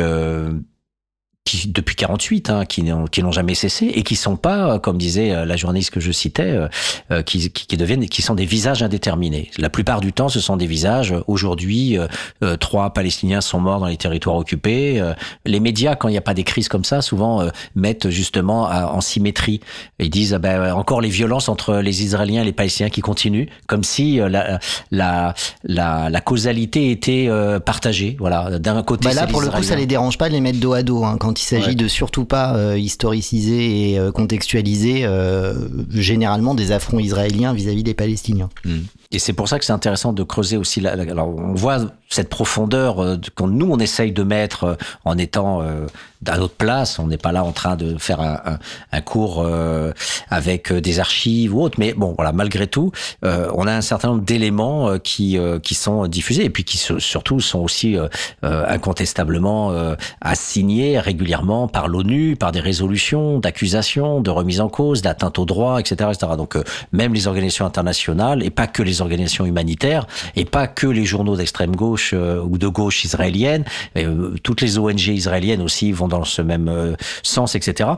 qui, 1.46 1.68
depuis 1.68 1.96
48, 1.96 2.50
hein, 2.50 2.66
qui 2.66 2.82
n'ont 2.82 3.06
qui 3.06 3.22
n'ont 3.22 3.32
jamais 3.32 3.54
cessé 3.54 3.86
et 3.86 4.02
qui 4.02 4.16
sont 4.16 4.36
pas, 4.36 4.74
euh, 4.74 4.80
comme 4.80 4.98
disait 4.98 5.32
euh, 5.32 5.46
la 5.46 5.56
journaliste 5.56 5.92
que 5.92 6.00
je 6.00 6.12
citais, 6.12 6.42
euh, 6.44 6.68
euh, 7.12 7.22
qui, 7.22 7.52
qui, 7.52 7.68
qui 7.68 7.78
deviennent, 7.78 8.10
qui 8.10 8.24
sont 8.24 8.34
des 8.34 8.46
visages 8.46 8.82
indéterminés. 8.82 9.52
La 9.60 9.70
plupart 9.70 10.02
du 10.02 10.12
temps, 10.12 10.28
ce 10.28 10.40
sont 10.40 10.58
des 10.58 10.66
visages. 10.66 11.14
Aujourd'hui, 11.28 12.00
euh, 12.42 12.58
trois 12.58 12.90
Palestiniens 12.94 13.42
sont 13.42 13.60
morts 13.60 13.80
dans 13.80 13.86
les 13.86 13.96
territoires 13.98 14.36
occupés. 14.38 15.02
Les 15.46 15.60
médias, 15.60 15.96
quand 15.96 16.08
il 16.08 16.14
n'y 16.14 16.18
a 16.18 16.22
pas 16.22 16.34
des 16.34 16.44
crises 16.44 16.68
comme 16.68 16.84
ça, 16.84 17.04
souvent 17.04 17.42
euh, 17.42 17.50
mettent 17.76 18.10
justement 18.10 18.68
à- 18.68 18.88
en 18.88 19.02
symétrie. 19.02 19.60
Ils 20.00 20.10
disent 20.10 20.34
ah 20.34 20.40
ben, 20.40 20.74
encore 20.74 21.00
les 21.00 21.10
violences 21.10 21.48
entre 21.48 21.76
les 21.76 22.02
Israéliens 22.04 22.42
et 22.42 22.46
les 22.46 22.54
Palestiniens 22.54 22.90
qui 22.90 23.02
continuent, 23.02 23.46
comme 23.68 23.84
si 23.84 24.20
euh, 24.20 24.30
la, 24.30 24.60
la, 24.90 25.36
la, 25.64 26.10
la 26.10 26.22
causalité 26.22 26.90
était 26.90 27.28
euh, 27.30 27.60
partagée. 27.60 28.18
Voilà, 28.20 28.58
d'un 28.58 28.82
côté, 28.82 29.10
Bah 29.10 29.14
là, 29.14 29.28
pour 29.28 29.42
le 29.42 29.50
coup, 29.50 29.62
ça 29.62 29.76
les 29.76 29.86
dérange 29.86 30.18
pas 30.18 30.28
de 30.28 30.34
les 30.34 30.42
mettre 30.42 30.60
dos 30.60 30.74
à 30.74 30.82
dos. 30.82 31.04
Hein, 31.04 31.18
quand 31.20 31.35
il 31.40 31.44
s'agit 31.44 31.70
Ouais. 31.70 31.76
de 31.76 31.88
surtout 31.88 32.26
pas 32.26 32.56
euh, 32.56 32.78
historiciser 32.78 33.92
et 33.92 34.00
euh, 34.00 34.12
contextualiser 34.12 35.06
euh, 35.06 35.54
généralement 35.92 36.54
des 36.56 36.72
affronts 36.72 37.00
israéliens 37.00 37.54
vis-à-vis 37.54 37.84
des 37.84 37.94
Palestiniens. 37.94 38.50
Mm. 38.64 38.78
Et 39.12 39.20
c'est 39.20 39.34
pour 39.34 39.48
ça 39.48 39.60
que 39.60 39.66
c'est 39.66 39.74
intéressant 39.74 40.14
de 40.14 40.24
creuser 40.24 40.58
aussi. 40.58 40.82
La, 40.82 40.92
alors, 40.94 41.30
on 41.30 41.54
voit 41.54 41.80
cette 42.10 42.30
profondeur 42.30 43.04
euh, 43.04 43.18
quand 43.36 43.48
nous 43.48 43.72
on 43.72 43.80
essaye 43.80 44.12
de 44.12 44.24
mettre 44.24 44.64
euh, 44.64 44.76
en 45.06 45.18
étant 45.18 45.62
euh, 45.62 45.86
à 46.28 46.38
notre 46.38 46.56
place. 46.56 47.00
On 47.00 47.08
n'est 47.08 47.18
pas 47.18 47.32
là 47.32 47.44
en 47.44 47.52
train 47.52 47.76
de 47.76 47.98
faire 47.98 48.20
un, 48.20 48.40
un, 48.46 48.60
un 48.92 49.02
cours 49.02 49.42
euh, 49.42 49.92
avec 50.30 50.72
euh, 50.72 50.82
des 50.82 51.00
archives 51.00 51.56
ou 51.56 51.62
autre. 51.62 51.76
Mais 51.80 51.94
bon, 51.94 52.14
voilà, 52.16 52.32
malgré 52.32 52.68
tout, 52.68 52.92
euh, 53.24 53.50
on 53.54 53.68
a 53.68 53.74
un 53.74 53.82
certain 53.82 54.10
nombre 54.10 54.24
d'éléments 54.24 54.98
qui 55.00 55.38
qui 55.64 55.76
sont 55.76 56.08
diffusés 56.08 56.46
et 56.46 56.50
puis 56.50 56.64
qui 56.64 56.78
surtout 56.78 57.40
sont 57.40 57.60
aussi 57.60 57.98
incontestablement 58.42 59.74
assignés 60.22 61.00
régulièrement 61.00 61.68
par 61.68 61.88
l'ONU, 61.88 62.36
par 62.36 62.52
des 62.52 62.60
résolutions 62.60 63.40
d'accusations, 63.40 64.22
de 64.22 64.30
remise 64.30 64.62
en 64.62 64.70
cause, 64.70 65.02
d'atteinte 65.02 65.40
aux 65.40 65.46
droits, 65.46 65.80
etc., 65.80 66.10
etc. 66.14 66.34
Donc 66.38 66.58
même 66.92 67.14
les 67.14 67.28
organisations 67.28 67.66
internationales 67.66 68.44
et 68.44 68.50
pas 68.50 68.68
que 68.68 68.84
les 68.84 68.95
organisations 69.02 69.46
humanitaires 69.46 70.08
et 70.36 70.46
pas 70.46 70.68
que 70.68 70.88
les 70.88 71.06
journaux 71.06 71.36
d'extrême 71.36 71.76
gauche 71.76 72.12
euh, 72.14 72.42
ou 72.42 72.58
de 72.58 72.68
gauche 72.68 73.04
israélienne, 73.04 73.66
euh, 73.98 74.36
toutes 74.44 74.62
les 74.62 74.78
ONG 74.78 75.08
israéliennes 75.08 75.62
aussi 75.62 75.92
vont 75.92 76.08
dans 76.08 76.24
ce 76.24 76.42
même 76.42 76.68
euh, 76.68 76.96
sens, 77.24 77.56
etc. 77.56 77.90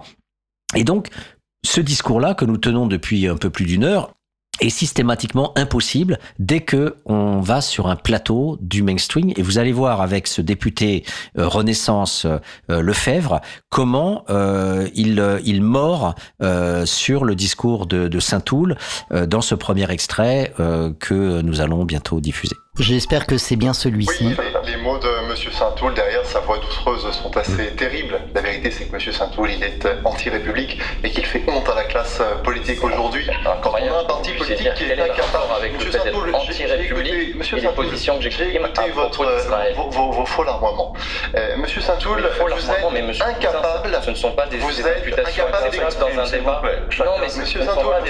Et 0.76 0.84
donc 0.84 1.10
ce 1.65 1.82
discours-là 1.82 2.34
que 2.34 2.45
nous 2.45 2.57
tenons 2.57 2.88
depuis 2.88 3.28
un 3.28 3.36
peu 3.36 3.49
plus 3.49 3.65
d'une 3.65 3.84
heure 3.84 4.14
est 4.61 4.69
systématiquement 4.69 5.53
impossible 5.57 6.19
dès 6.39 6.61
que 6.61 6.95
on 7.05 7.39
va 7.39 7.61
sur 7.61 7.88
un 7.88 7.95
plateau 7.95 8.57
du 8.61 8.84
mainstream 8.84 9.31
et 9.35 9.41
vous 9.41 9.57
allez 9.57 9.71
voir 9.71 10.01
avec 10.01 10.27
ce 10.27 10.41
député 10.41 11.03
euh, 11.38 11.47
Renaissance 11.47 12.25
euh, 12.25 12.81
Lefebvre 12.81 13.41
comment 13.69 14.23
euh, 14.29 14.88
il 14.95 15.19
euh, 15.19 15.39
il 15.43 15.61
mord 15.61 16.15
euh, 16.41 16.85
sur 16.85 17.25
le 17.25 17.35
discours 17.35 17.85
de, 17.85 18.07
de 18.07 18.19
Saint-Toul 18.19 18.77
euh, 19.11 19.25
dans 19.25 19.41
ce 19.41 19.55
premier 19.55 19.89
extrait 19.91 20.53
euh, 20.59 20.91
que 20.99 21.41
nous 21.41 21.61
allons 21.61 21.85
bientôt 21.85 22.19
diffuser. 22.19 22.55
J'espère 22.79 23.25
que 23.25 23.38
c'est 23.39 23.55
bien 23.55 23.73
celui-ci. 23.73 24.35
Les 24.65 24.77
mots 24.77 24.99
de 24.99 25.29
Monsieur 25.29 25.49
Saint-Toul 25.51 25.95
derrière 25.95 26.25
sa 26.38 26.43
voix 26.45 26.59
doucereuse 26.59 27.09
sont 27.14 27.35
assez 27.35 27.72
terribles. 27.76 28.19
La 28.35 28.41
vérité, 28.41 28.69
c'est 28.69 28.85
que 28.85 28.93
Monsieur 28.93 29.11
Saint-Toul, 29.11 29.49
il 29.49 29.64
est 29.64 29.84
euh, 29.88 29.95
anti-république 30.05 30.80
et 31.03 31.09
qu'il 31.09 31.26
fait 31.26 31.41
honte 31.47 31.68
à 31.68 31.73
la 31.73 31.84
classe 31.85 32.19
euh, 32.22 32.35
politique 32.43 32.84
aujourd'hui. 32.84 33.27
Quand 33.64 33.72
on 33.72 33.76
a 33.76 34.01
un 34.01 34.03
parti 34.03 34.34
politique 34.34 34.72
qui 34.76 34.84
est 34.84 34.93
incapable. 35.01 35.51
avec 35.57 35.72
le 35.72 35.77
Monsieur 35.80 35.91
fait 35.91 36.03
d'être 36.03 36.14
Saint-Toul, 36.14 36.35
j'ai- 36.45 36.53
j'ai 36.53 36.64
anti-république 36.65 37.35
Monsieur 37.38 37.57
et 37.57 37.61
les 37.61 37.68
Saint-Toul, 37.68 37.85
positions 37.85 38.18
que 38.18 38.22
j'exprime 38.22 38.65
à 38.65 38.88
votre, 38.93 39.35
d'Israël 39.35 39.73
vos, 39.76 39.89
vos- 39.89 40.11
vos 40.11 40.26
faux 40.27 40.43
larmoiements. 40.43 40.93
Euh, 41.35 41.57
Monsieur 41.57 41.81
faux 42.38 42.43
vous 42.43 42.49
larmoiements, 42.49 42.91
mais 42.91 42.99
êtes 42.99 43.05
monsieur 43.07 43.26
incapable. 43.26 43.99
ce 44.03 44.09
ne 44.11 44.15
sont 44.15 44.31
pas 44.34 44.45
des, 44.45 44.57
vous 44.57 44.80
êtes 44.80 44.97
imputations 44.99 45.45
dans 45.47 46.19
un 46.22 46.30
débat. 46.30 46.61
vous. 46.61 47.03
Non, 47.03 47.11
mais 47.19 47.30
ce 47.30 47.39
Monsieur 47.39 47.61
ne 47.61 47.65
sont 47.65 47.72
Saint-Toul, 47.73 47.91
pas 47.91 48.01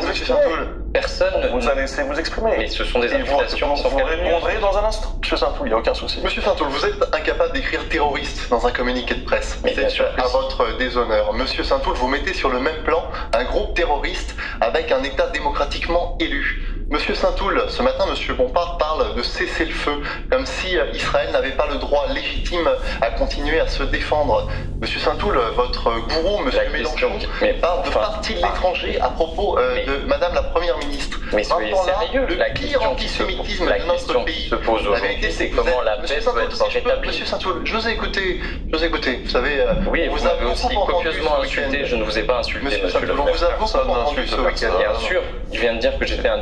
vous. 0.00 0.08
Monsieur 0.08 0.26
Saint-Toul. 0.26 0.82
Personne 0.92 1.40
ne 1.42 1.48
Vous 1.48 1.68
allez 1.68 1.82
laisser 1.82 2.02
vous 2.04 2.18
exprimer. 2.18 2.54
Mais 2.56 2.68
ce 2.68 2.82
sont 2.84 2.98
des 3.00 3.08
vous- 3.08 3.14
imputations 3.34 3.76
sont 3.76 3.90
vous 3.90 3.98
faites. 3.98 4.06
répondrez 4.08 4.56
dans 4.62 4.76
un 4.78 4.84
instant. 4.84 5.12
Monsieur 5.20 5.36
Saint-Toul, 5.36 5.66
il 5.66 5.68
n'y 5.68 5.74
a 5.74 5.78
aucun 5.78 5.92
souci. 5.94 6.20
Monsieur 6.24 6.40
Saint-Toul, 6.40 6.68
vous 6.68 6.84
êtes 6.86 7.14
incapable 7.14 7.52
d'écrire 7.52 7.75
terroriste 7.84 8.48
dans 8.50 8.66
un 8.66 8.70
communiqué 8.70 9.14
de 9.14 9.24
presse. 9.24 9.58
Que 9.62 10.20
à 10.20 10.26
votre 10.28 10.76
déshonneur. 10.78 11.32
Monsieur 11.32 11.64
Saint-Toul, 11.64 11.94
vous 11.96 12.08
mettez 12.08 12.34
sur 12.34 12.48
le 12.48 12.60
même 12.60 12.82
plan 12.84 13.02
un 13.32 13.44
groupe 13.44 13.74
terroriste 13.74 14.34
avec 14.60 14.92
un 14.92 15.02
État 15.02 15.28
démocratiquement 15.28 16.16
élu. 16.20 16.75
Monsieur 16.88 17.16
Saint-Toul, 17.16 17.64
ce 17.68 17.82
matin, 17.82 18.04
Monsieur 18.08 18.34
Bompard 18.34 18.78
parle 18.78 19.16
de 19.16 19.22
cesser 19.22 19.64
le 19.64 19.72
feu, 19.72 20.00
comme 20.30 20.46
si 20.46 20.78
euh, 20.78 20.84
Israël 20.94 21.30
n'avait 21.32 21.50
pas 21.50 21.66
le 21.68 21.78
droit 21.78 22.06
légitime 22.14 22.68
à 23.00 23.10
continuer 23.10 23.58
à 23.58 23.66
se 23.66 23.82
défendre. 23.82 24.48
Monsieur 24.80 25.00
Saint-Toul, 25.00 25.36
votre 25.56 25.90
gourou, 26.06 26.44
Monsieur 26.44 26.62
La 26.62 26.70
Mélenchon, 26.70 27.10
mais 27.40 27.54
parle 27.54 27.82
de 27.82 27.88
enfin, 27.88 28.00
partie 28.00 28.34
de 28.34 28.38
l'étranger 28.38 29.00
à 29.00 29.08
propos 29.08 29.58
euh, 29.58 29.84
de 29.84 30.06
Madame 30.06 30.34
la 30.34 30.44
Première 30.44 30.78
ministre. 30.78 31.18
Mais 31.32 31.42
soyez 31.42 31.74
sérieux, 31.74 32.24
le 32.28 32.36
la 32.36 32.50
pire 32.50 32.80
antisémitisme 32.82 33.66
de 33.66 33.86
notre 33.86 34.24
pays. 34.24 34.48
se 34.48 34.54
pose 34.54 34.88
La 34.88 35.00
vérité, 35.00 35.30
c'est 35.32 35.50
comment 35.50 35.82
la 35.82 35.96
paix 35.96 36.20
peut 36.22 36.40
être 36.40 36.66
rétablie. 36.66 37.08
Monsieur 37.08 37.26
Saint-Toul, 37.26 37.62
je 37.64 37.74
vous 37.76 37.88
ai 37.88 37.92
écouté, 37.92 38.40
je 38.70 38.76
vous 38.76 38.84
ai 38.84 38.86
écouté. 38.86 39.20
Vous 39.24 39.30
savez, 39.30 39.60
euh, 39.60 39.72
Oui, 39.90 40.06
vous 40.08 40.20
a 40.20 40.34
m'avez 40.34 40.44
beaucoup 40.44 40.52
aussi 40.52 40.76
copieusement 40.86 41.40
insulté, 41.42 41.84
je 41.84 41.96
ne 41.96 42.04
vous 42.04 42.16
ai 42.16 42.22
pas 42.22 42.38
insulté, 42.38 42.64
Monsieur 42.64 42.84
monsieur, 42.84 43.00
Saint-Toul, 43.00 43.18
on 43.18 43.32
vous 43.32 43.44
a 43.44 43.50
beaucoup 43.50 43.90
entendu 43.90 44.26
ce 44.28 44.36
week-end. 44.36 44.78
Bien 44.78 44.94
sûr, 45.00 45.22
il 45.52 45.58
vient 45.58 45.74
de 45.74 45.80
dire 45.80 45.98
que 45.98 46.06
j'étais 46.06 46.28
un 46.28 46.38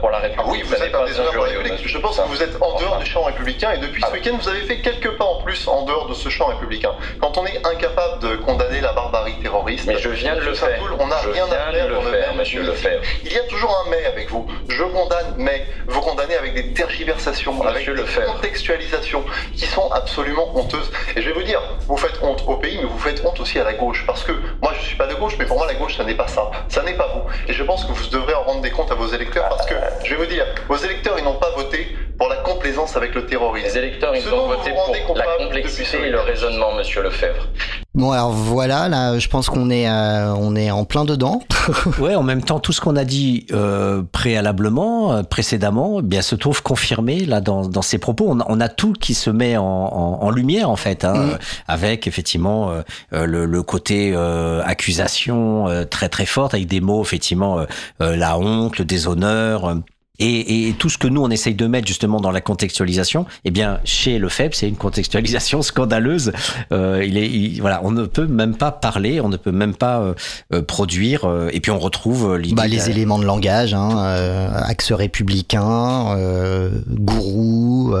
pour 0.00 0.10
la 0.10 0.18
République. 0.18 0.46
Ah 0.46 0.50
oui, 0.50 0.62
vous 0.64 0.74
êtes 0.74 0.94
un 0.94 0.98
pas 0.98 1.06
déshonneur 1.06 1.32
pour 1.32 1.44
la 1.44 1.50
République. 1.50 1.88
Je 1.88 1.98
pense 1.98 2.16
que 2.16 2.28
vous 2.28 2.42
êtes 2.42 2.60
en 2.60 2.78
dehors 2.78 2.98
du 2.98 3.06
champ 3.06 3.22
républicain 3.22 3.72
et 3.72 3.78
depuis 3.78 4.02
ce 4.02 4.12
week-end, 4.12 4.36
vous 4.40 4.48
avez 4.48 4.62
fait 4.62 4.80
quelques 4.80 5.16
pas 5.16 5.24
en 5.24 5.42
plus 5.42 5.66
en 5.68 5.82
dehors 5.82 6.08
de 6.08 6.14
ce 6.14 6.28
champ 6.28 6.46
républicain. 6.46 6.92
Quand 7.20 7.36
on 7.38 7.46
est 7.46 7.64
incapable 7.66 8.22
de 8.22 8.36
condamner 8.36 8.80
la 8.80 8.92
barbarie 8.92 9.38
terroriste, 9.42 9.86
Mais 9.86 9.98
je 9.98 10.08
viens 10.08 10.36
de 10.36 10.40
le 10.40 10.54
faire. 10.54 10.80
On 10.98 11.06
n'a 11.06 11.18
rien 11.18 11.46
à 11.46 11.72
faire 11.72 11.88
le 11.88 12.00
faire, 12.00 12.34
monsieur. 12.34 12.62
Lefebvre. 12.62 13.02
Il 13.24 13.32
y 13.32 13.38
a 13.38 13.44
toujours 13.44 13.84
un 13.84 13.90
mais 13.90 14.04
avec 14.04 14.30
vous. 14.30 14.46
Je 14.68 14.82
condamne, 14.82 15.34
mais 15.36 15.66
vous 15.86 16.00
condamnez 16.00 16.34
avec 16.36 16.54
des 16.54 16.72
tergiversations, 16.72 17.62
avec 17.62 17.88
des 17.88 18.22
contextualisations 18.26 19.24
qui 19.54 19.66
sont 19.66 19.90
absolument 19.92 20.56
honteuses. 20.56 20.90
Et 21.16 21.22
je 21.22 21.28
vais 21.28 21.34
vous 21.34 21.42
dire, 21.42 21.60
vous 21.86 21.96
faites 21.96 22.22
honte 22.22 22.42
au 22.46 22.56
pays, 22.56 22.78
mais 22.78 22.88
vous 22.88 22.98
faites 22.98 23.24
honte 23.24 23.38
aussi 23.40 23.58
à 23.58 23.64
la 23.64 23.74
gauche. 23.74 24.04
Parce 24.06 24.24
que 24.24 24.32
moi, 24.62 24.72
je 24.78 24.84
suis 24.84 24.96
pas 24.96 25.06
de 25.06 25.14
gauche, 25.14 25.34
mais 25.38 25.46
pour 25.46 25.58
moi, 25.58 25.66
la 25.66 25.74
gauche, 25.74 25.96
ça 25.96 26.04
n'est 26.04 26.14
pas 26.14 26.28
ça. 26.28 26.50
Ça 26.68 26.82
n'est 26.82 26.94
pas 26.94 27.08
vous. 27.14 27.22
Et 27.48 27.52
je 27.52 27.62
pense 27.62 27.84
que 27.84 27.92
vous 27.92 28.06
devrez 28.08 28.34
en 28.34 28.42
rendre 28.42 28.60
des 28.60 28.70
comptes 28.70 28.90
à 28.90 28.94
vos 28.94 29.08
électeurs 29.08 29.48
parce 29.48 29.66
que, 29.68 29.74
je 30.04 30.14
vais 30.14 30.16
vous 30.16 30.30
dire, 30.30 30.46
vos 30.68 30.76
électeurs, 30.76 31.18
ils 31.18 31.24
n'ont 31.24 31.38
pas 31.38 31.50
voté 31.56 31.96
pour 32.18 32.28
la 32.28 32.36
complaisance 32.36 32.96
avec 32.96 33.14
le 33.14 33.26
terrorisme. 33.26 33.66
Les 33.68 33.78
électeurs, 33.78 34.14
ils 34.14 34.26
ont 34.32 34.48
voté 34.48 34.72
pour 35.06 35.16
la 35.16 35.24
complexité 35.38 35.98
et 36.06 36.10
le 36.10 36.20
raisonnement, 36.20 36.74
monsieur 36.76 37.02
Lefebvre. 37.02 37.46
Bon 37.94 38.12
alors 38.12 38.30
voilà, 38.30 38.88
là 38.88 39.18
je 39.18 39.28
pense 39.28 39.48
qu'on 39.48 39.70
est 39.70 39.88
euh, 39.88 40.32
on 40.34 40.54
est 40.54 40.70
en 40.70 40.84
plein 40.84 41.04
dedans. 41.04 41.40
Ouais, 41.98 42.14
en 42.14 42.22
même 42.22 42.42
temps, 42.42 42.60
tout 42.60 42.72
ce 42.72 42.80
qu'on 42.80 42.96
a 42.96 43.04
dit 43.04 43.46
euh, 43.52 44.02
préalablement, 44.10 45.12
euh, 45.12 45.22
précédemment, 45.22 45.98
eh 46.00 46.02
bien 46.02 46.22
se 46.22 46.34
trouve 46.34 46.62
confirmé 46.62 47.26
là 47.26 47.40
dans, 47.42 47.66
dans 47.68 47.82
ces 47.82 47.98
propos. 47.98 48.26
On, 48.28 48.40
a- 48.40 48.46
on 48.48 48.60
a 48.60 48.68
tout 48.68 48.92
qui 48.94 49.12
se 49.14 49.28
met 49.30 49.56
en, 49.58 49.64
en, 49.64 50.18
en 50.22 50.30
lumière 50.30 50.70
en 50.70 50.76
fait, 50.76 51.04
hein, 51.04 51.12
Mm. 51.14 51.30
euh, 51.30 51.36
avec 51.66 52.06
effectivement 52.06 52.70
euh, 52.70 52.82
euh, 53.12 53.26
le, 53.26 53.44
le 53.46 53.62
côté 53.62 54.12
euh, 54.14 54.62
accusation 54.64 55.68
euh, 55.68 55.84
très 55.84 56.08
très 56.08 56.26
forte, 56.26 56.54
avec 56.54 56.66
des 56.68 56.80
mots 56.80 57.02
effectivement 57.02 57.64
la 58.00 58.38
honte, 58.38 58.78
le 58.78 58.84
déshonneur. 58.84 59.74
Et, 60.18 60.68
et 60.68 60.72
tout 60.72 60.88
ce 60.88 60.98
que 60.98 61.06
nous 61.08 61.22
on 61.22 61.30
essaye 61.30 61.54
de 61.54 61.66
mettre 61.66 61.86
justement 61.86 62.20
dans 62.20 62.30
la 62.30 62.40
contextualisation, 62.40 63.26
eh 63.44 63.50
bien 63.50 63.80
chez 63.84 64.18
le 64.18 64.28
FEB 64.28 64.52
c'est 64.54 64.68
une 64.68 64.76
contextualisation 64.76 65.62
scandaleuse. 65.68 66.32
Euh, 66.72 67.04
il 67.06 67.16
est, 67.16 67.28
il- 67.28 67.60
voilà, 67.60 67.80
on 67.84 67.90
ne 67.90 68.04
peut 68.06 68.26
même 68.26 68.56
pas 68.56 68.70
parler, 68.72 69.20
on 69.20 69.28
ne 69.28 69.36
peut 69.36 69.52
même 69.52 69.74
pas 69.74 70.00
euh, 70.00 70.14
euh, 70.52 70.62
produire. 70.62 71.24
euh, 71.24 71.50
et 71.52 71.60
puis 71.60 71.70
on 71.70 71.78
retrouve 71.78 72.32
euh. 72.34 72.42
Bah, 72.54 72.66
les 72.66 72.90
éléments 72.90 73.18
de 73.18 73.24
langage, 73.24 73.74
hein, 73.74 73.90
euh, 73.98 74.50
axe 74.54 74.92
républicain, 74.92 76.16
euh, 76.16 76.70
gourou. 76.88 77.94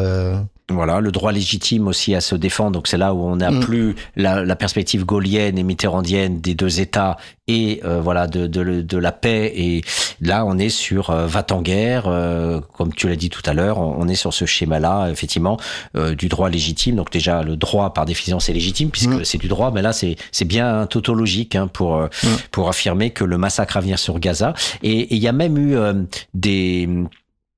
Voilà, 0.70 1.00
le 1.00 1.10
droit 1.10 1.32
légitime 1.32 1.86
aussi 1.88 2.14
à 2.14 2.20
se 2.20 2.34
défendre. 2.34 2.72
Donc 2.72 2.88
c'est 2.88 2.98
là 2.98 3.14
où 3.14 3.20
on 3.22 3.36
n'a 3.36 3.50
Mm. 3.50 3.60
plus 3.60 3.94
la, 4.16 4.44
la 4.44 4.54
perspective 4.54 5.06
gaulienne 5.06 5.56
et 5.58 5.62
mitterrandienne 5.62 6.40
des 6.42 6.54
deux 6.54 6.80
États 6.80 7.16
et 7.46 7.80
euh, 7.86 8.02
voilà 8.02 8.26
de, 8.26 8.46
de, 8.46 8.82
de 8.82 8.98
la 8.98 9.10
paix. 9.10 9.50
Et 9.56 9.82
là, 10.20 10.44
on 10.44 10.58
est 10.58 10.68
sur 10.68 11.08
euh, 11.08 11.26
va 11.26 11.46
en 11.52 11.62
guerre, 11.62 12.04
euh, 12.06 12.60
comme 12.76 12.92
tu 12.92 13.08
l'as 13.08 13.16
dit 13.16 13.30
tout 13.30 13.40
à 13.46 13.54
l'heure. 13.54 13.78
On 13.78 13.96
on 13.98 14.08
est 14.08 14.14
sur 14.14 14.34
ce 14.34 14.44
schéma-là, 14.44 15.08
effectivement, 15.10 15.56
euh, 15.96 16.14
du 16.14 16.28
droit 16.28 16.50
légitime. 16.50 16.96
Donc 16.96 17.10
déjà, 17.10 17.42
le 17.42 17.56
droit 17.56 17.94
par 17.94 18.04
définition 18.04 18.38
c'est 18.38 18.52
légitime 18.52 18.90
puisque 18.90 19.24
c'est 19.24 19.38
du 19.38 19.48
droit, 19.48 19.70
mais 19.72 19.80
là 19.80 19.94
c'est 19.94 20.16
c'est 20.32 20.44
bien 20.44 20.86
tautologique 20.86 21.56
hein, 21.56 21.66
pour 21.66 21.96
euh, 21.96 22.08
pour 22.50 22.68
affirmer 22.68 23.08
que 23.10 23.24
le 23.24 23.38
massacre 23.38 23.78
à 23.78 23.80
venir 23.80 23.98
sur 23.98 24.18
Gaza. 24.18 24.52
Et 24.82 24.98
et 25.00 25.14
il 25.14 25.22
y 25.22 25.28
a 25.28 25.32
même 25.32 25.56
eu 25.56 25.76
euh, 25.76 25.94
des 26.34 26.88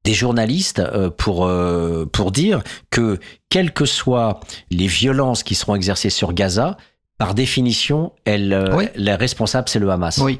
des 0.04 0.14
journalistes 0.14 0.78
euh, 0.80 1.10
pour 1.10 1.44
euh, 1.46 2.06
pour 2.10 2.32
dire 2.32 2.62
que 2.90 3.18
quelles 3.48 3.72
que 3.72 3.84
soient 3.84 4.40
les 4.70 4.86
violences 4.86 5.42
qui 5.42 5.54
seront 5.54 5.74
exercées 5.74 6.10
sur 6.10 6.32
Gaza, 6.32 6.76
par 7.18 7.34
définition, 7.34 8.12
elle, 8.24 8.52
euh, 8.52 8.76
Oui. 8.76 8.86
la 8.96 9.16
responsable 9.16 9.68
c'est 9.68 9.78
le 9.78 9.90
Hamas. 9.90 10.18
Oui. 10.18 10.38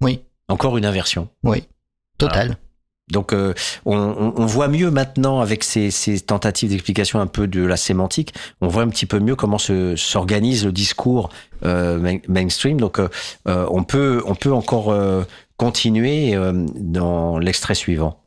Oui. 0.00 0.20
Encore 0.48 0.76
une 0.78 0.84
inversion. 0.86 1.28
Oui. 1.42 1.64
Total. 2.18 2.56
Donc 3.10 3.32
euh, 3.32 3.54
on, 3.84 4.32
on- 4.36 4.46
voit 4.46 4.66
mieux 4.68 4.90
maintenant 4.90 5.40
avec 5.40 5.62
ces, 5.62 5.92
ces 5.92 6.18
tentatives 6.20 6.70
d'explication 6.70 7.20
un 7.20 7.28
peu 7.28 7.46
de 7.46 7.62
la 7.64 7.76
sémantique, 7.76 8.34
on 8.60 8.66
voit 8.66 8.82
un 8.82 8.88
petit 8.88 9.06
peu 9.06 9.20
mieux 9.20 9.36
comment 9.36 9.58
se- 9.58 9.94
s'organise 9.94 10.64
le 10.64 10.72
discours 10.72 11.28
euh, 11.64 11.98
main- 12.00 12.18
mainstream. 12.28 12.80
Donc 12.80 12.98
euh, 12.98 13.08
euh, 13.48 13.66
on 13.70 13.84
peut 13.84 14.22
on 14.26 14.34
peut 14.34 14.52
encore 14.52 14.90
euh, 14.90 15.22
continuer 15.56 16.34
euh, 16.34 16.52
dans 16.76 17.38
l'extrait 17.38 17.76
suivant. 17.76 18.20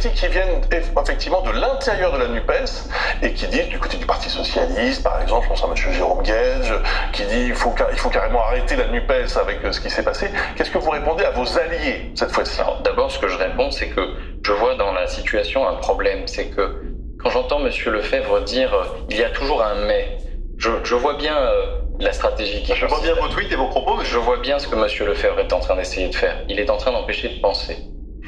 Critiques 0.00 0.18
qui 0.18 0.28
viennent 0.28 0.62
effectivement 0.96 1.42
de 1.42 1.50
l'intérieur 1.50 2.10
de 2.14 2.16
la 2.16 2.28
NUPES 2.28 2.88
et 3.22 3.34
qui 3.34 3.46
disent 3.48 3.68
du 3.68 3.78
côté 3.78 3.98
du 3.98 4.06
Parti 4.06 4.30
Socialiste, 4.30 5.02
par 5.02 5.20
exemple, 5.20 5.44
je 5.44 5.48
pense 5.50 5.62
à 5.62 5.66
M. 5.66 5.92
Jérôme 5.92 6.22
Guedge, 6.22 6.72
qui 7.12 7.24
dit 7.24 7.48
il 7.48 7.54
faut, 7.54 7.74
il 7.92 7.98
faut 7.98 8.08
carrément 8.08 8.40
arrêter 8.40 8.76
la 8.76 8.86
NUPES 8.86 9.36
avec 9.38 9.62
euh, 9.62 9.72
ce 9.72 9.80
qui 9.82 9.90
s'est 9.90 10.02
passé. 10.02 10.30
Qu'est-ce 10.56 10.70
que 10.70 10.78
vous 10.78 10.90
répondez 10.90 11.24
à 11.24 11.32
vos 11.32 11.58
alliés 11.58 12.12
cette 12.14 12.32
fois-ci? 12.32 12.62
Alors, 12.62 12.80
D'abord, 12.80 13.10
ce 13.10 13.18
que 13.18 13.28
je 13.28 13.36
réponds, 13.36 13.70
c'est 13.70 13.88
que 13.88 14.00
je 14.42 14.52
vois 14.52 14.74
dans 14.76 14.90
la 14.92 15.06
situation 15.06 15.68
un 15.68 15.74
problème. 15.74 16.26
C'est 16.26 16.46
que 16.46 16.82
quand 17.22 17.28
j'entends 17.28 17.58
Monsieur 17.58 17.90
Lefebvre 17.90 18.40
dire 18.44 18.72
euh, 18.72 18.84
il 19.10 19.18
y 19.18 19.24
a 19.24 19.28
toujours 19.28 19.62
un 19.62 19.74
mais, 19.86 20.16
je, 20.56 20.70
je 20.82 20.94
vois 20.94 21.18
bien 21.18 21.36
euh, 21.36 21.76
la 21.98 22.14
stratégie 22.14 22.62
qui 22.62 22.74
Je 22.74 22.86
vois 22.86 23.02
bien 23.02 23.12
vos 23.16 23.28
tweets 23.28 23.52
et 23.52 23.56
vos 23.56 23.68
propos, 23.68 24.02
Je 24.02 24.16
vois 24.16 24.38
bien 24.38 24.58
ce 24.58 24.66
que 24.66 24.76
Monsieur 24.76 25.04
Lefebvre 25.04 25.40
est 25.40 25.52
en 25.52 25.60
train 25.60 25.76
d'essayer 25.76 26.08
de 26.08 26.14
faire. 26.14 26.38
Il 26.48 26.58
est 26.58 26.70
en 26.70 26.78
train 26.78 26.90
d'empêcher 26.90 27.28
de 27.28 27.40
penser. 27.42 27.76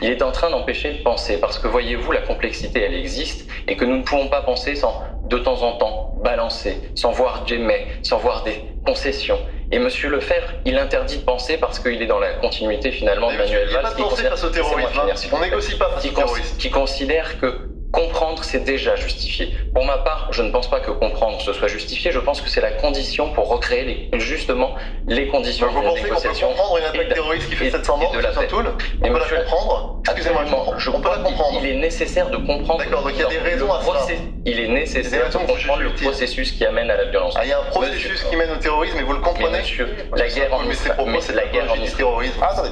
Il 0.02 0.10
est 0.10 0.22
en 0.22 0.32
train 0.32 0.50
d'empêcher 0.50 0.92
de 0.94 1.02
penser 1.02 1.38
parce 1.38 1.58
que 1.58 1.68
voyez-vous, 1.68 2.10
la 2.12 2.20
complexité, 2.22 2.80
elle 2.82 2.94
existe 2.94 3.48
et 3.68 3.76
que 3.76 3.84
nous 3.84 3.96
ne 3.98 4.02
pouvons 4.02 4.28
pas 4.28 4.42
penser 4.42 4.74
sans, 4.74 5.00
de 5.28 5.38
temps 5.38 5.62
en 5.62 5.72
temps, 5.78 6.14
balancer, 6.24 6.76
sans 6.96 7.12
voir 7.12 7.44
des 7.44 7.58
mais, 7.58 7.86
sans 8.02 8.18
voir 8.18 8.42
des 8.42 8.64
concessions. 8.84 9.38
Et 9.70 9.78
Monsieur 9.78 10.10
Lefebvre, 10.10 10.48
il 10.66 10.76
interdit 10.76 11.18
de 11.18 11.22
penser 11.22 11.56
parce 11.56 11.78
qu'il 11.78 12.02
est 12.02 12.06
dans 12.06 12.18
la 12.18 12.32
continuité 12.34 12.90
finalement 12.90 13.28
de 13.28 13.36
Mais 13.36 13.44
Manuel 13.44 13.68
il 13.70 13.76
a 13.76 13.80
Valls 13.80 13.82
pas 13.84 13.90
de 13.90 13.94
pensée 14.02 14.10
considère- 14.10 14.30
face 14.32 14.44
au 14.44 14.50
terrorisme, 14.50 14.88
hein. 15.00 15.14
On 15.32 15.38
négocie 15.40 15.78
pas 15.78 15.88
face 15.90 16.04
au 16.04 16.08
terrorisme. 16.10 16.56
qui 16.58 16.70
considère 16.70 17.40
que 17.40 17.70
comprendre, 17.92 18.42
c'est 18.42 18.64
déjà 18.64 18.96
justifié. 18.96 19.54
Pour 19.74 19.84
ma 19.84 19.98
part, 19.98 20.28
je 20.32 20.42
ne 20.42 20.50
pense 20.50 20.68
pas 20.68 20.80
que 20.80 20.90
comprendre 20.90 21.40
ce 21.40 21.52
soit 21.52 21.68
justifié. 21.68 22.10
Je 22.10 22.18
pense 22.18 22.40
que 22.40 22.48
c'est 22.48 22.60
la 22.60 22.72
condition 22.72 23.28
pour 23.32 23.48
recréer 23.48 24.08
les- 24.12 24.20
justement 24.20 24.74
les 25.06 25.28
conditions 25.28 25.66
Donc 25.66 25.74
vous 25.76 25.80
de 25.82 25.86
la 25.86 25.92
pensez 25.92 26.28
qu'on 26.28 26.36
peut 26.38 26.46
comprendre 26.46 26.78
une 26.78 26.84
attaque 26.84 27.14
terroriste 27.14 27.48
qui 27.48 27.54
fait 27.56 27.66
et- 27.66 27.70
700 27.70 27.96
morts, 27.98 28.12
de 28.12 28.18
la 28.20 28.30
paix. 28.30 28.48
On 28.50 29.08
peut 29.08 29.10
monsieur- 29.10 29.36
la 29.36 29.42
comprendre 29.42 29.98
Excusez-moi, 30.04 30.42
je 30.78 30.90
on 30.90 31.00
peut 31.00 31.08
la 31.10 31.16
comprendre. 31.18 31.58
Il 31.62 31.68
est 31.68 31.76
nécessaire 31.76 32.28
de 32.30 32.36
comprendre. 32.38 32.78
D'accord, 32.78 33.02
donc 33.02 33.12
il 33.14 33.20
y 33.20 33.24
a 33.24 33.28
des 33.28 33.36
le 33.36 33.42
raisons 33.42 33.72
à 33.72 33.78
process- 33.78 34.18
Il 34.44 34.58
est 34.58 34.68
nécessaire 34.68 35.28
de 35.28 35.32
comprendre 35.36 35.80
le 35.80 35.92
processus 35.94 36.52
qui 36.52 36.64
amène 36.64 36.90
à 36.90 36.96
la 36.96 37.04
violence. 37.04 37.34
Ah, 37.36 37.44
il 37.44 37.50
y 37.50 37.52
a 37.52 37.60
un 37.60 37.64
processus 37.64 38.24
qui 38.24 38.36
mène 38.36 38.50
au 38.50 38.56
terrorisme 38.56 38.98
et 38.98 39.02
vous 39.02 39.12
le 39.12 39.20
comprenez 39.20 39.50
Mais 39.50 39.58
monsieur, 39.60 39.94
la 40.16 40.28
guerre 40.28 40.52
en 40.54 40.60
mais 40.62 41.20
c'est 41.20 41.34
la 41.34 41.46
guerre 41.46 41.70
en 41.72 41.96
terrorisme. 41.96 42.38
Ah, 42.42 42.48
attendez. 42.52 42.70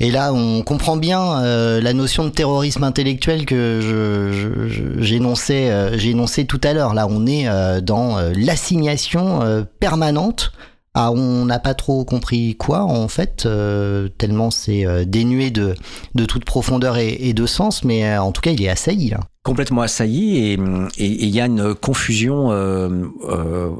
Et 0.00 0.10
là, 0.10 0.32
on 0.32 0.62
comprend 0.62 0.96
bien 0.96 1.42
euh, 1.42 1.80
la 1.80 1.92
notion 1.94 2.24
de 2.24 2.30
terrorisme 2.30 2.84
intellectuel 2.84 3.46
que 3.46 3.80
je- 3.80 4.32
je- 4.32 4.68
je- 4.68 5.02
j'énonçais 5.02 5.70
euh, 5.70 5.96
énoncé 5.98 6.44
tout 6.44 6.60
à 6.64 6.72
l'heure. 6.74 6.92
Là, 6.94 7.06
on 7.08 7.26
est 7.26 7.48
euh, 7.48 7.80
dans 7.80 8.18
l'assignation 8.36 9.66
permanente 9.80 10.52
à 10.96 11.12
on 11.12 11.44
n'a 11.44 11.58
pas 11.58 11.74
trop 11.74 12.04
compris 12.06 12.56
quoi 12.56 12.82
en 12.82 13.06
fait, 13.06 13.44
euh, 13.44 14.08
tellement 14.16 14.50
c'est 14.50 14.86
euh, 14.86 15.04
dénué 15.04 15.50
de, 15.50 15.74
de 16.14 16.24
toute 16.24 16.44
profondeur 16.46 16.96
et, 16.96 17.32
de 17.34 17.46
sens, 17.46 17.84
mais 17.84 18.06
euh, 18.08 18.22
en 18.22 18.32
tout 18.32 18.40
cas, 18.40 18.50
il 18.50 18.62
est 18.62 18.68
assailli 18.70 19.10
là. 19.10 19.20
complètement 19.44 19.82
assailli 19.82 20.38
et 20.38 20.58
il 20.98 21.28
y 21.28 21.40
a 21.40 21.46
une 21.46 21.74
confusion, 21.74 22.46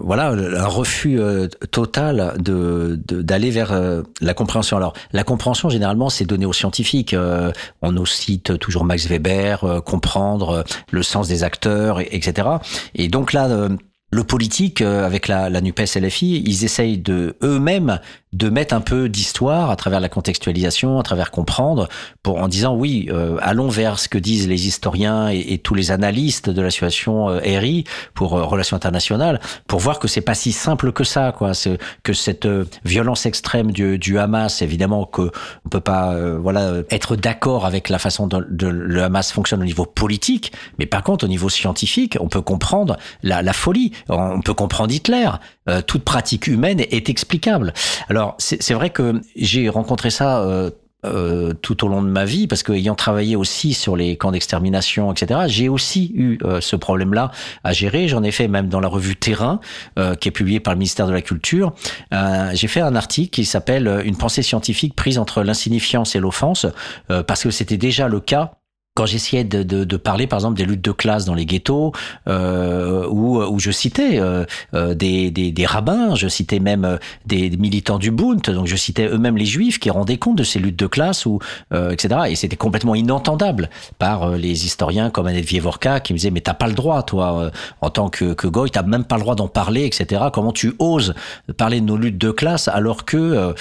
voilà, 0.04 0.28
un 0.28 0.66
refus 0.66 1.18
total 1.70 2.34
de 2.38 3.00
d'aller 3.06 3.50
vers 3.50 3.72
la 4.20 4.34
compréhension. 4.34 4.76
Alors 4.76 4.92
la 5.12 5.24
compréhension 5.24 5.68
généralement 5.70 6.10
c'est 6.10 6.26
donné 6.26 6.44
aux 6.46 6.52
scientifiques. 6.52 7.16
On 7.82 7.92
nous 7.92 8.06
cite 8.06 8.58
toujours 8.58 8.84
Max 8.84 9.06
Weber, 9.08 9.82
comprendre 9.84 10.64
le 10.90 11.02
sens 11.02 11.28
des 11.28 11.42
acteurs, 11.42 12.00
et- 12.00 12.08
etc. 12.12 12.48
Et 12.94 13.08
donc 13.08 13.32
là. 13.32 13.48
Le 14.16 14.24
politique, 14.24 14.80
euh, 14.80 15.06
avec 15.06 15.28
la, 15.28 15.50
la 15.50 15.60
NUPES 15.60 16.00
LFI, 16.00 16.42
ils 16.44 16.64
essayent 16.64 16.98
de 16.98 17.36
eux-mêmes 17.42 18.00
de 18.36 18.50
mettre 18.50 18.74
un 18.74 18.82
peu 18.82 19.08
d'histoire 19.08 19.70
à 19.70 19.76
travers 19.76 19.98
la 19.98 20.10
contextualisation, 20.10 20.98
à 20.98 21.02
travers 21.02 21.30
comprendre, 21.30 21.88
pour 22.22 22.36
en 22.36 22.48
disant 22.48 22.74
oui, 22.74 23.08
euh, 23.10 23.38
allons 23.40 23.68
vers 23.68 23.98
ce 23.98 24.08
que 24.08 24.18
disent 24.18 24.46
les 24.46 24.66
historiens 24.66 25.28
et, 25.28 25.56
tous 25.58 25.74
les 25.74 25.90
analystes 25.90 26.50
de 26.50 26.60
la 26.60 26.70
situation 26.70 27.30
euh, 27.30 27.40
RI 27.42 27.84
pour 28.12 28.36
euh, 28.36 28.44
relations 28.44 28.76
internationales, 28.76 29.40
pour 29.66 29.80
voir 29.80 29.98
que 29.98 30.06
c'est 30.06 30.20
pas 30.20 30.34
si 30.34 30.52
simple 30.52 30.92
que 30.92 31.02
ça, 31.02 31.32
quoi. 31.32 31.52
Que 32.02 32.12
cette 32.12 32.44
euh, 32.44 32.66
violence 32.84 33.24
extrême 33.24 33.72
du, 33.72 33.98
du 33.98 34.18
Hamas, 34.18 34.60
évidemment 34.60 35.06
que 35.06 35.30
on 35.64 35.68
peut 35.70 35.80
pas, 35.80 36.12
euh, 36.12 36.38
voilà, 36.38 36.82
être 36.90 37.16
d'accord 37.16 37.64
avec 37.64 37.88
la 37.88 37.98
façon 37.98 38.26
dont 38.26 38.42
le 38.46 39.02
Hamas 39.02 39.32
fonctionne 39.32 39.62
au 39.62 39.64
niveau 39.64 39.86
politique, 39.86 40.52
mais 40.78 40.84
par 40.84 41.02
contre 41.02 41.24
au 41.24 41.28
niveau 41.28 41.48
scientifique, 41.48 42.18
on 42.20 42.28
peut 42.28 42.42
comprendre 42.42 42.98
la, 43.22 43.40
la 43.40 43.54
folie, 43.54 43.92
on 44.10 44.42
peut 44.42 44.54
comprendre 44.54 44.92
Hitler. 44.92 45.30
Euh, 45.68 45.82
toute 45.82 46.04
pratique 46.04 46.46
humaine 46.46 46.80
est 46.80 47.08
explicable. 47.08 47.72
Alors 48.08 48.25
c'est 48.38 48.62
c'est 48.62 48.74
vrai 48.74 48.90
que 48.90 49.20
j'ai 49.36 49.68
rencontré 49.68 50.10
ça. 50.10 50.40
euh, 50.40 50.70
euh, 51.04 51.52
tout 51.52 51.84
au 51.84 51.88
long 51.88 52.02
de 52.02 52.08
ma 52.08 52.24
vie, 52.24 52.46
parce 52.46 52.62
que 52.62 52.72
ayant 52.72 52.94
travaillé 52.94 53.36
aussi 53.36 53.74
sur 53.74 53.96
les 53.96 54.16
camps 54.16 54.32
d'extermination, 54.32 55.12
etc., 55.12 55.40
j'ai 55.46 55.68
aussi 55.68 56.10
eu 56.14 56.38
euh, 56.42 56.60
ce 56.60 56.74
problème-là 56.74 57.30
à 57.64 57.72
gérer. 57.72 58.08
J'en 58.08 58.22
ai 58.22 58.32
fait 58.32 58.48
même 58.48 58.68
dans 58.68 58.80
la 58.80 58.88
revue 58.88 59.14
Terrain, 59.14 59.60
euh, 59.98 60.14
qui 60.14 60.28
est 60.28 60.32
publiée 60.32 60.58
par 60.58 60.72
le 60.74 60.78
ministère 60.78 61.06
de 61.06 61.12
la 61.12 61.22
Culture. 61.22 61.74
Euh, 62.12 62.50
j'ai 62.54 62.66
fait 62.66 62.80
un 62.80 62.96
article 62.96 63.30
qui 63.30 63.44
s'appelle 63.44 64.02
Une 64.04 64.16
pensée 64.16 64.42
scientifique 64.42 64.96
prise 64.96 65.18
entre 65.18 65.42
l'insignifiance 65.42 66.16
et 66.16 66.18
l'offense, 66.18 66.66
parce 67.08 67.42
que 67.42 67.50
c'était 67.50 67.76
déjà 67.76 68.08
le 68.08 68.20
cas 68.20 68.52
quand 68.96 69.04
j'essayais 69.04 69.44
de, 69.44 69.62
de, 69.62 69.84
de, 69.84 69.96
parler, 69.98 70.26
par 70.26 70.38
exemple, 70.38 70.56
des 70.56 70.64
luttes 70.64 70.84
de 70.84 70.90
classe 70.90 71.26
dans 71.26 71.34
les 71.34 71.44
ghettos, 71.44 71.92
euh, 72.28 73.06
où, 73.08 73.42
où 73.42 73.58
je 73.60 73.70
citais 73.70 74.18
euh, 74.18 74.44
euh 74.72 74.94
des, 74.94 75.30
des, 75.30 75.52
des, 75.52 75.66
rabbins, 75.66 76.14
je 76.14 76.28
citais 76.28 76.60
même 76.60 76.86
euh, 76.86 76.96
des, 77.26 77.50
militants 77.50 77.98
du 77.98 78.10
Bund, 78.10 78.40
donc 78.40 78.66
je 78.66 78.74
citais 78.74 79.06
eux-mêmes 79.06 79.36
les 79.36 79.44
juifs 79.44 79.78
qui 79.78 79.90
rendaient 79.90 80.16
compte 80.16 80.36
de 80.36 80.44
ces 80.44 80.58
luttes 80.58 80.78
de 80.78 80.86
classe, 80.86 81.26
ou 81.26 81.40
euh, 81.74 81.90
etc. 81.90 82.20
Et 82.30 82.36
c'était 82.36 82.56
complètement 82.56 82.94
inentendable 82.94 83.68
par 83.98 84.22
euh, 84.22 84.36
les 84.38 84.64
historiens 84.64 85.10
comme 85.10 85.26
Annette 85.26 85.44
Vievorka 85.44 86.00
qui 86.00 86.14
me 86.14 86.18
disaient 86.18 86.30
mais 86.30 86.40
t'as 86.40 86.54
pas 86.54 86.66
le 86.66 86.74
droit, 86.74 87.02
toi, 87.02 87.50
en 87.82 87.90
tant 87.90 88.08
que, 88.08 88.32
que 88.32 88.46
goy, 88.46 88.70
t'as 88.70 88.82
même 88.82 89.04
pas 89.04 89.16
le 89.16 89.22
droit 89.22 89.34
d'en 89.34 89.48
parler, 89.48 89.84
etc. 89.84 90.24
Comment 90.32 90.52
tu 90.52 90.74
oses 90.78 91.12
parler 91.58 91.80
de 91.82 91.86
nos 91.86 91.98
luttes 91.98 92.18
de 92.18 92.30
classe 92.30 92.68
alors 92.68 93.04
que 93.04 93.54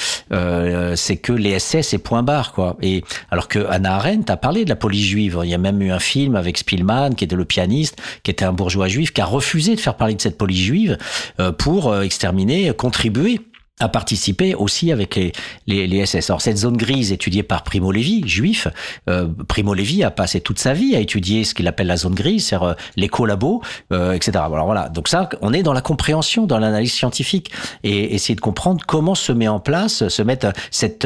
c'est 0.95 1.17
que 1.17 1.33
les 1.33 1.59
SS 1.59 1.93
et 1.93 1.97
point 1.97 2.23
barre, 2.23 2.53
quoi. 2.53 2.77
Et 2.81 3.03
alors 3.31 3.49
que 3.49 3.59
Anna 3.69 3.95
Arendt 3.95 4.31
a 4.31 4.37
parlé 4.37 4.63
de 4.63 4.69
la 4.69 4.75
police 4.77 5.05
juive 5.05 5.24
il 5.43 5.49
y 5.49 5.53
a 5.53 5.57
même 5.57 5.81
eu 5.81 5.91
un 5.91 5.99
film 5.99 6.35
avec 6.35 6.57
Spielman, 6.57 7.15
qui 7.15 7.23
était 7.23 7.35
le 7.35 7.45
pianiste, 7.45 8.01
qui 8.23 8.31
était 8.31 8.45
un 8.45 8.53
bourgeois 8.53 8.87
juif, 8.87 9.13
qui 9.13 9.21
a 9.21 9.25
refusé 9.25 9.75
de 9.75 9.79
faire 9.79 9.95
parler 9.95 10.15
de 10.15 10.21
cette 10.21 10.37
police 10.37 10.63
juive 10.63 10.97
euh, 11.39 11.51
pour 11.51 11.91
euh, 11.91 12.01
exterminer, 12.01 12.71
contribuer 12.73 13.41
à 13.81 13.89
participer 13.89 14.55
aussi 14.55 14.93
avec 14.93 15.19
les, 15.67 16.05
SS. 16.05 16.29
Alors 16.29 16.39
cette 16.39 16.55
zone 16.55 16.77
grise 16.77 17.11
étudiée 17.11 17.43
par 17.43 17.63
Primo 17.63 17.91
Levi, 17.91 18.25
juif, 18.25 18.69
euh, 19.09 19.27
Primo 19.49 19.73
Levi 19.73 20.01
a 20.01 20.11
passé 20.11 20.39
toute 20.39 20.59
sa 20.59 20.71
vie 20.71 20.95
à 20.95 21.01
étudier 21.01 21.43
ce 21.43 21.53
qu'il 21.53 21.67
appelle 21.67 21.87
la 21.87 21.97
zone 21.97 22.15
grise, 22.15 22.47
c'est-à-dire 22.47 22.77
les 22.95 23.09
collabos, 23.09 23.61
etc. 23.91 24.31
Alors 24.35 24.65
voilà, 24.65 24.87
donc 24.87 25.09
ça, 25.09 25.27
on 25.41 25.51
est 25.51 25.61
dans 25.61 25.73
la 25.73 25.81
compréhension, 25.81 26.45
dans 26.45 26.57
l'analyse 26.57 26.93
scientifique 26.93 27.51
et 27.83 28.15
essayer 28.15 28.35
de 28.35 28.39
comprendre 28.39 28.81
comment 28.87 29.13
se 29.13 29.33
met 29.33 29.49
en 29.49 29.59
place, 29.59 30.07
se 30.07 30.21
met 30.21 30.39
cette 30.71 31.05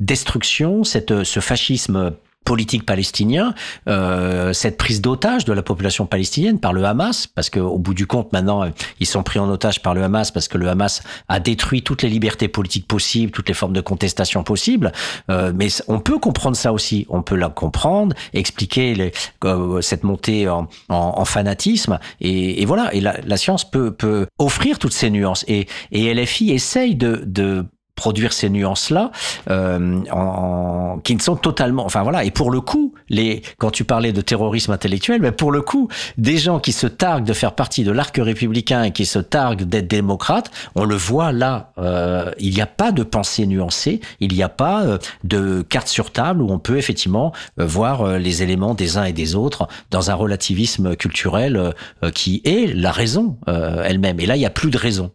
destruction, 0.00 0.82
cette, 0.82 1.22
ce 1.22 1.38
fascisme 1.38 2.14
politique 2.48 2.86
palestinien, 2.86 3.52
euh, 3.88 4.54
cette 4.54 4.78
prise 4.78 5.02
d'otage 5.02 5.44
de 5.44 5.52
la 5.52 5.60
population 5.60 6.06
palestinienne 6.06 6.58
par 6.58 6.72
le 6.72 6.82
Hamas, 6.82 7.26
parce 7.26 7.50
qu'au 7.50 7.76
bout 7.76 7.92
du 7.92 8.06
compte, 8.06 8.32
maintenant, 8.32 8.64
ils 9.00 9.06
sont 9.06 9.22
pris 9.22 9.38
en 9.38 9.50
otage 9.50 9.82
par 9.82 9.92
le 9.92 10.02
Hamas 10.02 10.30
parce 10.30 10.48
que 10.48 10.56
le 10.56 10.66
Hamas 10.66 11.02
a 11.28 11.40
détruit 11.40 11.82
toutes 11.82 12.00
les 12.00 12.08
libertés 12.08 12.48
politiques 12.48 12.88
possibles, 12.88 13.32
toutes 13.32 13.48
les 13.48 13.54
formes 13.54 13.74
de 13.74 13.82
contestation 13.82 14.44
possibles. 14.44 14.92
Euh, 15.30 15.52
mais 15.54 15.68
on 15.88 16.00
peut 16.00 16.18
comprendre 16.18 16.56
ça 16.56 16.72
aussi, 16.72 17.04
on 17.10 17.20
peut 17.20 17.36
la 17.36 17.50
comprendre, 17.50 18.16
expliquer 18.32 18.94
les, 18.94 19.12
euh, 19.44 19.82
cette 19.82 20.02
montée 20.02 20.48
en, 20.48 20.68
en, 20.88 21.12
en 21.18 21.24
fanatisme, 21.26 21.98
et, 22.22 22.62
et, 22.62 22.64
voilà. 22.64 22.94
Et 22.94 23.02
la, 23.02 23.20
la, 23.26 23.36
science 23.36 23.70
peut, 23.70 23.90
peut 23.90 24.26
offrir 24.38 24.78
toutes 24.78 24.94
ces 24.94 25.10
nuances. 25.10 25.44
Et, 25.48 25.66
et 25.92 26.14
LFI 26.14 26.52
essaye 26.52 26.96
de, 26.96 27.22
de 27.26 27.66
produire 27.98 28.32
ces 28.32 28.48
nuances-là, 28.48 29.10
euh, 29.50 30.00
en, 30.10 31.00
qui 31.04 31.14
ne 31.14 31.20
sont 31.20 31.36
totalement, 31.36 31.84
enfin 31.84 32.02
voilà. 32.02 32.24
Et 32.24 32.30
pour 32.30 32.50
le 32.50 32.60
coup, 32.60 32.94
les, 33.10 33.42
quand 33.58 33.70
tu 33.70 33.84
parlais 33.84 34.12
de 34.12 34.20
terrorisme 34.22 34.72
intellectuel, 34.72 35.20
mais 35.20 35.32
pour 35.32 35.52
le 35.52 35.60
coup, 35.60 35.88
des 36.16 36.38
gens 36.38 36.60
qui 36.60 36.72
se 36.72 36.86
targuent 36.86 37.26
de 37.26 37.32
faire 37.32 37.54
partie 37.54 37.84
de 37.84 37.92
l'arc 37.92 38.16
républicain 38.16 38.84
et 38.84 38.92
qui 38.92 39.04
se 39.04 39.18
targuent 39.18 39.64
d'être 39.64 39.88
démocrates, 39.88 40.50
on 40.74 40.84
le 40.84 40.96
voit 40.96 41.32
là. 41.32 41.72
Euh, 41.78 42.30
il 42.38 42.54
n'y 42.54 42.60
a 42.60 42.66
pas 42.66 42.92
de 42.92 43.02
pensée 43.02 43.46
nuancée, 43.46 44.00
il 44.20 44.32
n'y 44.32 44.42
a 44.42 44.48
pas 44.48 44.84
euh, 44.84 44.98
de 45.24 45.62
carte 45.62 45.88
sur 45.88 46.10
table 46.10 46.42
où 46.42 46.50
on 46.50 46.58
peut 46.58 46.78
effectivement 46.78 47.32
euh, 47.58 47.66
voir 47.66 48.02
euh, 48.02 48.18
les 48.18 48.42
éléments 48.42 48.74
des 48.74 48.96
uns 48.96 49.04
et 49.04 49.12
des 49.12 49.34
autres 49.34 49.68
dans 49.90 50.10
un 50.10 50.14
relativisme 50.14 50.96
culturel 50.96 51.74
qui 52.14 52.40
est 52.44 52.74
la 52.74 52.92
raison 52.92 53.36
elle-même. 53.46 54.20
Et 54.20 54.26
là, 54.26 54.36
il 54.36 54.40
n'y 54.40 54.46
a 54.46 54.50
plus 54.50 54.70
de 54.70 54.78
raison. 54.78 55.12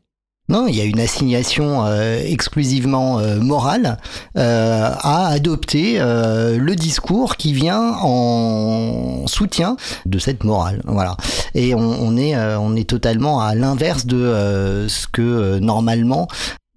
Non, 0.49 0.67
il 0.67 0.75
y 0.75 0.81
a 0.81 0.83
une 0.83 0.99
assignation 0.99 1.85
euh, 1.85 2.21
exclusivement 2.21 3.17
euh, 3.19 3.39
morale 3.39 3.97
euh, 4.37 4.89
à 4.99 5.27
adopter 5.27 5.99
le 5.99 6.73
discours 6.75 7.37
qui 7.37 7.53
vient 7.53 7.95
en 8.01 9.25
soutien 9.25 9.77
de 10.05 10.19
cette 10.19 10.43
morale. 10.43 10.81
Voilà. 10.85 11.15
Et 11.55 11.73
on, 11.73 12.17
est 12.17 12.35
on 12.35 12.75
est 12.75 12.89
totalement 12.89 13.41
à 13.41 13.55
l'inverse 13.55 14.05
de 14.05 14.85
ce 14.89 15.07
que 15.07 15.59
normalement 15.59 16.27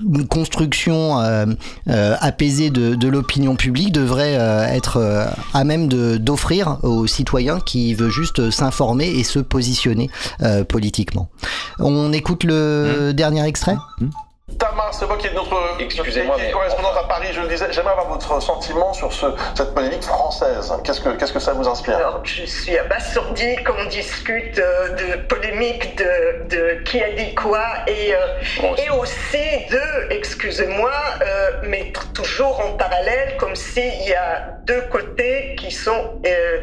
une 0.05 0.28
construction 0.28 1.20
euh, 1.20 1.47
euh, 1.89 2.16
apaisée 2.20 2.68
de, 2.70 2.94
de 2.94 3.09
l'opinion 3.09 3.56
publique 3.56 3.93
devrait 3.93 4.36
euh, 4.36 4.66
être 4.66 4.98
euh, 4.98 5.24
à 5.55 5.64
même 5.64 5.89
d'offrir 5.89 6.78
aux 6.82 7.06
citoyens 7.06 7.60
qui 7.60 7.94
veut 7.94 8.10
juste 8.10 8.51
s'informer 8.51 9.09
et 9.09 9.24
se 9.24 9.39
positionner 9.39 10.10
euh, 10.43 10.64
politiquement. 10.64 11.31
On 11.78 12.12
écoute 12.12 12.44
le 12.44 13.10
mmh. 13.10 13.12
dernier 13.14 13.47
extrait? 13.47 13.77
Mmh. 14.01 14.06
Tamar 14.59 14.94
Sebo, 14.94 15.16
qui 15.16 15.27
est 15.27 15.32
notre, 15.35 15.77
Excusez-moi, 15.81 16.36
correspondante 16.52 16.97
à 16.97 17.09
Paris, 17.09 17.27
je 17.32 17.40
le 17.40 17.48
disais, 17.48 17.66
j'aimerais 17.73 17.90
avoir 17.93 18.09
votre 18.09 18.40
sentiment 18.40 18.93
sur 18.93 19.12
ce, 19.12 19.27
cette 19.56 19.74
polémique 19.74 20.05
française. 20.05 20.73
Qu'est-ce 20.85 21.01
que, 21.01 21.09
qu'est-ce 21.10 21.32
que 21.32 21.40
ça 21.40 21.52
vous 21.52 21.66
inspire 21.66 21.97
Alors, 21.97 22.20
Je 22.24 22.44
suis 22.44 22.78
abasourdi 22.78 23.56
qu'on 23.64 23.85
discute 23.86 24.59
euh, 24.60 24.90
de 24.90 25.23
polémique 25.27 25.98
de, 25.98 26.47
de, 26.48 26.82
qui 26.85 27.02
a 27.02 27.10
dit 27.10 27.35
quoi 27.35 27.60
et, 27.89 28.14
euh, 28.14 28.18
bon, 28.60 28.74
et 28.77 28.89
aussi 28.90 29.66
de, 29.68 30.12
excusez-moi, 30.12 30.93
euh, 31.23 31.68
mettre 31.68 32.12
toujours 32.12 32.60
en 32.60 32.74
parallèle 32.74 33.36
comme 33.39 33.56
s'il 33.56 34.06
y 34.06 34.14
a 34.14 34.59
deux 34.64 34.82
côtés 34.93 35.56
qui 35.59 35.73
sont 35.73 36.20
euh, 36.24 36.60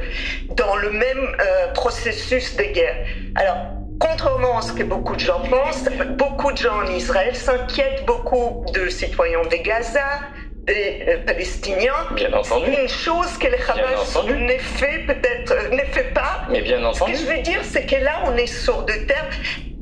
dans 0.51 0.77
le 0.77 0.89
même 0.89 1.35
euh, 1.39 1.73
processus 1.73 2.55
de 2.55 2.63
guerre. 2.63 3.05
Alors, 3.35 3.57
Contrairement 3.99 4.57
à 4.57 4.61
ce 4.61 4.73
que 4.73 4.83
beaucoup 4.83 5.15
de 5.15 5.19
gens 5.19 5.41
pensent, 5.49 5.89
beaucoup 6.17 6.51
de 6.51 6.57
gens 6.57 6.83
en 6.83 6.87
Israël 6.87 7.35
s'inquiètent 7.35 8.05
beaucoup 8.05 8.65
de 8.73 8.89
citoyens 8.89 9.43
de 9.43 9.63
Gaza, 9.63 10.21
des 10.65 11.03
euh, 11.07 11.17
Palestiniens. 11.25 12.07
Bien 12.11 12.33
entendu. 12.33 12.71
Une 12.71 12.87
chose 12.87 13.37
que 13.37 13.47
le 13.47 13.57
Hamas 13.69 14.15
ne 14.25 14.57
fait 14.57 14.99
peut-être, 15.05 15.51
euh, 15.51 15.69
ne 15.69 15.83
fait 15.91 16.13
pas. 16.13 16.43
Mais 16.49 16.61
bien 16.61 16.83
entendu. 16.83 17.15
Ce 17.15 17.21
que 17.21 17.25
je 17.25 17.35
veux 17.35 17.41
dire, 17.41 17.59
c'est 17.63 17.85
que 17.85 17.95
là, 18.03 18.23
on 18.25 18.37
est 18.37 18.47
sur 18.47 18.83
de 18.83 18.93
terre. 18.93 19.29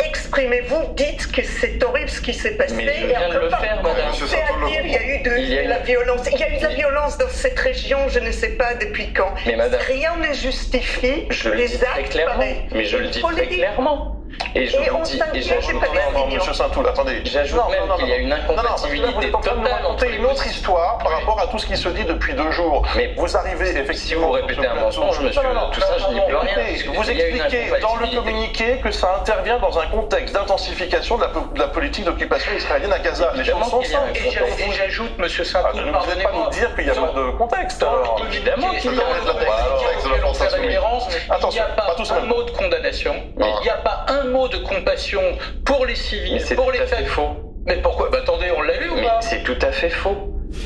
Exprimez-vous, 0.03 0.93
dites 0.95 1.31
que 1.31 1.43
c'est 1.43 1.83
horrible 1.83 2.09
ce 2.09 2.21
qui 2.21 2.33
s'est 2.33 2.51
passé. 2.51 2.73
Mais 2.75 2.95
je 3.01 3.05
viens 3.07 3.29
de 3.29 3.39
le 3.39 3.49
faire, 3.49 3.83
madame. 3.83 4.11
C'est 4.13 4.41
à 4.41 4.67
dire, 4.67 4.81
il 4.83 4.91
y 4.91 4.95
a 4.95 5.03
eu 5.03 5.21
de, 5.21 5.37
il 5.37 5.49
y 5.49 5.57
a 5.59 5.63
eu... 5.63 5.67
la 5.67 5.79
violence. 5.79 6.21
Il 6.31 6.39
y 6.39 6.43
a 6.43 6.49
eu 6.55 6.57
de 6.57 6.63
la 6.63 6.73
violence 6.73 7.17
dans 7.17 7.29
cette 7.29 7.59
région, 7.59 7.99
je 8.07 8.19
ne 8.19 8.31
sais 8.31 8.49
pas 8.49 8.73
depuis 8.73 9.13
quand. 9.13 9.33
Mais 9.45 9.55
madame. 9.55 9.79
Rien 9.87 10.15
ne 10.15 10.33
justifie 10.33 11.27
je 11.29 11.49
les 11.49 11.67
le 11.67 11.87
actes 11.95 12.11
clairement. 12.11 12.43
Mais 12.71 12.85
je 12.85 12.97
le 12.97 13.07
dis 13.07 13.21
très 13.21 13.47
clairement. 13.47 14.20
Et 14.55 14.68
je 14.68 14.77
et 14.77 14.89
vous 14.89 15.01
dis, 15.03 15.19
et 15.34 15.41
j'ajoute 15.41 15.76
non, 15.76 16.19
non, 16.19 16.27
monsieur 16.27 16.53
Saint-Toul, 16.53 16.88
attendez. 16.88 17.22
J'ajoute 17.26 17.61
même 17.69 17.97
qu'il 17.97 18.07
y 18.07 18.13
a 18.13 18.18
une 18.18 18.31
incompatibilité 18.34 19.07
non, 19.07 19.22
non, 19.31 19.39
totale 19.39 19.57
vous 19.57 19.63
raconter 19.63 20.15
une 20.15 20.26
autre 20.26 20.45
histoire 20.45 20.97
par 20.97 21.11
rapport 21.13 21.39
à 21.39 21.47
tout 21.47 21.59
ce 21.59 21.65
qui 21.65 21.77
se 21.77 21.89
dit 21.89 22.03
depuis 22.03 22.34
deux 22.34 22.51
jours. 22.51 22.84
Mais 22.95 23.13
vous 23.18 23.38
arrivez 23.38 23.69
effectivement. 23.69 24.01
Si 24.01 24.15
vous 24.15 24.31
répétez 24.31 24.65
un 24.65 24.76
mensonge, 24.76 25.19
monsieur, 25.22 25.41
non, 25.43 25.53
non, 25.53 25.69
tout 25.72 25.80
ça, 25.80 25.97
je 25.97 26.13
n'y 26.13 26.22
peux 26.27 26.38
rien. 26.38 26.55
Vous 26.93 27.09
expliquez 27.09 27.72
dans 27.81 27.95
le 27.95 28.07
communiqué 28.07 28.80
que 28.84 28.91
ça 28.91 29.18
intervient 29.22 29.59
dans 29.59 29.77
un 29.80 29.88
contexte 29.88 30.34
d'intensification 30.34 31.18
de, 31.18 31.26
de, 31.26 31.59
la 31.59 31.68
politique 31.68 32.05
d'occupation 32.05 32.51
israélienne 32.55 32.93
à 32.93 32.99
Gaza. 32.99 33.31
Les 33.35 33.43
choses 33.43 33.63
sont 33.65 33.84
simples. 33.84 34.11
Et 34.15 34.72
j'ajoute, 34.72 35.18
monsieur 35.18 35.43
Saint-Toul, 35.43 35.84
ah, 35.88 35.91
pardonnez 35.91 36.23
pas 36.23 36.31
nous 36.34 36.49
dire 36.49 36.76
qu'il 36.76 36.85
n'y 36.85 36.91
a 36.91 36.95
pas 36.95 37.13
de 37.13 37.31
contexte. 37.38 37.85
Évidemment 38.27 38.69
qu'il 38.72 38.95
y 38.95 38.99
a 38.99 39.03
un 39.03 40.61
référence. 40.61 41.07
Il 41.43 41.49
n'y 41.49 41.59
a 41.59 41.65
pas 41.65 41.95
un 42.15 42.26
mot 42.26 42.43
de 42.43 42.51
condamnation, 42.51 43.15
mais 43.38 43.51
il 43.59 43.63
n'y 43.63 43.69
a 43.69 43.77
pas 43.77 44.05
un 44.07 44.23
mot 44.31 44.47
de 44.47 44.57
compassion 44.57 45.21
pour 45.65 45.85
les 45.85 45.95
civils, 45.95 46.43
pour 46.55 46.71
les 46.71 46.79
femmes. 46.79 47.05
faux. 47.05 47.29
Mais 47.65 47.77
pourquoi? 47.77 48.09
Bah, 48.09 48.19
Attendez, 48.23 48.47
on 48.57 48.61
l'a 48.61 48.77
lu 48.77 48.89
ou 48.89 48.95
mais 48.95 49.03
pas? 49.03 49.21
C'est 49.21 49.43
tout 49.43 49.57
à 49.61 49.71
fait 49.71 49.89
faux. 49.89 50.17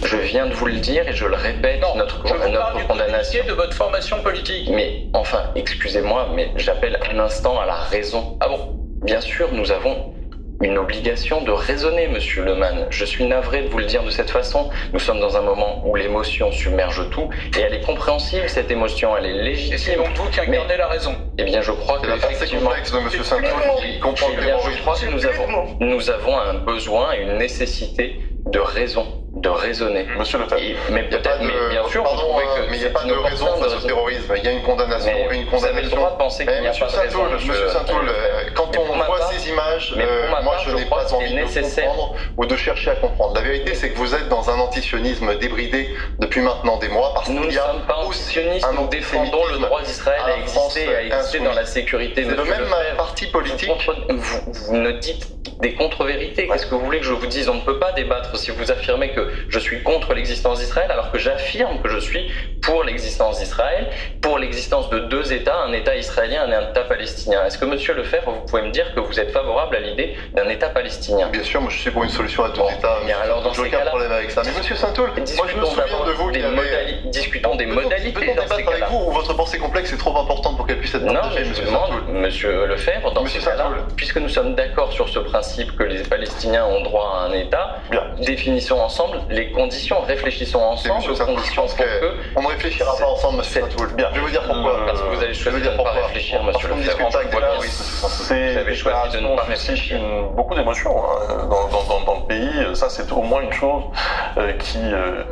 Je 0.03 0.17
viens 0.17 0.47
de 0.47 0.53
vous 0.53 0.65
le 0.65 0.77
dire 0.77 1.07
et 1.07 1.13
je 1.13 1.25
le 1.25 1.35
répète, 1.35 1.79
non, 1.81 1.95
notre, 1.95 2.25
je 2.27 2.33
vous 2.33 2.39
notre 2.49 2.59
parle 2.59 2.87
condamnation. 2.87 3.45
de 3.45 3.53
votre 3.53 3.73
formation 3.73 4.19
politique. 4.23 4.69
Mais 4.71 5.03
enfin, 5.13 5.43
excusez-moi, 5.55 6.29
mais 6.33 6.49
j'appelle 6.55 6.97
un 7.11 7.19
instant 7.19 7.59
à 7.59 7.65
la 7.67 7.75
raison. 7.75 8.37
Ah 8.39 8.47
bon? 8.47 8.79
Bien 9.03 9.21
sûr, 9.21 9.49
nous 9.51 9.71
avons 9.71 10.14
une 10.61 10.77
obligation 10.77 11.41
de 11.41 11.52
raisonner, 11.52 12.07
monsieur 12.07 12.44
Leman. 12.44 12.88
Je 12.90 13.06
suis 13.06 13.26
navré 13.26 13.64
de 13.64 13.68
vous 13.68 13.77
le 13.77 13.86
dire 13.86 14.03
de 14.03 14.10
cette 14.10 14.30
façon. 14.30 14.69
Nous 14.94 14.99
sommes 14.99 15.19
dans 15.19 15.38
un 15.38 15.41
moment 15.41 15.84
où 15.86 15.95
l'émotion 15.95 16.52
submerge 16.52 17.10
tout 17.10 17.30
et 17.57 17.61
elle 17.61 17.73
est 17.73 17.82
compréhensible, 17.82 18.48
cette 18.48 18.72
émotion, 18.72 19.15
elle 19.18 19.26
est 19.26 19.44
légitime. 19.44 19.73
Et 19.73 19.77
c'est 19.77 19.95
donc 19.95 20.15
vous 20.15 20.30
qui 20.30 20.40
incarnez 20.40 20.61
Mais, 20.68 20.77
la 20.77 20.88
raison. 20.88 21.15
Eh 21.38 21.44
bien, 21.44 21.61
je 21.61 21.72
crois 21.72 21.99
que 21.99 22.07
la 22.07 22.15
effectivement, 22.15 22.69
complexe 22.69 22.91
de 22.91 22.99
monsieur 22.99 23.23
Saint-Paul 23.23 23.49
qui 23.82 23.99
comprend 23.99 24.27
eh 24.34 24.41
bien, 24.41 24.57
je 24.60 24.82
crois 24.82 24.95
que 24.95 25.06
nous 25.07 25.26
avons, 25.26 25.77
nous 25.80 26.10
avons 26.10 26.38
un 26.38 26.53
besoin 26.56 27.14
et 27.14 27.23
une 27.23 27.38
nécessité 27.38 28.19
de 28.45 28.60
raison. 28.60 29.24
De 29.35 29.49
raisonner. 29.49 30.07
Monsieur 30.17 30.39
Le 30.39 30.47
Pen. 30.47 30.59
mais 30.91 31.03
peut-être, 31.03 31.41
mais 31.41 31.53
bien 31.69 31.85
sûr, 31.89 32.03
pardon, 32.03 32.23
vous 32.33 32.39
que 32.39 32.69
mais 32.71 32.77
il 32.77 32.79
n'y 32.79 32.85
a 32.85 32.89
pas 32.89 33.03
de 33.03 33.13
raison 33.13 33.47
face 33.57 33.75
au 33.75 33.85
terrorisme. 33.85 34.33
Il 34.37 34.43
y 34.45 34.47
a 34.47 34.51
une 34.51 34.63
condamnation. 34.63 35.11
Mais 35.29 35.37
une 35.41 35.45
vous 35.49 35.65
avez 35.65 35.81
le 35.81 35.89
condamnation. 35.89 35.97
droit 35.97 36.11
de 36.11 36.17
penser 36.17 36.45
qu'il 36.45 36.53
Mais 36.53 36.61
n'y 36.61 36.67
a 36.67 36.69
monsieur 36.69 36.85
pas 36.85 36.91
de 36.91 36.97
raison, 36.97 37.17
Saintoul, 37.19 37.33
monsieur- 37.33 37.51
monsieur 37.51 37.67
Saintoul, 37.69 38.09
euh, 38.09 38.43
quand 38.55 38.69
Mais 38.71 38.77
on 38.79 38.93
voit 38.95 39.17
part- 39.17 39.31
ces 39.33 39.49
images, 39.49 39.93
euh, 39.97 40.29
moi 40.29 40.39
part, 40.41 40.59
je 40.59 40.69
je 40.71 40.75
n'ai 40.77 40.85
pas 40.85 41.13
envie 41.13 41.33
de 41.35 41.61
comprendre 41.61 42.15
ou 42.37 42.45
de 42.45 42.55
chercher 42.55 42.91
à 42.91 42.95
comprendre. 42.95 43.35
La 43.35 43.41
vérité, 43.41 43.75
c'est 43.75 43.89
que 43.91 43.97
vous 43.97 44.15
êtes 44.15 44.29
dans 44.29 44.49
un 44.49 44.57
antisionisme 44.59 45.35
débridé 45.37 45.89
depuis 46.19 46.39
maintenant 46.41 46.77
des 46.77 46.87
mois 46.87 47.13
parce 47.13 47.27
Nous 47.27 47.41
qu'il 47.41 47.49
ne 47.49 47.55
y 47.55 47.59
a 47.59 47.65
sommes 47.67 47.81
pas 47.81 47.97
antisionistes, 47.97 48.67
nous 48.73 48.87
défendons 48.87 49.45
le 49.51 49.59
droit 49.59 49.81
d'Israël 49.81 50.21
à 50.27 50.37
exister, 50.39 50.87
à 50.95 51.01
exister 51.03 51.39
dans 51.39 51.53
la 51.53 51.65
sécurité. 51.65 52.23
C'est 52.23 52.35
le 52.35 52.43
même 52.45 52.67
parti 52.97 53.25
politique. 53.27 53.69
Vous, 54.09 54.53
vous 54.69 54.77
ne 54.77 54.91
dites 54.91 55.27
des 55.61 55.73
contre-vérités. 55.73 56.47
Qu'est-ce 56.47 56.65
que 56.65 56.75
vous 56.75 56.81
voulez 56.85 56.99
que 56.99 57.05
je 57.05 57.13
vous 57.13 57.27
dise 57.27 57.47
On 57.49 57.55
ne 57.55 57.61
peut 57.61 57.79
pas 57.79 57.91
débattre 57.93 58.35
si 58.37 58.51
vous 58.51 58.71
affirmez 58.71 59.11
que 59.13 59.24
je 59.49 59.60
suis 59.60 59.81
contre 59.84 60.14
l'existence 60.14 60.60
d'Israël, 60.60 60.91
alors 60.91 61.11
que 61.11 61.18
j'affirme 61.18 61.81
que 61.81 61.89
je 61.89 61.99
suis 61.99 62.31
pour 62.61 62.84
l'existence 62.84 63.39
d'Israël, 63.39 63.89
pour 64.22 64.39
l'existence 64.39 64.89
de 64.89 64.99
deux 64.99 65.34
États, 65.34 65.57
un 65.57 65.73
État 65.73 65.95
israélien 65.95 66.47
et 66.49 66.53
un 66.53 66.69
État 66.69 66.81
palestinien. 66.81 67.45
Est-ce 67.45 67.57
que, 67.57 67.65
Monsieur 67.65 67.93
Lefebvre, 67.93 68.31
vous 68.31 68.45
pouvez 68.45 68.64
me 68.64 68.72
dire 68.72 68.93
que 68.95 68.99
vous 68.99 69.19
êtes 69.19 69.31
favorable 69.31 69.76
à 69.76 69.80
l'idée 69.80 70.15
d'un 70.34 70.49
État 70.49 70.69
palestinien? 70.69 71.30
Bien 71.30 71.43
sûr, 71.43 71.61
moi 71.61 71.69
je 71.69 71.80
suis 71.80 71.91
pour 71.91 72.03
une 72.03 72.10
solution 72.10 72.43
à 72.43 72.49
deux 72.49 72.61
États. 72.77 72.99
Bien 73.06 73.18
alors 73.22 73.41
dans 73.41 73.52
aucun 73.52 73.80
problème 73.80 74.11
avec 74.11 74.31
ça. 74.31 74.41
Mais 74.43 74.52
Monsieur 74.57 74.76
Saintoul, 74.76 75.07
moi 75.07 75.15
je 75.15 75.22
me 75.22 75.26
discutons 75.26 75.65
souviens 75.65 76.06
de 76.06 76.11
vous 76.11 76.31
des 76.31 76.43
discutons 77.06 77.56
des 77.56 77.65
modalités 77.65 78.11
Peut-on 78.19 78.35
dans 78.35 78.41
ces 78.47 78.57
débattre 78.57 78.69
avec 78.69 78.89
vous 78.89 79.06
ou 79.07 79.11
votre 79.11 79.34
pensée 79.34 79.57
complexe 79.57 79.93
est 79.93 79.97
trop 79.97 80.18
importante 80.18 80.57
pour 80.57 80.68
qu'elle 80.68 80.80
puisse 80.80 80.95
être 80.95 81.03
Non, 81.03 81.14
partagée, 81.14 81.39
mais 81.39 81.45
je 81.45 81.49
Monsieur 81.49 81.65
demande, 81.65 81.91
Monsieur 82.10 82.65
Lefebvre, 82.65 83.11
dans 83.11 83.23
Monsieur 83.23 83.41
ce 83.41 83.49
puisque 83.95 84.18
nous 84.18 84.30
sommes 84.30 84.56
d'accord 84.56 84.91
sur 84.91 85.10
ce 85.10 85.19
principe 85.19 85.76
que 85.76 85.84
les 85.84 86.03
Palestiniens 86.03 86.65
ont 86.65 86.81
droit 86.81 87.15
à 87.15 87.30
un 87.30 87.34
État, 87.34 87.77
définissons 88.19 88.80
ensemble 88.80 89.14
les 89.29 89.51
conditions, 89.51 90.01
réfléchissons 90.01 90.59
ensemble 90.59 91.11
aux 91.11 91.15
conditions 91.25 91.65
pour 91.65 91.75
que 91.75 91.83
que... 91.83 92.15
on 92.35 92.41
ne 92.43 92.47
réfléchira 92.47 92.95
pas 92.97 93.07
ensemble, 93.07 93.37
Monsieur 93.39 93.61
Saintoul. 93.61 93.93
Bien, 93.95 94.07
je 94.11 94.15
vais 94.19 94.25
vous 94.25 94.31
dire 94.31 94.43
pourquoi. 94.47 94.85
Parce 94.85 95.01
que 95.01 95.07
vous 95.07 95.23
avez 95.23 95.33
Je 95.33 95.43
vais 95.43 95.51
vous 95.51 95.57
choisi 95.57 95.57
de 95.57 95.61
dire 95.63 95.71
ne 95.71 95.77
pas 95.77 95.83
pourquoi. 95.83 96.07
réfléchir, 96.07 96.41
Parce 96.43 96.63
Monsieur 96.63 96.69
Saintoul. 96.69 97.65
Ces 98.25 98.51
Vous 98.53 98.57
avez 98.59 98.75
choisi 98.75 99.15
de 99.17 99.21
ne 99.21 99.35
pas 99.35 99.43
réfléchir. 99.43 99.99
beaucoup 100.35 100.55
d'émotions 100.55 100.95
hein, 100.97 101.47
dans, 101.49 101.67
dans- 101.67 101.83
dans- 101.83 102.05
dans 102.05 102.19
le 102.21 102.27
pays. 102.27 102.75
Ça, 102.75 102.89
c'est 102.89 103.11
au 103.11 103.21
moins 103.21 103.41
une 103.41 103.53
chose 103.53 103.83
euh, 104.37 104.53
qui, 104.53 104.79
euh, 104.81 105.23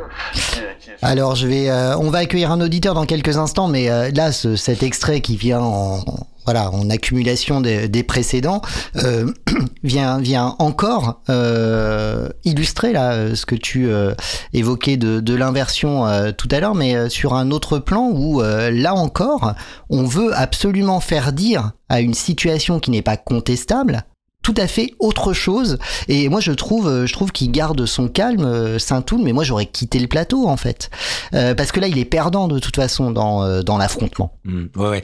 Alors 1.02 1.34
je 1.36 1.46
vais, 1.46 1.68
euh, 1.70 1.96
on 1.98 2.10
va 2.10 2.18
accueillir 2.18 2.50
un 2.50 2.60
auditeur 2.60 2.94
dans 2.94 3.04
quelques 3.06 3.36
instants, 3.38 3.68
mais 3.68 3.90
euh, 3.90 4.10
là 4.14 4.32
ce- 4.32 4.56
cet 4.56 4.82
extrait 4.82 5.20
qui 5.20 5.36
vient 5.36 5.60
en 5.60 5.98
voilà 6.44 6.70
en 6.70 6.90
accumulation 6.90 7.60
des, 7.60 7.88
des 7.88 8.02
précédents 8.02 8.62
euh, 8.96 9.32
vient 9.82 10.18
vient 10.20 10.56
encore 10.58 11.20
euh, 11.28 12.28
illustrer 12.44 12.92
là 12.92 13.34
ce 13.34 13.46
que 13.46 13.54
tu 13.54 13.88
euh, 13.88 14.14
évoquais 14.52 14.96
de, 14.96 15.34
l'inversion 15.34 16.04
tout 16.38 16.46
à 16.52 16.60
l'heure, 16.60 16.76
mais 16.76 17.08
sur 17.08 17.34
un 17.34 17.50
autre 17.50 17.80
plan 17.80 18.08
où 18.08 18.40
là 18.40 18.94
encore 18.94 19.54
on 19.90 20.04
veut 20.04 20.32
absolument 20.32 21.00
faire 21.00 21.32
dire 21.32 21.72
à 21.88 22.00
une 22.00 22.14
situation 22.14 22.78
qui 22.78 22.92
n'est 22.92 23.02
pas 23.02 23.16
contestable 23.16 24.04
tout 24.44 24.54
à 24.58 24.68
fait 24.68 24.94
autre 25.00 25.32
chose. 25.32 25.78
Et 26.06 26.28
moi, 26.28 26.38
je 26.38 26.52
trouve, 26.52 26.86
euh, 26.86 27.06
je 27.06 27.12
trouve 27.14 27.32
qu'il 27.32 27.50
garde 27.50 27.86
son 27.86 28.08
calme, 28.08 28.44
euh, 28.44 28.78
Saint-Toul, 28.78 29.22
mais 29.24 29.32
moi, 29.32 29.42
j'aurais 29.42 29.64
quitté 29.64 29.98
le 29.98 30.06
plateau, 30.06 30.46
en 30.46 30.58
fait. 30.58 30.90
Euh, 31.32 31.54
parce 31.54 31.72
que 31.72 31.80
là, 31.80 31.88
il 31.88 31.98
est 31.98 32.04
perdant, 32.04 32.46
de 32.46 32.58
toute 32.58 32.76
façon, 32.76 33.10
dans, 33.10 33.62
dans 33.62 33.78
l'affrontement. 33.78 34.36
Mm, 34.44 34.64
ouais, 34.76 34.88
ouais. 34.88 35.02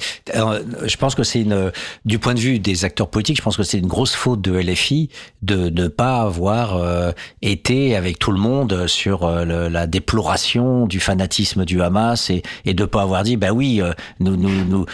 Je 0.85 0.97
pense 0.97 1.15
que 1.15 1.23
c'est 1.23 1.41
une, 1.41 1.73
du 2.05 2.19
point 2.19 2.35
de 2.35 2.39
vue 2.39 2.59
des 2.59 2.85
acteurs 2.85 3.09
politiques, 3.09 3.39
je 3.39 3.43
pense 3.43 3.57
que 3.57 3.63
c'est 3.63 3.79
une 3.79 3.87
grosse 3.87 4.15
faute 4.15 4.43
de 4.43 4.53
LFI 4.53 5.09
de 5.41 5.71
ne 5.71 5.89
pas 5.89 6.21
avoir 6.21 7.15
été 7.41 7.97
avec 7.97 8.19
tout 8.19 8.33
le 8.33 8.39
monde 8.39 8.87
sur 8.87 9.27
la 9.27 9.87
déploration 9.87 10.87
du 10.87 11.01
fanatisme 11.01 11.65
du 11.65 11.81
Hamas 11.81 12.31
et, 12.31 12.75
de 12.75 12.85
pas 12.85 13.03
avoir 13.03 13.23
dit, 13.23 13.39
bah 13.39 13.53
oui, 13.53 13.81
nous, 14.21 14.85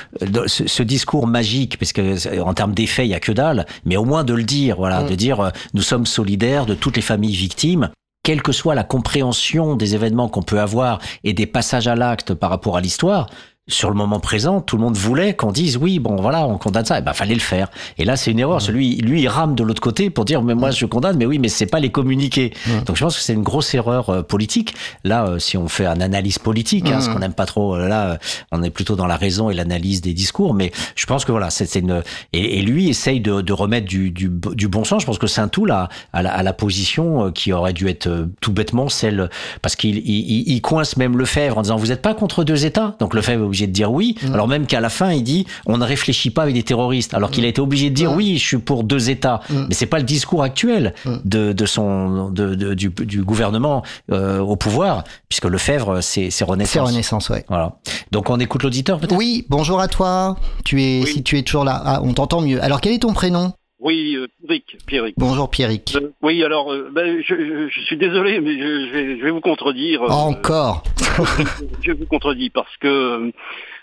ce, 0.46 0.68
ce 0.68 0.82
discours 0.84 1.26
magique, 1.26 1.78
parce 1.78 1.92
que 1.92 2.40
en 2.40 2.54
termes 2.54 2.74
d'effet, 2.74 3.06
il 3.06 3.10
y 3.10 3.14
a 3.14 3.20
que 3.20 3.32
dalle, 3.32 3.66
mais 3.84 3.96
au 3.96 4.04
moins 4.04 4.22
de 4.22 4.35
le 4.36 4.44
dire, 4.44 4.76
voilà, 4.76 5.02
Mm. 5.02 5.08
de 5.08 5.14
dire, 5.14 5.40
euh, 5.40 5.50
nous 5.74 5.82
sommes 5.82 6.06
solidaires 6.06 6.66
de 6.66 6.74
toutes 6.74 6.96
les 6.96 7.02
familles 7.02 7.34
victimes 7.36 7.90
quelle 8.26 8.42
que 8.42 8.50
soit 8.50 8.74
la 8.74 8.82
compréhension 8.82 9.76
des 9.76 9.94
événements 9.94 10.28
qu'on 10.28 10.42
peut 10.42 10.58
avoir 10.58 10.98
et 11.22 11.32
des 11.32 11.46
passages 11.46 11.86
à 11.86 11.94
l'acte 11.94 12.34
par 12.34 12.50
rapport 12.50 12.76
à 12.76 12.80
l'histoire, 12.80 13.28
sur 13.68 13.88
le 13.90 13.96
moment 13.96 14.20
présent, 14.20 14.60
tout 14.60 14.76
le 14.76 14.82
monde 14.84 14.96
voulait 14.96 15.34
qu'on 15.34 15.50
dise 15.50 15.76
oui, 15.76 15.98
bon 15.98 16.14
voilà, 16.16 16.46
on 16.46 16.56
condamne 16.56 16.84
ça. 16.84 16.98
Et 16.98 17.02
ben 17.02 17.12
fallait 17.12 17.34
le 17.34 17.40
faire. 17.40 17.68
Et 17.98 18.04
là, 18.04 18.16
c'est 18.16 18.30
une 18.30 18.38
erreur. 18.38 18.62
Celui, 18.62 18.94
lui, 18.98 19.22
il 19.22 19.28
rame 19.28 19.56
de 19.56 19.64
l'autre 19.64 19.80
côté 19.82 20.08
pour 20.08 20.24
dire 20.24 20.40
mais 20.42 20.54
moi 20.54 20.70
je 20.70 20.86
condamne, 20.86 21.16
mais 21.16 21.26
oui, 21.26 21.40
mais 21.40 21.48
c'est 21.48 21.66
pas 21.66 21.80
les 21.80 21.90
communiquer. 21.90 22.52
Donc 22.86 22.94
je 22.96 23.02
pense 23.02 23.16
que 23.16 23.22
c'est 23.22 23.32
une 23.34 23.42
grosse 23.42 23.74
erreur 23.74 24.08
euh, 24.10 24.22
politique. 24.22 24.74
Là, 25.02 25.26
euh, 25.26 25.38
si 25.40 25.56
on 25.56 25.66
fait 25.66 25.84
une 25.86 26.00
analyse 26.00 26.38
politique, 26.38 26.86
hein, 26.88 27.00
ce 27.00 27.10
qu'on 27.10 27.18
n'aime 27.18 27.32
pas 27.34 27.46
trop, 27.46 27.74
euh, 27.74 27.88
là, 27.88 28.18
on 28.52 28.62
est 28.62 28.70
plutôt 28.70 28.94
dans 28.94 29.06
la 29.08 29.16
raison 29.16 29.50
et 29.50 29.54
l'analyse 29.54 30.00
des 30.00 30.14
discours. 30.14 30.54
Mais 30.54 30.70
je 30.94 31.06
pense 31.06 31.24
que 31.24 31.32
voilà, 31.32 31.50
c'est 31.50 31.66
c'est 31.66 31.80
une 31.80 32.02
et, 32.32 32.58
et 32.60 32.62
lui 32.62 32.88
essaye 32.88 33.20
de, 33.20 33.40
de 33.40 33.52
remettre 33.52 33.88
du, 33.88 34.12
du, 34.12 34.30
du 34.54 34.68
bon 34.68 34.84
sens. 34.84 35.02
Je 35.02 35.06
pense 35.06 35.18
que 35.18 35.26
Saint-Toul 35.26 35.72
a, 35.72 35.88
a, 36.12 36.22
la, 36.22 36.32
a 36.32 36.42
la 36.44 36.52
position 36.52 37.32
qui 37.32 37.52
aurait 37.52 37.72
dû 37.72 37.88
être 37.88 38.28
tout 38.40 38.52
bêtement 38.52 38.88
celle 38.88 39.28
parce 39.60 39.74
qu'il 39.74 39.96
il, 39.96 40.08
il- 40.08 40.52
il 40.52 40.62
coince 40.62 40.96
même 40.96 41.18
Lefebvre 41.18 41.58
en 41.58 41.62
disant 41.62 41.74
vous 41.76 41.88
n'êtes 41.88 42.02
pas 42.02 42.14
contre 42.14 42.44
deux 42.44 42.64
États? 42.64 42.94
Donc 43.00 43.12
Lefebvre 43.12 43.55
obligé 43.56 43.66
de 43.66 43.72
dire 43.72 43.90
oui. 43.92 44.16
Alors 44.32 44.48
même 44.48 44.66
qu'à 44.66 44.80
la 44.80 44.88
fin 44.90 45.12
il 45.12 45.22
dit 45.22 45.46
on 45.66 45.78
ne 45.78 45.84
réfléchit 45.84 46.30
pas 46.30 46.42
avec 46.42 46.54
des 46.54 46.62
terroristes. 46.62 47.14
Alors 47.14 47.30
qu'il 47.30 47.44
a 47.44 47.48
été 47.48 47.60
obligé 47.60 47.90
de 47.90 47.94
dire 47.94 48.12
oui, 48.12 48.36
je 48.38 48.44
suis 48.46 48.58
pour 48.58 48.84
deux 48.84 49.10
États. 49.10 49.40
Mais 49.50 49.74
c'est 49.74 49.86
pas 49.86 49.98
le 49.98 50.04
discours 50.04 50.42
actuel 50.42 50.94
de, 51.24 51.52
de 51.52 51.66
son 51.66 52.30
de, 52.30 52.54
de- 52.54 52.74
du, 52.74 52.88
du 52.90 53.22
gouvernement 53.22 53.82
euh, 54.12 54.40
au 54.40 54.56
pouvoir 54.56 55.04
puisque 55.28 55.46
Lefebvre 55.46 56.00
c'est 56.02 56.30
c'est 56.30 56.44
Renaissance. 56.44 56.72
C'est 56.72 56.80
Renaissance, 56.80 57.28
ouais. 57.30 57.44
Voilà. 57.48 57.76
Donc 58.12 58.28
on 58.30 58.38
écoute 58.38 58.62
l'auditeur 58.62 58.98
peut-être? 58.98 59.16
Oui, 59.16 59.46
bonjour 59.48 59.80
à 59.80 59.88
toi. 59.88 60.36
Tu 60.64 60.82
es, 60.82 61.06
si 61.06 61.22
tu 61.22 61.38
es 61.38 61.42
toujours 61.42 61.64
là, 61.64 61.80
ah, 61.84 62.00
on 62.02 62.12
t'entend 62.12 62.40
mieux. 62.40 62.62
Alors, 62.62 62.80
quel 62.80 62.92
est 62.92 62.98
ton 62.98 63.12
prénom? 63.12 63.52
Oui, 63.78 64.16
euh, 64.16 64.26
Pierrick, 64.46 64.78
Pierrick. 64.86 65.14
Bonjour 65.18 65.50
Pierrick. 65.50 65.94
Euh, 65.96 66.10
oui, 66.22 66.42
alors, 66.42 66.72
euh, 66.72 66.90
ben, 66.92 67.22
je, 67.22 67.68
suis 67.84 67.96
désolé, 67.96 68.40
mais 68.40 68.58
je, 68.58 68.86
je 68.86 68.92
vais, 68.92 69.18
je 69.18 69.24
vais 69.24 69.30
vous 69.30 69.40
contredire. 69.42 70.02
Encore. 70.02 70.82
je 71.82 71.92
vous 71.92 72.06
contredis 72.06 72.48
parce 72.48 72.74
que 72.78 73.30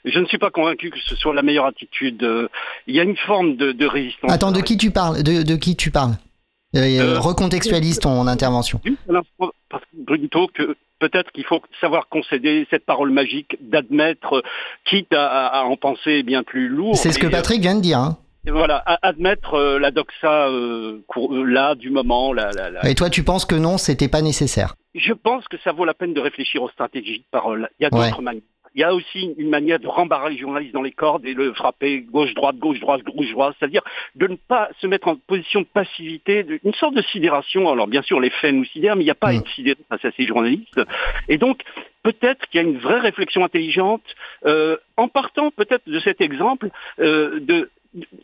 je 0.05 0.19
ne 0.19 0.25
suis 0.25 0.39
pas 0.39 0.49
convaincu 0.49 0.89
que 0.89 0.99
ce 0.99 1.15
soit 1.15 1.33
la 1.35 1.43
meilleure 1.43 1.67
attitude. 1.67 2.27
Il 2.87 2.95
y 2.95 2.99
a 2.99 3.03
une 3.03 3.17
forme 3.17 3.55
de, 3.55 3.71
de 3.71 3.85
résistance. 3.85 4.31
Attends, 4.31 4.51
de 4.51 4.61
qui 4.61 4.77
tu 4.77 4.89
parles 4.91 5.21
de, 5.21 5.43
de 5.43 5.55
qui 5.55 5.75
tu 5.75 5.91
parles? 5.91 6.13
Recontextualise 6.73 7.99
ton 7.99 8.25
intervention. 8.27 8.81
Parce 9.69 9.83
que, 9.93 10.75
peut-être 10.99 11.31
qu'il 11.31 11.45
faut 11.45 11.61
savoir 11.79 12.07
concéder 12.09 12.65
cette 12.71 12.85
parole 12.85 13.11
magique 13.11 13.57
d'admettre, 13.61 14.43
quitte 14.85 15.13
à, 15.13 15.47
à- 15.47 15.63
en 15.65 15.75
penser 15.77 16.23
bien 16.23 16.41
plus 16.43 16.67
lourd. 16.67 16.95
C'est 16.97 17.11
ce 17.11 17.19
que 17.19 17.27
Patrick 17.27 17.61
vient 17.61 17.75
de 17.75 17.81
dire. 17.81 17.99
hein. 17.99 18.17
Voilà, 18.45 18.83
admettre 19.01 19.53
euh, 19.53 19.79
la 19.79 19.91
doxa 19.91 20.49
euh, 20.49 20.99
cour- 21.07 21.33
euh, 21.33 21.43
là 21.43 21.75
du 21.75 21.89
moment, 21.89 22.33
la, 22.33 22.51
la, 22.51 22.69
la- 22.71 22.89
Et 22.89 22.93
toi, 22.95 23.09
tu 23.09 23.23
penses 23.23 23.45
que 23.45 23.55
non, 23.55 23.77
c'était 23.77 24.09
pas 24.09 24.21
nécessaire? 24.21 24.75
Je 24.95 25.13
pense 25.13 25.47
que 25.47 25.57
ça 25.63 25.71
vaut 25.71 25.85
la 25.85 25.93
peine 25.93 26.13
de 26.13 26.19
réfléchir 26.19 26.61
aux 26.61 26.69
stratégies 26.69 27.19
de 27.19 27.25
parole. 27.31 27.69
Il 27.79 27.83
y 27.83 27.85
a 27.85 27.93
Ouais. 27.95 28.09
d'autres 28.09 28.21
manières. 28.21 28.41
Il 28.75 28.81
y 28.81 28.83
a 28.83 28.93
aussi 28.93 29.33
une 29.37 29.49
manière 29.51 29.79
de 29.79 29.87
rembarrer 29.87 30.31
le 30.31 30.37
journaliste 30.37 30.73
dans 30.73 30.81
les 30.81 30.91
cordes 30.91 31.23
et 31.25 31.35
le 31.35 31.53
frapper 31.53 32.01
gauche-droite, 32.01 32.57
gauche-droite, 32.57 33.03
gauche-droite, 33.03 33.55
c'est-à-dire 33.59 33.83
de 34.15 34.27
ne 34.27 34.35
pas 34.35 34.67
se 34.81 34.87
mettre 34.87 35.07
en 35.09 35.15
position 35.15 35.61
de 35.61 35.67
passivité, 35.67 36.43
de- 36.43 36.59
une 36.63 36.73
sorte 36.73 36.95
de 36.95 37.03
sidération. 37.03 37.69
Alors 37.71 37.87
bien 37.87 38.01
sûr, 38.01 38.19
les 38.19 38.31
faits 38.31 38.53
nous 38.53 38.65
sidèrent, 38.65 38.95
mais 38.95 39.03
il 39.03 39.05
n'y 39.05 39.11
a 39.11 39.15
pas 39.15 39.27
à 39.27 39.33
être 39.35 39.47
sidéré 39.51 39.77
face 39.89 40.03
à 40.03 40.11
ces 40.17 40.25
journalistes. 40.25 40.81
Et 41.29 41.37
donc, 41.37 41.61
peut-être 42.01 42.47
qu'il 42.47 42.61
y 42.61 42.63
a 42.65 42.67
une 42.67 42.79
vraie 42.79 42.99
réflexion 42.99 43.45
intelligente, 43.45 44.03
euh, 44.47 44.75
en 44.97 45.07
partant 45.07 45.51
peut-être 45.51 45.87
de 45.87 45.99
cet 45.99 46.19
exemple, 46.19 46.69
euh, 46.99 47.39
de 47.41 47.69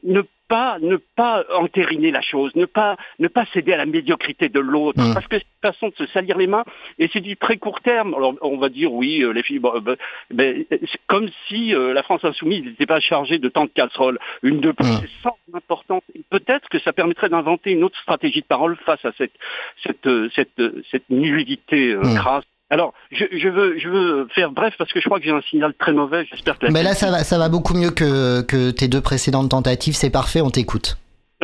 ne 0.04 0.22
pas 0.48 0.80
ne 0.80 0.98
pas 1.16 1.44
entériner 1.54 2.10
la 2.10 2.22
chose, 2.22 2.56
ne 2.56 2.66
pas 2.66 2.98
ne 3.20 3.28
pas 3.28 3.46
céder 3.54 3.74
à 3.74 3.78
la 3.78 3.86
médiocrité 3.86 4.50
de 4.50 4.60
l'autre, 4.60 5.00
Mm. 5.00 5.14
parce 5.14 5.28
que 5.28 5.38
c'est 5.38 5.46
une 5.64 5.72
façon 5.72 5.90
de 5.90 5.96
se 5.96 6.08
salir 6.08 6.38
les 6.38 6.48
mains 6.48 6.64
et 6.98 7.08
c'est 7.14 7.22
du 7.22 7.38
très 7.38 7.58
court 7.58 7.82
terme. 7.82 8.16
Alors 8.16 8.34
on 8.42 8.58
va 8.58 8.70
dire 8.70 8.92
oui, 8.92 9.22
euh, 9.24 9.32
les 9.32 9.44
filles, 9.44 9.60
bon, 9.60 9.76
euh, 9.76 9.80
ben, 9.80 9.96
ben, 10.32 10.66
c'est 10.72 11.02
comme 11.06 11.30
si 11.48 11.76
euh, 11.76 11.94
la 11.94 12.02
France 12.02 12.26
insoumise 12.26 12.66
n'était 12.66 12.88
pas 12.88 13.00
chargée 13.00 13.38
de 13.38 13.48
tant 13.48 13.66
de 13.66 13.70
casseroles, 13.70 14.18
une 14.42 14.60
de 14.60 14.72
plus, 14.72 14.88
c'est 15.02 15.22
sans 15.24 15.38
importance. 15.54 16.02
Peut-être 16.32 16.68
que 16.70 16.80
ça 16.80 16.94
permettrait 16.94 17.30
d'inventer 17.30 17.72
une 17.72 17.84
autre 17.84 18.00
stratégie 18.02 18.42
de 18.42 18.48
parole 18.48 18.76
face 18.86 19.04
à 19.06 19.12
cette 19.20 19.34
cette 19.84 20.08
euh, 20.08 20.30
cette 20.36 20.60
cette 20.90 21.10
nullité 21.12 21.92
euh, 21.94 22.02
Mm. 22.02 22.16
crasse. 22.16 22.44
Alors, 22.70 22.94
je, 23.12 23.26
je 23.32 23.48
veux 23.48 23.80
je 23.80 23.90
veux 23.90 24.28
faire 24.36 24.52
bref 24.52 24.76
parce 24.78 24.92
que 24.94 25.00
je 25.00 25.06
crois 25.06 25.20
que 25.20 25.26
j'ai 25.26 25.32
un 25.32 25.42
signal 25.42 25.74
très 25.74 25.92
mauvais. 25.92 26.26
J'espère 26.30 26.60
que 26.60 26.66
la 26.66 26.72
Mais 26.72 26.84
là, 26.84 26.94
ça 26.94 27.10
va, 27.10 27.24
ça 27.24 27.38
va 27.38 27.50
beaucoup 27.50 27.74
mieux 27.74 27.90
que, 27.90 28.42
que 28.42 28.70
tes 28.70 28.88
deux 28.88 29.02
précédentes 29.02 29.50
tentatives. 29.50 29.96
C'est 29.96 30.12
parfait, 30.12 30.42
on 30.42 30.52
t'écoute. 30.52 30.98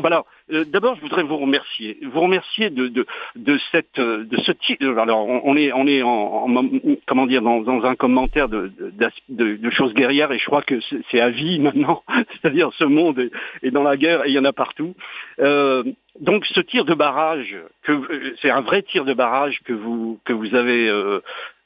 Voilà. 0.08 0.24
Euh, 0.54 0.66
D'abord, 0.66 0.96
je 0.98 1.02
voudrais 1.02 1.24
vous 1.24 1.38
remercier, 1.38 1.98
vous 2.04 2.20
remercier 2.20 2.70
de 2.70 2.90
de 2.90 3.08
de 3.38 3.58
cette 3.72 3.98
euh, 3.98 4.24
de 4.24 4.38
ce 4.38 4.52
type. 4.52 4.80
Alors, 4.84 5.26
on 5.28 5.58
est 5.58 5.72
on 5.74 5.88
est 5.88 6.04
en, 6.04 6.46
en- 6.56 6.70
comment 7.08 7.26
dire 7.26 7.42
dans, 7.42 7.62
dans 7.62 7.84
un 7.86 7.96
commentaire 7.96 8.48
de 8.48 8.72
de, 8.78 8.92
de- 9.30 9.70
choses 9.72 9.96
guerrières 9.96 10.32
et 10.32 10.38
je 10.38 10.46
crois 10.46 10.62
que 10.62 10.76
c'est 11.10 11.20
à 11.20 11.32
vie 11.32 11.60
maintenant. 11.68 12.04
C'est-à-dire 12.34 12.70
ce 12.78 12.84
monde 12.84 13.18
est, 13.18 13.32
est 13.64 13.72
dans 13.72 13.82
la 13.82 13.98
guerre 13.98 14.26
et 14.26 14.30
il 14.30 14.36
y 14.36 14.38
en 14.38 14.46
a 14.46 14.54
partout. 14.54 14.94
Euh, 15.40 15.82
donc, 16.22 16.46
ce 16.46 16.62
tir 16.62 16.86
de 16.86 16.94
barrage, 16.94 17.58
euh, 17.90 18.36
c'est 18.42 18.52
un 18.52 18.62
vrai 18.62 18.84
tir 18.84 19.06
de 19.06 19.14
barrage 19.16 19.60
que 19.66 19.74
vous 19.74 20.20
que 20.24 20.34
vous 20.34 20.54
avez 20.54 20.88
euh, 20.88 21.20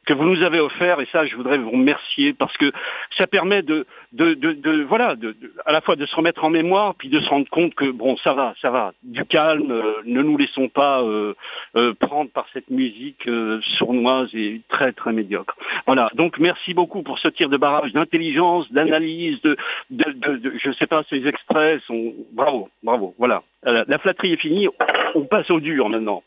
que 0.10 0.14
vous 0.15 0.26
nous 0.26 0.41
avez 0.41 0.60
offert 0.60 0.99
et 1.02 1.06
ça 1.11 1.26
je 1.27 1.36
voudrais 1.36 1.60
vous 1.60 1.69
remercier 1.69 2.34
parce 2.34 2.57
que 2.57 2.72
ça 3.18 3.27
permet 3.27 3.61
de 3.61 3.86
de, 4.11 4.34
de, 4.34 4.53
de- 4.53 4.81
voilà 4.84 5.15
de, 5.15 5.36
à 5.68 5.72
la 5.72 5.81
fois 5.81 5.95
de 5.95 6.06
se 6.07 6.15
remettre 6.15 6.44
en 6.44 6.49
mémoire 6.49 6.95
puis 6.95 7.10
de 7.10 7.19
se 7.19 7.30
rendre 7.30 7.48
compte 7.49 7.76
que 7.76 7.91
bon 7.91 8.18
ça 8.18 8.34
va 8.34 8.56
ça 8.60 8.72
va. 8.72 8.91
Du 9.03 9.23
calme 9.26 9.72
euh, 9.72 9.94
ne 10.06 10.22
nous 10.23 10.36
laissons 10.36 10.68
pas 10.68 11.03
euh, 11.03 11.36
euh, 11.76 11.94
prendre 11.94 12.31
par 12.31 12.48
cette 12.53 12.72
musique 12.72 13.27
euh, 13.27 13.60
sournoise 13.77 14.34
et 14.34 14.61
très 14.68 14.94
très 14.94 15.14
médiocre. 15.14 15.56
Voilà. 15.86 16.10
Donc 16.15 16.40
merci 16.40 16.73
beaucoup 16.73 17.03
pour 17.03 17.19
ce 17.19 17.27
tir 17.27 17.48
de 17.49 17.57
barrage 17.57 17.94
d'intelligence 17.94 18.72
d'analyse 18.72 19.40
de, 19.41 19.56
de- 19.91 20.53
je 20.57 20.72
sais 20.72 20.88
pas 20.88 21.03
ces 21.10 21.27
extraits 21.27 21.81
sont 21.84 22.14
bravo 22.34 22.69
bravo 22.84 23.14
voilà. 23.19 23.44
Euh, 23.68 23.84
la 23.88 23.99
flatterie 23.99 24.34
est 24.34 24.38
finie 24.38 24.68
on 25.14 25.26
passe 25.26 25.52
au 25.52 25.60
dur 25.60 25.88
maintenant 25.90 26.23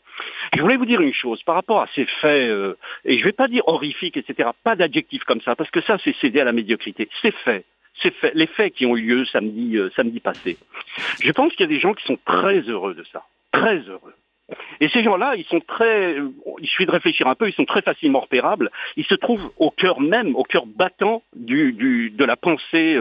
je 0.55 0.61
voulais 0.61 0.77
vous 0.77 0.85
dire 0.85 1.01
une 1.01 1.13
chose 1.13 1.41
par 1.43 1.55
rapport 1.55 1.81
à 1.81 1.87
ces 1.95 2.05
faits, 2.05 2.49
euh, 2.49 2.75
et 3.05 3.15
je 3.15 3.19
ne 3.21 3.25
vais 3.25 3.33
pas 3.33 3.47
dire 3.47 3.63
horrifiques, 3.67 4.17
etc. 4.17 4.49
Pas 4.63 4.75
d'adjectif 4.75 5.23
comme 5.23 5.41
ça, 5.41 5.55
parce 5.55 5.71
que 5.71 5.81
ça, 5.81 5.97
c'est 6.03 6.15
céder 6.17 6.41
à 6.41 6.43
la 6.43 6.51
médiocrité. 6.51 7.09
C'est 7.21 7.33
fait. 7.33 7.65
C'est 8.01 8.13
fait. 8.15 8.31
Les 8.33 8.47
faits 8.47 8.73
qui 8.73 8.85
ont 8.85 8.95
eu 8.95 9.01
lieu 9.01 9.25
samedi, 9.25 9.77
euh, 9.77 9.89
samedi 9.95 10.19
passé. 10.19 10.57
Je 11.23 11.31
pense 11.31 11.51
qu'il 11.53 11.61
y 11.61 11.69
a 11.69 11.73
des 11.73 11.79
gens 11.79 11.93
qui 11.93 12.05
sont 12.05 12.17
très 12.25 12.59
heureux 12.61 12.93
de 12.93 13.03
ça. 13.11 13.23
Très 13.51 13.77
heureux. 13.79 14.13
Et 14.81 14.89
ces 14.89 15.03
gens-là, 15.03 15.35
ils 15.37 15.45
sont 15.45 15.61
très, 15.61 16.19
euh, 16.19 16.29
il 16.59 16.67
suffit 16.67 16.85
de 16.85 16.91
réfléchir 16.91 17.27
un 17.27 17.35
peu, 17.35 17.47
ils 17.47 17.53
sont 17.53 17.65
très 17.65 17.81
facilement 17.81 18.19
repérables. 18.19 18.71
Ils 18.97 19.05
se 19.05 19.15
trouvent 19.15 19.51
au 19.57 19.71
cœur 19.71 20.01
même, 20.01 20.35
au 20.35 20.43
cœur 20.43 20.65
battant 20.65 21.23
du, 21.35 22.11
de 22.11 22.25
la 22.25 22.35
pensée 22.35 22.99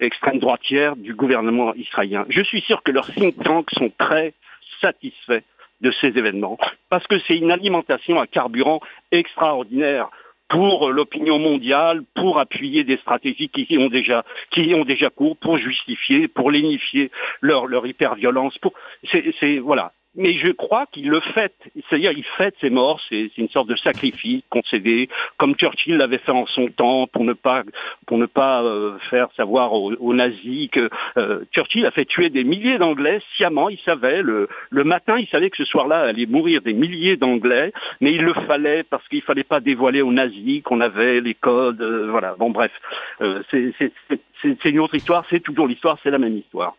extrême 0.00 0.38
droitière 0.38 0.96
du 0.96 1.14
gouvernement 1.14 1.74
israélien. 1.74 2.26
Je 2.28 2.42
suis 2.42 2.60
sûr 2.62 2.82
que 2.82 2.92
leurs 2.92 3.12
think 3.12 3.42
tanks 3.42 3.70
sont 3.72 3.92
très 3.98 4.34
satisfaits 4.80 5.42
de 5.80 5.90
ces 6.00 6.08
événements, 6.08 6.58
parce 6.90 7.06
que 7.06 7.18
c'est 7.20 7.36
une 7.36 7.50
alimentation 7.50 8.18
à 8.18 8.26
carburant 8.26 8.80
extraordinaire 9.12 10.10
pour 10.48 10.90
l'opinion 10.90 11.38
mondiale, 11.38 12.02
pour 12.14 12.38
appuyer 12.38 12.82
des 12.82 12.96
stratégies 12.96 13.50
qui 13.50 13.76
ont 13.78 13.88
déjà, 13.88 14.24
qui 14.50 14.74
ont 14.74 14.84
déjà 14.84 15.10
cours, 15.10 15.36
pour 15.36 15.58
justifier, 15.58 16.26
pour 16.26 16.50
lénifier 16.50 17.10
leur, 17.42 17.66
leur 17.66 17.86
hyperviolence. 17.86 18.56
Pour, 18.58 18.72
c'est, 19.10 19.58
voilà. 19.58 19.92
Mais 20.18 20.32
je 20.34 20.48
crois 20.50 20.86
qu'il 20.90 21.08
le 21.10 21.20
fait, 21.20 21.54
c'est-à-dire 21.88 22.10
il 22.10 22.24
fête 22.36 22.56
ses 22.60 22.70
morts, 22.70 23.00
c'est, 23.08 23.30
une 23.38 23.48
sorte 23.50 23.68
de 23.68 23.76
sacrifice 23.76 24.42
concédé, 24.50 25.08
comme 25.36 25.54
Churchill 25.54 25.96
l'avait 25.96 26.18
fait 26.18 26.32
en 26.32 26.44
son 26.46 26.66
temps 26.68 27.06
pour 27.06 27.22
ne 27.24 27.34
pas 27.34 27.62
pour 28.06 28.18
ne 28.18 28.26
pas 28.26 28.64
euh, 28.64 28.98
faire 29.10 29.28
savoir 29.36 29.72
aux, 29.72 29.92
aux 29.92 30.14
nazis 30.14 30.68
que 30.70 30.90
euh, 31.18 31.44
Churchill 31.52 31.86
a 31.86 31.92
fait 31.92 32.04
tuer 32.04 32.30
des 32.30 32.42
milliers 32.42 32.78
d'Anglais 32.78 33.20
sciemment. 33.36 33.68
Il 33.68 33.78
savait 33.78 34.22
le, 34.22 34.48
le 34.70 34.82
matin, 34.82 35.18
il 35.18 35.28
savait 35.28 35.50
que 35.50 35.56
ce 35.56 35.64
soir-là 35.64 36.00
allaient 36.00 36.26
mourir 36.26 36.62
des 36.62 36.74
milliers 36.74 37.16
d'Anglais, 37.16 37.72
mais 38.00 38.12
il 38.12 38.22
le 38.22 38.34
fallait 38.34 38.82
parce 38.82 39.06
qu'il 39.06 39.22
fallait 39.22 39.44
pas 39.44 39.60
dévoiler 39.60 40.02
aux 40.02 40.12
nazis 40.12 40.62
qu'on 40.62 40.80
avait 40.80 41.20
les 41.20 41.34
codes. 41.34 41.80
euh, 41.80 42.08
voilà. 42.10 42.34
Bon 42.36 42.50
bref, 42.50 42.72
Euh, 43.20 43.42
c'est 43.50 44.64
une 44.70 44.80
autre 44.80 44.96
histoire. 44.96 45.24
C'est 45.30 45.40
toujours 45.40 45.68
l'histoire, 45.68 45.96
c'est 46.02 46.10
la 46.10 46.18
même 46.18 46.36
histoire. 46.36 46.74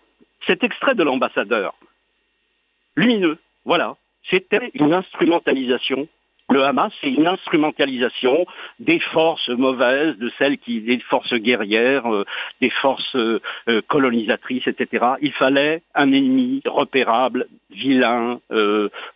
Cet 0.45 0.63
extrait 0.63 0.95
de 0.95 1.03
l'ambassadeur, 1.03 1.73
lumineux, 2.99 3.37
voilà, 3.65 3.95
c'était 4.29 4.71
une 4.73 4.93
instrumentalisation. 4.93 6.07
Le 6.51 6.63
Hamas, 6.63 6.91
c'est 6.99 7.11
une 7.11 7.27
instrumentalisation 7.27 8.47
des 8.79 8.99
forces 8.99 9.49
mauvaises, 9.49 10.17
de 10.17 10.31
celles 10.39 10.57
qui, 10.57 10.81
des 10.81 10.99
forces 10.99 11.35
guerrières, 11.35 12.11
euh, 12.11 12.25
des 12.59 12.71
forces 12.71 13.15
euh, 13.15 13.39
euh, 13.67 13.81
colonisatrices, 13.87 14.65
etc. 14.65 15.05
Il 15.21 15.31
fallait 15.33 15.83
un 15.93 16.11
ennemi 16.11 16.61
repérable, 16.65 17.47
vilain, 17.69 18.39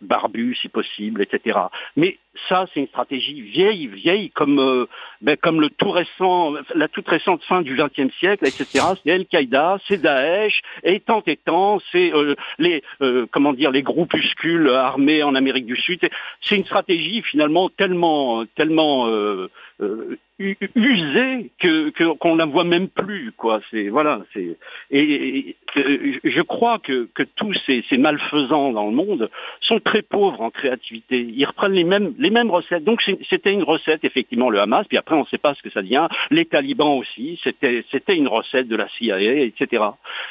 barbu 0.00 0.54
si 0.54 0.68
possible, 0.68 1.22
etc. 1.22 1.58
Mais 1.96 2.18
ça, 2.48 2.66
c'est 2.72 2.80
une 2.80 2.88
stratégie 2.88 3.40
vieille, 3.40 3.86
vieille, 3.86 4.30
comme 4.30 4.58
euh, 4.58 4.86
ben, 5.20 5.36
comme 5.36 5.60
le 5.60 5.70
tout 5.70 5.90
récent, 5.90 6.54
la 6.74 6.88
toute 6.88 7.08
récente 7.08 7.42
fin 7.44 7.62
du 7.62 7.76
XXe 7.76 8.14
siècle, 8.18 8.46
etc. 8.46 8.84
C'est 9.04 9.12
Al-Qaïda, 9.12 9.78
c'est 9.86 9.98
Daesh, 10.00 10.60
et 10.82 11.00
tant 11.00 11.22
et 11.26 11.36
tant, 11.36 11.80
c'est 11.92 12.12
euh, 12.14 12.34
les 12.58 12.82
euh, 13.02 13.26
comment 13.30 13.52
dire 13.52 13.70
les 13.70 13.82
groupuscules 13.82 14.68
armés 14.70 15.22
en 15.22 15.34
Amérique 15.34 15.66
du 15.66 15.76
Sud. 15.76 16.00
C'est- 16.42 16.56
une 16.56 16.64
stratégie 16.64 17.22
finalement 17.22 17.68
tellement 17.68 18.44
tellement 18.56 19.08
usée 20.38 21.50
que 21.58 21.90
qu'on 22.14 22.36
la 22.36 22.44
voit 22.46 22.64
même 22.64 22.88
plus 22.88 23.32
quoi. 23.36 23.60
C'est 23.70 23.88
voilà. 23.88 24.22
C'est 24.32 24.56
et, 24.90 25.00
et- 25.00 25.56
et, 25.76 26.20
je 26.24 26.40
crois 26.42 26.78
que 26.78 27.08
que 27.14 27.22
tous 27.24 27.52
ces, 27.66 27.84
ces 27.88 27.98
malfaisants 27.98 28.72
dans 28.72 28.86
le 28.86 28.92
monde 28.94 29.28
sont 29.60 29.80
très 29.80 30.02
pauvres 30.02 30.40
en 30.40 30.50
créativité. 30.50 31.26
Ils 31.34 31.44
reprennent 31.44 31.72
les 31.72 31.82
mêmes 31.84 32.14
les 32.18 32.30
mêmes 32.30 32.50
recettes. 32.50 32.84
Donc 32.84 33.02
c'était 33.28 33.52
une 33.52 33.64
recette 33.64 34.04
effectivement 34.04 34.50
le 34.50 34.60
Hamas. 34.60 34.86
Puis 34.88 34.98
après 34.98 35.16
on 35.16 35.20
ne 35.20 35.26
sait 35.26 35.38
pas 35.38 35.54
ce 35.54 35.62
que 35.62 35.70
ça 35.70 35.82
devient. 35.82 36.06
Les 36.30 36.44
talibans 36.44 36.98
aussi. 36.98 37.40
C'était 37.42 37.84
c'était 37.90 38.16
une 38.16 38.28
recette 38.28 38.68
de 38.68 38.76
la 38.76 38.88
CIA, 38.98 39.20
etc. 39.20 39.82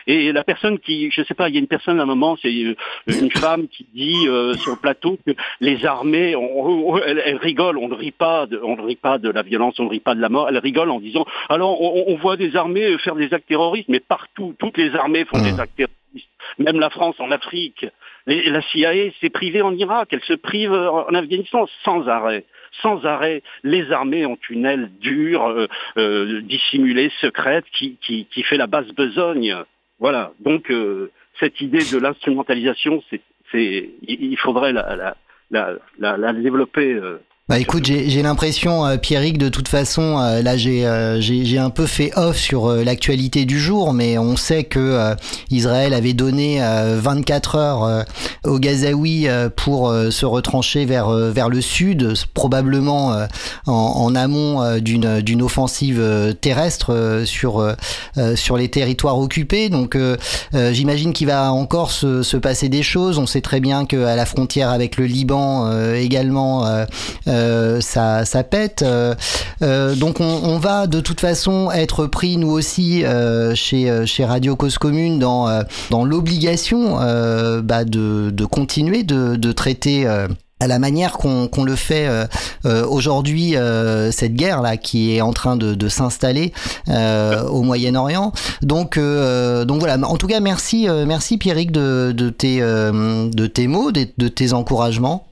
Et 0.07 0.31
la 0.31 0.43
personne 0.43 0.79
qui, 0.79 1.11
je 1.11 1.23
sais 1.23 1.33
pas, 1.33 1.49
il 1.49 1.55
y 1.55 1.57
a 1.57 1.59
une 1.61 1.67
personne 1.67 1.99
à 1.99 2.03
un 2.03 2.07
moment, 2.07 2.37
c'est 2.41 2.49
euh, 2.53 2.75
une 3.07 3.31
femme 3.31 3.67
qui 3.67 3.85
dit 3.93 4.27
euh, 4.27 4.53
sur 4.55 4.71
le 4.71 4.77
plateau 4.77 5.17
que 5.25 5.31
les 5.59 5.85
armées, 5.85 6.35
on, 6.35 6.91
on- 6.93 6.97
elle, 6.97 7.21
elle 7.25 7.37
rigole, 7.37 7.77
on 7.77 7.87
ne 7.89 7.95
rit 7.95 8.11
pas, 8.11 8.45
de, 8.45 8.59
on 8.63 8.75
ne 8.75 8.81
rit 8.81 8.95
pas 8.95 9.17
de 9.17 9.29
la 9.29 9.41
violence, 9.43 9.79
rit 9.93 9.99
pas 9.99 10.15
de 10.15 10.21
la 10.21 10.29
mort. 10.29 10.47
Elle 10.49 10.57
rigole 10.57 10.89
en 10.89 10.99
disant, 10.99 11.25
alors 11.49 11.81
on, 11.81 12.05
on 12.07 12.15
voit 12.17 12.37
des 12.37 12.55
armées 12.55 12.97
faire 12.99 13.15
des 13.15 13.33
actes 13.33 13.47
terroristes, 13.47 13.89
mais 13.89 13.99
partout, 13.99 14.55
toutes 14.59 14.77
les 14.77 14.95
armées 14.95 15.25
font 15.25 15.41
des 15.41 15.59
actes 15.59 15.75
terroristes. 15.75 15.93
Même 16.59 16.79
la 16.79 16.89
France 16.89 17.15
en 17.19 17.31
Afrique, 17.31 17.85
Et 18.27 18.49
la 18.49 18.61
CIA 18.61 19.11
s'est 19.19 19.29
privée 19.29 19.61
en 19.61 19.73
Irak, 19.75 20.09
elle 20.11 20.23
se 20.23 20.33
prive 20.33 20.71
en 20.71 21.13
Afghanistan 21.13 21.67
sans 21.83 22.07
arrêt. 22.07 22.45
Sans 22.81 23.05
arrêt, 23.05 23.43
les 23.63 23.91
armées 23.91 24.25
ont 24.25 24.37
une 24.49 24.65
aile 24.65 24.91
dure, 24.99 25.45
euh, 25.47 25.67
euh, 25.97 26.41
dissimulée, 26.41 27.11
secrète, 27.21 27.65
qui, 27.73 27.97
qui, 28.01 28.25
qui 28.25 28.43
fait 28.43 28.57
la 28.57 28.67
basse 28.67 28.91
besogne. 28.93 29.55
Voilà. 29.99 30.31
Donc 30.39 30.71
euh, 30.71 31.11
cette 31.39 31.61
idée 31.61 31.83
de 31.91 31.97
l'instrumentalisation, 31.97 33.03
c'est, 33.09 33.21
il 34.07 34.37
faudrait 34.37 34.73
la, 34.73 34.95
la, 34.95 35.15
la, 35.51 35.77
la, 35.99 36.17
la 36.17 36.33
développer. 36.33 36.99
Bah 37.49 37.59
écoute, 37.59 37.83
j'ai 37.83 38.21
l'impression, 38.21 38.85
euh, 38.85 38.95
Pierrick, 38.95 39.37
de 39.37 39.49
toute 39.49 39.67
façon, 39.67 40.17
euh, 40.17 40.41
là 40.41 40.55
j'ai 40.55 40.85
euh, 40.85 41.19
un 41.59 41.69
peu 41.69 41.87
fait 41.87 42.13
off 42.15 42.37
sur 42.37 42.67
euh, 42.67 42.85
l'actualité 42.85 43.43
du 43.43 43.59
jour, 43.59 43.91
mais 43.91 44.17
on 44.17 44.37
sait 44.37 44.63
que 44.63 44.79
euh, 44.79 45.13
Israël 45.49 45.93
avait 45.93 46.13
donné 46.13 46.63
euh, 46.63 46.97
24 47.01 47.55
heures 47.57 48.05
aux 48.45 48.59
Gazaouis 48.59 49.27
pour 49.57 49.93
se 50.09 50.25
retrancher 50.25 50.85
vers 50.85 51.09
vers 51.09 51.49
le 51.49 51.59
sud, 51.59 52.13
probablement 52.33 53.13
en, 53.67 53.71
en 53.73 54.15
amont 54.15 54.77
d'une 54.79 55.41
offensive 55.41 56.01
terrestre 56.39 57.23
sur 57.25 57.75
sur 58.35 58.57
les 58.57 58.69
territoires 58.69 59.17
occupés. 59.19 59.69
Donc 59.69 59.97
j'imagine 60.53 61.13
qu'il 61.13 61.27
va 61.27 61.51
encore 61.51 61.91
se, 61.91 62.23
se 62.23 62.37
passer 62.37 62.69
des 62.69 62.83
choses. 62.83 63.17
On 63.17 63.27
sait 63.27 63.41
très 63.41 63.59
bien 63.59 63.85
qu'à 63.85 64.15
la 64.15 64.25
frontière 64.25 64.69
avec 64.69 64.97
le 64.97 65.05
Liban 65.05 65.93
également. 65.93 66.85
Euh, 67.33 67.81
ça, 67.81 68.43
pète. 68.43 68.81
Euh, 68.83 69.15
euh, 69.61 69.95
donc 69.95 70.19
on, 70.19 70.57
va 70.57 70.87
de 70.87 70.99
toute 70.99 71.19
façon 71.19 71.71
être 71.71 72.05
pris 72.05 72.37
nous 72.37 72.49
aussi 72.49 73.03
chez, 73.55 74.25
Radio 74.25 74.55
Cause 74.55 74.77
Commune 74.77 75.19
dans, 75.19 75.63
l'obligation 75.91 76.97
bah, 77.63 77.85
de, 77.85 78.45
continuer 78.45 79.03
de, 79.03 79.51
traiter. 79.51 80.07
à 80.59 80.67
la 80.67 80.79
manière 80.79 81.13
qu'on 81.13 81.63
le 81.63 81.75
fait 81.75 82.07
aujourd'hui, 82.65 83.55
cette 84.11 84.35
guerre 84.35 84.61
là 84.61 84.77
qui 84.77 85.15
est 85.15 85.21
en 85.21 85.33
train 85.33 85.57
de, 85.57 85.89
s'installer 85.89 86.53
au 86.87 87.61
Moyen-Orient. 87.63 88.31
Donc, 88.61 88.97
donc 88.97 89.79
voilà. 89.79 89.97
En 90.07 90.17
tout 90.17 90.27
cas, 90.27 90.39
merci, 90.39 90.87
merci 91.07 91.37
Pierrick 91.37 91.71
de, 91.71 92.29
tes, 92.29 92.59
de 92.59 93.47
tes 93.47 93.67
mots, 93.67 93.91
de 93.91 94.27
tes 94.27 94.53
encouragements. 94.53 95.27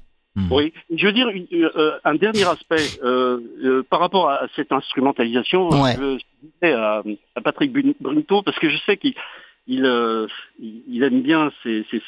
Oui, 0.49 0.71
je 0.95 1.05
veux 1.05 1.11
dire 1.11 1.27
une- 1.29 1.47
euh, 1.51 1.97
un 2.05 2.15
dernier 2.15 2.47
aspect 2.47 2.85
euh, 3.03 3.39
euh, 3.63 3.83
par 3.89 3.99
rapport 3.99 4.29
à 4.29 4.47
cette 4.55 4.71
instrumentalisation. 4.71 5.69
Ouais. 5.69 5.95
Je 5.97 6.17
disais 6.41 6.73
à, 6.73 7.03
à 7.35 7.41
Patrick 7.41 7.73
Brunto 7.99 8.41
parce 8.41 8.57
que 8.59 8.69
je 8.69 8.77
sais 8.85 8.95
qu'il 8.97 9.13
il, 9.67 9.85
il 10.59 10.83
il 10.87 11.03
aime 11.03 11.21
bien 11.21 11.51
ces, 11.63 11.85
ces, 11.91 12.01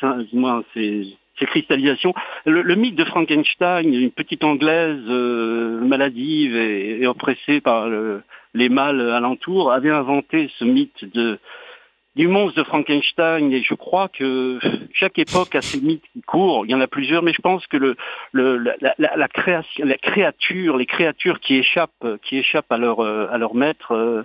cristallisations. 1.45 2.13
Le, 2.45 2.61
le 2.61 2.75
mythe 2.75 2.95
de 2.95 3.03
Frankenstein, 3.03 3.93
une 3.93 4.11
petite 4.11 4.43
anglaise 4.45 5.01
maladive 5.81 6.55
et, 6.55 7.01
et 7.01 7.07
oppressée 7.07 7.61
par 7.61 7.89
le- 7.89 8.21
les 8.53 8.69
mâles 8.69 9.01
alentours, 9.09 9.71
avait 9.71 9.89
inventé 9.89 10.49
ce 10.59 10.63
mythe 10.65 11.03
de 11.13 11.39
du 12.15 12.27
monstre 12.27 12.59
de 12.59 12.63
Frankenstein 12.63 13.51
et 13.51 13.63
je 13.63 13.73
crois 13.73 14.07
que 14.07 14.59
chaque 14.93 15.17
époque 15.17 15.55
a 15.55 15.61
ses 15.61 15.81
mythes 15.81 16.05
qui 16.13 16.21
courent. 16.21 16.65
Il 16.65 16.71
y 16.71 16.75
en 16.75 16.81
a 16.81 16.87
plusieurs, 16.87 17.23
mais 17.23 17.33
je 17.33 17.41
pense 17.41 17.65
que 17.67 17.77
le, 17.77 17.95
le 18.31 18.57
la, 18.57 18.75
la, 18.97 19.27
création, 19.27 19.85
la 19.85 19.97
créature, 19.97 20.77
les 20.77 20.85
créatures 20.85 21.39
qui 21.39 21.55
échappent, 21.55 22.05
qui 22.23 22.37
échappent 22.37 22.71
à 22.71 22.77
leur 22.77 22.99
euh, 22.99 23.27
à 23.31 23.37
leur 23.37 23.55
maître, 23.55 23.93
euh, 23.93 24.23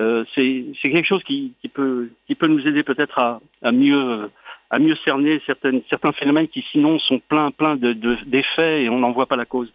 euh, 0.00 0.24
c'est 0.34 0.74
quelque 0.82 1.06
chose 1.06 1.22
qui, 1.24 1.52
qui 1.60 1.68
peut 1.68 2.10
qui 2.26 2.34
peut 2.34 2.48
nous 2.48 2.66
aider 2.66 2.82
peut-être 2.82 3.18
à, 3.18 3.40
à 3.62 3.70
mieux 3.70 4.30
à 4.70 4.78
mieux 4.78 4.96
cerner 5.04 5.40
certains 5.46 6.12
phénomènes 6.12 6.48
qui 6.48 6.64
sinon 6.72 6.98
sont 6.98 7.20
pleins 7.20 7.50
plein 7.50 7.76
de, 7.76 7.92
de, 7.92 8.16
d'effets 8.26 8.84
et 8.84 8.88
on 8.88 8.98
n'en 8.98 9.12
voit 9.12 9.26
pas 9.26 9.36
la 9.36 9.46
cause. 9.46 9.72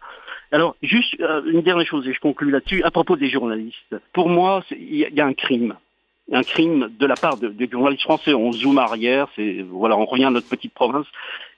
Alors, 0.52 0.76
juste 0.82 1.16
euh, 1.20 1.42
une 1.46 1.62
dernière 1.62 1.86
chose, 1.86 2.06
et 2.06 2.12
je 2.12 2.20
conclue 2.20 2.50
là-dessus, 2.50 2.82
à 2.84 2.90
propos 2.90 3.16
des 3.16 3.28
journalistes. 3.28 3.96
Pour 4.12 4.28
moi, 4.28 4.62
il 4.70 5.08
y, 5.12 5.20
a 5.20 5.26
un 5.26 5.34
crime 5.34 5.74
un 6.32 6.42
crime 6.42 6.90
de 6.98 7.06
la 7.06 7.14
part 7.14 7.36
de, 7.36 7.48
des 7.48 7.68
journalistes 7.68 8.02
français. 8.02 8.34
On 8.34 8.52
zoome 8.52 8.78
arrière, 8.78 9.28
c'est 9.36 9.64
voilà, 9.68 9.96
on 9.96 10.04
revient 10.04 10.24
à 10.24 10.30
notre 10.30 10.48
petite 10.48 10.74
province. 10.74 11.06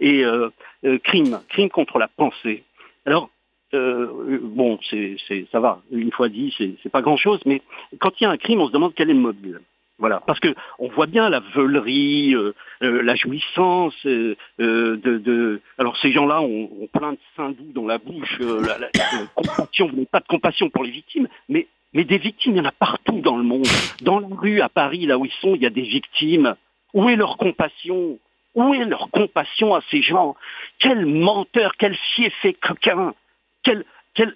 Et 0.01 0.25
euh, 0.25 0.51
euh, 0.85 0.99
crime, 0.99 1.41
crime 1.49 1.71
contre 1.71 1.99
la 1.99 2.09
pensée. 2.09 2.65
Alors 3.07 3.31
euh, 3.75 4.39
bon, 4.43 4.79
c'est, 4.91 5.17
ça 5.53 5.61
va. 5.61 5.81
Une 5.91 6.13
fois 6.13 6.29
dit, 6.29 6.55
c'est, 6.57 6.75
c'est 6.83 6.89
pas 6.89 7.03
grand-chose, 7.03 7.41
mais 7.45 7.63
quand 7.99 8.13
il 8.21 8.25
y 8.25 8.27
a 8.27 8.31
un 8.31 8.37
crime, 8.37 8.61
on 8.61 8.69
se 8.69 8.73
demande 8.73 8.95
quel 8.95 9.11
est 9.11 9.15
le 9.15 9.21
mobile. 9.21 9.61
Voilà, 10.01 10.23
parce 10.25 10.39
que 10.39 10.55
on 10.79 10.87
voit 10.91 11.07
bien 11.07 11.29
la 11.29 11.41
veulerie, 11.41 12.33
la 12.81 13.17
jouissance 13.17 13.97
de, 14.07 15.61
Alors 15.77 15.97
ces 15.97 16.13
gens-là 16.13 16.41
ont, 16.41 16.89
plein 16.93 17.15
de 17.15 17.19
saints 17.35 17.51
doux 17.51 17.73
dans 17.75 17.85
la 17.85 17.99
bouche, 17.99 18.39
la, 18.39 18.79
la, 18.79 18.89
la 18.95 19.27
compassion, 19.35 19.91
pas 20.09 20.21
de 20.21 20.29
compassion 20.29 20.71
pour 20.71 20.85
les 20.85 20.93
victimes, 20.93 21.27
mais 21.49 21.67
mais 21.93 22.05
des 22.05 22.19
victimes, 22.19 22.55
il 22.55 22.59
y 22.59 22.61
en 22.61 22.65
a 22.67 22.73
partout 22.73 23.21
dans 23.21 23.37
le 23.37 23.45
monde. 23.45 23.67
Dans 24.03 24.21
la 24.21 24.29
rue, 24.31 24.61
à 24.61 24.69
Paris, 24.69 25.07
là 25.07 25.19
où 25.19 25.25
ils 25.25 25.33
sont, 25.41 25.55
il 25.55 25.63
y 25.63 25.67
a 25.67 25.71
des 25.71 25.83
victimes. 25.83 26.55
Où 26.95 27.09
est 27.09 27.17
leur 27.17 27.37
compassion? 27.37 28.19
Où 28.55 28.75
est 28.75 28.85
leur 28.85 29.11
compassion 29.11 29.75
à 29.75 29.81
ces 29.91 30.03
gens? 30.03 30.37
Quel 30.79 31.07
menteur, 31.07 31.77
quel 31.79 31.95
fiefé 32.15 32.55
coquin 32.55 33.15
quel, 33.63 33.85
quel, 34.15 34.35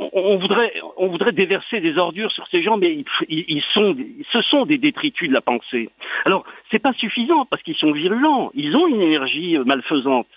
on 0.00 0.38
voudrait, 0.38 0.72
on 0.96 1.08
voudrait 1.08 1.32
déverser 1.32 1.80
des 1.80 1.98
ordures 1.98 2.32
sur 2.32 2.46
ces 2.48 2.62
gens, 2.62 2.76
mais 2.76 2.92
ils, 2.94 3.04
ils 3.28 3.62
sont, 3.74 3.96
ce 4.32 4.42
sont 4.42 4.66
des 4.66 4.78
détritus 4.78 5.28
de 5.28 5.34
la 5.34 5.40
pensée. 5.40 5.90
Alors, 6.24 6.44
c'est 6.70 6.78
pas 6.78 6.92
suffisant 6.94 7.46
parce 7.46 7.62
qu'ils 7.62 7.76
sont 7.76 7.92
virulents. 7.92 8.50
Ils 8.54 8.76
ont 8.76 8.86
une 8.86 9.02
énergie 9.02 9.58
malfaisante. 9.58 10.28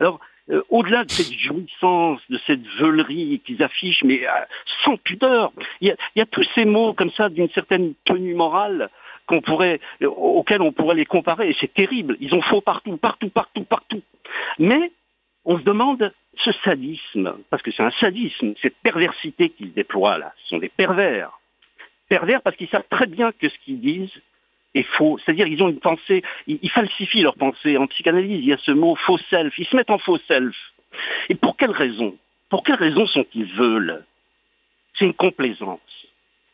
Alors, 0.00 0.20
euh, 0.50 0.62
au-delà 0.70 1.04
de 1.04 1.10
cette 1.10 1.32
jouissance, 1.32 2.20
de 2.28 2.38
cette 2.46 2.66
veulerie 2.78 3.40
qu'ils 3.44 3.62
affichent, 3.62 4.02
mais 4.02 4.26
euh, 4.26 4.30
sans 4.84 4.96
pudeur, 4.96 5.52
il 5.80 5.94
y, 6.16 6.20
a, 6.20 6.26
tous 6.26 6.46
ces 6.54 6.64
mots 6.64 6.94
comme 6.94 7.10
ça 7.12 7.28
d'une 7.28 7.48
certaine 7.50 7.94
tenue 8.04 8.34
morale 8.34 8.90
euh, 9.30 9.78
auxquels 10.08 10.62
on 10.62 10.72
pourrait 10.72 10.96
les 10.96 11.06
comparer, 11.06 11.50
et 11.50 11.56
c'est 11.60 11.72
terrible. 11.72 12.16
Ils 12.20 12.34
ont 12.34 12.42
faux 12.42 12.60
partout, 12.60 12.96
partout, 12.96 13.30
partout, 13.30 13.64
partout. 13.64 14.02
Mais 14.58 14.92
on 15.44 15.58
se 15.58 15.62
demande 15.62 16.12
ce 16.38 16.52
sadisme, 16.64 17.36
parce 17.48 17.62
que 17.62 17.70
c'est 17.70 17.82
un 17.82 17.90
sadisme, 17.92 18.54
cette 18.60 18.76
perversité 18.78 19.50
qu'ils 19.50 19.72
déploient 19.72 20.18
là, 20.18 20.32
ce 20.42 20.48
sont 20.48 20.58
des 20.58 20.70
pervers. 20.70 21.38
Pervers 22.08 22.42
parce 22.42 22.56
qu'ils 22.56 22.68
savent 22.68 22.88
très 22.90 23.06
bien 23.06 23.32
que 23.32 23.48
ce 23.48 23.58
qu'ils 23.64 23.80
disent 23.80 24.20
est 24.74 24.82
faux. 24.82 25.18
C'est-à-dire 25.18 25.46
ils 25.46 25.62
ont 25.62 25.68
une 25.68 25.80
pensée, 25.80 26.22
ils, 26.46 26.70
falsifient 26.70 27.22
leur 27.22 27.36
pensée. 27.36 27.76
En 27.76 27.86
psychanalyse, 27.86 28.40
il 28.40 28.46
y 28.46 28.52
a 28.52 28.58
ce 28.58 28.72
mot 28.72 28.94
faux 28.96 29.18
self. 29.30 29.58
Ils 29.58 29.66
se 29.66 29.76
mettent 29.76 29.90
en 29.90 29.98
faux 29.98 30.18
self. 30.28 30.56
Et 31.28 31.34
pour 31.34 31.56
quelle 31.56 31.70
raison? 31.70 32.16
Pour 32.48 32.64
quelle 32.64 32.76
raison 32.76 33.06
sont-ils 33.06 33.52
veulent 33.54 34.04
C'est 34.94 35.06
une 35.06 35.14
complaisance. 35.14 35.80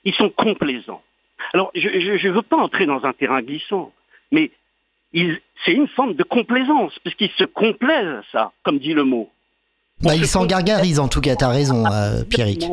Ils 0.04 0.14
sont 0.14 0.30
complaisants. 0.30 1.02
Alors, 1.52 1.70
je 1.74 1.88
ne 1.88 2.32
veux 2.32 2.42
pas 2.42 2.56
entrer 2.56 2.86
dans 2.86 3.04
un 3.04 3.12
terrain 3.12 3.42
glissant, 3.42 3.92
mais 4.30 4.50
c'est 5.12 5.72
une 5.72 5.88
forme 5.88 6.14
de 6.14 6.22
complaisance, 6.22 6.98
puisqu'ils 7.00 7.30
se 7.30 7.44
complaisent 7.44 8.18
à 8.18 8.22
ça, 8.30 8.52
comme 8.62 8.78
dit 8.78 8.94
le 8.94 9.04
mot. 9.04 9.30
Bah, 10.00 10.14
ils 10.14 10.26
s'en 10.26 10.46
gargarisent 10.46 11.00
en 11.00 11.08
tout 11.08 11.20
cas, 11.20 11.34
t'as 11.34 11.48
raison, 11.48 11.84
euh, 11.86 12.22
Pierrick. 12.24 12.64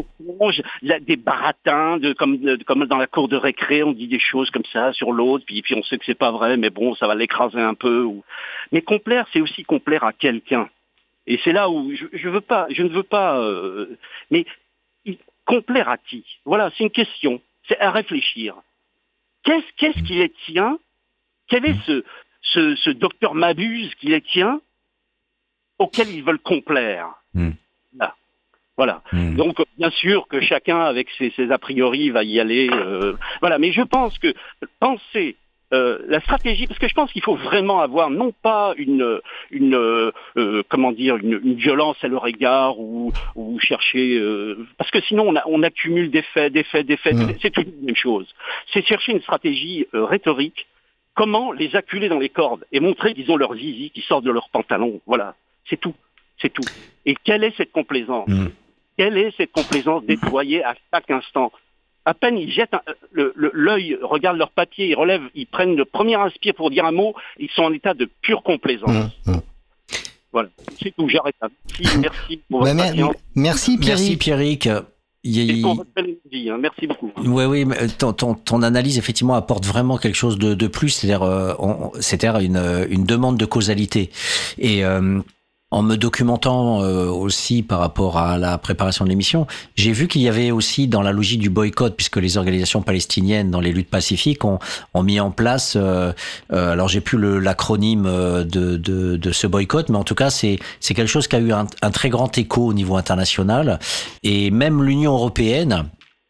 Des 1.02 1.16
baratins, 1.16 1.98
de, 1.98 2.14
comme, 2.14 2.38
de, 2.38 2.64
comme 2.64 2.86
dans 2.86 2.98
la 2.98 3.08
cour 3.08 3.28
de 3.28 3.36
récré, 3.36 3.82
on 3.84 3.94
dit 3.94 4.08
des 4.08 4.20
choses 4.20 4.52
comme 4.52 4.66
ça 4.72 4.94
sur 4.94 5.12
l'autre, 5.12 5.44
puis, 5.46 5.62
puis 5.62 5.76
on 5.76 5.84
sait 5.84 5.98
que 5.98 6.06
c'est 6.06 6.14
pas 6.14 6.32
vrai, 6.32 6.58
mais 6.58 6.70
bon, 6.70 6.94
ça 6.96 7.08
va 7.08 7.16
l'écraser 7.16 7.60
un 7.60 7.74
peu. 7.74 8.04
Ou... 8.04 8.24
Mais 8.72 8.82
complaire, 8.82 9.28
c'est 9.34 9.42
aussi 9.42 9.64
complaire 9.64 10.04
à 10.04 10.14
quelqu'un. 10.14 10.70
Et 11.26 11.40
c'est 11.44 11.52
là 11.52 11.70
où 11.70 11.92
je, 11.96 12.06
je 12.14 12.30
veux 12.30 12.42
pas, 12.42 12.68
je 12.70 12.84
ne 12.84 12.90
veux 12.90 13.04
pas, 13.04 13.40
euh, 13.40 13.98
mais 14.30 14.46
complaire 15.46 15.90
à 15.90 15.98
qui? 15.98 16.24
Voilà, 16.46 16.72
c'est 16.78 16.84
une 16.84 16.92
question, 16.92 17.42
c'est 17.68 17.80
à 17.80 17.92
réfléchir. 17.92 18.56
Qu'est-ce 19.44 19.66
qu'est-ce 19.78 20.04
qui 20.04 20.16
les 20.16 20.32
tient? 20.46 20.78
Quel 21.48 21.66
est 21.66 21.76
ce, 21.86 22.04
ce, 22.42 22.76
ce 22.76 22.90
docteur 22.90 23.36
Mabuse 23.36 23.94
qui 23.96 24.08
les 24.08 24.22
tient? 24.22 24.60
Auxquels 25.80 26.10
ils 26.10 26.24
veulent 26.24 26.40
complaire. 26.40 27.08
Mmh. 27.34 27.52
Là. 27.98 28.16
Voilà. 28.78 29.02
Mmh. 29.12 29.36
Donc, 29.36 29.58
bien 29.78 29.90
sûr 29.92 30.28
que 30.28 30.42
chacun, 30.42 30.80
avec 30.80 31.10
ses, 31.18 31.32
ses, 31.32 31.52
a 31.52 31.58
priori, 31.58 32.10
va 32.10 32.24
y 32.24 32.40
aller. 32.40 32.70
Euh, 32.72 33.14
voilà. 33.42 33.58
Mais 33.60 33.72
je 33.72 33.82
pense 33.82 34.18
que 34.20 34.34
penser 34.80 35.36
euh, 35.74 35.98
la 36.08 36.22
stratégie, 36.22 36.68
parce 36.68 36.80
que 36.80 36.88
je 36.88 36.94
pense 36.94 37.12
qu'il 37.12 37.24
faut 37.24 37.36
vraiment 37.36 37.82
avoir 37.82 38.12
non 38.12 38.32
pas 38.32 38.76
une, 38.78 39.20
une 39.50 39.76
euh, 39.76 40.64
comment 40.70 40.92
dire, 40.92 41.18
une, 41.18 41.40
une, 41.44 41.56
violence 41.56 41.98
à 42.04 42.08
leur 42.08 42.28
égard 42.28 42.80
ou, 42.80 43.12
ou 43.36 43.60
chercher, 43.60 44.20
euh, 44.20 44.66
parce 44.78 44.92
que 44.92 45.02
sinon 45.02 45.28
on, 45.28 45.36
a, 45.36 45.42
on 45.48 45.64
accumule 45.64 46.12
des 46.12 46.22
faits, 46.22 46.54
des 46.54 46.64
faits, 46.64 46.86
des 46.86 46.98
faits. 46.98 47.16
Mmh. 47.16 47.36
C'est 47.42 47.50
toujours 47.50 47.74
la 47.80 47.86
même 47.88 47.96
chose. 47.96 48.28
C'est 48.72 48.86
chercher 48.86 49.14
une 49.14 49.22
stratégie 49.22 49.88
rhétorique. 49.92 50.68
Comment 51.16 51.52
les 51.52 51.76
acculer 51.76 52.10
dans 52.10 52.20
les 52.20 52.30
cordes 52.30 52.66
et 52.72 52.80
montrer 52.80 53.14
qu'ils 53.14 53.32
ont 53.32 53.38
leur 53.38 53.56
zizi 53.56 53.90
qui 53.90 54.02
sort 54.02 54.22
de 54.22 54.30
leurs 54.30 54.50
pantalons. 54.50 55.02
Voilà. 55.08 55.34
C'est 55.70 55.80
tout. 55.80 55.94
C'est 56.42 56.54
tout. 56.54 56.66
Et 57.06 57.16
quelle 57.24 57.44
est 57.44 57.56
cette 57.58 57.72
complaisance 57.72 58.28
mmh. 58.28 58.48
Quelle 58.98 59.18
est 59.18 59.36
cette 59.36 59.52
complaisance 59.52 60.04
déployée 60.06 60.64
à 60.64 60.76
chaque 60.94 61.10
instant 61.12 61.52
À 62.06 62.14
peine 62.14 62.38
ils 62.38 62.52
jettent 62.52 62.76
l'œil, 63.14 63.98
regardent 64.02 64.38
leur 64.38 64.52
papier, 64.52 64.88
ils 64.88 64.96
relèvent, 64.96 65.30
ils 65.36 65.48
prennent 65.48 65.76
le 65.76 65.86
premier 65.86 66.16
inspire 66.16 66.54
pour 66.56 66.70
dire 66.70 66.86
un 66.86 66.92
mot, 66.92 67.14
ils 67.38 67.50
sont 67.50 67.64
en 67.64 67.74
état 67.74 67.94
de 67.94 68.10
pure 68.22 68.44
complaisance. 68.44 69.12
Mmh. 69.26 69.32
Mmh. 69.32 69.42
Voilà, 70.32 70.50
c'est 70.82 70.94
tout, 70.96 71.08
j'arrête 71.08 71.36
là. 71.42 71.48
Merci, 71.80 71.98
merci 72.00 72.42
pour 72.50 72.64
bah, 72.64 72.74
votre 72.74 72.96
mer 72.96 73.12
Merci 73.36 73.78
Pierrick. 73.78 73.88
Merci 73.88 74.18
Pierrick. 74.18 74.70
Et 75.26 75.62
pour 75.62 75.76
votre 75.76 75.90
belle 75.96 76.18
énergie, 76.24 76.50
hein. 76.50 76.58
merci 76.60 76.86
beaucoup. 76.86 77.12
Oui, 77.18 77.46
oui, 77.46 77.66
ton, 77.98 78.14
ton, 78.14 78.36
ton, 78.36 78.62
analyse 78.62 79.00
effectivement 79.00 79.34
apporte 79.34 79.66
vraiment 79.66 79.98
quelque 79.98 80.16
chose 80.16 80.38
de, 80.38 80.54
de 80.54 80.68
plus, 80.68 80.90
c'est-à-dire 80.90 81.24
euh, 81.24 82.40
une, 82.42 82.88
une 82.90 83.06
demande 83.06 83.38
de 83.38 83.46
causalité. 83.46 84.12
Et 84.60 84.86
euh, 84.86 85.20
en 85.72 85.82
me 85.82 85.98
documentant 85.98 86.84
euh, 86.84 87.08
aussi 87.08 87.64
par 87.64 87.80
rapport 87.80 88.18
à 88.18 88.38
la 88.38 88.58
préparation 88.58 89.04
de 89.04 89.10
l'émission, 89.10 89.48
j'ai 89.76 89.92
vu 89.92 90.08
qu'il 90.08 90.22
y 90.22 90.30
avait 90.30 90.52
aussi 90.52 90.88
dans 90.88 91.02
la 91.02 91.12
logique 91.12 91.42
du 91.42 91.50
boycott, 91.50 91.96
puisque 91.96 92.18
les 92.18 92.38
organisations 92.38 92.82
palestiniennes 92.82 93.52
dans 93.52 93.60
les 93.60 93.72
luttes 93.72 93.90
pacifiques 93.90 94.46
ont, 94.46 94.60
ont 94.94 95.04
mis 95.04 95.20
en 95.20 95.32
place, 95.32 95.74
euh, 95.76 96.14
euh, 96.54 96.72
alors 96.72 96.88
j'ai 96.88 97.02
plus 97.02 97.42
l'acronyme 97.42 98.04
de, 98.04 98.78
de, 98.78 99.18
de, 99.18 99.32
ce 99.32 99.48
boycott, 99.48 99.90
mais 99.90 99.98
en 99.98 100.04
tout 100.04 100.16
cas 100.16 100.30
c'est 100.30 100.60
c'est 100.80 100.94
quelque 100.94 101.10
chose 101.10 101.28
qui 101.28 101.36
a 101.36 101.40
eu 101.40 101.52
un, 101.52 101.68
un 101.82 101.92
très 101.92 102.10
grand 102.10 102.38
écho 102.38 102.68
au 102.68 102.74
niveau 102.74 102.96
international, 102.96 103.80
et 104.24 104.52
même 104.52 104.84
l'Union 104.84 105.14
européenne 105.14 105.90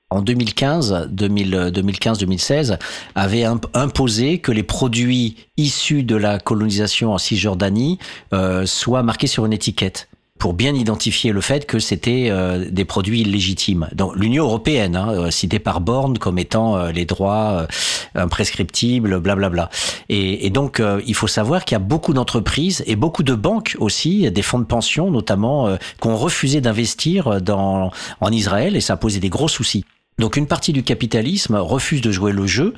en 0.10 0.22
2015, 0.22 1.10
2015-2016, 1.14 2.78
avait 3.16 3.44
imposé 3.74 4.40
que 4.40 4.52
les 4.52 4.64
produits 4.64 5.36
issus 5.58 6.04
de 6.04 6.16
la 6.16 6.40
colonisation 6.40 7.14
en 7.14 7.18
Cisjordanie 7.18 8.00
euh, 8.34 8.66
soient 8.66 9.04
marqués 9.04 9.28
sur 9.28 9.46
une 9.46 9.54
étiquette 9.54 10.08
pour 10.38 10.54
bien 10.54 10.76
identifier 10.76 11.32
le 11.32 11.40
fait 11.40 11.66
que 11.66 11.80
c'était 11.80 12.28
euh, 12.30 12.70
des 12.70 12.84
produits 12.84 13.22
illégitimes. 13.22 13.88
Donc 13.94 14.16
l'Union 14.16 14.44
européenne, 14.44 14.96
hein, 14.96 15.10
euh, 15.10 15.32
citée 15.32 15.60
par 15.60 15.80
Borne 15.80 16.18
comme 16.18 16.38
étant 16.38 16.78
euh, 16.78 16.92
les 16.92 17.06
droits 17.06 17.62
euh, 17.62 17.68
imprescriptibles, 18.16 19.20
blablabla. 19.20 19.70
Et, 20.10 20.46
et 20.46 20.50
donc 20.50 20.82
il 21.06 21.16
faut 21.16 21.28
savoir 21.28 21.66
qu'il 21.66 21.76
y 21.76 21.78
a 21.78 21.80
beaucoup 21.80 22.14
d'entreprises 22.14 22.84
et 22.86 22.96
beaucoup 22.96 23.24
de 23.24 23.34
banques 23.34 23.76
aussi, 23.80 24.30
des 24.30 24.42
fonds 24.42 24.60
de 24.60 24.66
pension 24.66 25.10
notamment, 25.10 25.76
qui 26.00 26.08
ont 26.08 26.18
refusé 26.18 26.62
d'investir 26.62 27.40
en 27.50 28.32
Israël 28.32 28.76
et 28.76 28.82
ça 28.82 28.94
a 28.94 28.98
posé 28.98 29.20
des 29.20 29.30
gros 29.30 29.48
soucis. 29.48 29.84
Donc 30.18 30.38
une 30.38 30.48
partie 30.48 30.72
du 30.72 30.82
capitalisme 30.82 31.58
refuse 31.58 32.00
de 32.00 32.10
jouer 32.10 32.32
le 32.32 32.48
jeu 32.48 32.74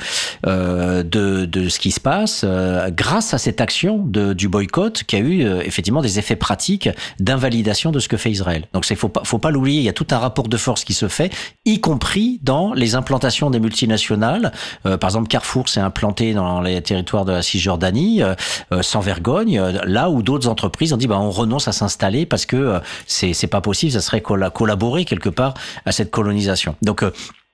euh, 0.48 1.04
de, 1.04 1.46
de, 1.46 1.70
ce 1.70 1.78
qui 1.78 1.92
se 1.92 2.00
passe 2.00 2.42
euh, 2.44 2.90
grâce 2.90 3.36
à 3.36 3.38
cette 3.38 3.62
action 3.62 4.00
de, 4.00 4.34
du 4.34 4.48
boycott 4.48 5.04
qui 5.04 5.16
a 5.16 5.20
eu 5.20 5.44
euh, 5.44 5.62
effectivement 5.64 6.02
des 6.02 6.18
effets 6.18 6.36
pratiques 6.36 6.90
d'invalidation 7.20 7.92
de 7.92 8.00
ce 8.00 8.08
que 8.08 8.18
fait 8.18 8.32
Israël. 8.32 8.68
Donc 8.74 8.90
il 8.90 8.96
faut 8.96 9.10
pas, 9.10 9.22
faut 9.24 9.38
pas 9.38 9.52
l'oublier, 9.52 9.82
il 9.82 9.84
y 9.84 9.90
a 9.90 9.94
tout 9.94 10.08
un 10.10 10.18
rapport 10.18 10.48
de 10.48 10.58
force 10.58 10.84
qui 10.84 10.96
se 10.96 11.08
fait, 11.08 11.32
y 11.66 11.80
compris 11.80 12.40
dans 12.42 12.74
les 12.74 12.96
implantations 12.96 13.52
des 13.52 13.60
multinationales. 13.60 14.52
Euh, 14.88 14.98
par 14.98 15.12
exemple, 15.12 15.28
Carrefour 15.28 15.70
s'est 15.70 15.80
implanté 15.80 16.34
dans 16.34 16.60
les 16.62 16.82
territoires 16.82 17.24
de 17.24 17.34
la 17.34 17.44
Cisjordanie 17.44 18.24
euh, 18.24 18.34
sans 18.82 19.02
vergogne, 19.02 19.62
là 19.84 20.10
où 20.10 20.24
d'autres 20.24 20.48
entreprises 20.48 20.92
ont 20.92 20.98
dit 20.98 21.06
bah, 21.06 21.20
on 21.20 21.30
renonce 21.30 21.68
à 21.68 21.72
s'installer 21.72 22.26
parce 22.26 22.48
que 22.48 22.80
c'est 23.06 23.46
pas 23.46 23.62
possible, 23.62 23.92
ça 23.92 24.02
serait 24.02 24.22
collaborer 24.22 25.06
quelque 25.06 25.30
part 25.30 25.54
à 25.86 25.92
cette 25.92 26.10
colonisation. 26.10 26.76
Donc 26.82 27.04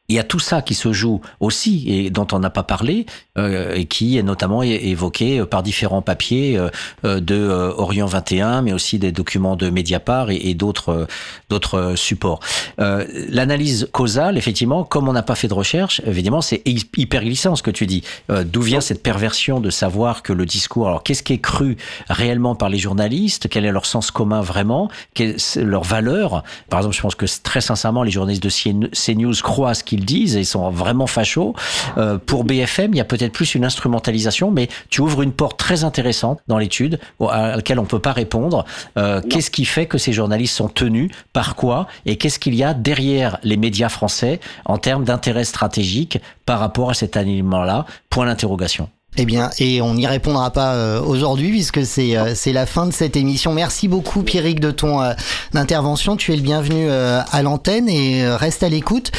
il 0.09 0.15
y 0.15 0.19
a 0.19 0.23
tout 0.23 0.39
ça 0.39 0.61
qui 0.61 0.73
se 0.73 0.91
joue 0.91 1.21
aussi 1.39 1.85
et 1.87 2.09
dont 2.09 2.27
on 2.33 2.39
n'a 2.39 2.49
pas 2.49 2.63
parlé 2.63 3.05
euh, 3.37 3.73
et 3.73 3.85
qui 3.85 4.17
est 4.17 4.23
notamment 4.23 4.61
évoqué 4.61 5.45
par 5.45 5.63
différents 5.63 6.01
papiers 6.01 6.57
euh, 6.57 7.19
de 7.19 7.35
euh, 7.35 7.73
Orient 7.77 8.05
21, 8.05 8.61
mais 8.61 8.73
aussi 8.73 8.99
des 8.99 9.11
documents 9.11 9.55
de 9.55 9.69
Mediapart 9.69 10.29
et, 10.29 10.53
d'autres 10.53 11.07
d'autres 11.49 11.95
supports. 11.95 12.39
Euh, 12.79 13.05
L'analyse 13.29 13.89
causale, 13.91 14.37
effectivement, 14.37 14.83
comme 14.83 15.07
on 15.07 15.13
n'a 15.13 15.23
pas 15.23 15.35
fait 15.35 15.47
de 15.47 15.53
recherche, 15.53 16.01
évidemment, 16.05 16.41
c'est 16.41 16.61
hyper 16.65 17.23
glissant 17.23 17.55
ce 17.55 17.63
que 17.63 17.71
tu 17.71 17.85
dis. 17.85 18.03
Euh, 18.29 18.43
D'où 18.43 18.61
vient 18.61 18.81
cette 18.81 19.03
perversion 19.03 19.59
de 19.59 19.69
savoir 19.69 20.23
que 20.23 20.33
le 20.33 20.45
discours, 20.45 20.87
alors 20.87 21.03
qu'est-ce 21.03 21.23
qui 21.23 21.33
est 21.33 21.39
cru 21.39 21.77
réellement 22.09 22.55
par 22.55 22.69
les 22.69 22.77
journalistes, 22.77 23.47
quel 23.49 23.65
est 23.65 23.71
leur 23.71 23.85
sens 23.85 24.11
commun 24.11 24.41
vraiment, 24.41 24.89
quelle 25.13 25.31
est 25.31 25.55
leur 25.57 25.83
valeur? 25.83 26.43
Par 26.69 26.79
exemple, 26.79 26.95
je 26.95 27.01
pense 27.01 27.15
que 27.15 27.25
très 27.41 27.61
sincèrement, 27.61 28.03
les 28.03 28.11
journalistes 28.11 28.43
de 28.43 28.89
CNews 28.89 29.33
croient 29.41 29.73
ce 29.73 29.83
qu'ils 29.93 30.05
disent 30.05 30.35
et 30.35 30.39
ils 30.39 30.45
sont 30.45 30.71
vraiment 30.71 31.05
fachos. 31.05 31.53
Euh, 31.97 32.17
pour 32.17 32.43
BFM, 32.45 32.93
il 32.93 32.97
y 32.97 33.01
a 33.01 33.05
peut-être 33.05 33.31
plus 33.31 33.53
une 33.53 33.63
instrumentalisation, 33.63 34.49
mais 34.49 34.67
tu 34.89 35.01
ouvres 35.01 35.21
une 35.21 35.31
porte 35.31 35.59
très 35.59 35.83
intéressante 35.83 36.39
dans 36.47 36.57
l'étude 36.57 36.99
à 37.29 37.55
laquelle 37.55 37.77
on 37.77 37.85
peut 37.85 37.99
pas 37.99 38.13
répondre. 38.13 38.65
Euh, 38.97 39.21
qu'est-ce 39.29 39.51
qui 39.51 39.65
fait 39.65 39.85
que 39.85 39.99
ces 39.99 40.11
journalistes 40.11 40.55
sont 40.55 40.69
tenus? 40.69 41.11
Par 41.31 41.55
quoi? 41.55 41.87
Et 42.07 42.15
qu'est-ce 42.15 42.39
qu'il 42.39 42.55
y 42.55 42.63
a 42.63 42.73
derrière 42.73 43.37
les 43.43 43.57
médias 43.57 43.89
français 43.89 44.39
en 44.65 44.77
termes 44.79 45.03
d'intérêt 45.03 45.43
stratégique 45.43 46.19
par 46.45 46.59
rapport 46.59 46.89
à 46.89 46.93
cet 46.95 47.15
alignement-là 47.15 47.85
Point 48.09 48.25
d'interrogation. 48.25 48.89
Eh 49.15 49.25
bien, 49.25 49.51
et 49.59 49.79
on 49.81 49.93
n'y 49.93 50.07
répondra 50.07 50.49
pas 50.49 50.73
euh, 50.73 50.99
aujourd'hui 50.99 51.51
puisque 51.51 51.85
c'est 51.85 52.17
euh, 52.17 52.33
c'est 52.33 52.51
la 52.51 52.65
fin 52.65 52.87
de 52.87 52.91
cette 52.91 53.15
émission. 53.15 53.53
Merci 53.53 53.87
beaucoup 53.87 54.23
Pierrick 54.23 54.59
de 54.59 54.71
ton 54.71 55.01
euh, 55.01 55.13
intervention. 55.53 56.17
Tu 56.17 56.33
es 56.33 56.35
le 56.35 56.41
bienvenu 56.41 56.89
à 56.89 57.41
l'antenne 57.43 57.87
et 57.87 58.27
reste 58.27 58.63
à 58.63 58.69
l'écoute 58.69 59.11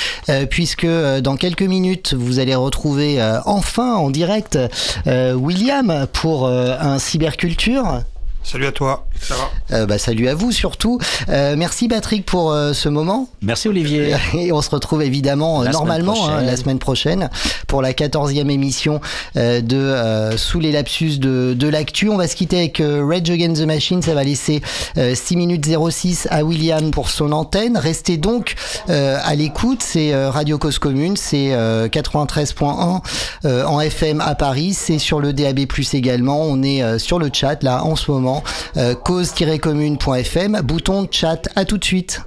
puisque 0.50 0.86
dans 0.86 1.36
quelques 1.36 1.62
minutes 1.62 2.14
vous 2.14 2.38
allez 2.38 2.54
retrouver 2.54 3.22
enfin 3.44 3.94
en 3.94 4.10
direct 4.10 4.58
William 5.06 6.06
pour 6.12 6.48
un 6.48 6.98
cyberculture. 6.98 8.02
Salut 8.42 8.66
à 8.66 8.72
toi, 8.72 9.06
ça 9.24 9.34
va 9.34 9.76
euh, 9.76 9.86
bah, 9.86 9.98
Salut 9.98 10.28
à 10.28 10.34
vous 10.34 10.52
surtout. 10.52 10.98
Euh, 11.28 11.54
merci 11.56 11.88
Patrick 11.88 12.26
pour 12.26 12.52
euh, 12.52 12.72
ce 12.72 12.88
moment. 12.88 13.28
Merci 13.42 13.68
Olivier. 13.68 14.14
Et 14.34 14.52
on 14.52 14.60
se 14.60 14.70
retrouve 14.70 15.02
évidemment 15.02 15.62
La 15.62 15.70
normalement 15.70 16.14
semaine 16.14 16.38
hein, 16.38 16.42
la 16.42 16.56
semaine 16.56 16.78
prochaine 16.78 17.30
pour 17.66 17.82
la 17.82 17.92
14e 17.92 18.50
émission 18.50 19.00
euh, 19.36 19.60
de 19.60 19.76
euh, 19.76 20.36
Sous 20.36 20.60
les 20.60 20.72
lapsus 20.72 21.18
de, 21.18 21.54
de 21.56 21.68
l'actu. 21.68 22.08
On 22.08 22.16
va 22.16 22.28
se 22.28 22.36
quitter 22.36 22.58
avec 22.58 22.80
euh, 22.80 23.04
Rage 23.08 23.30
Against 23.30 23.62
the 23.62 23.66
Machine. 23.66 24.02
Ça 24.02 24.14
va 24.14 24.24
laisser 24.24 24.62
euh, 24.98 25.14
6 25.14 25.36
minutes 25.36 25.66
06 25.66 26.28
à 26.30 26.44
William 26.44 26.90
pour 26.90 27.08
son 27.08 27.32
antenne. 27.32 27.76
Restez 27.76 28.16
donc 28.16 28.54
euh, 28.90 29.18
à 29.22 29.34
l'écoute. 29.34 29.82
C'est 29.82 30.12
euh, 30.12 30.30
Radio 30.30 30.58
Cause 30.58 30.78
Commune. 30.78 31.16
C'est 31.16 31.52
euh, 31.52 31.88
93.1 31.88 33.00
euh, 33.44 33.64
en 33.64 33.80
FM 33.80 34.20
à 34.20 34.34
Paris. 34.34 34.74
C'est 34.74 34.98
sur 34.98 35.20
le 35.20 35.32
DAB+, 35.32 35.60
également. 35.92 36.42
On 36.42 36.62
est 36.62 36.82
euh, 36.82 36.98
sur 36.98 37.18
le 37.18 37.30
chat 37.32 37.62
là 37.62 37.84
en 37.84 37.96
ce 37.96 38.10
moment. 38.10 38.42
Euh, 38.76 38.94
cause-commune.fm. 39.14 40.60
Bouton 40.62 41.06
chat. 41.08 41.48
À 41.54 41.64
tout 41.64 41.78
de 41.78 41.84
suite. 41.84 42.20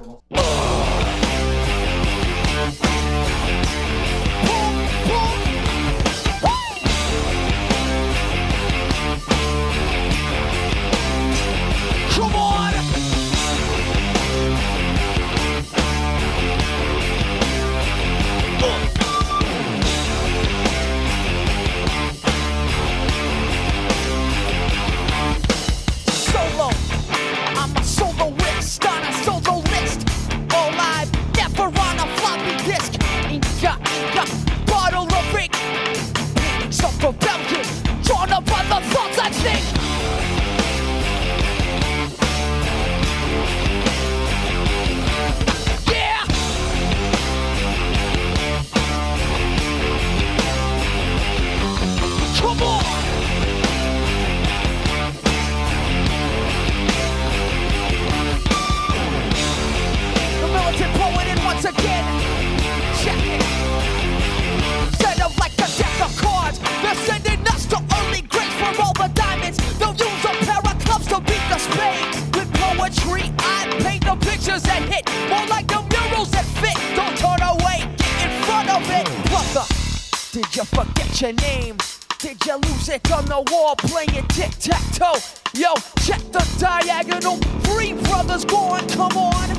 Forget 80.68 81.22
your 81.22 81.34
name? 81.34 81.78
Did 82.20 82.44
you 82.46 82.56
lose 82.56 82.90
it 82.90 83.12
on 83.12 83.26
the 83.26 83.42
wall 83.52 83.76
playing 83.76 84.28
tic 84.30 84.52
tac 84.60 84.82
toe? 84.94 85.20
Yo, 85.54 85.74
check 86.02 86.20
the 86.32 86.44
diagonal. 86.60 87.38
Three 87.62 87.94
brothers 87.94 88.44
gone, 88.46 88.88
come 88.90 89.16
on. 89.18 89.50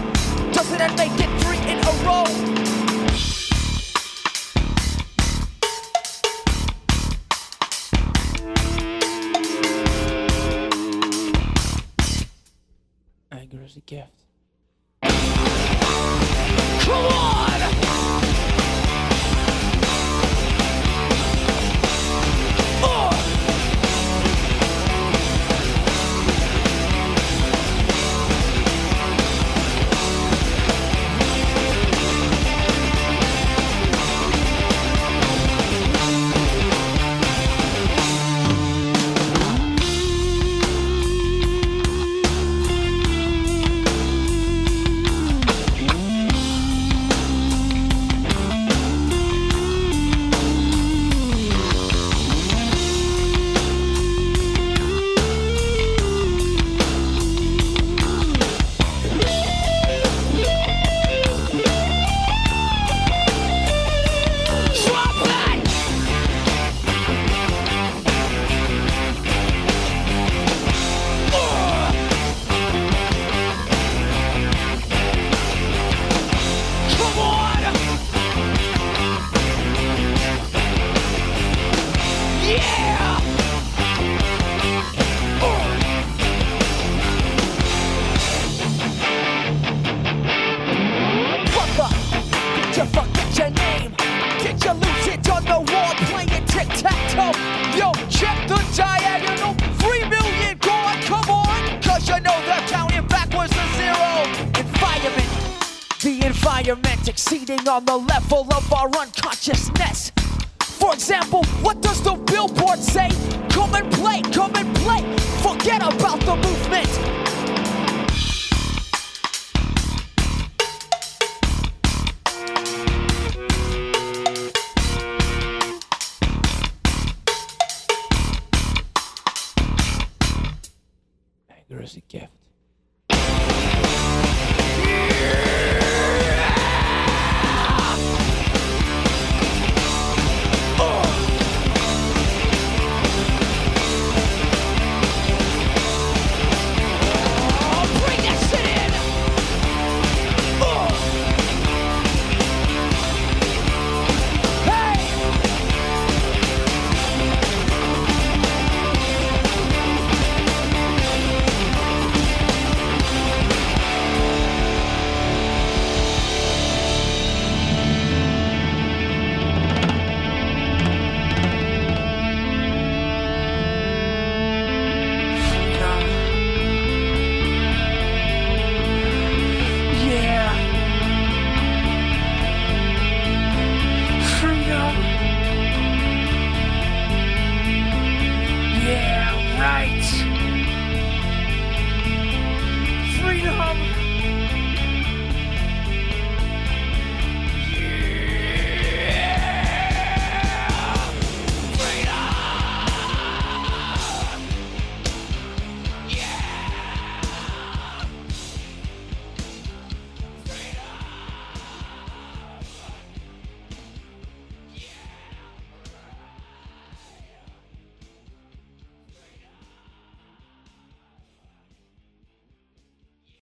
Doesn't 0.53 0.79
that 0.79 0.97
make 0.97 1.13
it 1.21 1.31
three 1.43 1.59
in 1.71 1.79
a 1.79 1.93
row? 2.05 2.25
Anger 13.31 13.63
is 13.65 13.77
a 13.77 13.81
gift. 13.81 14.11
Come 16.83 17.05
on! 17.05 17.58